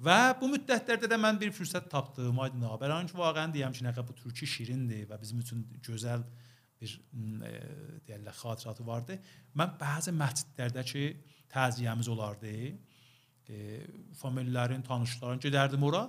Və 0.02 0.18
bu 0.40 0.48
müddətlərdə 0.50 1.08
də 1.10 1.18
mən 1.20 1.38
bir 1.38 1.52
fürsət 1.54 1.86
tapdım, 1.92 2.40
aydın 2.42 2.64
xəbəran 2.72 3.10
ki, 3.10 3.18
vaqəən 3.18 3.52
deyəm 3.54 3.74
ki, 3.76 3.84
nə 3.86 3.92
qədər 3.92 4.08
bu 4.08 4.16
türkü 4.18 4.48
şirindir 4.50 5.04
və 5.10 5.18
bizim 5.20 5.42
üçün 5.44 5.62
gözəl 5.86 6.24
bir 6.82 6.94
e, 7.46 7.52
deyirlər 8.08 8.34
xatirəti 8.40 8.86
vardı. 8.86 9.18
Mən 9.58 9.76
bəzi 9.78 10.14
məscidlərdəki 10.16 11.04
təziyyəmiz 11.52 12.10
olardı 12.10 12.56
E, 13.50 13.82
famililərin, 14.20 14.84
tanışların 14.86 15.40
gedərdim 15.42 15.82
ora. 15.82 16.06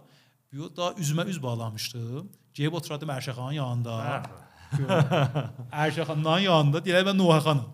Yo 0.53 0.67
da 0.69 0.91
üzümə 1.01 1.25
üz 1.31 1.39
bağlamışdım. 1.41 2.27
Gəlib 2.53 2.77
oturardım 2.77 3.09
Ərşəxanın 3.09 3.57
yanında. 3.57 3.95
Ərşəxanın 5.83 6.45
yanında 6.45 6.81
deyirəm 6.85 7.09
mən 7.09 7.17
Nuhaxanım. 7.17 7.65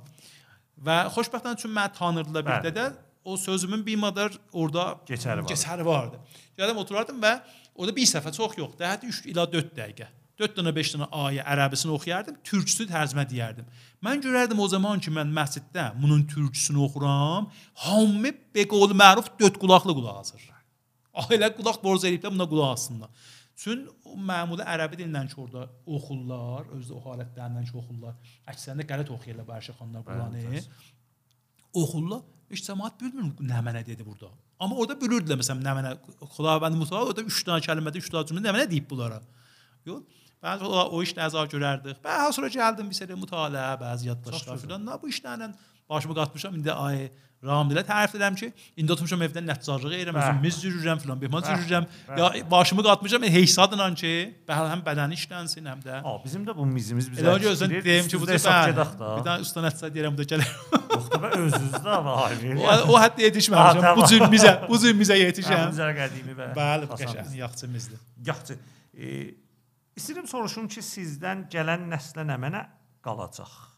Və 0.87 0.95
xoşbəxtən 1.11 1.59
üçün 1.59 1.75
məni 1.75 1.91
tanırdılar 1.97 2.45
bir 2.47 2.55
Bəli. 2.55 2.71
də 2.77 2.85
o 3.29 3.37
sözümün 3.37 3.85
bir 3.85 3.95
madar 3.95 4.33
orada 4.53 4.85
Keçəri 5.07 5.43
vardı. 5.43 5.53
Keçəri 5.53 5.85
vardı. 5.85 6.21
Gəldim 6.57 6.79
oturardım 6.83 7.19
və 7.21 7.33
orada 7.75 7.95
bir 7.95 8.07
səfər 8.09 8.35
çox 8.35 8.57
yox, 8.57 8.73
hətta 8.79 9.07
3 9.07 9.25
ila 9.33 9.45
4 9.51 9.75
dəqiqə. 9.77 10.07
4 10.39 10.55
dənə 10.55 10.71
5 10.75 10.91
dənə 10.95 11.07
ayə 11.25 11.43
ərəbisini 11.53 11.91
oxuyardım, 11.97 12.37
türkçüsü 12.47 12.85
tərcümə 12.87 13.25
edərdim. 13.27 13.65
Mən 14.05 14.21
görərdim 14.23 14.61
o 14.63 14.67
zaman 14.71 15.01
ki 15.03 15.11
mən 15.11 15.33
məsciddə 15.35 15.89
bunun 15.99 16.23
türkçüsünü 16.31 16.79
oxuram, 16.85 17.49
hamı 17.83 18.31
be 18.55 18.65
qol 18.71 18.95
məruf 19.01 19.27
dörd 19.41 19.59
qulaqlı 19.59 19.95
qulaq 19.97 20.21
asır. 20.23 20.47
Ailə 21.25 21.51
qulaq 21.57 21.81
borc 21.83 22.07
edib 22.07 22.23
də 22.23 22.31
buna 22.31 22.47
qulaq 22.47 22.77
assınlar. 22.77 23.11
Çün 23.59 23.83
o 24.07 24.15
məmuli 24.15 24.63
ərəbi 24.63 25.01
dilindən 25.01 25.27
ki 25.27 25.41
orada 25.43 25.65
oxurlar, 25.83 26.69
özü 26.77 26.95
o 26.95 27.03
halətlərindən 27.03 27.65
ki 27.67 27.75
oxurlar. 27.81 28.15
Əksərində 28.47 28.87
qələt 28.87 29.11
oxuyurlar 29.11 29.47
Bərşə 29.49 29.75
xanlar 29.75 30.05
Qur'anı. 30.07 30.61
Oxurlar. 31.83 32.23
Heç 32.49 32.63
cəmaət 32.65 33.01
bilmir 33.01 33.43
nə 33.45 33.59
mənə 33.65 33.83
dedi 33.85 34.05
burada. 34.05 34.31
Amma 34.59 34.77
orada 34.81 34.95
bilirdilər 34.99 35.37
məsələn 35.39 35.61
nə 35.63 35.73
mənə 35.77 35.91
Xudavənd 36.35 36.79
Musa 36.79 36.97
orada 36.97 37.23
3 37.25 37.43
dənə 37.47 37.65
kəlmədə 37.67 38.01
3 38.01 38.13
dənə 38.15 38.29
cümlə 38.31 38.43
nə 38.45 38.53
mənə 38.55 38.69
deyib 38.71 38.87
bunlara. 38.89 39.19
Yox. 39.87 40.03
Bəzi 40.39 40.65
o, 40.65 40.83
o 40.95 41.01
iş 41.03 41.13
nəzər 41.17 41.49
görərdik. 41.51 41.99
Bəzi 42.03 42.35
sonra 42.37 42.49
gəldim 42.53 42.89
bir 42.89 42.97
sərə 42.97 43.17
mütaliə, 43.19 43.65
bəzi 43.81 44.07
yaddaşlar 44.07 44.61
filan. 44.61 44.87
Bu 45.01 45.11
işlərlə 45.11 45.51
başımı 45.89 46.15
qatmışam. 46.15 46.55
İndi 46.55 46.71
ay 46.71 47.09
Ramdilə 47.39 47.85
tərif 47.87 48.11
edirəm 48.17 48.35
ki, 48.35 48.49
indi 48.81 48.91
oturmuşam 48.91 49.21
evdə 49.23 49.39
nəticarlıq 49.45 49.93
edirəm, 49.95 50.17
özüm 50.19 50.41
mis 50.43 50.57
sürürəm 50.59 50.99
filan, 50.99 51.19
behman 51.21 51.45
Bəh, 51.45 51.61
sürürəm. 51.61 51.85
Ya 52.19 52.51
başımı 52.51 52.83
qatmışam 52.83 53.23
heysadla 53.31 53.87
ki, 54.01 54.11
bəh 54.49 54.59
həm 54.73 54.81
bədəni 54.83 55.15
işlənsin, 55.15 55.69
həm 55.71 55.79
də. 55.85 56.01
Ha, 56.03 56.15
bizim 56.25 56.43
də 56.43 56.55
bu 56.57 56.65
mizimiz 56.67 57.07
bizə. 57.07 57.23
Elə 57.23 57.37
gözdən 57.45 57.77
deyim 57.85 58.11
ki, 58.11 58.19
bu 58.19 58.27
da 58.27 58.35
bəli. 58.43 58.83
Bir 58.99 59.23
dənə 59.29 59.45
usta 59.47 59.63
nəticə 59.63 59.91
deyirəm 59.95 60.19
gələr. 60.33 60.51
Yoxdur 60.89 61.23
bə 61.23 61.31
özünüzdə 61.37 61.95
hayır. 62.09 62.59
O, 62.89 62.99
hətta 62.99 63.25
yetişməmişəm. 63.29 63.89
Bu 64.01 64.11
cür 64.11 64.27
mizə, 64.35 64.53
bu 64.67 64.83
cür 64.83 64.99
mizə 64.99 65.19
yetişəm. 65.21 65.65
Bizə 65.71 65.89
qədimi 65.95 66.35
Bəli, 66.59 66.91
asan 66.91 67.05
qəşəng 67.05 67.39
yaxçımızdır. 67.39 68.05
Yaxşı. 68.33 68.59
E, 68.99 69.15
istəyirəm 69.95 70.27
soruşum 70.27 70.67
ki, 70.75 70.83
sizdən 70.83 71.47
gələn 71.55 71.87
nəslə 71.93 72.27
nə 72.27 72.35
mənə 72.41 72.67
qalacaq? 73.05 73.68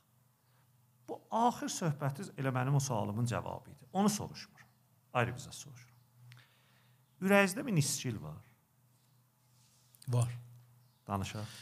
Bu 1.12 1.18
axır 1.36 1.68
söhbətiniz 1.68 2.30
elə 2.40 2.54
mənim 2.56 2.76
o 2.78 2.80
sualımın 2.80 3.26
cavabı 3.28 3.70
idi. 3.70 3.88
Onu 3.94 4.10
soruşmur. 4.10 4.62
Ayrı 5.14 5.34
bizə 5.36 5.52
soruşuram. 5.52 5.98
Ürəyinizdə 7.22 7.66
bir 7.68 7.76
nisçil 7.76 8.22
var. 8.22 8.38
Var. 10.08 10.38
Danışaq. 11.08 11.58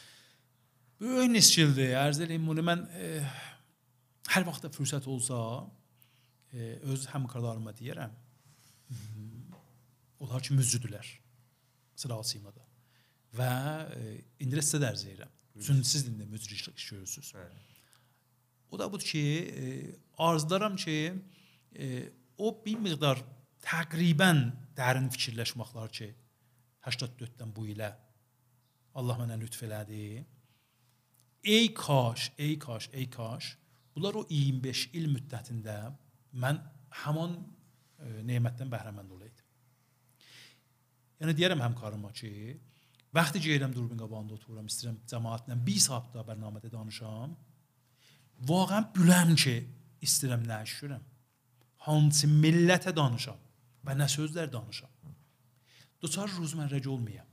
Böyük 1.01 1.31
nisçildir. 1.33 1.95
Ərz 1.97 2.21
eləyim 2.21 2.45
bunu 2.45 2.61
mən 2.67 2.83
e, 2.93 3.09
hər 4.35 4.45
vaxt 4.45 4.67
da 4.67 4.71
fürsət 4.75 5.09
olsa 5.09 5.39
e, 6.53 6.75
öz 6.93 7.07
həmkarlarıma 7.15 7.73
deyirəm. 7.81 8.13
Onlar 10.19 10.45
ki 10.45 10.59
müzüdülər. 10.59 11.09
Sırasıyla 11.95 12.53
da. 12.53 12.69
Və 13.41 13.51
e, 13.97 14.13
indi 14.45 14.61
də 14.61 14.67
sizə 14.69 14.83
də 14.85 14.93
ərz 14.93 15.07
edirəm. 15.09 15.33
Çünki 15.57 15.89
siz 15.89 16.05
indi 16.07 16.29
müzriclik 16.29 16.77
iş 16.77 16.89
görürsüz. 16.93 17.33
Bəli. 17.39 17.68
O 18.71 18.79
da 18.79 18.91
budur 18.91 19.05
ki, 19.05 19.19
e, 19.61 19.63
arzudaram 20.17 20.75
ki, 20.75 21.13
e, 21.75 22.09
o 22.37 22.51
bir 22.65 22.77
miqdar 22.85 23.21
təqribən 23.65 24.43
dərin 24.77 25.09
fikirləşməklər 25.13 25.89
ki, 25.97 26.09
84-dən 26.85 27.53
bu 27.55 27.65
ilə 27.73 27.89
Allah 28.99 29.17
mənə 29.19 29.37
lütf 29.41 29.63
elədi. 29.65 30.03
Ey 31.43 31.73
kaş, 31.73 32.31
ey 32.37 32.57
kaş, 32.59 32.89
ey 32.93 33.09
kaş. 33.09 33.55
Bunlar 33.95 34.15
o 34.21 34.25
25 34.29 34.89
il 34.93 35.09
müddətində 35.11 35.77
mən 36.39 36.59
həmin 37.03 37.35
e, 37.35 38.23
nemətdən 38.29 38.71
bəhrəmənd 38.71 39.13
olaydım. 39.17 39.45
Yəni 41.19 41.35
deyirəm 41.35 41.61
həmkarıma 41.65 42.11
ki, 42.15 42.31
vaxtı 43.15 43.41
gəlirəm 43.43 43.73
durbin 43.75 43.99
qabağında 43.99 44.37
otururam, 44.37 44.67
istəyirəm 44.71 45.01
cəmaatla 45.09 45.57
1 45.67 45.79
saat 45.83 46.13
da 46.13 46.23
bərnamədə 46.27 46.71
danışam. 46.71 47.35
Vaqəən 48.47 48.87
biləm 48.95 49.33
ki, 49.35 49.55
istəyirəm 50.05 50.45
nə 50.47 50.61
eşirəm. 50.63 51.03
Hansı 51.87 52.27
millətə 52.31 52.93
danışam 52.95 53.39
və 53.85 53.95
nə 53.99 54.07
sözlər 54.11 54.51
danışam. 54.51 54.89
Doçar 55.99 56.31
rozmərrəc 56.37 56.87
olmayam. 56.87 57.27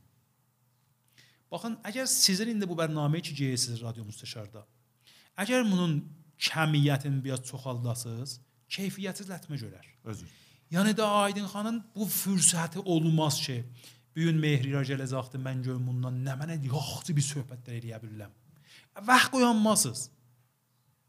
Baxın, 1.51 1.77
əgər 1.87 2.09
sizin 2.11 2.51
indi 2.51 2.66
bu 2.66 2.74
bərnaməyə 2.78 3.23
ki 3.28 3.37
geyəsiz 3.39 3.78
radio 3.85 4.03
müstəşarda. 4.07 4.65
Əgər 5.39 5.62
bunun 5.69 6.01
kəmiyyətini 6.49 7.23
biraz 7.23 7.45
çoxaldasınız, 7.51 8.41
keyfiyyəti 8.77 9.28
lətmə 9.28 9.61
görər. 9.61 9.87
Özür. 10.11 10.33
Yəni 10.74 10.97
də 10.99 11.07
Aydın 11.23 11.47
xanın 11.53 11.78
bu 11.95 12.09
fürsəti 12.11 12.83
olmaz 12.83 13.39
ki, 13.47 13.61
bu 14.16 14.27
gün 14.27 14.43
Mehrira 14.43 14.83
gələcəkdi, 14.83 15.39
mən 15.47 15.62
görüm 15.62 15.87
bundan 15.87 16.19
nə 16.27 16.35
mənə 16.41 16.59
yaxşı 16.66 17.15
bir 17.15 17.27
söhbətlər 17.31 17.78
eləyə 17.78 18.03
bilərəm. 18.03 18.35
Vaxt 19.07 19.31
qoyanmasınız. 19.35 20.03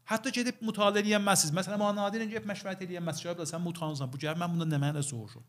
Hətta 0.08 0.32
gedib 0.32 0.60
mütalə 0.64 1.02
eləyə 1.02 1.18
bilməzsiniz. 1.18 1.52
Məsələn, 1.56 1.80
Manadir 1.82 2.24
gedib 2.24 2.46
məşvərət 2.48 2.86
eləyə 2.86 3.02
bilməz. 3.02 3.18
Şoya 3.20 3.34
biləsən, 3.36 3.60
mutanızam. 3.60 4.08
Bu 4.12 4.20
gəlir 4.22 4.40
mən 4.40 4.54
bundan 4.54 4.70
nə 4.72 4.78
mənə 4.80 5.02
soruşum. 5.04 5.44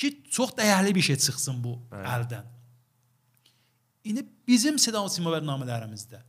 Ki 0.00 0.10
çox 0.34 0.56
dəyərli 0.58 0.94
bir 0.96 1.04
şey 1.10 1.18
çıxsın 1.26 1.60
bu 1.62 1.76
Bəli. 1.92 2.06
əldən. 2.14 2.48
İndi 4.10 4.24
bizim 4.48 4.78
seda 4.78 5.02
sima 5.08 5.30
proqramlarımızda 5.30 6.22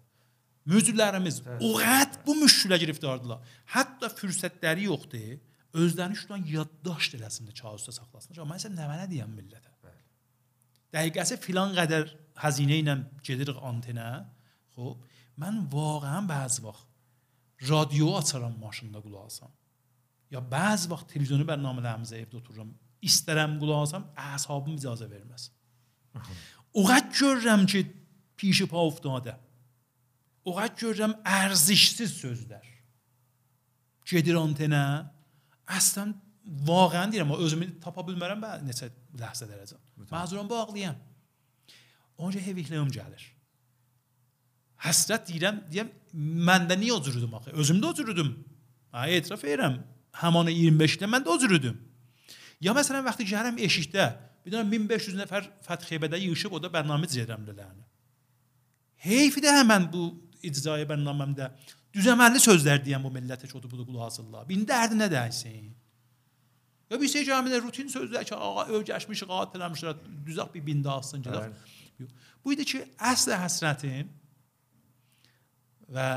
mücrülərimiz 0.70 1.40
o 1.58 1.72
qədər 1.80 2.20
bu 2.26 2.36
müşkülə 2.44 2.78
giriftardılar. 2.84 3.40
Hətta 3.74 4.12
fürsətləri 4.14 4.86
yoxdur. 4.90 5.40
Özlərini 5.72 6.20
şudan 6.20 6.42
yaddaş 6.52 7.14
eləsinlər, 7.16 7.56
kağızda 7.56 7.94
saxlasınlar. 7.96 8.42
Amma 8.44 8.58
mən 8.58 8.60
isə 8.60 8.70
nə 8.76 8.90
mənə 8.90 9.06
deyəm 9.08 9.32
millətə. 9.38 9.72
Bəli. 9.86 10.02
Dəqiqəsi 10.98 11.38
filan 11.40 11.72
qədər 11.78 12.12
xəzinə 12.42 12.82
ilə 12.84 12.98
gedirik 13.24 13.62
antenə. 13.70 14.10
Xo'p, 14.76 15.06
mən 15.40 15.64
vaqəən 15.72 16.28
bəzi 16.28 16.66
vaxt 16.66 16.91
radio 17.70 18.18
açaram 18.18 18.60
maşında 18.60 19.00
qulaq 19.02 19.26
asam. 19.26 19.52
Ya 20.32 20.40
bəzi 20.40 20.90
vaxt 20.90 21.10
televizyonu 21.12 21.46
bərnamələrimizə 21.48 22.22
evdə 22.24 22.40
otururam. 22.40 22.72
İstərəm 23.04 23.58
qulaq 23.62 23.86
asam, 23.88 24.08
əsabım 24.34 24.78
icazə 24.78 25.10
verməz. 25.12 25.50
Oğac 26.74 27.12
görürəm 27.20 27.66
ki, 27.68 27.84
pişi 28.38 28.68
pa 28.72 28.80
ofdadə. 28.88 29.36
Oğac 30.46 30.78
görürəm 30.80 31.18
ərzişsiz 31.28 32.16
sözlər. 32.22 32.68
Gedir 34.08 34.40
antenə, 34.40 34.84
əslən 35.78 36.16
vağən 36.68 37.14
deyirəm, 37.14 37.36
özümü 37.38 37.68
tapa 37.84 38.04
bilmərəm 38.08 38.42
bə 38.44 38.56
neçə 38.66 38.90
ləhzə 39.20 39.48
dərəcəm. 39.50 39.84
Məzuram 40.12 40.50
bağlayam. 40.50 40.98
Onca 42.18 42.40
hevikliyim 42.40 42.88
um 42.88 42.92
gəlir. 42.92 43.24
Həsrət 44.82 45.30
deyirəm, 45.30 45.62
deyəm, 45.72 45.92
məndə 46.48 46.78
niyə 46.80 46.98
özürüdüm 46.98 47.36
axı? 47.38 47.54
Özümdə 47.64 47.92
özürüdüm. 47.94 48.32
Ha, 48.92 49.06
etiraf 49.08 49.44
edirəm. 49.46 49.78
Həmin 50.22 50.50
25-də 50.52 51.10
mən 51.10 51.26
də 51.26 51.36
özürüdüm. 51.36 51.78
Ya 52.62 52.74
məsələn 52.78 53.06
vaxtı 53.06 53.28
gəlirəm 53.30 53.60
eşikdə, 53.68 54.08
bir 54.46 54.56
dənə 54.56 54.66
1500 54.72 55.20
nəfər 55.22 55.48
Fəthibədə 55.68 56.20
yığılıb 56.22 56.58
o 56.58 56.62
da 56.64 56.72
bərnamə 56.74 57.10
cədrəmlərini. 57.10 57.86
Heyfdə 59.06 59.54
həmən 59.62 59.88
bu 59.94 60.08
icrayə 60.46 60.88
bərnaməmdə 60.90 61.50
düzəməlli 61.96 62.42
sözlər 62.42 62.82
deyən 62.86 63.06
bu 63.06 63.12
millətə 63.14 63.48
ki, 63.48 63.56
o 63.58 63.62
da 63.62 63.70
bu 63.70 63.80
da 63.80 63.86
qulaq 63.88 64.10
asırlar. 64.10 64.48
Bir 64.50 64.66
dərdi 64.68 64.98
nə 64.98 65.10
dəysin? 65.12 65.70
Ya 66.92 67.00
bir 67.00 67.08
şey 67.08 67.26
cəmidə 67.30 67.62
rutin 67.64 67.90
sözlər 67.90 68.26
ki, 68.28 68.36
ağa 68.36 68.68
öyrəşmiş, 68.78 69.24
qat 69.30 69.54
eləmişlər, 69.58 70.02
düzək 70.26 70.50
bir 70.56 70.66
bində 70.66 70.92
alsın 70.98 71.24
gedək. 71.24 71.54
Bu 72.44 72.54
idi 72.54 72.66
ki, 72.68 72.82
əsl 73.12 73.38
həsrətim 73.40 74.10
və 75.92 76.08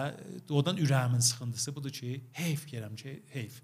doğrudan 0.49 0.79
ürəyimin 0.79 1.23
sıxıntısı 1.23 1.75
budur 1.75 1.93
ki, 1.95 2.17
heyf 2.33 2.67
gələm 2.71 2.95
ki, 2.97 3.17
heyf. 3.35 3.61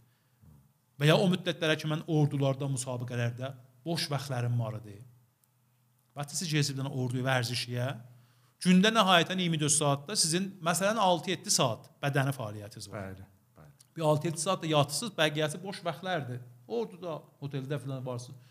Və 1.01 1.09
ya 1.09 1.17
o 1.17 1.27
müddətlərə 1.31 1.79
ki, 1.81 1.89
mən 1.91 2.05
ordularda, 2.11 2.69
müsabiqələrdə 2.69 3.53
boş 3.85 4.11
vaxtlarım 4.11 4.59
var 4.61 4.81
idi. 4.83 4.99
Siz 6.29 6.49
gəzibdən 6.51 6.91
orduya 6.91 7.25
vərzişiyə 7.25 7.87
gündə 8.61 8.91
nəhayətən 8.93 9.41
24 9.41 9.73
saatda 9.73 10.17
sizin 10.23 10.51
məsələn 10.65 10.99
6-7 11.01 11.53
saat 11.55 11.87
bədəni 12.03 12.35
fəaliyyətiniz 12.37 12.91
var. 12.91 13.07
Bəli. 13.07 13.29
Bəli. 13.57 13.71
Bir 13.97 14.05
6-7 14.11 14.43
saat 14.43 14.63
da 14.63 14.69
yatsız, 14.69 15.15
bəqiyyəsi 15.17 15.63
boş 15.63 15.81
vaxtlardır. 15.87 16.43
Orduda, 16.69 17.17
oteldə 17.41 17.79
filan 17.81 18.05
varsınız. 18.05 18.43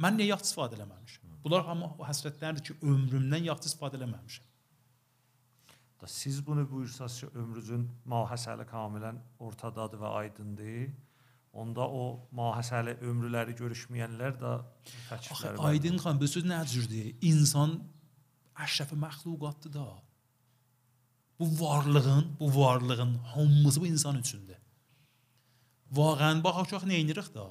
Mən 0.00 0.16
niyə 0.16 0.30
yaxşı 0.32 0.48
istifadə 0.48 0.78
eləməmişəm? 0.78 1.36
Bunlar 1.44 1.66
hamı 1.68 1.90
o 1.98 2.06
həsrətlərdir 2.08 2.64
ki, 2.70 2.78
ömrümdən 2.80 3.50
yaxşı 3.50 3.74
istifadə 3.74 4.00
eləməmişəm. 4.00 4.49
Da 6.00 6.06
siz 6.06 6.46
bunu 6.46 6.70
buyursanız 6.70 7.20
ki, 7.20 7.26
ömrünüzün 7.34 7.86
mahəsəli 8.08 8.64
kamilən 8.68 9.18
ortadadır 9.38 10.00
və 10.00 10.12
aydındır. 10.20 10.92
Onda 11.52 11.84
o 11.84 12.04
mahəsəli 12.36 12.94
ömrləri 13.04 13.56
görüşməyənlər 13.58 14.36
də 14.40 14.52
Axı 14.54 15.10
təklifləri 15.10 15.58
var. 15.58 15.72
Aydın 15.72 15.98
xan 16.00 16.20
bu 16.20 16.28
söz 16.28 16.46
nə 16.46 16.60
cürdür? 16.72 17.10
İnsan 17.20 17.74
əşrəfi 18.66 18.96
məxluqatdır 19.04 19.72
da. 19.74 19.86
Bu 21.40 21.46
varlığın, 21.60 22.36
bu 22.40 22.48
varlığın 22.60 23.14
hamısı 23.34 23.80
bu 23.80 23.86
insan 23.86 24.16
üçündür. 24.22 24.56
Vaqəən 25.92 26.44
baxaq 26.44 26.68
çox 26.72 26.86
nə 26.88 27.00
edirik 27.02 27.34
da. 27.34 27.48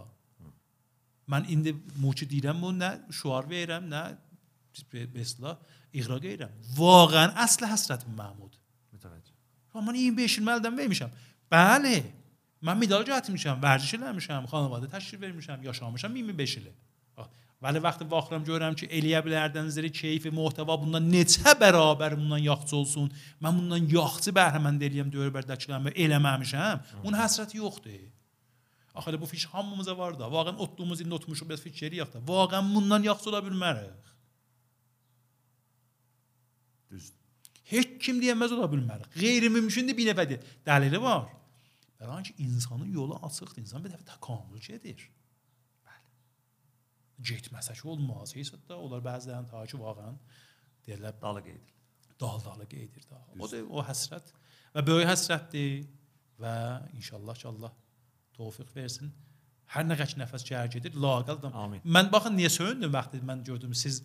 Mən 1.29 1.45
indi 1.53 1.75
muçi 2.01 2.25
deyirəm 2.29 2.61
bu 2.63 2.71
nə 2.73 2.91
şuar 3.13 3.45
verirəm, 3.51 3.89
nə 3.93 4.03
mesela 5.93 6.17
iqra 6.19 6.33
edirəm. 6.33 6.55
Vaqəən 6.77 7.35
əsl 7.45 7.67
həsrətim 7.71 8.15
Mahmud. 8.17 8.53
Mütəvəccüh. 8.95 9.35
Amma 9.73 9.91
mən 9.91 10.01
25 10.03 10.37
il 10.39 10.47
məndən 10.49 10.79
vermişəm. 10.83 11.17
Bəli. 11.51 11.97
Mən 12.65 12.75
medal 12.75 13.05
gətirmişəm, 13.07 13.61
vərdiş 13.63 13.93
eləmişəm, 13.95 14.47
xanavadə 14.51 14.89
təşrif 14.91 15.21
vermişəm, 15.21 15.63
yaşamışam 15.63 16.15
25 16.19 16.57
il. 16.59 16.67
Vəli 17.63 17.79
vaxtı 17.83 18.05
baxıram 18.07 18.43
görürəm 18.47 18.75
ki, 18.79 18.87
eləyə 18.87 19.19
bilərdən 19.23 19.67
zəri 19.75 19.89
keyfi, 19.91 20.31
muhtəva 20.31 20.77
bundan 20.79 21.03
neçə 21.11 21.51
bərabər 21.59 22.15
bundan 22.15 22.39
yaxşı 22.39 22.75
olsun. 22.77 23.09
Mən 23.43 23.57
bundan 23.57 23.89
yaxşı 23.91 24.31
bəhrəmənd 24.37 24.85
eləyəm 24.87 25.09
döybərdəkilərimi 25.11 25.91
eləməmişəm. 26.05 26.85
Bunun 27.03 27.19
həsrəti 27.19 27.59
yoxdur. 27.59 27.99
Axı 28.95 29.21
bu 29.21 29.27
fiş 29.27 29.45
hamımıza 29.51 29.97
var 29.97 30.15
da. 30.19 30.31
Vaqən 30.31 30.55
otduğumuz 30.63 31.01
indi 31.01 31.13
otmuşuq 31.19 31.49
biraz 31.49 31.61
fiş 31.67 31.83
eləyək 31.89 32.15
də. 32.15 32.23
Vaqən 32.31 32.71
bundan 32.75 33.03
yaxşı 33.03 33.29
ola 33.29 33.43
bilmərik. 33.43 34.07
Düzdür. 36.91 37.19
Heç 37.69 37.95
kim 38.01 38.21
deyəməz 38.23 38.55
ola 38.57 38.67
bilmərik. 38.71 39.09
Qeyri-mümkündür 39.15 39.97
bir 39.97 40.09
nəfədir. 40.11 40.45
Dəlili 40.65 41.01
var. 41.03 41.27
Bəli 41.99 42.23
ki, 42.29 42.35
insanın 42.45 42.91
yolu 42.93 43.19
açıqdır. 43.27 43.61
İnsan 43.61 43.83
bir 43.85 43.93
dəfə 43.93 44.05
təkamül 44.13 44.61
gedir. 44.63 45.03
Bəli. 45.85 46.05
Getməsə 47.31 47.75
ki, 47.77 47.87
olmaz. 47.93 48.35
Heç 48.35 48.53
də 48.55 48.77
onlar 48.77 49.03
bəzilərinin 49.05 49.49
ta 49.51 49.65
ki, 49.69 49.77
vaqəən 49.77 50.17
deyirlər 50.87 51.19
Dalı 51.21 51.43
qeyd. 51.49 51.75
dal-dalı 52.19 52.65
gedir 52.65 53.03
da. 53.09 53.19
O 53.39 53.47
da 53.51 53.61
o 53.69 53.83
həsrət 53.85 54.33
və 54.75 54.83
böyük 54.87 55.07
həsrətdir 55.07 55.85
və 56.41 56.53
inşallah 56.97 57.37
ki, 57.39 57.47
Allah 57.47 57.71
tövfiq 58.35 58.73
versin. 58.75 59.13
Hər 59.69 59.85
nə 59.85 59.95
qədər 59.99 60.17
nəfəs 60.23 60.45
cər 60.47 60.71
gedir, 60.73 60.95
laqal 60.97 61.39
da. 61.41 61.51
Amin. 61.63 61.83
Mən 61.85 62.11
baxın 62.11 62.35
niyə 62.37 62.49
söyündüm 62.51 62.93
vaxtı 62.93 63.21
mən 63.23 63.43
gördüm 63.45 63.73
siz 63.73 64.01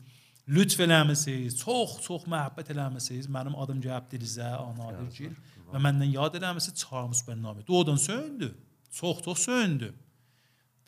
lütf 0.49 0.81
eləmisiniz, 0.85 1.57
çox-çox 1.61 2.27
məhəbbət 2.29 2.73
eləmisiniz. 2.75 3.29
Mənim 3.33 3.57
adım 3.61 3.81
Gəbdirizə, 3.85 4.51
Anadilgil 4.61 5.35
və 5.73 5.81
məndən 5.81 6.13
yad 6.13 6.37
eləmisiniz 6.41 6.85
çağırmış 6.85 7.25
mənim 7.29 7.43
namı. 7.43 7.67
Doğudan 7.67 7.97
söyündü. 7.97 8.55
Çox-çox 8.91 9.39
söyündü. 9.49 9.95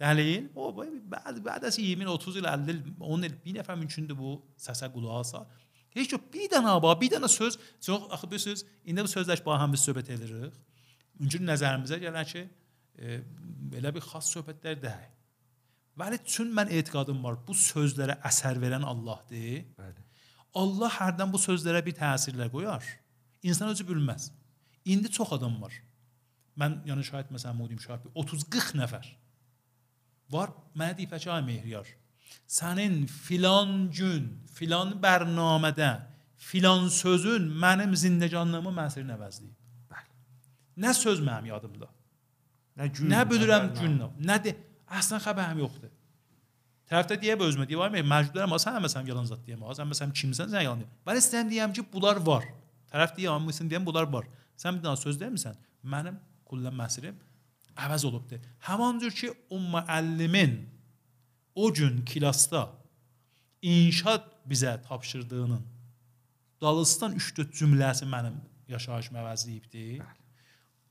Dəlil, 0.00 0.50
o 0.54 0.68
bəzi 0.76 1.40
bəzəsi 1.44 1.80
20 1.80 2.08
30 2.12 2.36
il 2.36 2.44
50 2.44 2.70
il 2.70 2.82
10 3.00 3.22
il 3.22 3.36
bir 3.44 3.54
nəfər 3.56 3.78
mümkündür 3.80 4.18
bu 4.18 4.34
səsə 4.60 4.90
qulaq 4.92 5.22
asa. 5.22 5.46
Heç 5.96 6.12
o 6.12 6.20
bir 6.32 6.50
dənə 6.52 6.74
aba, 6.76 6.92
bir 7.00 7.14
dənə 7.14 7.28
söz, 7.32 7.56
çox 7.80 8.04
axı 8.12 8.30
bu 8.30 8.38
söz, 8.38 8.64
indi 8.84 9.04
bu 9.06 9.08
sözləş 9.08 9.40
baha 9.46 9.64
həm 9.64 9.72
biz 9.72 9.86
söhbət 9.88 10.12
edirik. 10.12 10.58
Mümkün 11.16 11.48
nəzərimizə 11.48 11.96
gələr 12.02 12.28
ki, 12.28 12.42
e, 13.00 13.20
belə 13.72 13.94
bir 13.96 14.04
xass 14.04 14.36
söhbətlər 14.36 14.76
deyil. 14.82 15.15
Vəli 15.96 16.18
çün 16.28 16.50
mən 16.56 16.70
etiqadım 16.78 17.22
var. 17.24 17.38
Bu 17.48 17.54
sözlərə 17.56 18.18
əsər 18.28 18.58
verən 18.60 18.84
Allahdır. 18.84 19.64
Bəli. 19.80 20.02
Allah 20.56 20.92
hərdən 21.00 21.32
bu 21.32 21.40
sözlərə 21.40 21.82
bir 21.84 21.96
təsirlər 21.96 22.50
qoyar. 22.52 22.84
İnsan 23.42 23.68
özü 23.72 23.86
bilməz. 23.88 24.30
İndi 24.84 25.10
çox 25.10 25.32
adam 25.36 25.56
var. 25.62 25.72
Mən 26.56 26.78
yəni 26.88 27.04
şahid 27.04 27.32
məsələn 27.32 27.56
Mudim 27.58 27.80
şahid 27.80 28.06
30-40 28.14 28.76
nəfər 28.80 29.08
var. 30.32 30.52
Mənə 30.76 30.96
deyib 30.98 31.12
ki, 31.16 31.30
ay 31.30 31.42
Mehriyar, 31.44 31.88
sənin 32.48 33.04
filan 33.06 33.90
gün, 33.92 34.30
filan 34.56 34.94
bərnamədə 35.02 35.90
filan 36.36 36.88
sözün 36.92 37.48
mənim 37.62 37.92
zindəcanlığımı 38.04 38.72
məsələn 38.80 39.12
əvəzləyib. 39.16 39.54
Bəli. 39.92 40.10
Nə 40.84 40.94
söz 40.96 41.20
mənim 41.24 41.52
yadımda. 41.52 41.88
Nə 42.76 42.88
gün, 42.92 43.10
Nə 43.12 43.22
bilirəm 43.28 43.70
nə- 43.70 43.80
gün. 43.80 44.00
De, 44.86 44.98
əslən 45.00 45.22
xəbərim 45.24 45.62
yoxdur. 45.64 45.92
Tərəfdə 46.86 47.18
deyə 47.18 47.34
özümə 47.42 47.66
deyir, 47.66 47.80
vay 47.82 48.02
məcburdam 48.06 48.54
sən 48.62 48.78
məsələn 48.84 49.08
yalan 49.10 49.26
zət 49.26 49.42
deyəm. 49.46 49.64
Sən 49.74 49.88
məsələn 49.90 50.12
kimsən 50.14 50.52
sən 50.52 50.62
yalan 50.62 50.84
deyəm. 50.84 50.92
Bəli 51.06 51.22
istəyirəm 51.22 51.50
deyəm 51.50 51.72
ki, 51.74 51.86
bunlar 51.92 52.20
var. 52.22 52.46
Tərəf 52.92 53.16
deyir, 53.16 53.32
amma 53.34 53.54
sən 53.54 53.70
deyəm 53.72 53.88
bunlar 53.88 54.06
var. 54.12 54.28
Sən 54.54 54.78
bir 54.78 54.86
dənə 54.86 55.00
söz 55.00 55.18
deyirsən, 55.18 55.58
mənim 55.82 56.20
kullan 56.46 56.76
məsəlim 56.78 57.16
əvəz 57.76 58.06
olubdu. 58.08 58.38
Həman 58.68 59.00
cür 59.02 59.14
ki, 59.18 59.32
o 59.50 59.58
müəllimin 59.58 60.60
o 61.56 61.72
gün 61.74 62.04
klasda 62.06 62.68
inşaat 63.62 64.24
bizə 64.48 64.76
tapşırdığının 64.86 65.64
Dalıstan 66.60 67.12
3-4 67.12 67.52
cümləsi 67.52 68.06
mənim 68.08 68.38
yaşayışımı 68.68 69.18
əvəzləyibdi. 69.20 69.82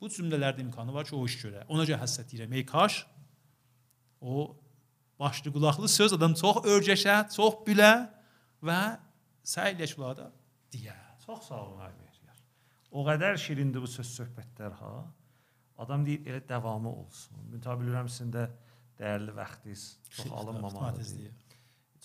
Bu 0.02 0.10
cümlələrdə 0.14 0.62
imkanı 0.62 0.94
var 0.94 1.08
ki, 1.08 1.16
o 1.16 1.26
iş 1.26 1.40
görə. 1.42 1.64
Ona 1.74 1.88
görə 1.88 2.04
həsrət 2.04 2.34
deyirəm. 2.34 2.54
Ey 2.54 2.66
kaş 2.70 3.00
o 4.22 4.56
başlı 5.20 5.54
qulaqlı 5.54 5.88
söz 5.90 6.14
adam 6.14 6.34
çox 6.34 6.64
örgəşə, 6.64 7.18
çox 7.36 7.62
bilə 7.68 7.92
və 8.66 8.80
səy 9.46 9.76
eləşulada 9.76 10.32
deyə. 10.74 10.96
Çox 11.26 11.48
sağ 11.50 11.62
olun 11.62 11.86
ay 11.86 11.94
Mehriyar. 12.00 12.42
O 12.92 13.06
qədər 13.08 13.38
şirindir 13.42 13.82
bu 13.82 13.90
söz 13.90 14.12
söhbətlər 14.20 14.76
ha. 14.82 14.94
Adam 15.78 16.06
deyir 16.06 16.28
elə 16.32 16.42
davamı 16.50 16.92
olsun. 16.92 17.40
Mütəbi 17.52 17.84
bilirəm 17.84 18.10
sizin 18.12 18.32
də 18.36 18.46
dəyərli 19.00 19.36
vaxtınız 19.36 19.86
çox 20.10 20.32
alınmamalıdır. 20.32 21.32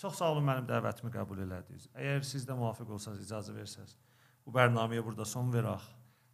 Çox 0.01 0.17
sağ 0.17 0.31
olun 0.33 0.47
mənim 0.47 0.65
dəvətimi 0.67 1.11
qəbul 1.13 1.43
elədiniz. 1.45 1.87
Əgər 1.93 2.23
siz 2.25 2.47
də 2.47 2.55
müvafiq 2.57 2.89
olsanız, 2.95 3.21
icazə 3.27 3.53
versəz, 3.55 3.93
bu 4.45 4.53
bərnaməyə 4.55 5.03
burada 5.05 5.27
son 5.29 5.51
verək. 5.53 5.83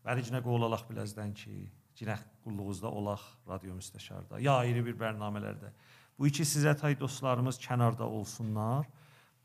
Bəlicinə 0.08 0.40
qolalaq 0.46 0.86
bilazdan 0.88 1.34
ki, 1.36 1.68
cinə 1.98 2.18
qulluğunuzda 2.44 2.90
olaq 2.90 3.24
radio 3.50 3.76
müstəşarda. 3.78 4.42
Ya 4.42 4.58
ayrı 4.62 4.86
bir 4.86 4.98
bərnamələrdə. 5.00 5.72
Bu 6.20 6.28
iki 6.30 6.46
sizə 6.46 6.76
tay 6.78 7.00
dostlarımız 7.00 7.60
kənarda 7.62 8.06
olsunlar. 8.06 8.86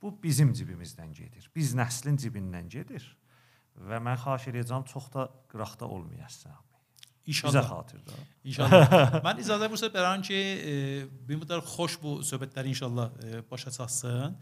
Bu 0.03 0.12
bizim 0.23 0.53
cibimizdən 0.53 1.12
gedir. 1.15 1.49
Biz 1.57 1.74
nəslin 1.79 2.19
cibindən 2.19 2.69
gedir. 2.69 3.05
Və 3.77 4.01
mən 4.03 4.19
xahiş 4.20 4.51
edəcəm 4.53 4.85
çox 4.91 5.09
da 5.15 5.29
qıraqda 5.53 5.89
olmayasınız. 5.89 6.69
Bizə 7.23 7.31
İnşallah. 7.31 7.69
xatirdə. 7.70 8.16
İnşallah. 8.51 9.12
Mən 9.27 9.41
icazə 9.45 9.69
versəm 9.70 9.93
bəran 9.95 10.24
ki, 10.27 10.39
e, 10.70 10.73
bir 11.29 11.39
müddət 11.39 11.62
xoş 11.70 11.95
bu 12.03 12.16
söhbətləri 12.27 12.73
inşallah 12.74 13.12
e, 13.23 13.43
başa 13.51 13.70
çatsın. 13.70 14.35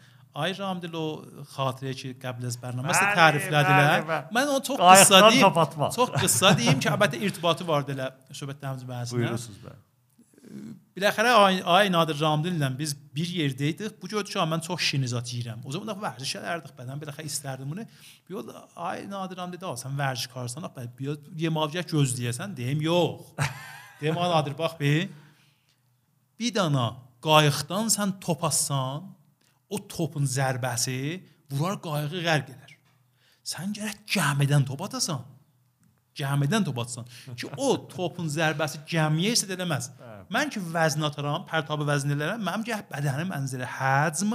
Qəbl 2.23 2.47
az 2.47 2.57
bərnaməsi 2.63 3.03
Bəli, 3.03 3.17
təriflədilər. 3.19 3.93
bəli, 3.93 4.09
bəli. 4.11 4.35
Mən 4.37 4.51
onu 4.55 4.63
çox 4.69 4.79
Qayıqdan 4.79 5.07
qısa 5.07 5.31
deyim. 5.31 5.45
top 5.47 5.59
atmaq. 5.65 5.95
Çox 5.97 6.11
qısa 6.23 6.53
deyim 6.59 6.81
ki, 6.83 6.91
əlbəttə 6.93 7.23
irtibatı 7.27 7.67
var 7.67 7.87
elə 7.97 8.11
söhbətlərimiz 8.31 8.85
bəzisinə. 8.87 9.17
Buyurursunuz 9.19 9.63
bəli. 9.65 9.81
Biləxərə 10.99 11.33
ay, 11.39 11.59
ay 11.63 11.91
Nadir 11.95 12.19
Ramdil 12.21 12.57
ilə 12.57 12.69
biz 12.79 12.95
bir 13.15 13.29
yerdə 13.41 13.69
idik. 13.71 13.99
Bu 14.03 14.09
gördük 14.11 14.33
ki, 14.33 14.39
mən 14.51 14.63
çox 14.67 14.81
şirin 14.83 15.07
zat 15.11 15.31
yeyirəm. 15.31 15.61
O 15.65 15.73
zaman 15.75 15.91
da 15.91 15.95
vərziş 15.99 16.33
edərdik 16.41 16.75
bədən. 16.79 16.99
Biləxərə 17.03 17.27
istərdim 17.31 17.71
bunu. 17.71 17.85
Bir 18.27 18.35
yol 18.35 18.51
ay 18.77 19.05
Nadir 19.11 19.39
Ramdil 19.39 19.61
dedi, 19.61 19.75
sən 19.83 19.95
vərzişkarsan, 19.99 20.67
bax 20.67 20.91
bir 20.99 21.19
yemavcaq 21.45 21.87
gözləyəsən, 21.95 22.57
deyim, 22.59 22.83
yox. 22.87 23.31
deyim, 24.01 24.19
ay 24.19 24.35
Nadir 24.35 24.59
bax 24.59 24.75
bir. 24.81 25.09
Bir 26.41 26.55
dana 26.55 26.89
qayıqdan 27.23 27.91
sən 27.95 28.19
top 28.21 28.45
atsan, 28.51 29.07
o 29.71 29.79
topun 29.79 30.27
zərbəsi 30.27 30.97
vurar 31.51 31.79
qayığı 31.83 32.23
qərq 32.27 32.51
edər. 32.55 32.75
Sən 33.47 33.73
gərək 33.77 34.03
gəmidən 34.15 34.67
top 34.69 34.83
atasan. 34.87 35.23
Gəmidən 36.21 36.67
top 36.67 36.81
atsan 36.83 37.07
ki, 37.39 37.49
o 37.57 37.73
topun 37.91 38.29
zərbəsi 38.31 38.83
gəmiyə 38.91 39.35
isə 39.37 39.49
eləməz. 39.55 39.91
Mən 40.31 40.51
ki 40.53 40.61
vəzn 40.75 41.07
ataram, 41.07 41.47
pərtabı 41.49 41.87
vəzn 41.89 42.13
elərəm, 42.17 42.43
mənim 42.45 42.67
gərək 42.67 42.91
bədənim 42.91 43.31
ənzəli 43.35 43.67
həcm 43.79 44.35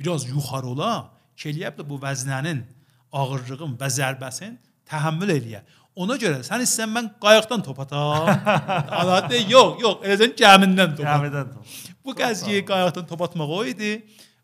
biraz 0.00 0.24
yuxarı 0.28 0.72
ola, 0.72 0.92
ki 1.36 1.52
eləyib 1.52 1.76
də 1.78 1.86
bu 1.88 2.00
vəznənin 2.00 2.64
ağırlığın 3.12 3.76
və 3.80 3.90
zərbəsin 3.98 4.56
təhəmmül 4.88 5.32
eləyə. 5.36 5.60
Ona 6.00 6.16
görə 6.20 6.40
sən 6.46 6.62
istəsən 6.64 6.92
mən 6.94 7.08
qayıqdan 7.22 7.62
top 7.66 7.80
atam. 7.84 8.28
Alat 9.00 9.32
yox, 9.54 9.80
yox, 9.82 10.04
eləcən 10.06 10.34
gəmindən 10.38 10.96
top. 10.96 11.04
at. 11.04 11.16
Gəmidən 11.16 11.54
top. 11.54 11.78
Bu 12.06 12.14
qəziyyə 12.16 12.62
qayıqdan 12.68 13.08
top 13.10 13.24
atmaq 13.26 13.54
o 13.58 13.62
idi. 13.68 13.96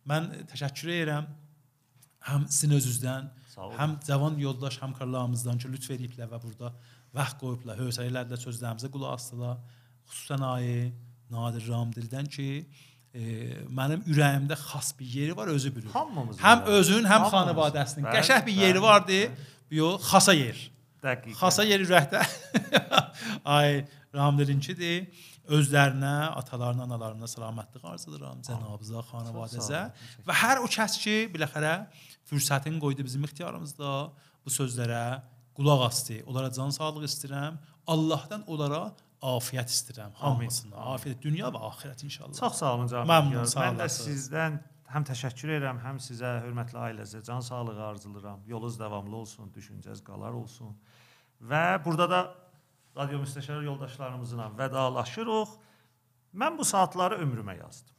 Mən 0.06 0.28
təşəkkür 0.52 0.92
edirəm 0.94 1.26
həm 2.26 2.46
sizin 2.50 2.74
özünüzdən, 2.76 3.28
həm 3.78 3.96
cavan 4.06 4.36
yoldaş 4.42 4.80
həmkarlarımızdan 4.82 5.58
ki, 5.62 5.70
lütf 5.72 5.90
ediblər 5.94 6.28
və 6.32 6.40
burada 6.42 6.72
vaxt 7.16 7.38
qoyublar, 7.40 7.78
hövsələlərlə 7.80 8.38
sözlərimizə 8.42 8.90
qulaq 8.92 9.16
asdılar. 9.16 9.56
Xüsusən 10.10 10.44
ayı 10.46 10.92
Nadir 11.30 11.66
Ramdildən 11.70 12.28
ki, 12.30 12.48
e, 13.14 13.22
mənim 13.78 14.02
ürəyimdə 14.10 14.58
xas 14.60 14.92
bir 14.98 15.06
yeri 15.18 15.36
var, 15.36 15.50
özü 15.54 15.74
bilir. 15.76 15.90
Hamımızın 15.94 16.42
Həm 16.42 16.62
var. 16.62 16.72
özün, 16.80 17.04
həm 17.12 17.26
Bəli, 18.06 18.16
qəşəng 18.18 18.46
bir 18.46 18.58
yeri 18.64 18.82
vardı. 18.82 19.20
Yo, 19.70 19.96
xasa 20.10 20.34
yer. 20.36 20.58
Dəqiq. 21.02 21.34
Xasa 21.40 21.64
yer 21.66 21.82
ürəkdə. 21.82 22.22
Ay 23.56 23.84
Ramdilinkidir. 24.14 25.06
Özlərinə, 25.46 26.12
atalarına, 26.40 26.82
analarına 26.88 27.28
salamətlıq 27.30 27.84
arzu 27.86 28.10
edirəm, 28.10 28.40
cənabıza, 28.46 29.02
xanavadəzə 29.10 29.82
və 30.26 30.36
hər 30.42 30.62
o 30.64 30.66
kəs 30.66 30.96
ki, 31.02 31.16
biləxərə 31.34 31.74
fürsətin 32.26 32.80
qoydu 32.82 33.04
bizim 33.06 33.24
ixtiyarımızda 33.28 33.90
bu 34.44 34.50
sözlərə 34.50 35.02
qulaq 35.56 35.84
asdı. 35.86 36.20
Onlara 36.26 36.50
can 36.52 36.70
sağlığı 36.74 37.04
istəyirəm. 37.06 37.58
Allahdan 37.86 38.42
onlara 38.50 38.80
afiyət 39.22 39.70
istəyirəm. 39.72 40.16
Hamısına. 40.18 40.76
Afiyət 40.96 41.22
dünya 41.22 41.52
və 41.54 41.62
axirət 41.70 42.02
inşallah. 42.08 42.34
Çox 42.40 42.58
sağ 42.60 42.72
olun 42.74 42.90
cənab. 42.90 43.06
Məmnun, 43.12 43.44
Mən 43.44 43.52
sağ 43.54 43.68
də 43.68 43.74
olasınız. 43.78 44.08
sizdən 44.10 44.58
həm 44.92 45.06
təşəkkür 45.08 45.54
edirəm, 45.56 45.78
həm 45.82 46.02
sizə 46.02 46.32
hörmətli 46.44 46.78
ailəzə 46.88 47.22
can 47.26 47.40
sağlığı 47.40 47.78
arzulayıram. 47.86 48.42
Yolunuz 48.46 48.78
davamlı 48.78 49.16
olsun, 49.22 49.52
düşüncəz 49.54 50.02
qalar 50.04 50.34
olsun. 50.36 50.74
Və 51.42 51.64
burada 51.84 52.10
da 52.10 52.20
radio 52.96 53.20
müstəşar 53.22 53.64
yoldaşlarımızla 53.64 54.50
vədalaşırıq. 54.58 55.52
Mən 56.36 56.58
bu 56.58 56.64
saatları 56.64 57.20
ömrümə 57.24 57.58
yazdım. 57.58 57.94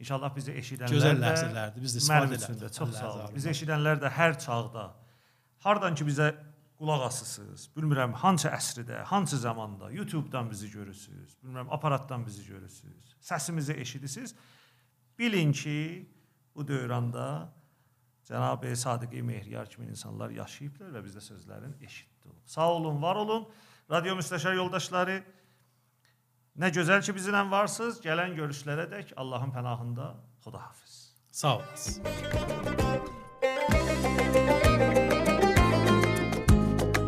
İnşallah 0.00 0.36
bizi 0.36 0.52
eşidənlər 0.56 0.94
Gözəl 0.96 1.18
ləhzələrdir. 1.20 1.82
Biz 1.84 1.96
də 1.96 2.00
istifadə 2.00 2.36
elədik. 2.38 2.76
çox 2.78 2.94
sağ 2.96 3.10
olun. 3.12 3.34
Bizi 3.34 3.50
eşidənlər 3.50 4.00
də 4.00 4.12
hər 4.16 4.38
çağda 4.40 4.86
hardan 5.64 5.94
ki 5.94 6.06
bizə 6.08 6.30
qulaq 6.80 7.02
asısınız, 7.10 7.66
bilmirəm 7.76 8.14
hansı 8.22 8.48
əsrdə, 8.48 9.02
hansı 9.10 9.38
zamanda 9.38 9.90
YouTube-dan 9.92 10.48
bizi 10.50 10.70
görürsüz, 10.72 11.36
bilmirəm 11.42 11.68
aparatdan 11.76 12.24
bizi 12.26 12.46
görürsüz, 12.46 13.16
səsimizi 13.20 13.76
eşidirsiniz. 13.80 14.34
Bilin 15.18 15.52
ki, 15.52 16.08
bu 16.54 16.68
dövranda 16.68 17.52
Cənab-ı 18.24 18.76
Sadiq 18.76 19.22
Mehriyar 19.22 19.68
kimi 19.70 19.88
insanlar 19.92 20.30
yaşayıblar 20.30 20.94
və 20.96 21.04
biz 21.04 21.16
də 21.16 21.20
sözlərin 21.20 21.76
eşitdik. 21.84 22.32
Sağ 22.46 22.72
olun, 22.72 23.02
var 23.02 23.16
olun. 23.16 23.48
Radio 23.90 24.14
müstəşar 24.14 24.54
yoldaşları 24.54 25.18
Nə 26.60 26.68
gözəl 26.74 27.00
ki 27.06 27.14
bizimlə 27.16 27.40
varsınız. 27.50 28.00
Gələn 28.04 28.34
görüşlərə 28.36 28.84
dək 28.90 29.14
Allahın 29.16 29.50
pənahında 29.54 30.12
Xudahafiz. 30.44 31.14
Sağ 31.30 31.56
olasın. 31.56 32.04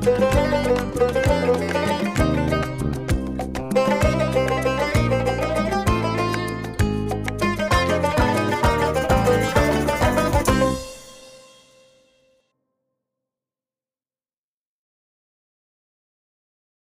Thank 0.03 1.77